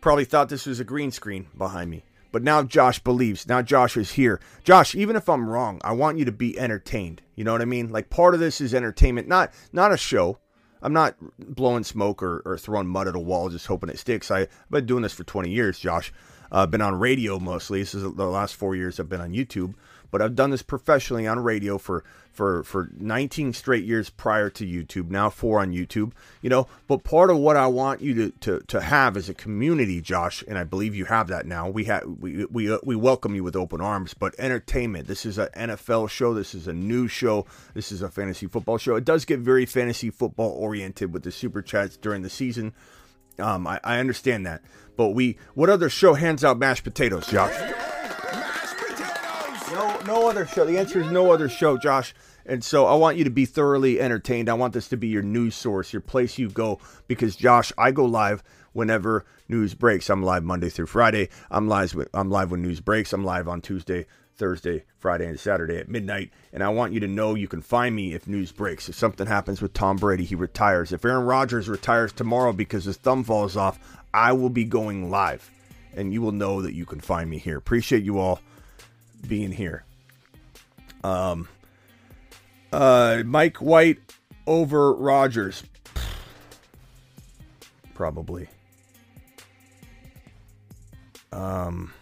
Probably 0.00 0.24
thought 0.24 0.48
this 0.48 0.66
was 0.66 0.80
a 0.80 0.84
green 0.84 1.10
screen 1.10 1.46
behind 1.56 1.90
me. 1.90 2.04
But 2.30 2.42
now 2.42 2.62
Josh 2.64 2.98
believes. 2.98 3.46
Now 3.46 3.62
Josh 3.62 3.96
is 3.96 4.12
here. 4.12 4.40
Josh, 4.64 4.94
even 4.94 5.14
if 5.14 5.28
I'm 5.28 5.48
wrong, 5.48 5.80
I 5.84 5.92
want 5.92 6.18
you 6.18 6.24
to 6.24 6.32
be 6.32 6.58
entertained. 6.58 7.22
You 7.36 7.44
know 7.44 7.52
what 7.52 7.62
I 7.62 7.66
mean? 7.66 7.90
Like 7.90 8.10
part 8.10 8.34
of 8.34 8.40
this 8.40 8.60
is 8.60 8.74
entertainment, 8.74 9.28
not 9.28 9.52
not 9.72 9.92
a 9.92 9.96
show. 9.96 10.38
I'm 10.84 10.92
not 10.92 11.16
blowing 11.38 11.82
smoke 11.82 12.22
or, 12.22 12.42
or 12.44 12.58
throwing 12.58 12.86
mud 12.86 13.08
at 13.08 13.16
a 13.16 13.18
wall 13.18 13.48
just 13.48 13.66
hoping 13.66 13.88
it 13.88 13.98
sticks. 13.98 14.30
I, 14.30 14.40
have 14.40 14.48
been 14.70 14.84
doing 14.84 15.02
this 15.02 15.14
for 15.14 15.24
20 15.24 15.50
years, 15.50 15.78
Josh. 15.78 16.12
I've 16.52 16.58
uh, 16.58 16.66
been 16.66 16.82
on 16.82 16.98
radio 16.98 17.38
mostly. 17.38 17.80
This 17.80 17.94
is 17.94 18.02
the 18.02 18.26
last 18.26 18.54
four 18.54 18.76
years 18.76 19.00
I've 19.00 19.08
been 19.08 19.22
on 19.22 19.32
YouTube, 19.32 19.74
but 20.14 20.22
I've 20.22 20.36
done 20.36 20.50
this 20.50 20.62
professionally 20.62 21.26
on 21.26 21.40
radio 21.40 21.76
for 21.76 22.04
for 22.30 22.62
for 22.62 22.88
19 23.00 23.52
straight 23.52 23.82
years 23.82 24.10
prior 24.10 24.48
to 24.48 24.64
YouTube. 24.64 25.10
Now 25.10 25.28
four 25.28 25.58
on 25.58 25.72
YouTube. 25.72 26.12
You 26.40 26.50
know, 26.50 26.68
but 26.86 27.02
part 27.02 27.30
of 27.30 27.38
what 27.38 27.56
I 27.56 27.66
want 27.66 28.00
you 28.00 28.14
to 28.14 28.30
to, 28.42 28.60
to 28.68 28.80
have 28.80 29.16
is 29.16 29.28
a 29.28 29.34
community, 29.34 30.00
Josh, 30.00 30.44
and 30.46 30.56
I 30.56 30.62
believe 30.62 30.94
you 30.94 31.06
have 31.06 31.26
that 31.26 31.46
now. 31.46 31.68
We 31.68 31.86
have 31.86 32.04
we 32.04 32.44
we 32.44 32.72
uh, 32.72 32.78
we 32.84 32.94
welcome 32.94 33.34
you 33.34 33.42
with 33.42 33.56
open 33.56 33.80
arms. 33.80 34.14
But 34.14 34.36
entertainment. 34.38 35.08
This 35.08 35.26
is 35.26 35.36
an 35.36 35.48
NFL 35.56 36.08
show. 36.10 36.32
This 36.32 36.54
is 36.54 36.68
a 36.68 36.72
news 36.72 37.10
show. 37.10 37.44
This 37.74 37.90
is 37.90 38.00
a 38.00 38.08
fantasy 38.08 38.46
football 38.46 38.78
show. 38.78 38.94
It 38.94 39.04
does 39.04 39.24
get 39.24 39.40
very 39.40 39.66
fantasy 39.66 40.10
football 40.10 40.50
oriented 40.50 41.12
with 41.12 41.24
the 41.24 41.32
super 41.32 41.60
chats 41.60 41.96
during 41.96 42.22
the 42.22 42.30
season. 42.30 42.72
Um, 43.40 43.66
I, 43.66 43.80
I 43.82 43.98
understand 43.98 44.46
that. 44.46 44.62
But 44.96 45.08
we, 45.08 45.38
what 45.54 45.70
other 45.70 45.90
show 45.90 46.14
hands 46.14 46.44
out 46.44 46.56
mashed 46.56 46.84
potatoes, 46.84 47.26
Josh? 47.26 47.52
No, 49.74 49.98
no 50.06 50.30
other 50.30 50.46
show. 50.46 50.64
The 50.64 50.78
answer 50.78 51.00
is 51.00 51.10
no 51.10 51.32
other 51.32 51.48
show, 51.48 51.76
Josh. 51.76 52.14
And 52.46 52.62
so 52.62 52.86
I 52.86 52.94
want 52.94 53.16
you 53.16 53.24
to 53.24 53.30
be 53.30 53.44
thoroughly 53.44 54.00
entertained. 54.00 54.48
I 54.48 54.54
want 54.54 54.72
this 54.72 54.88
to 54.90 54.96
be 54.96 55.08
your 55.08 55.22
news 55.22 55.56
source, 55.56 55.92
your 55.92 56.00
place 56.00 56.38
you 56.38 56.48
go, 56.48 56.78
because 57.08 57.34
Josh, 57.34 57.72
I 57.76 57.90
go 57.90 58.04
live 58.04 58.44
whenever 58.72 59.24
news 59.48 59.74
breaks. 59.74 60.08
I'm 60.08 60.22
live 60.22 60.44
Monday 60.44 60.68
through 60.68 60.86
Friday. 60.86 61.28
I'm 61.50 61.66
live. 61.66 61.92
I'm 62.14 62.30
live 62.30 62.52
when 62.52 62.62
news 62.62 62.78
breaks. 62.78 63.12
I'm 63.12 63.24
live 63.24 63.48
on 63.48 63.60
Tuesday, 63.60 64.06
Thursday, 64.36 64.84
Friday, 64.96 65.26
and 65.26 65.40
Saturday 65.40 65.78
at 65.78 65.88
midnight. 65.88 66.30
And 66.52 66.62
I 66.62 66.68
want 66.68 66.92
you 66.92 67.00
to 67.00 67.08
know 67.08 67.34
you 67.34 67.48
can 67.48 67.60
find 67.60 67.96
me 67.96 68.14
if 68.14 68.28
news 68.28 68.52
breaks. 68.52 68.88
If 68.88 68.94
something 68.94 69.26
happens 69.26 69.60
with 69.60 69.72
Tom 69.72 69.96
Brady, 69.96 70.24
he 70.24 70.36
retires. 70.36 70.92
If 70.92 71.04
Aaron 71.04 71.26
Rodgers 71.26 71.68
retires 71.68 72.12
tomorrow 72.12 72.52
because 72.52 72.84
his 72.84 72.96
thumb 72.96 73.24
falls 73.24 73.56
off, 73.56 73.80
I 74.12 74.34
will 74.34 74.50
be 74.50 74.64
going 74.64 75.10
live. 75.10 75.50
And 75.96 76.12
you 76.12 76.22
will 76.22 76.30
know 76.30 76.62
that 76.62 76.74
you 76.74 76.86
can 76.86 77.00
find 77.00 77.28
me 77.28 77.38
here. 77.38 77.58
Appreciate 77.58 78.04
you 78.04 78.20
all 78.20 78.40
being 79.28 79.52
here. 79.52 79.84
Um, 81.02 81.48
uh, 82.72 83.22
Mike 83.24 83.58
White 83.58 83.98
over 84.46 84.94
Rodgers. 84.94 85.62
Probably. 87.94 88.48
Um, 91.32 91.92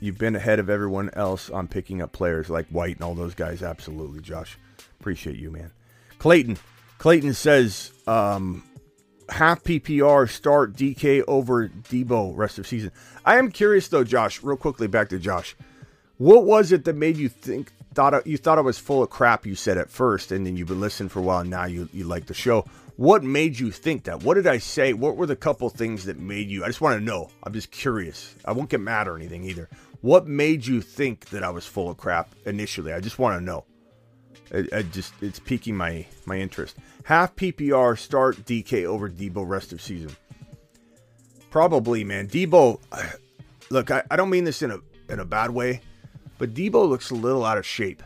you've 0.00 0.18
been 0.18 0.34
ahead 0.34 0.58
of 0.58 0.70
everyone 0.70 1.10
else 1.14 1.50
on 1.50 1.68
picking 1.68 2.00
up 2.00 2.12
players 2.12 2.48
like 2.48 2.66
White 2.68 2.96
and 2.96 3.04
all 3.04 3.14
those 3.14 3.34
guys. 3.34 3.62
Absolutely, 3.62 4.20
Josh. 4.20 4.58
Appreciate 5.00 5.36
you, 5.36 5.50
man. 5.50 5.70
Clayton. 6.18 6.58
Clayton 6.98 7.34
says 7.34 7.92
um, 8.06 8.62
half 9.28 9.64
PPR 9.64 10.28
start 10.28 10.74
DK 10.74 11.22
over 11.26 11.68
Deebo 11.68 12.36
rest 12.36 12.58
of 12.58 12.66
season. 12.66 12.92
I 13.24 13.38
am 13.38 13.50
curious 13.50 13.88
though, 13.88 14.04
Josh. 14.04 14.42
Real 14.42 14.56
quickly, 14.56 14.86
back 14.86 15.08
to 15.10 15.18
Josh. 15.18 15.56
What 16.22 16.44
was 16.44 16.70
it 16.70 16.84
that 16.84 16.94
made 16.94 17.16
you 17.16 17.28
think 17.28 17.72
thought 17.94 18.24
you 18.28 18.36
thought 18.36 18.56
I 18.56 18.60
was 18.60 18.78
full 18.78 19.02
of 19.02 19.10
crap. 19.10 19.44
You 19.44 19.56
said 19.56 19.76
at 19.76 19.90
first, 19.90 20.30
and 20.30 20.46
then 20.46 20.56
you've 20.56 20.68
been 20.68 20.80
listening 20.80 21.08
for 21.08 21.18
a 21.18 21.22
while. 21.22 21.42
Now 21.42 21.64
you 21.64 21.88
you 21.92 22.04
like 22.04 22.26
the 22.26 22.34
show. 22.34 22.64
What 22.94 23.24
made 23.24 23.58
you 23.58 23.72
think 23.72 24.04
that? 24.04 24.22
What 24.22 24.34
did 24.34 24.46
I 24.46 24.58
say? 24.58 24.92
What 24.92 25.16
were 25.16 25.26
the 25.26 25.34
couple 25.34 25.68
things 25.68 26.04
that 26.04 26.20
made 26.20 26.48
you? 26.48 26.62
I 26.62 26.68
just 26.68 26.80
want 26.80 26.96
to 26.96 27.04
know. 27.04 27.28
I'm 27.42 27.52
just 27.52 27.72
curious. 27.72 28.36
I 28.44 28.52
won't 28.52 28.68
get 28.68 28.78
mad 28.78 29.08
or 29.08 29.16
anything 29.16 29.42
either. 29.42 29.68
What 30.00 30.28
made 30.28 30.64
you 30.64 30.80
think 30.80 31.30
that 31.30 31.42
I 31.42 31.50
was 31.50 31.66
full 31.66 31.90
of 31.90 31.96
crap 31.96 32.32
initially? 32.46 32.92
I 32.92 33.00
just 33.00 33.18
want 33.18 33.40
to 33.40 33.44
know. 33.44 33.64
I, 34.54 34.78
I 34.78 34.82
just 34.82 35.14
it's 35.20 35.40
piquing 35.40 35.76
my 35.76 36.06
my 36.24 36.38
interest. 36.38 36.76
Half 37.02 37.34
PPR 37.34 37.98
start 37.98 38.36
DK 38.44 38.84
over 38.84 39.10
Deebo 39.10 39.44
rest 39.44 39.72
of 39.72 39.82
season. 39.82 40.14
Probably, 41.50 42.04
man. 42.04 42.28
Deebo, 42.28 42.78
look, 43.70 43.90
I, 43.90 44.04
I 44.08 44.14
don't 44.14 44.30
mean 44.30 44.44
this 44.44 44.62
in 44.62 44.70
a 44.70 44.78
in 45.08 45.18
a 45.18 45.24
bad 45.24 45.50
way, 45.50 45.80
but 46.42 46.54
Deebo 46.54 46.88
looks 46.88 47.12
a 47.12 47.14
little 47.14 47.44
out 47.44 47.56
of 47.56 47.64
shape. 47.64 48.02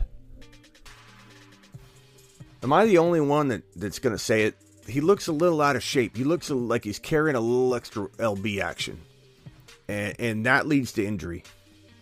Am 2.61 2.71
I 2.71 2.85
the 2.85 2.99
only 2.99 3.19
one 3.19 3.47
that, 3.47 3.63
that's 3.75 3.97
going 3.97 4.13
to 4.13 4.23
say 4.23 4.43
it? 4.43 4.55
He 4.87 5.01
looks 5.01 5.25
a 5.25 5.31
little 5.31 5.59
out 5.59 5.75
of 5.75 5.81
shape. 5.81 6.15
He 6.15 6.23
looks 6.23 6.51
like 6.51 6.83
he's 6.83 6.99
carrying 6.99 7.35
a 7.35 7.39
little 7.39 7.73
extra 7.73 8.07
LB 8.09 8.61
action. 8.61 9.01
And, 9.87 10.15
and 10.19 10.45
that 10.45 10.67
leads 10.67 10.91
to 10.91 11.03
injury. 11.03 11.45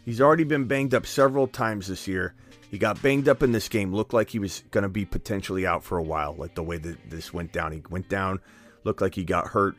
He's 0.04 0.20
already 0.20 0.44
been 0.44 0.66
banged 0.66 0.94
up 0.94 1.06
several 1.06 1.48
times 1.48 1.88
this 1.88 2.06
year. 2.06 2.34
He 2.70 2.78
got 2.78 3.02
banged 3.02 3.30
up 3.30 3.42
in 3.42 3.54
this 3.54 3.70
game. 3.70 3.94
Looked 3.94 4.14
like 4.14 4.30
he 4.30 4.40
was 4.40 4.62
going 4.72 4.82
to 4.82 4.90
be 4.90 5.06
potentially 5.06 5.66
out 5.66 5.86
for 5.86 5.98
a 5.98 6.04
while, 6.04 6.36
like 6.36 6.56
the 6.56 6.64
way 6.64 6.76
that 6.76 7.10
this 7.10 7.34
went 7.34 7.54
down. 7.54 7.72
He 7.72 7.82
went 7.90 8.10
down, 8.10 8.42
looked 8.84 9.00
like 9.00 9.16
he 9.16 9.24
got 9.24 9.48
hurt. 9.48 9.78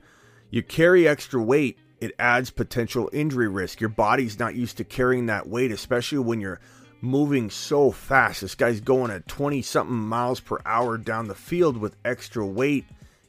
You 0.49 0.63
carry 0.63 1.07
extra 1.07 1.43
weight, 1.43 1.77
it 2.01 2.13
adds 2.19 2.51
potential 2.51 3.11
injury 3.13 3.49
risk. 3.49 3.81
Your 3.81 3.91
body's 3.91 4.39
not 4.39 4.55
used 4.55 4.77
to 4.79 4.85
carrying 4.85 5.27
that 5.27 5.49
weight, 5.49 5.71
especially 5.71 6.19
when 6.19 6.41
you're 6.41 6.61
moving 7.01 7.51
so 7.51 7.91
fast. 7.91 8.41
This 8.41 8.55
guy's 8.55 8.81
going 8.81 9.11
at 9.11 9.29
20 9.29 9.63
something 9.63 9.97
miles 9.97 10.41
per 10.41 10.59
hour 10.67 10.99
down 10.99 11.29
the 11.29 11.35
field 11.35 11.77
with 11.77 11.97
extra 12.05 12.45
weight. 12.45 12.85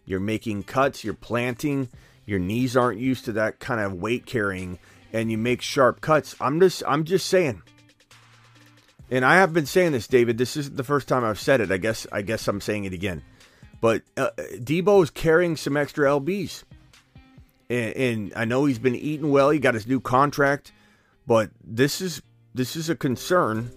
You're 0.05 0.19
making 0.19 0.63
cuts, 0.63 1.03
you're 1.03 1.13
planting, 1.13 1.89
your 2.25 2.39
knees 2.39 2.75
aren't 2.75 2.99
used 2.99 3.25
to 3.25 3.33
that 3.33 3.59
kind 3.59 3.81
of 3.81 3.93
weight 3.93 4.25
carrying 4.25 4.79
and 5.13 5.31
you 5.31 5.37
make 5.37 5.61
sharp 5.61 6.01
cuts. 6.01 6.35
I'm 6.39 6.59
just 6.59 6.83
I'm 6.85 7.03
just 7.03 7.27
saying. 7.27 7.61
And 9.09 9.23
I 9.23 9.35
have 9.35 9.53
been 9.53 9.65
saying 9.65 9.93
this, 9.93 10.07
David. 10.07 10.37
This 10.37 10.57
isn't 10.57 10.75
the 10.75 10.83
first 10.83 11.07
time 11.07 11.23
I've 11.23 11.39
said 11.39 11.61
it. 11.61 11.71
I 11.71 11.77
guess 11.77 12.05
I 12.11 12.21
guess 12.21 12.47
I'm 12.47 12.61
saying 12.61 12.85
it 12.85 12.93
again. 12.93 13.23
But 13.79 14.01
uh, 14.17 14.31
Deebo 14.37 15.03
is 15.03 15.09
carrying 15.09 15.55
some 15.55 15.77
extra 15.77 16.09
lbs, 16.09 16.63
and, 17.69 17.95
and 17.95 18.33
I 18.35 18.45
know 18.45 18.65
he's 18.65 18.79
been 18.79 18.95
eating 18.95 19.31
well. 19.31 19.49
He 19.49 19.59
got 19.59 19.73
his 19.73 19.87
new 19.87 19.99
contract, 19.99 20.71
but 21.25 21.51
this 21.63 22.01
is 22.01 22.21
this 22.53 22.75
is 22.75 22.89
a 22.89 22.95
concern. 22.95 23.71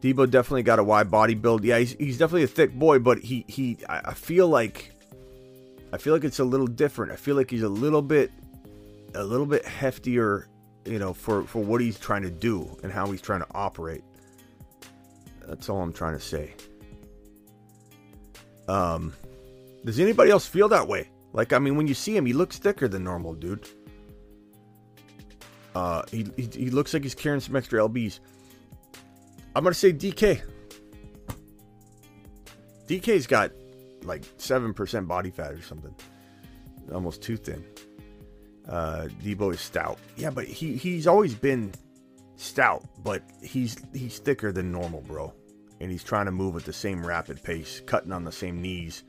Deebo 0.00 0.28
definitely 0.30 0.64
got 0.64 0.78
a 0.78 0.84
wide 0.84 1.10
body 1.10 1.34
build. 1.34 1.64
Yeah, 1.64 1.78
he's, 1.78 1.92
he's 1.92 2.18
definitely 2.18 2.44
a 2.44 2.48
thick 2.48 2.72
boy, 2.74 2.98
but 2.98 3.18
he 3.18 3.44
he 3.48 3.78
I 3.88 4.14
feel 4.14 4.48
like 4.48 4.92
I 5.92 5.98
feel 5.98 6.12
like 6.14 6.24
it's 6.24 6.38
a 6.38 6.44
little 6.44 6.66
different. 6.66 7.12
I 7.12 7.16
feel 7.16 7.36
like 7.36 7.50
he's 7.50 7.62
a 7.62 7.68
little 7.68 8.02
bit 8.02 8.30
a 9.14 9.22
little 9.22 9.46
bit 9.46 9.64
heftier, 9.64 10.46
you 10.84 10.98
know, 10.98 11.12
for 11.12 11.44
for 11.44 11.62
what 11.62 11.80
he's 11.80 11.98
trying 11.98 12.22
to 12.22 12.30
do 12.30 12.78
and 12.82 12.90
how 12.90 13.10
he's 13.10 13.20
trying 13.20 13.40
to 13.40 13.46
operate. 13.52 14.02
That's 15.46 15.68
all 15.68 15.80
I'm 15.80 15.92
trying 15.92 16.14
to 16.14 16.20
say. 16.20 16.54
Um, 18.68 19.12
does 19.84 19.98
anybody 20.00 20.30
else 20.30 20.46
feel 20.46 20.68
that 20.68 20.88
way? 20.88 21.08
Like, 21.32 21.52
I 21.52 21.58
mean, 21.58 21.76
when 21.76 21.86
you 21.86 21.94
see 21.94 22.16
him, 22.16 22.26
he 22.26 22.32
looks 22.32 22.58
thicker 22.58 22.88
than 22.88 23.04
normal, 23.04 23.34
dude. 23.34 23.66
Uh, 25.74 26.02
he, 26.10 26.26
he, 26.36 26.48
he 26.52 26.70
looks 26.70 26.92
like 26.92 27.02
he's 27.02 27.14
carrying 27.14 27.40
some 27.40 27.56
extra 27.56 27.80
lbs. 27.80 28.20
I'm 29.54 29.64
gonna 29.64 29.74
say 29.74 29.92
DK. 29.92 30.42
DK's 32.86 33.26
got 33.26 33.52
like 34.02 34.24
seven 34.36 34.74
percent 34.74 35.08
body 35.08 35.30
fat 35.30 35.52
or 35.52 35.62
something, 35.62 35.94
almost 36.92 37.22
too 37.22 37.36
thin. 37.36 37.64
Uh, 38.68 39.08
Deebo 39.22 39.52
is 39.52 39.60
stout. 39.60 39.98
Yeah, 40.16 40.30
but 40.30 40.44
he 40.46 40.76
he's 40.76 41.06
always 41.06 41.34
been 41.34 41.72
stout, 42.36 42.84
but 43.02 43.22
he's 43.42 43.76
he's 43.94 44.18
thicker 44.18 44.52
than 44.52 44.72
normal, 44.72 45.00
bro. 45.02 45.32
And 45.80 45.90
he's 45.90 46.04
trying 46.04 46.26
to 46.26 46.32
move 46.32 46.56
at 46.56 46.64
the 46.64 46.72
same 46.72 47.04
rapid 47.04 47.42
pace, 47.42 47.82
cutting 47.86 48.12
on 48.12 48.24
the 48.24 48.32
same 48.32 48.62
knees, 48.62 49.02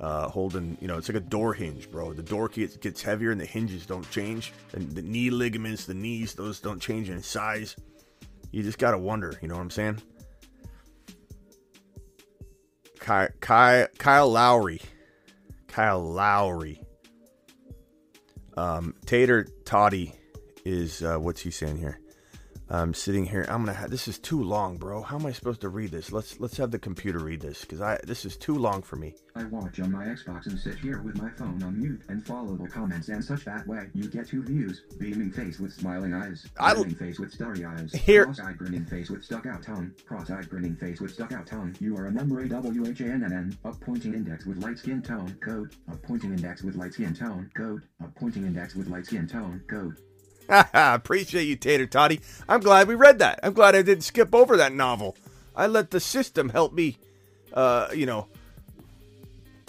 uh, 0.00 0.28
holding. 0.28 0.76
You 0.80 0.88
know, 0.88 0.98
it's 0.98 1.08
like 1.08 1.16
a 1.16 1.20
door 1.20 1.54
hinge, 1.54 1.90
bro. 1.90 2.12
The 2.12 2.22
door 2.22 2.48
gets 2.48 2.76
gets 2.76 3.02
heavier 3.02 3.30
and 3.30 3.40
the 3.40 3.46
hinges 3.46 3.86
don't 3.86 4.08
change. 4.10 4.52
And 4.72 4.90
the 4.92 5.02
knee 5.02 5.30
ligaments, 5.30 5.86
the 5.86 5.94
knees, 5.94 6.34
those 6.34 6.60
don't 6.60 6.80
change 6.80 7.10
in 7.10 7.22
size. 7.22 7.76
You 8.52 8.62
just 8.62 8.78
gotta 8.78 8.98
wonder. 8.98 9.38
You 9.42 9.48
know 9.48 9.54
what 9.54 9.62
I'm 9.62 9.70
saying? 9.70 10.02
Kyle, 12.98 13.28
Kyle, 13.40 13.86
Kyle 13.98 14.30
Lowry. 14.30 14.80
Kyle 15.68 16.02
Lowry 16.02 16.80
um, 18.60 18.94
Tater 19.06 19.46
Toddy 19.64 20.14
is 20.64 21.02
uh, 21.02 21.16
what's 21.16 21.40
he 21.40 21.50
saying 21.50 21.78
here? 21.78 21.98
I'm 22.72 22.94
sitting 22.94 23.26
here. 23.26 23.44
I'm 23.48 23.64
gonna. 23.64 23.72
have 23.72 23.90
this 23.90 24.06
is 24.06 24.18
too 24.20 24.40
long, 24.42 24.76
bro. 24.76 25.02
How 25.02 25.18
am 25.18 25.26
I 25.26 25.32
supposed 25.32 25.60
to 25.62 25.68
read 25.68 25.90
this? 25.90 26.12
Let's 26.12 26.38
let's 26.38 26.56
have 26.56 26.70
the 26.70 26.78
computer 26.78 27.18
read 27.18 27.40
this 27.40 27.62
because 27.62 27.80
I 27.80 27.98
this 28.04 28.24
is 28.24 28.36
too 28.36 28.56
long 28.56 28.80
for 28.82 28.94
me. 28.94 29.16
I 29.34 29.42
watch 29.44 29.80
on 29.80 29.90
my 29.90 30.04
Xbox 30.04 30.46
and 30.46 30.56
sit 30.58 30.76
here 30.76 31.02
with 31.02 31.20
my 31.20 31.30
phone 31.30 31.60
on 31.64 31.78
mute 31.80 32.02
and 32.08 32.24
follow 32.24 32.56
the 32.56 32.68
comments 32.68 33.08
and 33.08 33.24
such. 33.24 33.44
That 33.44 33.66
way, 33.66 33.88
you 33.92 34.08
get 34.08 34.28
two 34.28 34.44
views: 34.44 34.82
beaming 34.98 35.32
face 35.32 35.58
with 35.58 35.72
smiling 35.72 36.14
eyes, 36.14 36.46
grinning 36.54 36.94
face 36.94 37.18
with 37.18 37.32
starry 37.32 37.64
eyes, 37.64 37.92
Here- 37.92 38.26
cross-eyed 38.26 38.58
grinning 38.58 38.84
face 38.84 39.10
with 39.10 39.24
stuck-out 39.24 39.64
tongue, 39.64 39.92
cross-eyed 40.06 40.48
grinning 40.48 40.76
face 40.76 41.00
with 41.00 41.12
stuck-out 41.12 41.46
tongue. 41.48 41.74
You 41.80 41.96
are 41.96 42.06
a 42.06 42.12
number 42.12 42.40
A 42.40 42.48
W 42.48 42.86
H 42.86 43.00
A 43.00 43.06
N 43.06 43.24
N 43.24 43.32
N. 43.32 43.58
Up 43.64 43.80
pointing 43.80 44.14
index 44.14 44.46
with 44.46 44.62
light 44.62 44.78
skin 44.78 45.02
tone 45.02 45.36
code. 45.44 45.74
Up 45.90 46.00
pointing 46.02 46.30
index 46.30 46.62
with 46.62 46.76
light 46.76 46.94
skin 46.94 47.14
tone 47.14 47.50
code. 47.56 47.82
Up 48.00 48.14
pointing 48.14 48.46
index 48.46 48.76
with 48.76 48.86
light 48.86 49.06
skin 49.06 49.26
tone 49.26 49.60
code. 49.68 49.98
I 50.50 50.94
appreciate 50.94 51.44
you, 51.44 51.56
Tater 51.56 51.86
Toddy. 51.86 52.20
I'm 52.48 52.60
glad 52.60 52.88
we 52.88 52.94
read 52.94 53.18
that. 53.20 53.40
I'm 53.42 53.52
glad 53.52 53.74
I 53.74 53.82
didn't 53.82 54.04
skip 54.04 54.34
over 54.34 54.56
that 54.56 54.72
novel. 54.72 55.16
I 55.54 55.66
let 55.66 55.90
the 55.90 56.00
system 56.00 56.48
help 56.48 56.72
me. 56.72 56.98
Uh, 57.52 57.88
you 57.94 58.06
know, 58.06 58.28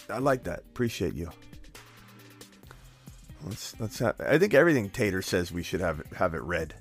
I 0.09 0.19
like 0.19 0.43
that. 0.43 0.59
Appreciate 0.59 1.13
you. 1.13 1.29
Let's 3.43 3.79
let's 3.79 3.99
have. 3.99 4.19
I 4.21 4.37
think 4.37 4.53
everything 4.53 4.89
Tater 4.89 5.21
says 5.21 5.51
we 5.51 5.63
should 5.63 5.81
have 5.81 5.99
it, 5.99 6.07
have 6.15 6.35
it 6.35 6.41
read. 6.43 6.75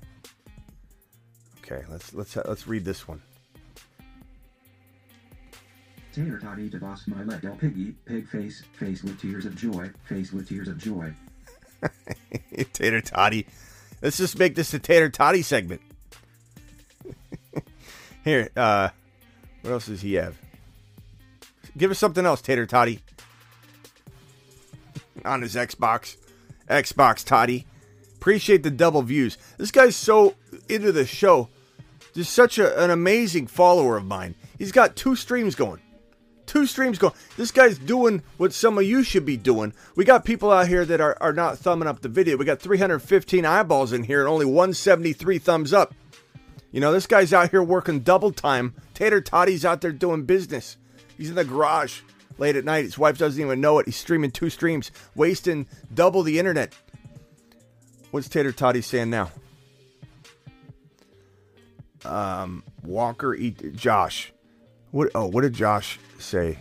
Okay, 1.63 1.83
let's 1.89 2.13
let's 2.13 2.35
let's 2.35 2.67
read 2.67 2.85
this 2.85 3.07
one. 3.07 3.21
Tater 6.13 6.39
toddy 6.39 6.69
to 6.69 6.77
boss 6.77 7.07
my 7.07 7.23
leg 7.23 7.45
El 7.45 7.55
piggy, 7.55 7.95
pig 8.05 8.27
face, 8.27 8.63
face 8.77 9.01
with 9.01 9.19
tears 9.19 9.45
of 9.45 9.55
joy, 9.55 9.89
face 10.07 10.33
with 10.33 10.49
tears 10.49 10.67
of 10.67 10.77
joy. 10.77 11.11
Tater 12.73 13.01
Toddy. 13.01 13.47
Let's 14.01 14.17
just 14.17 14.37
make 14.39 14.55
this 14.55 14.73
a 14.73 14.79
Tater 14.79 15.09
Toddy 15.09 15.41
segment. 15.41 15.81
Here, 18.23 18.49
uh, 18.55 18.89
what 19.61 19.71
else 19.71 19.85
does 19.85 20.01
he 20.01 20.15
have? 20.15 20.37
Give 21.77 21.91
us 21.91 21.99
something 21.99 22.25
else, 22.25 22.41
Tater 22.41 22.65
Toddy. 22.65 22.99
On 25.23 25.41
his 25.41 25.55
Xbox. 25.55 26.17
Xbox 26.67 27.25
Toddy. 27.25 27.65
Appreciate 28.15 28.63
the 28.63 28.71
double 28.71 29.01
views. 29.01 29.37
This 29.57 29.71
guy's 29.71 29.95
so 29.95 30.35
into 30.67 30.91
the 30.91 31.05
show. 31.05 31.49
Just 32.13 32.33
such 32.33 32.57
a, 32.57 32.83
an 32.83 32.89
amazing 32.89 33.47
follower 33.47 33.97
of 33.97 34.05
mine. 34.05 34.35
He's 34.57 34.71
got 34.71 34.95
two 34.95 35.15
streams 35.15 35.55
going. 35.55 35.81
Two 36.51 36.65
streams 36.65 36.97
going. 36.97 37.13
This 37.37 37.49
guy's 37.49 37.77
doing 37.77 38.23
what 38.35 38.51
some 38.51 38.77
of 38.77 38.83
you 38.83 39.03
should 39.03 39.25
be 39.25 39.37
doing. 39.37 39.71
We 39.95 40.03
got 40.03 40.25
people 40.25 40.51
out 40.51 40.67
here 40.67 40.83
that 40.83 40.99
are, 40.99 41.15
are 41.21 41.31
not 41.31 41.57
thumbing 41.57 41.87
up 41.87 42.01
the 42.01 42.09
video. 42.09 42.35
We 42.35 42.43
got 42.43 42.59
315 42.59 43.45
eyeballs 43.45 43.93
in 43.93 44.03
here 44.03 44.19
and 44.19 44.27
only 44.27 44.45
173 44.45 45.37
thumbs 45.37 45.71
up. 45.71 45.95
You 46.73 46.81
know, 46.81 46.91
this 46.91 47.07
guy's 47.07 47.31
out 47.31 47.51
here 47.51 47.63
working 47.63 48.01
double 48.01 48.33
time. 48.33 48.75
Tater 48.93 49.21
Toddy's 49.21 49.63
out 49.63 49.79
there 49.79 49.93
doing 49.93 50.25
business. 50.25 50.75
He's 51.17 51.29
in 51.29 51.35
the 51.35 51.45
garage 51.45 52.01
late 52.37 52.57
at 52.57 52.65
night. 52.65 52.83
His 52.83 52.97
wife 52.97 53.17
doesn't 53.17 53.41
even 53.41 53.61
know 53.61 53.79
it. 53.79 53.85
He's 53.85 53.95
streaming 53.95 54.31
two 54.31 54.49
streams, 54.49 54.91
wasting 55.15 55.67
double 55.93 56.21
the 56.21 56.37
internet. 56.37 56.73
What's 58.11 58.27
Tater 58.27 58.51
Toddy 58.51 58.81
saying 58.81 59.09
now? 59.09 59.31
Um, 62.03 62.65
Walker, 62.83 63.33
eat 63.33 63.73
Josh. 63.73 64.33
What? 64.91 65.09
Oh, 65.15 65.27
what 65.27 65.41
did 65.41 65.53
Josh 65.53 65.99
say? 66.19 66.59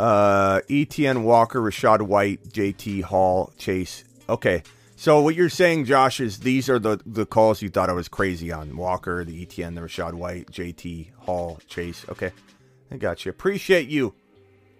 Uh, 0.00 0.60
ETN 0.68 1.22
Walker, 1.22 1.60
Rachaad 1.60 2.02
White, 2.02 2.42
JT 2.48 3.02
Hall, 3.04 3.52
Chase. 3.56 4.04
Okay, 4.28 4.62
so 4.96 5.20
what 5.20 5.34
you're 5.34 5.48
saying, 5.48 5.84
Josh, 5.84 6.20
is 6.20 6.40
these 6.40 6.68
are 6.68 6.78
the 6.78 7.00
the 7.06 7.26
calls 7.26 7.62
you 7.62 7.68
thought 7.68 7.90
I 7.90 7.94
was 7.94 8.08
crazy 8.08 8.50
on: 8.50 8.76
Walker, 8.76 9.24
the 9.24 9.46
ETN, 9.46 9.74
the 9.74 9.82
Rachaad 9.82 10.14
White, 10.14 10.50
JT 10.50 11.14
Hall, 11.18 11.60
Chase. 11.66 12.04
Okay, 12.08 12.32
I 12.90 12.96
got 12.96 13.24
you. 13.24 13.30
Appreciate 13.30 13.88
you. 13.88 14.14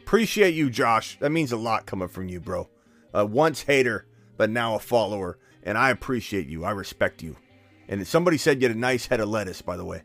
Appreciate 0.01 0.55
you, 0.55 0.70
Josh. 0.70 1.18
That 1.18 1.30
means 1.30 1.52
a 1.52 1.56
lot 1.56 1.86
coming 1.86 2.09
from 2.09 2.28
you, 2.28 2.40
bro. 2.40 2.68
Once 3.12 3.62
hater, 3.62 4.06
but 4.36 4.51
now 4.51 4.74
a 4.74 4.78
follower, 4.78 5.38
and 5.62 5.76
I 5.76 5.90
appreciate 5.90 6.47
you. 6.47 6.64
I 6.64 6.70
respect 6.70 7.22
you. 7.22 7.36
And 7.88 8.06
somebody 8.06 8.36
said 8.36 8.60
you 8.60 8.68
had 8.68 8.76
a 8.76 8.80
nice 8.80 9.06
head 9.06 9.20
of 9.20 9.28
lettuce, 9.28 9.62
by 9.62 9.76
the 9.76 9.84
way. 9.84 10.02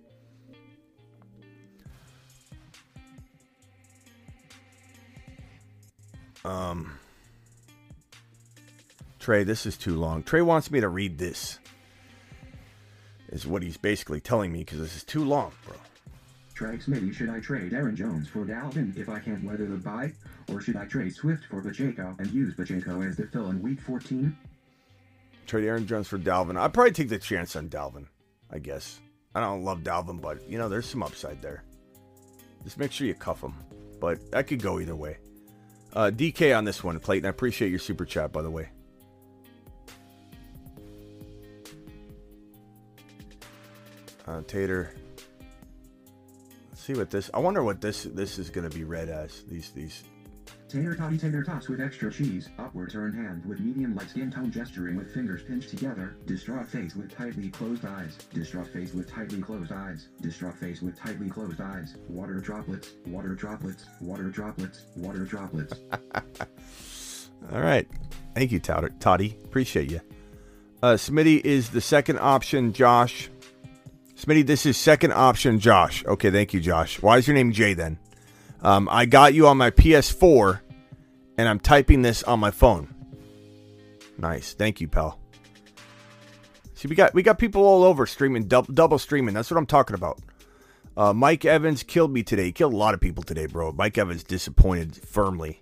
Um, 6.44 7.00
Trey, 9.20 9.44
this 9.44 9.66
is 9.66 9.78
too 9.78 9.96
long. 9.96 10.24
Trey 10.24 10.42
wants 10.42 10.72
me 10.72 10.80
to 10.80 10.88
read 10.88 11.18
this. 11.18 11.60
Is 13.30 13.48
what 13.48 13.64
he's 13.64 13.78
basically 13.78 14.20
telling 14.20 14.52
me 14.52 14.60
because 14.60 14.80
this 14.80 14.96
is 14.96 15.04
too 15.04 15.24
long, 15.24 15.52
bro. 15.66 15.76
Trey 16.54 16.78
Smitty, 16.78 17.14
should 17.14 17.30
I 17.30 17.40
trade 17.40 17.74
Aaron 17.74 17.96
Jones 17.96 18.28
for 18.28 18.46
Dalvin 18.46 18.96
if 18.98 19.10
I 19.10 19.20
can't 19.20 19.44
weather 19.44 19.66
the 19.66 19.78
bye? 19.78 20.12
Or 20.52 20.60
should 20.60 20.76
I 20.76 20.86
trade 20.86 21.14
Swift 21.16 21.46
for 21.46 21.62
Pacheco 21.62 22.16
and 22.20 22.28
use 22.32 22.54
Pacheco 22.56 23.02
as 23.02 23.16
the 23.16 23.26
fill 23.28 23.50
in 23.50 23.62
week 23.62 23.80
14? 23.82 24.36
Trade 25.48 25.66
Aaron 25.66 25.88
Jones 25.88 26.08
for 26.08 26.20
Dalvin. 26.20 26.60
I'd 26.60 26.74
probably 26.74 26.92
take 26.92 27.10
the 27.10 27.18
chance 27.18 27.56
on 27.56 27.70
Dalvin, 27.70 28.06
I 28.52 28.60
guess. 28.60 29.00
I 29.34 29.40
don't 29.40 29.64
love 29.64 29.80
Dalvin, 29.80 30.20
but, 30.20 30.48
you 30.50 30.58
know, 30.58 30.68
there's 30.68 30.86
some 30.86 31.04
upside 31.04 31.42
there. 31.42 31.64
Just 32.64 32.78
make 32.78 32.92
sure 32.92 33.08
you 33.08 33.14
cuff 33.14 33.42
him. 33.42 33.54
But 34.00 34.32
that 34.32 34.48
could 34.48 34.62
go 34.62 34.80
either 34.80 34.96
way. 34.96 35.18
Uh, 35.94 36.10
DK 36.10 36.58
on 36.58 36.64
this 36.64 36.84
one, 36.84 37.00
Clayton. 37.00 37.26
I 37.26 37.30
appreciate 37.30 37.70
your 37.70 37.80
super 37.80 38.06
chat, 38.06 38.32
by 38.32 38.42
the 38.42 38.50
way. 38.50 38.70
Uh, 44.26 44.42
Tater. 44.48 44.94
Let's 46.70 46.82
see 46.82 46.94
what 46.94 47.10
this. 47.10 47.30
I 47.34 47.40
wonder 47.40 47.64
what 47.64 47.82
this 47.82 48.04
this 48.04 48.40
is 48.40 48.50
going 48.50 48.70
to 48.70 48.76
be 48.76 48.86
read 48.86 49.10
as. 49.10 49.44
These 49.44 49.72
these. 49.72 50.04
Tater 50.72 50.96
toddy 50.96 51.18
tater 51.18 51.44
tots 51.44 51.68
with 51.68 51.82
extra 51.82 52.10
cheese, 52.10 52.48
upward 52.58 52.92
turned 52.92 53.14
hand 53.14 53.46
with 53.46 53.60
medium 53.60 53.94
light 53.94 54.10
skin 54.10 54.32
tone 54.32 54.50
gesturing 54.50 54.96
with 54.96 55.14
fingers 55.14 55.44
pinched 55.44 55.70
together, 55.70 56.16
distraught 56.26 56.66
face 56.66 56.96
with 56.96 57.14
tightly 57.14 57.50
closed 57.50 57.84
eyes, 57.84 58.18
distraught 58.34 58.70
face 58.70 58.94
with 58.94 59.12
tightly 59.12 59.42
closed 59.42 59.74
eyes, 59.74 60.08
distraught 60.22 60.56
face 60.56 60.82
with 60.82 60.98
tightly 60.98 61.30
closed 61.30 61.60
eyes, 61.60 61.98
water 62.08 62.36
droplets, 62.36 62.92
water 63.06 63.36
droplets, 63.36 63.84
water 64.00 64.30
droplets, 64.30 64.84
water 64.96 65.26
droplets. 65.26 65.74
All 67.52 67.62
right. 67.62 67.86
Thank 68.34 68.54
you. 68.54 68.62
Toddy. 68.62 69.38
Appreciate 69.44 69.92
you. 69.92 70.00
Uh, 70.82 70.94
Smitty 70.94 71.42
is 71.44 71.72
the 71.72 71.82
second 71.82 72.18
option, 72.20 72.72
Josh. 72.72 73.30
Smitty, 74.16 74.48
this 74.48 74.66
is 74.66 74.78
second 74.78 75.12
option, 75.12 75.60
Josh. 75.60 76.06
Okay, 76.06 76.32
thank 76.32 76.54
you, 76.54 76.62
Josh. 76.62 77.02
Why 77.02 77.18
is 77.18 77.28
your 77.28 77.36
name 77.36 77.52
Jay 77.52 77.74
then? 77.74 78.00
Um, 78.62 78.88
I 78.92 79.06
got 79.06 79.34
you 79.34 79.48
on 79.48 79.58
my 79.58 79.72
PS4, 79.72 80.60
and 81.38 81.50
I'm 81.50 81.60
typing 81.60 82.02
this 82.02 82.24
on 82.24 82.40
my 82.40 82.52
phone. 82.52 82.94
Nice, 84.18 84.54
thank 84.54 84.80
you, 84.80 84.88
pal. 84.88 85.20
See, 86.76 86.88
we 86.88 86.96
got 86.96 87.14
we 87.14 87.24
got 87.24 87.40
people 87.40 87.64
all 87.64 87.84
over 87.84 88.06
streaming, 88.06 88.48
double, 88.48 88.74
double 88.74 89.00
streaming. 89.00 89.34
That's 89.34 89.50
what 89.50 89.58
I'm 89.58 89.66
talking 89.66 89.96
about. 89.96 90.20
Uh, 90.96 91.14
Mike 91.14 91.46
Evans 91.46 91.84
killed 91.84 92.12
me 92.12 92.22
today. 92.22 92.46
He 92.46 92.52
killed 92.52 92.74
a 92.74 92.78
lot 92.78 92.94
of 92.94 93.00
people 93.00 93.24
today, 93.24 93.46
bro. 93.46 93.72
Mike 93.72 93.98
Evans 93.98 94.24
disappointed 94.24 94.96
firmly, 94.96 95.62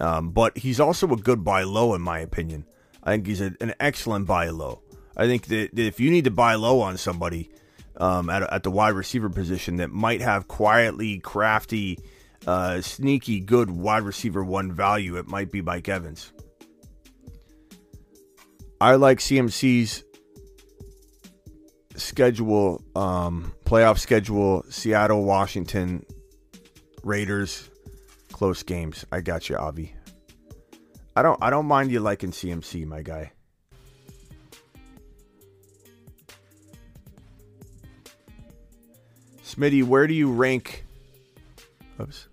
um, 0.00 0.30
but 0.30 0.56
he's 0.58 0.80
also 0.80 1.10
a 1.10 1.16
good 1.16 1.44
buy 1.44 1.62
low 1.64 1.94
in 1.94 2.00
my 2.00 2.18
opinion. 2.20 2.64
I 3.02 3.12
think 3.12 3.26
he's 3.26 3.40
a, 3.40 3.54
an 3.60 3.74
excellent 3.80 4.26
buy 4.26 4.48
low. 4.50 4.82
I 5.16 5.26
think 5.26 5.46
that, 5.46 5.74
that 5.74 5.82
if 5.82 6.00
you 6.00 6.10
need 6.10 6.24
to 6.24 6.30
buy 6.30 6.54
low 6.54 6.80
on 6.80 6.96
somebody 6.96 7.50
um, 7.96 8.30
at, 8.30 8.42
at 8.42 8.62
the 8.62 8.70
wide 8.70 8.94
receiver 8.94 9.28
position 9.28 9.76
that 9.76 9.90
might 9.90 10.20
have 10.20 10.48
quietly 10.48 11.18
crafty, 11.18 11.98
uh, 12.46 12.80
sneaky 12.80 13.40
good 13.40 13.70
wide 13.70 14.02
receiver 14.02 14.42
one 14.42 14.72
value, 14.72 15.16
it 15.16 15.26
might 15.26 15.50
be 15.50 15.62
Mike 15.62 15.88
Evans. 15.88 16.32
I 18.80 18.96
like 18.96 19.18
CMC's 19.18 20.02
schedule, 21.96 22.82
um, 22.96 23.52
playoff 23.64 23.98
schedule, 23.98 24.64
Seattle, 24.68 25.24
Washington, 25.24 26.04
Raiders, 27.04 27.70
close 28.32 28.62
games. 28.62 29.04
I 29.12 29.20
got 29.20 29.48
you, 29.48 29.56
Avi. 29.56 29.94
I 31.14 31.22
don't 31.22 31.40
I 31.42 31.50
don't 31.50 31.66
mind 31.66 31.92
you 31.92 32.00
liking 32.00 32.30
CMC, 32.30 32.86
my 32.86 33.02
guy. 33.02 33.32
Smitty, 39.44 39.84
where 39.84 40.06
do 40.06 40.14
you 40.14 40.32
rank 40.32 40.86
Oops. 42.00 42.28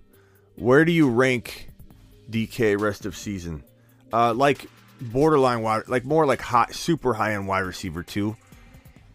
Where 0.60 0.84
do 0.84 0.91
you 0.91 1.10
rank 1.10 1.69
DK 2.30 2.80
rest 2.80 3.06
of 3.06 3.15
season? 3.15 3.64
Uh 4.11 4.34
like 4.34 4.68
borderline 5.02 5.61
wide 5.61 5.88
like 5.88 6.03
more 6.03 6.26
like 6.26 6.41
high 6.41 6.68
super 6.72 7.14
high 7.14 7.34
end 7.34 7.48
wide 7.48 7.60
receiver 7.60 8.03
too. 8.03 8.36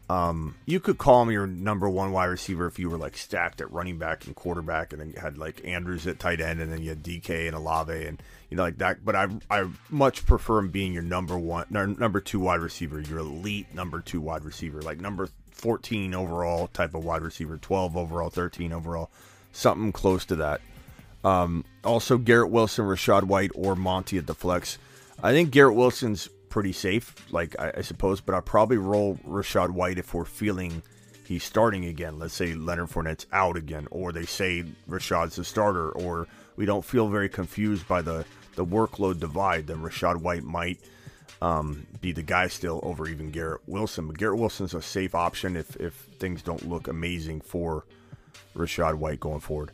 Um, 0.09 0.55
you 0.66 0.81
could 0.81 0.99
call 0.99 1.23
him 1.23 1.31
your 1.31 1.47
number 1.47 1.89
one 1.89 2.12
wide 2.12 2.27
receiver 2.27 2.66
if 2.66 2.79
you 2.79 2.91
were 2.91 2.99
like 2.99 3.16
stacked 3.16 3.62
at 3.62 3.73
running 3.73 3.97
back 3.97 4.27
and 4.27 4.35
quarterback, 4.35 4.93
and 4.93 5.01
then 5.01 5.11
you 5.11 5.19
had 5.19 5.39
like 5.39 5.62
Andrews 5.65 6.07
at 6.07 6.19
tight 6.19 6.43
end, 6.43 6.61
and 6.61 6.71
then 6.71 6.83
you 6.83 6.91
had 6.91 7.03
DK 7.03 7.47
and 7.47 7.57
Olave, 7.57 8.07
and 8.07 8.23
you 8.51 8.57
know 8.57 8.62
like 8.62 8.79
that. 8.79 9.03
But 9.03 9.16
I 9.16 9.29
I 9.51 9.66
much 9.89 10.27
prefer 10.27 10.59
him 10.59 10.69
being 10.69 10.93
your 10.93 11.03
number 11.03 11.39
one, 11.39 11.66
number 11.71 12.21
two 12.21 12.41
wide 12.41 12.61
receiver, 12.61 13.01
your 13.01 13.21
elite 13.21 13.75
number 13.75 14.01
two 14.01 14.21
wide 14.21 14.45
receiver, 14.45 14.83
like 14.83 15.01
number 15.01 15.29
fourteen 15.51 16.15
overall 16.15 16.69
type 16.69 16.95
of 16.95 17.03
wide 17.03 17.23
receiver, 17.23 17.57
twelve 17.57 17.97
overall, 17.97 18.29
thirteen 18.29 18.73
overall, 18.73 19.11
something 19.53 19.91
close 19.91 20.27
to 20.27 20.37
that. 20.37 20.61
Um, 21.25 21.65
also 21.83 22.19
Garrett 22.19 22.51
Wilson, 22.51 22.85
Rachaad 22.85 23.25
White, 23.25 23.51
or 23.55 23.75
Monty 23.75 24.19
at 24.19 24.27
the 24.27 24.35
flex. 24.35 24.79
I 25.23 25.33
think 25.33 25.51
Garrett 25.51 25.75
Wilson's 25.75 26.29
pretty 26.51 26.73
safe, 26.73 27.15
like 27.33 27.59
I, 27.59 27.73
I 27.79 27.81
suppose, 27.81 28.21
but 28.21 28.35
I'll 28.35 28.43
probably 28.43 28.77
roll 28.77 29.17
Rachaad 29.27 29.71
White 29.71 29.99
if 29.99 30.15
we're 30.15 30.25
feeling 30.25 30.83
he's 31.27 31.45
starting 31.45 31.87
again. 31.87 32.19
Let's 32.19 32.35
say 32.35 32.55
Leonard 32.55 32.91
Fournette's 32.91 33.27
out 33.33 33.57
again, 33.57 33.89
or 33.91 34.13
they 34.13 34.27
say 34.27 34.65
Rachaad's 34.89 35.37
the 35.37 35.45
starter, 35.45 35.91
or 35.91 36.29
we 36.57 36.67
don't 36.67 36.85
feel 36.85 37.09
very 37.09 37.29
confused 37.29 37.89
by 37.89 38.03
the, 38.03 38.25
the 38.55 38.65
workload 38.65 39.19
divide, 39.19 39.67
then 39.67 39.79
Rachaad 39.79 40.21
White 40.21 40.45
might 40.45 40.79
um, 41.43 41.87
be 42.01 42.13
the 42.13 42.23
guy 42.23 42.47
still 42.49 42.81
over 42.83 43.09
even 43.09 43.31
Garrett 43.31 43.63
Wilson. 43.67 44.07
But 44.07 44.19
Garrett 44.19 44.39
Wilson's 44.39 44.75
a 44.75 44.83
safe 44.83 45.15
option 45.15 45.57
if, 45.57 45.75
if 45.77 45.95
things 46.19 46.43
don't 46.43 46.69
look 46.69 46.89
amazing 46.89 47.41
for 47.41 47.85
Rachaad 48.55 48.95
White 48.95 49.21
going 49.21 49.41
forward. 49.41 49.73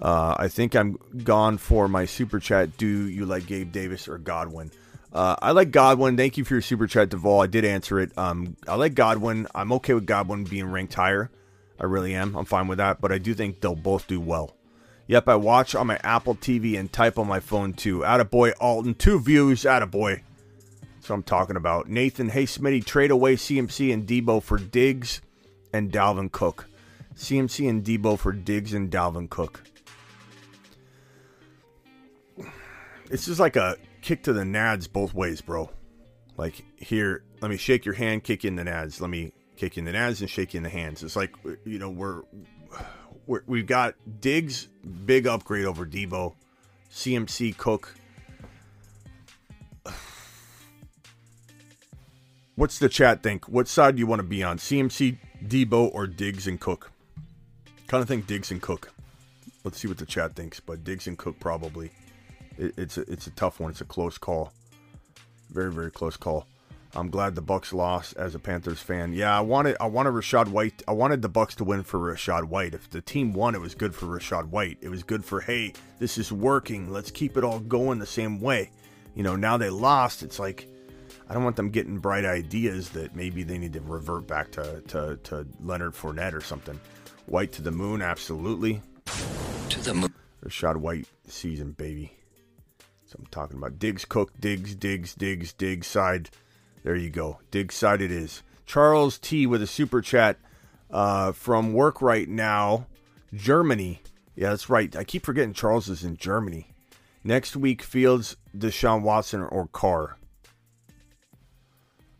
Uh, 0.00 0.34
I 0.38 0.48
think 0.48 0.74
I'm 0.74 0.98
gone 1.24 1.58
for 1.58 1.88
my 1.88 2.06
super 2.06 2.40
chat. 2.40 2.76
Do 2.76 2.86
you 2.86 3.26
like 3.26 3.46
Gabe 3.46 3.70
Davis 3.70 4.08
or 4.08 4.18
Godwin? 4.18 4.70
Uh, 5.12 5.36
I 5.42 5.50
like 5.50 5.72
Godwin. 5.72 6.16
Thank 6.16 6.38
you 6.38 6.44
for 6.44 6.54
your 6.54 6.62
super 6.62 6.86
chat, 6.86 7.10
Duvall. 7.10 7.42
I 7.42 7.46
did 7.46 7.64
answer 7.64 7.98
it. 8.00 8.16
Um, 8.16 8.56
I 8.66 8.76
like 8.76 8.94
Godwin. 8.94 9.46
I'm 9.54 9.72
okay 9.72 9.92
with 9.92 10.06
Godwin 10.06 10.44
being 10.44 10.70
ranked 10.70 10.94
higher. 10.94 11.30
I 11.78 11.84
really 11.84 12.14
am. 12.14 12.36
I'm 12.36 12.44
fine 12.44 12.68
with 12.68 12.78
that. 12.78 13.00
But 13.00 13.12
I 13.12 13.18
do 13.18 13.34
think 13.34 13.60
they'll 13.60 13.74
both 13.74 14.06
do 14.06 14.20
well. 14.20 14.56
Yep, 15.08 15.28
I 15.28 15.34
watch 15.34 15.74
on 15.74 15.88
my 15.88 15.98
Apple 16.04 16.36
TV 16.36 16.78
and 16.78 16.92
type 16.92 17.18
on 17.18 17.26
my 17.26 17.40
phone 17.40 17.72
too. 17.72 18.00
Attaboy 18.00 18.52
Alton. 18.60 18.94
Two 18.94 19.18
views. 19.18 19.64
Attaboy. 19.64 20.22
So 21.00 21.14
I'm 21.14 21.22
talking 21.22 21.56
about. 21.56 21.88
Nathan, 21.88 22.28
hey 22.28 22.44
Smitty, 22.44 22.84
trade 22.84 23.10
away 23.10 23.34
CMC 23.34 23.92
and 23.92 24.06
Deebo 24.06 24.42
for 24.42 24.58
Diggs 24.58 25.20
and 25.72 25.90
Dalvin 25.90 26.30
Cook. 26.30 26.66
CMC 27.16 27.68
and 27.68 27.82
Deebo 27.82 28.18
for 28.18 28.32
Diggs 28.32 28.72
and 28.72 28.90
Dalvin 28.90 29.28
Cook. 29.28 29.62
It's 33.10 33.26
just 33.26 33.40
like 33.40 33.56
a 33.56 33.76
kick 34.02 34.22
to 34.22 34.32
the 34.32 34.42
nads 34.42 34.90
both 34.90 35.12
ways, 35.12 35.40
bro. 35.40 35.68
Like 36.36 36.64
here, 36.76 37.24
let 37.40 37.50
me 37.50 37.56
shake 37.56 37.84
your 37.84 37.94
hand, 37.94 38.22
kick 38.22 38.44
in 38.44 38.54
the 38.54 38.62
nads. 38.62 39.00
Let 39.00 39.10
me 39.10 39.32
kick 39.56 39.76
in 39.76 39.84
the 39.84 39.92
nads 39.92 40.20
and 40.20 40.30
shake 40.30 40.54
in 40.54 40.62
the 40.62 40.70
hands. 40.70 41.02
It's 41.02 41.16
like 41.16 41.34
you 41.64 41.78
know 41.80 41.90
we're, 41.90 42.22
we're 43.26 43.42
we've 43.46 43.66
got 43.66 43.96
Diggs 44.20 44.68
big 45.04 45.26
upgrade 45.26 45.64
over 45.66 45.84
Deebo, 45.84 46.34
CMC 46.90 47.56
Cook. 47.56 47.96
What's 52.54 52.78
the 52.78 52.88
chat 52.88 53.22
think? 53.22 53.48
What 53.48 53.66
side 53.66 53.96
do 53.96 54.00
you 54.00 54.06
want 54.06 54.20
to 54.20 54.26
be 54.26 54.44
on? 54.44 54.58
CMC, 54.58 55.18
Deebo, 55.44 55.92
or 55.94 56.06
Diggs 56.06 56.46
and 56.46 56.60
Cook? 56.60 56.92
Kind 57.88 58.02
of 58.02 58.08
think 58.08 58.26
Diggs 58.26 58.50
and 58.50 58.62
Cook. 58.62 58.92
Let's 59.64 59.78
see 59.78 59.88
what 59.88 59.98
the 59.98 60.06
chat 60.06 60.36
thinks, 60.36 60.60
but 60.60 60.84
Diggs 60.84 61.06
and 61.06 61.18
Cook 61.18 61.40
probably 61.40 61.90
it, 62.60 62.74
it's 62.76 62.98
a, 62.98 63.02
it's 63.10 63.26
a 63.26 63.30
tough 63.30 63.58
one. 63.58 63.70
It's 63.70 63.80
a 63.80 63.86
close 63.86 64.18
call, 64.18 64.52
very 65.50 65.72
very 65.72 65.90
close 65.90 66.16
call. 66.16 66.46
I'm 66.94 67.08
glad 67.08 67.36
the 67.36 67.42
Bucs 67.42 67.72
lost 67.72 68.16
as 68.16 68.34
a 68.34 68.40
Panthers 68.40 68.80
fan. 68.80 69.12
Yeah, 69.12 69.36
I 69.36 69.40
wanted 69.40 69.76
I 69.80 69.86
wanted 69.86 70.10
Rachaad 70.10 70.48
White. 70.48 70.82
I 70.88 70.92
wanted 70.92 71.22
the 71.22 71.30
Bucs 71.30 71.54
to 71.56 71.64
win 71.64 71.84
for 71.84 71.98
Rachaad 71.98 72.44
White. 72.44 72.74
If 72.74 72.90
the 72.90 73.00
team 73.00 73.32
won, 73.32 73.54
it 73.54 73.60
was 73.60 73.74
good 73.74 73.94
for 73.94 74.06
Rachaad 74.06 74.48
White. 74.48 74.78
It 74.80 74.88
was 74.88 75.02
good 75.02 75.24
for 75.24 75.40
hey, 75.40 75.72
this 75.98 76.18
is 76.18 76.32
working. 76.32 76.92
Let's 76.92 77.10
keep 77.10 77.36
it 77.36 77.44
all 77.44 77.60
going 77.60 77.98
the 78.00 78.06
same 78.06 78.40
way. 78.40 78.70
You 79.14 79.22
know, 79.22 79.36
now 79.36 79.56
they 79.56 79.70
lost. 79.70 80.22
It's 80.22 80.40
like 80.40 80.66
I 81.28 81.34
don't 81.34 81.44
want 81.44 81.54
them 81.54 81.70
getting 81.70 81.98
bright 81.98 82.24
ideas 82.24 82.90
that 82.90 83.14
maybe 83.14 83.44
they 83.44 83.58
need 83.58 83.72
to 83.74 83.80
revert 83.80 84.26
back 84.26 84.50
to 84.52 84.82
to, 84.88 85.16
to 85.24 85.46
Leonard 85.62 85.94
Fournette 85.94 86.34
or 86.34 86.40
something. 86.40 86.78
White 87.26 87.52
to 87.52 87.62
the 87.62 87.70
moon, 87.70 88.02
absolutely. 88.02 88.82
To 89.68 89.80
the 89.80 89.94
moon. 89.94 90.12
Rachaad 90.44 90.76
White 90.76 91.06
season, 91.28 91.70
baby. 91.72 92.12
So 93.10 93.16
I'm 93.18 93.26
talking 93.26 93.56
about 93.56 93.80
Diggs 93.80 94.04
Cook, 94.04 94.30
Diggs, 94.38 94.76
Diggs, 94.76 95.16
Diggs, 95.16 95.52
Diggs 95.52 95.88
side. 95.88 96.30
There 96.84 96.94
you 96.94 97.10
go. 97.10 97.40
Diggs 97.50 97.74
side 97.74 98.00
it 98.00 98.12
is. 98.12 98.44
Charles 98.66 99.18
T 99.18 99.48
with 99.48 99.60
a 99.62 99.66
super 99.66 100.00
chat 100.00 100.38
uh, 100.92 101.32
from 101.32 101.72
work 101.72 102.00
right 102.00 102.28
now, 102.28 102.86
Germany. 103.34 104.00
Yeah, 104.36 104.50
that's 104.50 104.70
right. 104.70 104.94
I 104.94 105.02
keep 105.02 105.24
forgetting 105.24 105.54
Charles 105.54 105.88
is 105.88 106.04
in 106.04 106.18
Germany. 106.18 106.68
Next 107.24 107.56
week, 107.56 107.82
Fields, 107.82 108.36
Deshaun 108.56 109.02
Watson, 109.02 109.42
or 109.42 109.66
Carr. 109.66 110.16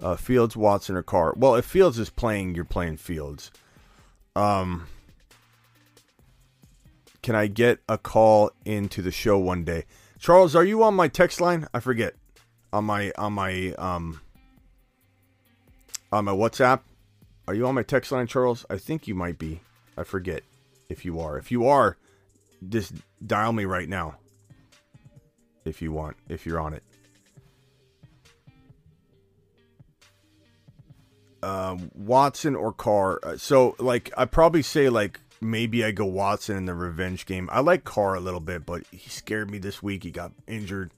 Uh, 0.01 0.17
Fields, 0.17 0.57
Watson, 0.57 0.97
or 0.97 1.05
Carr. 1.05 1.35
Well, 1.37 1.55
if 1.55 1.67
Fields 1.67 2.01
is 2.01 2.11
playing, 2.11 2.57
you're 2.57 2.65
playing 2.65 2.97
Fields. 2.97 3.53
Um, 4.35 4.89
can 7.23 7.37
I 7.37 7.47
get 7.47 7.79
a 7.89 7.97
call 7.97 8.51
into 8.65 9.03
the 9.03 9.13
show 9.13 9.39
one 9.39 9.63
day? 9.63 9.85
Charles, 10.21 10.55
are 10.55 10.65
you 10.65 10.83
on 10.83 10.95
my 10.95 11.09
text 11.09 11.41
line? 11.41 11.67
I 11.73 11.81
forget. 11.81 12.15
On 12.75 12.85
my 12.85 13.11
on 13.17 13.33
my 13.33 13.73
um 13.79 14.21
on 16.13 16.27
my 16.27 16.33
WhatsApp. 16.33 16.81
Are 17.49 17.55
you 17.55 17.67
on 17.67 17.75
my 17.75 17.83
text 17.83 18.13
line, 18.13 18.27
Charles? 18.27 18.67
I 18.69 18.77
think 18.77 19.09
you 19.09 19.15
might 19.15 19.39
be. 19.39 19.61
I 19.97 20.05
forget 20.05 20.43
if 20.91 21.05
you 21.07 21.19
are. 21.21 21.39
If 21.39 21.51
you 21.51 21.67
are, 21.67 21.97
just 22.69 22.93
dial 23.27 23.53
me 23.53 23.65
right 23.65 23.89
now. 23.89 24.19
If 25.65 25.81
you 25.81 25.91
want, 25.91 26.17
if 26.29 26.45
you're 26.47 26.61
on 26.61 26.75
it. 26.75 26.83
Um, 31.43 31.91
Watson 31.95 32.55
or 32.55 32.73
Carr. 32.73 33.21
Uh, 33.23 33.37
So, 33.39 33.75
like, 33.79 34.13
I 34.19 34.27
probably 34.27 34.63
say 34.63 34.91
like 34.91 35.19
maybe 35.41 35.85
I 35.85 35.91
go 35.91 36.05
Watson 36.05 36.57
in 36.57 36.65
the 36.67 36.75
revenge 36.75 37.27
game. 37.27 37.49
I 37.53 37.61
like 37.61 37.85
Carr 37.85 38.15
a 38.15 38.21
little 38.21 38.41
bit, 38.41 38.67
but 38.67 38.87
he 38.91 39.09
scared 39.09 39.51
me 39.51 39.59
this 39.59 39.83
week. 39.83 40.05
He 40.05 40.11
got 40.11 40.33
injured. 40.47 40.93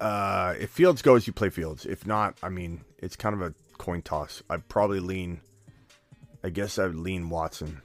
Uh, 0.00 0.54
if 0.58 0.70
Fields 0.70 1.02
goes, 1.02 1.26
you 1.26 1.32
play 1.32 1.48
Fields. 1.48 1.86
If 1.86 2.06
not, 2.06 2.36
I 2.42 2.48
mean, 2.48 2.84
it's 2.98 3.16
kind 3.16 3.34
of 3.34 3.40
a 3.40 3.54
coin 3.78 4.02
toss. 4.02 4.42
I'd 4.50 4.68
probably 4.68 5.00
lean. 5.00 5.40
I 6.42 6.50
guess 6.50 6.78
I 6.78 6.86
would 6.86 6.96
lean 6.96 7.30
Watson, 7.30 7.80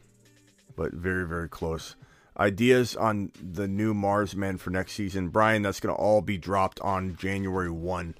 but 0.75 0.91
very 0.91 1.25
very 1.25 1.47
close. 1.47 1.95
Ideas 2.37 2.95
on 2.95 3.31
the 3.41 3.67
new 3.67 3.93
Mars 3.93 4.35
men 4.35 4.57
for 4.57 4.69
next 4.69 4.93
season, 4.93 5.29
Brian. 5.29 5.61
That's 5.61 5.79
gonna 5.79 5.95
all 5.95 6.21
be 6.21 6.37
dropped 6.37 6.81
on 6.81 7.15
January 7.15 7.69
one, 7.69 8.15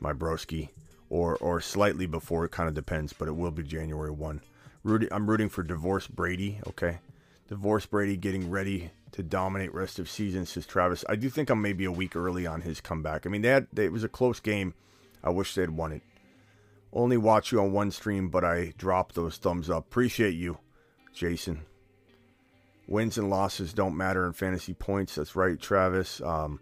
my 0.00 0.12
broski, 0.12 0.70
or 1.14 1.36
or 1.36 1.60
slightly 1.60 2.06
before. 2.06 2.44
It 2.44 2.50
kind 2.50 2.68
of 2.68 2.74
depends, 2.74 3.12
but 3.12 3.28
it 3.28 3.36
will 3.36 3.52
be 3.52 3.62
January 3.62 4.10
one. 4.10 4.40
Rooting, 4.82 5.08
I'm 5.12 5.30
rooting 5.30 5.48
for 5.48 5.62
Divorce 5.62 6.08
Brady. 6.08 6.58
Okay, 6.66 6.98
Divorce 7.48 7.86
Brady 7.86 8.16
getting 8.16 8.50
ready 8.50 8.90
to 9.12 9.22
dominate 9.22 9.72
rest 9.72 10.00
of 10.00 10.10
season, 10.10 10.44
says 10.44 10.66
Travis. 10.66 11.04
I 11.08 11.14
do 11.14 11.30
think 11.30 11.50
I'm 11.50 11.62
maybe 11.62 11.84
a 11.84 11.92
week 11.92 12.16
early 12.16 12.48
on 12.48 12.62
his 12.62 12.80
comeback. 12.80 13.26
I 13.26 13.28
mean, 13.28 13.42
they, 13.42 13.62
it 13.76 13.92
was 13.92 14.02
a 14.02 14.08
close 14.08 14.40
game. 14.40 14.74
I 15.22 15.30
wish 15.30 15.54
they'd 15.54 15.70
won 15.70 15.92
it. 15.92 16.02
Only 16.92 17.16
watch 17.16 17.52
you 17.52 17.60
on 17.60 17.72
one 17.72 17.92
stream, 17.92 18.28
but 18.28 18.44
I 18.44 18.74
drop 18.76 19.12
those 19.12 19.36
thumbs 19.36 19.70
up. 19.70 19.86
Appreciate 19.86 20.34
you, 20.34 20.58
Jason. 21.14 21.60
Wins 22.88 23.18
and 23.18 23.30
losses 23.30 23.72
don't 23.72 23.96
matter 23.96 24.26
in 24.26 24.32
fantasy 24.32 24.74
points. 24.74 25.14
That's 25.14 25.36
right, 25.36 25.60
Travis. 25.60 26.20
Um, 26.20 26.58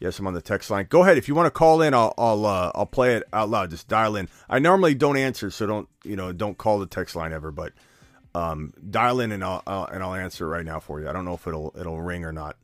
yes, 0.00 0.18
I'm 0.18 0.26
on 0.26 0.34
the 0.34 0.42
text 0.42 0.70
line. 0.70 0.86
Go 0.88 1.02
ahead 1.02 1.18
if 1.18 1.28
you 1.28 1.34
want 1.34 1.46
to 1.46 1.50
call 1.50 1.82
in. 1.82 1.94
I'll 1.94 2.14
I'll 2.18 2.46
uh, 2.46 2.72
I'll 2.74 2.86
play 2.86 3.14
it 3.14 3.24
out 3.32 3.48
loud. 3.48 3.70
Just 3.70 3.88
dial 3.88 4.16
in. 4.16 4.28
I 4.48 4.58
normally 4.58 4.94
don't 4.94 5.16
answer, 5.16 5.50
so 5.50 5.66
don't 5.66 5.88
you 6.04 6.16
know 6.16 6.32
don't 6.32 6.58
call 6.58 6.78
the 6.78 6.86
text 6.86 7.16
line 7.16 7.32
ever. 7.32 7.50
But 7.50 7.72
um, 8.34 8.72
dial 8.90 9.20
in 9.20 9.32
and 9.32 9.42
I'll, 9.42 9.62
I'll 9.66 9.84
and 9.86 10.02
I'll 10.02 10.14
answer 10.14 10.48
right 10.48 10.64
now 10.64 10.80
for 10.80 11.00
you. 11.00 11.08
I 11.08 11.12
don't 11.12 11.24
know 11.24 11.34
if 11.34 11.46
it'll 11.46 11.74
it'll 11.78 12.00
ring 12.00 12.24
or 12.24 12.32
not. 12.32 12.56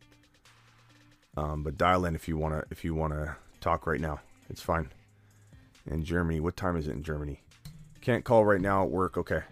Um, 1.37 1.63
but 1.63 1.79
dial 1.79 2.05
in 2.05 2.15
if 2.15 2.29
you 2.29 2.37
wanna 2.37 2.65
if 2.71 2.85
you 2.85 2.95
wanna 2.95 3.37
talk 3.61 3.87
right 3.87 4.01
now. 4.01 4.21
It's 4.51 4.61
fine. 4.61 4.91
In 5.87 6.05
Germany, 6.05 6.41
what 6.41 6.57
time 6.57 6.77
is 6.77 6.87
it 6.87 6.93
in 6.93 7.03
Germany? 7.03 7.41
Can't 8.03 8.25
call 8.25 8.45
right 8.45 8.61
now 8.61 8.85
at 8.85 8.91
work. 8.91 9.17
Okay. 9.17 9.43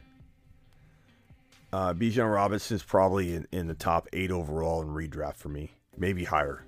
Uh, 1.72 1.94
Bijan 1.94 2.72
is 2.72 2.82
probably 2.82 3.34
in, 3.34 3.46
in 3.52 3.68
the 3.68 3.74
top 3.74 4.08
eight 4.12 4.32
overall 4.32 4.82
in 4.82 4.88
redraft 4.88 5.36
for 5.36 5.48
me, 5.48 5.70
maybe 5.96 6.24
higher. 6.24 6.64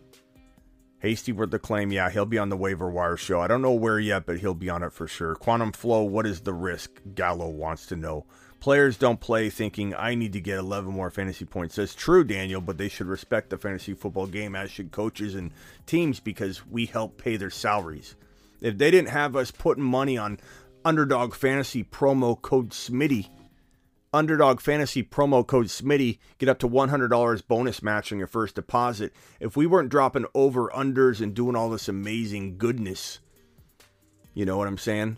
Hasty 1.03 1.33
with 1.33 1.51
the 1.51 1.59
claim, 1.59 1.91
yeah, 1.91 2.11
he'll 2.11 2.27
be 2.27 2.39
on 2.39 2.49
the 2.49 2.57
waiver 2.57 2.89
wire 2.89 3.17
show. 3.17 3.41
I 3.41 3.49
don't 3.49 3.61
know 3.61 3.73
where 3.73 3.99
yet, 3.99 4.25
but 4.25 4.39
he'll 4.39 4.55
be 4.55 4.71
on 4.71 4.85
it 4.85 4.93
for 4.93 5.09
sure. 5.09 5.35
Quantum 5.35 5.73
Flow, 5.73 6.05
what 6.05 6.29
is 6.29 6.43
the 6.43 6.53
risk? 6.53 6.93
Gallo 7.17 7.49
wants 7.49 7.87
to 7.87 7.97
know. 7.97 8.25
Players 8.61 8.97
don't 8.97 9.19
play 9.19 9.51
thinking 9.51 9.97
I 9.97 10.15
need 10.15 10.33
to 10.35 10.41
get 10.41 10.61
11 10.61 10.93
more 10.93 11.11
fantasy 11.11 11.45
points. 11.45 11.75
That's 11.75 11.97
true, 11.97 12.23
Daniel, 12.23 12.61
but 12.61 12.79
they 12.79 12.89
should 12.89 13.09
respect 13.09 13.51
the 13.51 13.59
fantasy 13.59 13.95
football 13.95 14.29
game, 14.29 14.55
as 14.55 14.71
should 14.71 14.93
coaches 14.93 15.35
and 15.35 15.51
teams, 15.87 16.21
because 16.21 16.65
we 16.65 16.87
help 16.87 17.19
pay 17.19 17.37
their 17.37 17.51
salaries. 17.51 18.15
If 18.61 18.79
they 18.79 18.93
didn't 18.93 19.11
have 19.11 19.35
us 19.35 19.51
putting 19.51 19.83
money 19.83 20.17
on 20.17 20.39
Underdog 20.85 21.35
Fantasy 21.35 21.83
promo 21.83 22.41
code 22.41 22.71
SMITty, 22.71 23.29
Underdog 24.15 24.61
Fantasy 24.61 25.03
promo 25.03 25.47
code 25.47 25.67
SMITty, 25.67 26.19
get 26.39 26.49
up 26.49 26.59
to 26.59 26.69
$100 26.69 27.47
bonus 27.47 27.83
match 27.83 28.13
on 28.13 28.19
your 28.19 28.27
first 28.27 28.55
deposit. 28.55 29.13
If 29.41 29.57
we 29.57 29.67
weren't 29.67 29.89
dropping 29.89 30.27
over 30.35 30.69
unders 30.69 31.21
and 31.21 31.35
doing 31.35 31.57
all 31.57 31.71
this 31.71 31.89
amazing 31.89 32.59
goodness, 32.59 33.21
you 34.35 34.45
know 34.45 34.59
what 34.59 34.69
I'm 34.69 34.79
saying? 34.79 35.17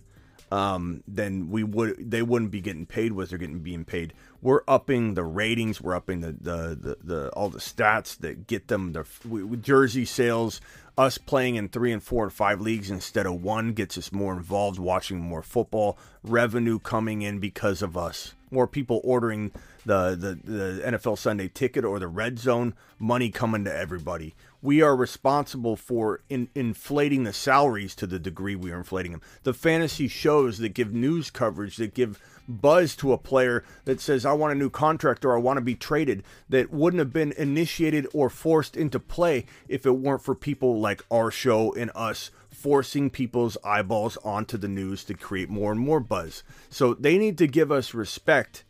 Um, 0.53 1.03
then 1.09 1.51
we 1.51 1.65
would 1.65 2.11
they 2.11 2.23
wouldn't 2.23 2.53
be 2.53 2.61
getting 2.61 2.87
paid 2.87 3.13
what 3.13 3.29
they're 3.29 3.39
getting 3.39 3.59
being 3.59 3.85
paid. 3.85 4.13
We're 4.41 4.61
upping 4.69 5.15
the 5.15 5.25
ratings, 5.25 5.81
we're 5.81 5.97
upping 5.97 6.21
the 6.21 6.33
the 6.33 6.79
the, 6.81 6.97
the 7.03 7.29
all 7.31 7.49
the 7.49 7.59
stats 7.59 8.17
that 8.19 8.47
get 8.47 8.69
them 8.69 8.93
the 8.93 9.05
with 9.29 9.65
jersey 9.65 10.05
sales. 10.05 10.61
Us 10.97 11.19
playing 11.19 11.57
in 11.57 11.69
three 11.69 11.91
and 11.91 12.01
four 12.01 12.23
and 12.23 12.33
five 12.33 12.61
leagues 12.61 12.89
instead 12.89 13.27
of 13.27 13.43
one 13.43 13.73
gets 13.73 13.99
us 13.99 14.13
more 14.13 14.33
involved, 14.33 14.79
watching 14.79 15.19
more 15.19 15.43
football. 15.43 15.99
Revenue 16.23 16.79
coming 16.79 17.23
in 17.23 17.41
because 17.41 17.83
of 17.83 17.97
us. 17.97 18.35
More 18.55 18.69
people 18.69 19.01
ordering 19.03 19.51
the, 19.85 20.11
the, 20.11 20.39
the 20.51 20.83
NFL 20.85 21.19
Sunday 21.19 21.49
ticket 21.49 21.85
or 21.85 21.99
the 21.99 22.07
red 22.07 22.39
zone. 22.39 22.75
Money 23.01 23.31
coming 23.31 23.65
to 23.65 23.77
everybody. 23.77 24.37
We 24.63 24.81
are 24.81 24.95
responsible 24.95 25.75
for 25.75 26.23
in, 26.31 26.49
inflating 26.55 27.25
the 27.25 27.33
salaries 27.33 27.97
to 27.97 28.07
the 28.07 28.21
degree 28.21 28.55
we 28.55 28.71
are 28.71 28.79
inflating 28.79 29.11
them. 29.11 29.23
The 29.43 29.53
fantasy 29.53 30.07
shows 30.07 30.59
that 30.59 30.71
give 30.71 30.95
news 30.95 31.31
coverage, 31.31 31.77
that 31.79 31.95
give 31.95 32.21
buzz 32.49 32.95
to 32.97 33.13
a 33.13 33.19
player 33.19 33.65
that 33.87 34.01
says, 34.01 34.25
I 34.25 34.33
want 34.33 34.53
a 34.53 34.57
new 34.57 34.71
contract 34.71 35.25
or 35.25 35.35
I 35.35 35.41
want 35.41 35.57
to 35.57 35.63
be 35.63 35.75
traded, 35.75 36.23
that 36.49 36.73
wouldn't 36.73 37.01
have 37.01 37.13
been 37.13 37.33
initiated 37.33 38.07
or 38.15 38.31
forced 38.31 38.77
into 38.77 39.01
play 39.01 39.47
if 39.69 39.85
it 39.85 39.99
weren't 39.99 40.23
for 40.23 40.35
people 40.35 40.81
like 40.81 41.05
our 41.11 41.31
show 41.31 41.75
and 41.75 41.91
us 41.95 42.31
forcing 42.55 43.11
people's 43.11 43.59
eyeballs 43.65 44.17
onto 44.25 44.57
the 44.57 44.69
news 44.69 45.05
to 45.05 45.15
create 45.15 45.51
more 45.51 45.73
and 45.73 45.81
more 45.81 46.01
buzz. 46.01 46.43
So 46.71 46.95
they 46.95 47.19
need 47.19 47.37
to 47.39 47.47
give 47.47 47.71
us 47.71 47.93
respect 47.93 48.65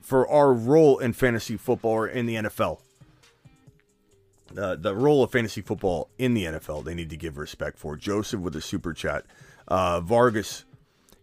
for 0.00 0.28
our 0.28 0.52
role 0.52 0.98
in 0.98 1.14
fantasy 1.14 1.56
football 1.56 1.92
or 1.92 2.06
in 2.06 2.26
the 2.26 2.36
NFL. 2.36 2.80
Uh, 4.56 4.76
the 4.76 4.94
role 4.94 5.24
of 5.24 5.32
fantasy 5.32 5.62
football 5.62 6.10
in 6.18 6.34
the 6.34 6.44
NFL, 6.44 6.84
they 6.84 6.94
need 6.94 7.10
to 7.10 7.16
give 7.16 7.38
respect 7.38 7.78
for. 7.78 7.96
Joseph 7.96 8.40
with 8.40 8.54
a 8.54 8.60
super 8.60 8.92
chat. 8.92 9.24
Uh, 9.66 10.00
Vargas, 10.00 10.64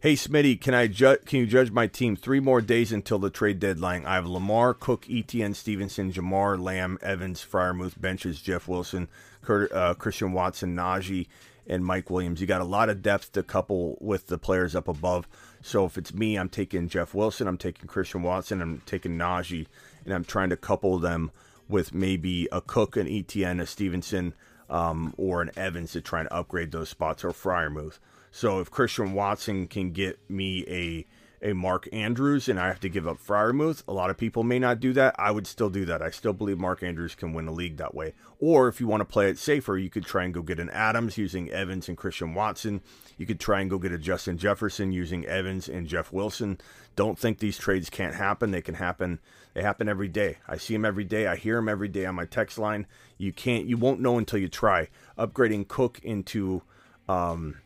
hey 0.02 0.16
Smitty, 0.16 0.60
can 0.60 0.74
I 0.74 0.88
ju- 0.88 1.20
can 1.26 1.40
you 1.40 1.46
judge 1.46 1.72
my 1.72 1.88
team? 1.88 2.16
Three 2.16 2.40
more 2.40 2.60
days 2.60 2.92
until 2.92 3.20
the 3.20 3.30
trade 3.30 3.60
deadline. 3.60 4.06
I 4.06 4.16
have 4.16 4.26
Lamar, 4.26 4.74
Cook, 4.74 5.06
Etienne, 5.10 5.54
Stevenson, 5.54 6.12
Ja'Marr, 6.12 6.60
Lamb, 6.60 6.98
Evans, 7.02 7.46
Freiermuth, 7.50 8.02
benches, 8.02 8.42
Jeff 8.42 8.68
Wilson, 8.68 9.08
Kurt, 9.42 9.72
uh, 9.72 9.94
Christian 9.96 10.34
Watson, 10.34 10.76
Najee, 10.76 11.28
and 11.68 11.86
Mike 11.86 12.10
Williams. 12.10 12.42
You 12.42 12.48
got 12.48 12.62
a 12.62 12.66
lot 12.66 12.90
of 12.90 13.02
depth 13.02 13.32
to 13.34 13.44
couple 13.44 13.98
with 14.02 14.28
the 14.28 14.38
players 14.38 14.76
up 14.76 14.88
above. 14.88 15.28
So 15.62 15.86
if 15.86 15.98
it's 15.98 16.14
me, 16.14 16.38
I'm 16.38 16.50
taking 16.50 16.90
Jeff 16.90 17.14
Wilson, 17.14 17.48
I'm 17.48 17.58
taking 17.58 17.88
Christian 17.88 18.24
Watson, 18.24 18.62
I'm 18.62 18.82
taking 18.86 19.18
Najee, 19.18 19.68
and 20.06 20.14
I'm 20.14 20.26
trying 20.26 20.50
to 20.50 20.58
couple 20.58 20.98
them 21.00 21.32
with 21.70 21.94
maybe 21.94 22.48
a 22.52 22.62
Cook, 22.62 22.98
an 22.98 23.08
Etienne, 23.08 23.60
a 23.60 23.66
Stevenson, 23.66 24.34
um, 24.70 25.14
or 25.18 25.42
an 25.42 25.52
Evans 25.56 25.92
to 25.94 26.02
try 26.02 26.20
and 26.20 26.30
upgrade 26.32 26.72
those 26.72 26.90
spots, 26.90 27.24
or 27.24 27.32
Freiermuth. 27.32 28.00
So 28.32 28.60
if 28.60 28.72
Christian 28.72 29.14
Watson 29.14 29.68
can 29.68 29.92
get 29.92 30.20
me 30.30 30.66
a 30.68 31.06
a 31.42 31.54
Mark 31.54 31.88
Andrews 31.92 32.48
and 32.48 32.60
I 32.60 32.68
have 32.68 32.80
to 32.82 32.90
give 32.90 33.08
up 33.08 33.18
Freiermuth, 33.18 33.84
a 33.88 33.94
lot 33.94 34.10
of 34.10 34.18
people 34.18 34.44
may 34.44 34.60
not 34.60 34.80
do 34.80 34.94
that. 34.94 35.16
I 35.18 35.32
would 35.32 35.48
still 35.48 35.70
do 35.70 35.86
that. 35.86 36.02
I 36.02 36.12
still 36.12 36.34
believe 36.34 36.60
Mark 36.60 36.84
Andrews 36.84 37.16
can 37.16 37.34
win 37.34 37.48
a 37.48 37.52
league 37.52 37.78
that 37.78 37.96
way. 37.96 38.14
Or 38.40 38.68
if 38.68 38.80
you 38.80 38.88
want 38.88 39.02
to 39.02 39.06
play 39.06 39.30
it 39.30 39.38
safer, 39.38 39.78
you 39.78 39.90
could 39.90 40.06
try 40.06 40.24
and 40.24 40.34
go 40.34 40.42
get 40.42 40.60
an 40.60 40.70
Adams 40.70 41.18
using 41.18 41.50
Evans 41.50 41.88
and 41.88 41.98
Christian 41.98 42.34
Watson. 42.34 42.82
You 43.18 43.26
could 43.26 43.40
try 43.40 43.62
and 43.62 43.70
go 43.70 43.80
get 43.80 43.92
a 43.92 43.98
Justin 43.98 44.38
Jefferson 44.38 44.92
using 44.92 45.26
Evans 45.26 45.68
and 45.68 45.88
Jeff 45.88 46.12
Wilson. 46.12 46.60
Don't 46.96 47.18
think 47.18 47.40
these 47.40 47.58
trades 47.58 47.90
can't 47.90 48.16
happen. 48.16 48.52
They 48.52 48.62
can 48.62 48.76
happen. 48.76 49.20
They 49.54 49.64
happen 49.64 49.90
every 49.90 50.08
day. 50.08 50.38
I 50.48 50.58
see 50.58 50.74
them 50.74 50.86
every 50.86 51.04
day. 51.04 51.28
I 51.28 51.36
hear 51.36 51.56
them 51.56 51.70
every 51.70 51.88
day 51.88 52.06
on 52.06 52.16
my 52.16 52.26
text 52.26 52.58
line. 52.58 52.88
You 53.18 53.34
can't. 53.34 53.66
You 53.66 53.78
won't 53.78 54.00
know 54.00 54.18
until 54.18 54.40
you 54.40 54.48
try. 54.48 54.90
Upgrading 55.18 55.68
Cook 55.68 56.00
into 56.04 56.62
um, 57.10 57.58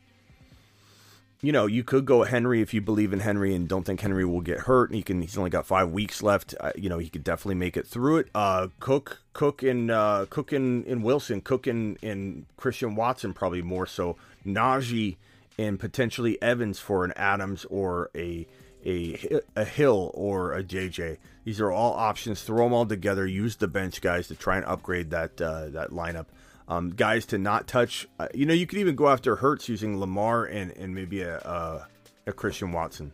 you 1.41 1.51
know, 1.51 1.65
you 1.65 1.83
could 1.83 2.05
go 2.05 2.23
Henry 2.23 2.61
if 2.61 2.73
you 2.73 2.81
believe 2.81 3.13
in 3.13 3.19
Henry 3.19 3.53
and 3.53 3.67
don't 3.67 3.83
think 3.83 4.01
Henry 4.01 4.25
will 4.25 4.41
get 4.41 4.59
hurt. 4.61 4.93
He 4.93 5.03
can. 5.03 5.21
He's 5.21 5.37
only 5.37 5.49
got 5.49 5.65
five 5.65 5.89
weeks 5.89 6.23
left. 6.23 6.55
Uh, 6.59 6.71
you 6.75 6.89
know, 6.89 6.97
he 6.97 7.09
could 7.09 7.23
definitely 7.23 7.55
make 7.55 7.77
it 7.77 7.85
through 7.85 8.17
it. 8.17 8.29
Uh, 8.33 8.69
Cook, 8.79 9.21
Cook, 9.33 9.61
and 9.61 9.91
uh, 9.91 10.25
Cook 10.29 10.51
and, 10.51 10.85
and 10.85 11.03
Wilson, 11.03 11.41
Cook 11.41 11.67
and, 11.67 11.97
and 12.01 12.45
Christian 12.57 12.95
Watson 12.95 13.33
probably 13.33 13.61
more 13.61 13.85
so. 13.85 14.15
Najee 14.45 15.17
and 15.57 15.79
potentially 15.79 16.41
Evans 16.41 16.79
for 16.79 17.05
an 17.05 17.13
Adams 17.15 17.65
or 17.65 18.09
a 18.15 18.47
a 18.85 19.41
a 19.55 19.65
Hill 19.65 20.11
or 20.13 20.53
a 20.53 20.63
JJ. 20.63 21.17
These 21.43 21.61
are 21.61 21.71
all 21.71 21.93
options. 21.93 22.41
Throw 22.41 22.65
them 22.65 22.73
all 22.73 22.85
together. 22.85 23.25
Use 23.25 23.55
the 23.55 23.67
bench 23.67 24.01
guys 24.01 24.27
to 24.27 24.35
try 24.35 24.57
and 24.57 24.65
upgrade 24.65 25.11
that 25.11 25.41
uh, 25.41 25.69
that 25.69 25.91
lineup. 25.91 26.27
Um, 26.67 26.89
guys 26.89 27.25
to 27.27 27.37
not 27.37 27.67
touch. 27.67 28.07
Uh, 28.19 28.27
you 28.33 28.45
know, 28.45 28.53
you 28.53 28.65
could 28.65 28.79
even 28.79 28.95
go 28.95 29.07
after 29.07 29.35
Hurts 29.35 29.69
using 29.69 29.99
Lamar 29.99 30.45
and 30.45 30.71
and 30.71 30.95
maybe 30.95 31.21
a 31.21 31.37
a, 31.39 31.87
a 32.27 32.33
Christian 32.33 32.71
Watson. 32.71 33.11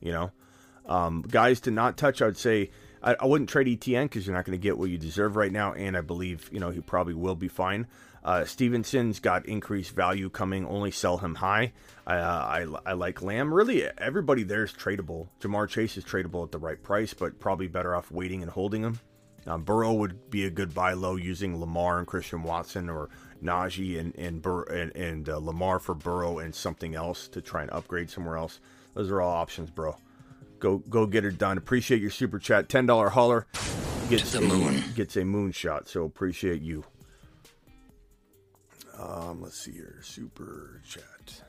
You 0.00 0.12
know, 0.12 0.32
um, 0.86 1.22
guys 1.22 1.60
to 1.62 1.70
not 1.70 1.96
touch. 1.96 2.22
I 2.22 2.26
would 2.26 2.38
say 2.38 2.70
I, 3.02 3.16
I 3.20 3.26
wouldn't 3.26 3.50
trade 3.50 3.68
Etienne 3.68 4.06
because 4.06 4.26
you're 4.26 4.36
not 4.36 4.44
going 4.44 4.58
to 4.58 4.62
get 4.62 4.78
what 4.78 4.90
you 4.90 4.98
deserve 4.98 5.36
right 5.36 5.52
now, 5.52 5.72
and 5.72 5.96
I 5.96 6.00
believe 6.00 6.48
you 6.52 6.60
know 6.60 6.70
he 6.70 6.80
probably 6.80 7.14
will 7.14 7.34
be 7.34 7.48
fine. 7.48 7.86
Uh, 8.24 8.44
Stevenson's 8.44 9.18
got 9.18 9.46
increased 9.46 9.96
value 9.96 10.30
coming. 10.30 10.64
Only 10.64 10.92
sell 10.92 11.18
him 11.18 11.34
high. 11.34 11.72
Uh, 12.06 12.10
I, 12.10 12.66
I 12.86 12.92
like 12.92 13.20
Lamb. 13.20 13.52
Really, 13.52 13.84
everybody 13.98 14.44
there 14.44 14.62
is 14.62 14.72
tradable. 14.72 15.26
Ja'Marr 15.40 15.68
Chase 15.68 15.96
is 15.96 16.04
tradable 16.04 16.44
at 16.44 16.52
the 16.52 16.58
right 16.58 16.80
price, 16.80 17.14
but 17.14 17.40
probably 17.40 17.66
better 17.66 17.96
off 17.96 18.12
waiting 18.12 18.42
and 18.42 18.50
holding 18.50 18.82
him. 18.82 19.00
Um, 19.46 19.62
Burrow 19.62 19.92
would 19.94 20.30
be 20.30 20.44
a 20.44 20.50
good 20.50 20.72
buy 20.72 20.92
low 20.92 21.16
using 21.16 21.58
Lamar 21.58 21.98
and 21.98 22.06
Christian 22.06 22.42
Watson 22.42 22.88
or 22.88 23.08
Najee 23.42 23.98
and 23.98 24.14
and, 24.16 24.40
Bur- 24.40 24.64
and, 24.64 24.94
and 24.94 25.28
uh, 25.28 25.38
Lamar 25.38 25.78
for 25.78 25.94
Burrow 25.94 26.38
and 26.38 26.54
something 26.54 26.94
else 26.94 27.28
to 27.28 27.40
try 27.40 27.62
and 27.62 27.70
upgrade 27.72 28.08
somewhere 28.08 28.36
else. 28.36 28.60
Those 28.94 29.10
are 29.10 29.20
all 29.20 29.32
options, 29.32 29.70
bro. 29.70 29.96
Go 30.58 30.78
go 30.78 31.06
get 31.06 31.24
it 31.24 31.38
done. 31.38 31.58
Appreciate 31.58 32.00
your 32.00 32.10
super 32.10 32.38
chat. 32.38 32.68
Ten 32.68 32.86
dollar 32.86 33.08
holler 33.08 33.46
gets 34.08 34.34
a 34.34 34.40
moon. 34.40 34.82
gets 34.94 35.16
a 35.16 35.22
moonshot. 35.22 35.88
So 35.88 36.04
appreciate 36.04 36.62
you. 36.62 36.84
Um, 38.96 39.42
let's 39.42 39.58
see 39.58 39.72
here. 39.72 39.98
Super 40.02 40.80
chat. 40.86 41.42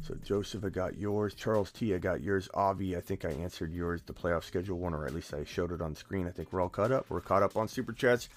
So 0.00 0.14
Joseph, 0.22 0.64
I 0.64 0.68
got 0.68 0.98
yours. 0.98 1.34
Charles 1.34 1.72
T, 1.72 1.94
I 1.94 1.98
got 1.98 2.20
yours. 2.20 2.48
Avi, 2.54 2.96
I 2.96 3.00
think 3.00 3.24
I 3.24 3.30
answered 3.30 3.72
yours. 3.72 4.02
The 4.06 4.12
playoff 4.12 4.44
schedule 4.44 4.78
one, 4.78 4.94
or 4.94 5.04
at 5.04 5.14
least 5.14 5.34
I 5.34 5.44
showed 5.44 5.72
it 5.72 5.82
on 5.82 5.94
screen. 5.94 6.26
I 6.26 6.30
think 6.30 6.52
we're 6.52 6.60
all 6.60 6.68
caught 6.68 6.92
up. 6.92 7.06
We're 7.08 7.20
caught 7.20 7.42
up 7.42 7.56
on 7.56 7.68
super 7.68 7.92
chats. 7.92 8.28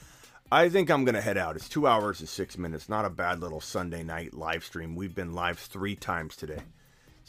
I 0.52 0.70
think 0.70 0.90
I'm 0.90 1.06
gonna 1.06 1.22
head 1.22 1.38
out. 1.38 1.56
It's 1.56 1.70
two 1.70 1.86
hours 1.86 2.22
and 2.22 2.30
six 2.30 2.58
minutes. 2.58 2.90
Not 2.90 3.06
a 3.06 3.10
bad 3.10 3.40
little 3.40 3.62
Sunday 3.62 4.04
night 4.04 4.34
live 4.34 4.64
stream. 4.64 4.96
We've 4.96 5.14
been 5.14 5.34
live 5.34 5.60
three 5.60 5.96
times 5.96 6.36
today. 6.36 6.62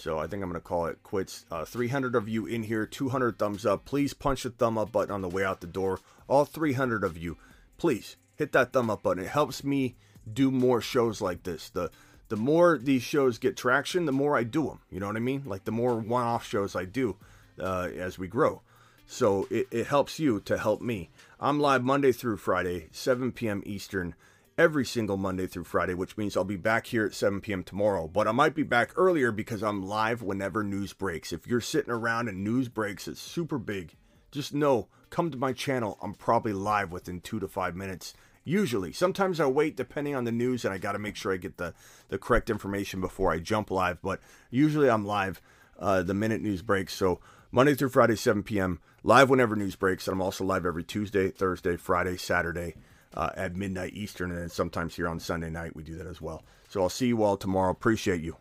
So 0.01 0.19
I 0.19 0.27
think 0.27 0.43
I'm 0.43 0.49
going 0.49 0.61
to 0.61 0.67
call 0.67 0.87
it 0.87 1.03
quits. 1.03 1.45
Uh, 1.51 1.67
300 1.67 2.15
of 2.17 2.27
you 2.27 2.47
in 2.47 2.63
here, 2.63 2.87
200 2.87 3.39
thumbs 3.39 3.67
up. 3.67 3.85
Please 3.85 4.15
punch 4.15 4.45
the 4.45 4.51
thumb 4.51 4.79
up 4.79 4.91
button 4.91 5.13
on 5.13 5.21
the 5.21 5.29
way 5.29 5.45
out 5.45 5.61
the 5.61 5.67
door. 5.67 6.01
All 6.27 6.47
300 6.47 7.05
of 7.05 7.19
you, 7.19 7.37
please 7.77 8.17
hit 8.35 8.53
that 8.53 8.73
thumb 8.73 8.89
up 8.89 9.03
button. 9.03 9.23
It 9.23 9.29
helps 9.29 9.63
me 9.63 9.97
do 10.33 10.51
more 10.51 10.81
shows 10.81 11.21
like 11.21 11.43
this. 11.43 11.69
The 11.69 11.91
the 12.31 12.37
more 12.37 12.79
these 12.79 13.03
shows 13.03 13.39
get 13.39 13.57
traction, 13.57 14.07
the 14.07 14.13
more 14.13 14.37
I 14.37 14.45
do 14.45 14.65
them. 14.65 14.81
You 14.89 15.01
know 15.01 15.09
what 15.09 15.17
I 15.17 15.21
mean? 15.21 15.43
Like 15.45 15.65
the 15.65 15.73
more 15.73 15.97
one-off 15.97 16.47
shows 16.47 16.75
I 16.75 16.85
do 16.85 17.17
uh, 17.61 17.89
as 17.95 18.19
we 18.19 18.29
grow. 18.29 18.63
So 19.05 19.49
it, 19.51 19.67
it 19.73 19.89
helps 19.89 20.21
you 20.21 20.41
to 20.43 20.57
help 20.57 20.81
me. 20.81 21.11
I'm 21.41 21.59
live 21.59 21.83
Monday 21.83 22.13
through 22.13 22.37
Friday, 22.37 22.89
7 22.93 23.33
p.m. 23.33 23.63
Eastern 23.67 24.15
every 24.57 24.87
single 24.87 25.17
Monday 25.17 25.49
through 25.49 25.65
Friday, 25.65 25.95
which 25.95 26.17
means 26.17 26.37
I'll 26.37 26.45
be 26.45 26.57
back 26.57 26.87
here 26.87 27.05
at 27.05 27.15
7 27.15 27.41
p.m. 27.41 27.65
tomorrow. 27.65 28.07
But 28.07 28.29
I 28.29 28.33
might 28.33 28.55
be 28.55 28.63
back 28.63 28.93
earlier 28.95 29.33
because 29.33 29.65
I'm 29.65 29.83
live 29.83 30.23
whenever 30.23 30.63
news 30.63 30.93
breaks. 30.93 31.33
If 31.33 31.49
you're 31.49 31.61
sitting 31.61 31.91
around 31.91 32.29
and 32.29 32.45
news 32.45 32.69
breaks, 32.69 33.09
it's 33.09 33.21
super 33.21 33.59
big. 33.59 33.97
Just 34.31 34.55
know, 34.55 34.87
come 35.09 35.33
to 35.33 35.37
my 35.37 35.53
channel. 35.53 35.99
I'm 36.01 36.15
probably 36.15 36.53
live 36.53 36.93
within 36.93 37.21
two 37.21 37.41
to 37.41 37.49
five 37.49 37.75
minutes. 37.75 38.15
Usually, 38.45 38.93
sometimes 38.93 39.39
I 39.39 39.47
wait 39.47 39.77
depending 39.77 40.15
on 40.15 40.25
the 40.25 40.33
news, 40.33 40.65
and 40.65 40.73
I 40.73 40.79
got 40.79 40.93
to 40.93 40.99
make 40.99 41.17
sure 41.17 41.33
I 41.33 41.37
get 41.37 41.57
the 41.59 41.75
the 42.09 42.19
correct 42.19 42.51
information 42.51 43.01
before 43.01 43.33
I 43.33 43.39
jump 43.39 43.71
live. 43.71 44.01
But 44.03 44.21
usually, 44.51 44.89
I'm 44.89 45.07
live 45.07 45.41
uh, 45.79 46.03
the 46.03 46.15
minute 46.15 46.41
news 46.41 46.63
breaks. 46.63 46.95
So 46.95 47.21
Monday 47.53 47.75
through 47.75 47.91
Friday, 47.91 48.17
7 48.17 48.43
p.m. 48.43 48.81
Live 49.03 49.31
whenever 49.31 49.57
news 49.57 49.77
breaks. 49.77 50.07
And 50.07 50.15
I'm 50.15 50.23
also 50.23 50.45
live 50.45 50.67
every 50.67 50.85
Tuesday, 50.85 51.31
Thursday, 51.31 51.77
Friday, 51.77 52.17
Saturday 52.17 52.75
uh, 53.15 53.31
at 53.37 53.57
midnight 53.57 53.95
Eastern, 53.95 54.31
and 54.31 54.41
then 54.41 54.49
sometimes 54.49 54.95
here 54.95 55.09
on 55.09 55.19
Sunday 55.19 55.51
night 55.51 55.75
we 55.75 55.83
do 55.83 55.97
that 55.97 56.07
as 56.07 56.21
well. 56.21 56.45
So 56.69 56.83
I'll 56.83 56.89
see 56.89 57.09
you 57.09 57.23
all 57.23 57.37
tomorrow. 57.37 57.71
Appreciate 57.71 58.21
you. 58.21 58.37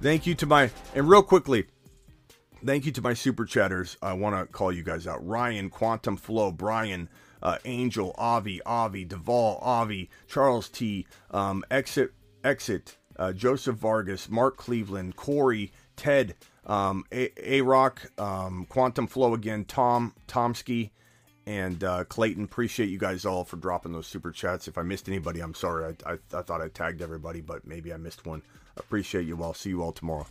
Thank 0.00 0.26
you 0.26 0.34
to 0.36 0.46
my 0.46 0.70
and 0.96 1.08
real 1.08 1.22
quickly, 1.22 1.66
thank 2.64 2.86
you 2.86 2.92
to 2.92 3.02
my 3.02 3.14
super 3.14 3.44
chatters. 3.44 3.96
I 4.02 4.12
want 4.12 4.36
to 4.36 4.52
call 4.52 4.72
you 4.72 4.82
guys 4.82 5.06
out: 5.06 5.26
Ryan, 5.26 5.70
Quantum 5.70 6.16
Flow, 6.16 6.50
Brian, 6.50 7.08
uh, 7.42 7.58
Angel, 7.64 8.14
Avi, 8.18 8.62
Avi, 8.62 9.04
Duvall, 9.04 9.58
Avi, 9.62 10.10
Charles 10.28 10.68
T, 10.68 11.06
um, 11.30 11.64
Exit, 11.70 12.12
Exit, 12.44 12.96
uh, 13.18 13.32
Joseph 13.32 13.76
Vargas, 13.76 14.28
Mark 14.28 14.56
Cleveland, 14.56 15.16
Corey, 15.16 15.72
Ted, 15.96 16.34
um, 16.66 17.04
A 17.12 17.60
Rock, 17.62 18.10
um, 18.18 18.66
Quantum 18.68 19.06
Flow 19.06 19.34
again, 19.34 19.64
Tom, 19.64 20.14
Tomsky, 20.28 20.90
and 21.46 21.82
uh, 21.82 22.04
Clayton. 22.04 22.44
Appreciate 22.44 22.88
you 22.88 22.98
guys 22.98 23.24
all 23.24 23.44
for 23.44 23.56
dropping 23.56 23.92
those 23.92 24.06
super 24.06 24.30
chats. 24.30 24.68
If 24.68 24.78
I 24.78 24.82
missed 24.82 25.08
anybody, 25.08 25.40
I'm 25.40 25.54
sorry. 25.54 25.94
I, 26.06 26.12
I, 26.12 26.18
I 26.34 26.42
thought 26.42 26.60
I 26.60 26.68
tagged 26.68 27.02
everybody, 27.02 27.40
but 27.40 27.66
maybe 27.66 27.92
I 27.92 27.96
missed 27.96 28.26
one. 28.26 28.42
Appreciate 28.76 29.26
you 29.26 29.42
all. 29.42 29.54
See 29.54 29.70
you 29.70 29.82
all 29.82 29.92
tomorrow. 29.92 30.26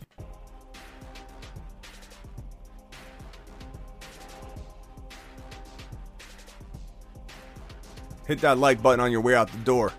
Hit 8.32 8.40
that 8.40 8.56
like 8.56 8.80
button 8.80 8.98
on 8.98 9.12
your 9.12 9.20
way 9.20 9.34
out 9.34 9.52
the 9.52 9.58
door. 9.58 9.92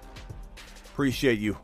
Appreciate 0.87 1.37
you. 1.37 1.55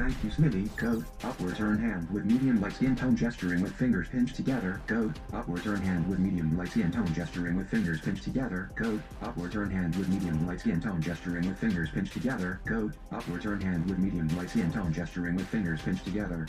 Thank 0.00 0.24
you 0.24 0.30
Smitty, 0.30 0.74
code, 0.78 1.04
upward 1.24 1.56
turn 1.56 1.78
hand 1.78 2.08
with 2.10 2.24
medium 2.24 2.58
light 2.60 2.72
skin 2.72 2.96
tone 2.96 3.14
gesturing 3.14 3.60
with 3.60 3.74
fingers 3.74 4.08
pinched 4.08 4.34
together, 4.34 4.80
code, 4.86 5.18
upward 5.34 5.62
turn 5.62 5.82
hand 5.82 6.08
with 6.08 6.18
medium 6.18 6.56
light 6.56 6.70
skin 6.70 6.90
tone 6.90 7.12
gesturing 7.12 7.54
with 7.56 7.68
fingers 7.68 8.00
pinched 8.00 8.24
together, 8.24 8.70
code, 8.76 9.02
upward 9.20 9.52
turn 9.52 9.70
hand 9.70 9.94
with 9.96 10.08
medium 10.08 10.46
light 10.46 10.60
skin 10.60 10.80
tone 10.80 11.02
gesturing 11.02 11.46
with 11.46 11.58
fingers 11.58 11.90
pinched 11.90 12.14
together, 12.14 12.60
code, 12.66 12.94
upward 13.12 13.42
turn 13.42 13.60
hand 13.60 13.84
with 13.90 13.98
medium 13.98 14.28
light 14.38 14.48
skin 14.48 14.72
tone 14.72 14.92
gesturing 14.92 15.36
with 15.36 15.46
fingers 15.48 15.82
pinched 15.82 16.04
together. 16.04 16.46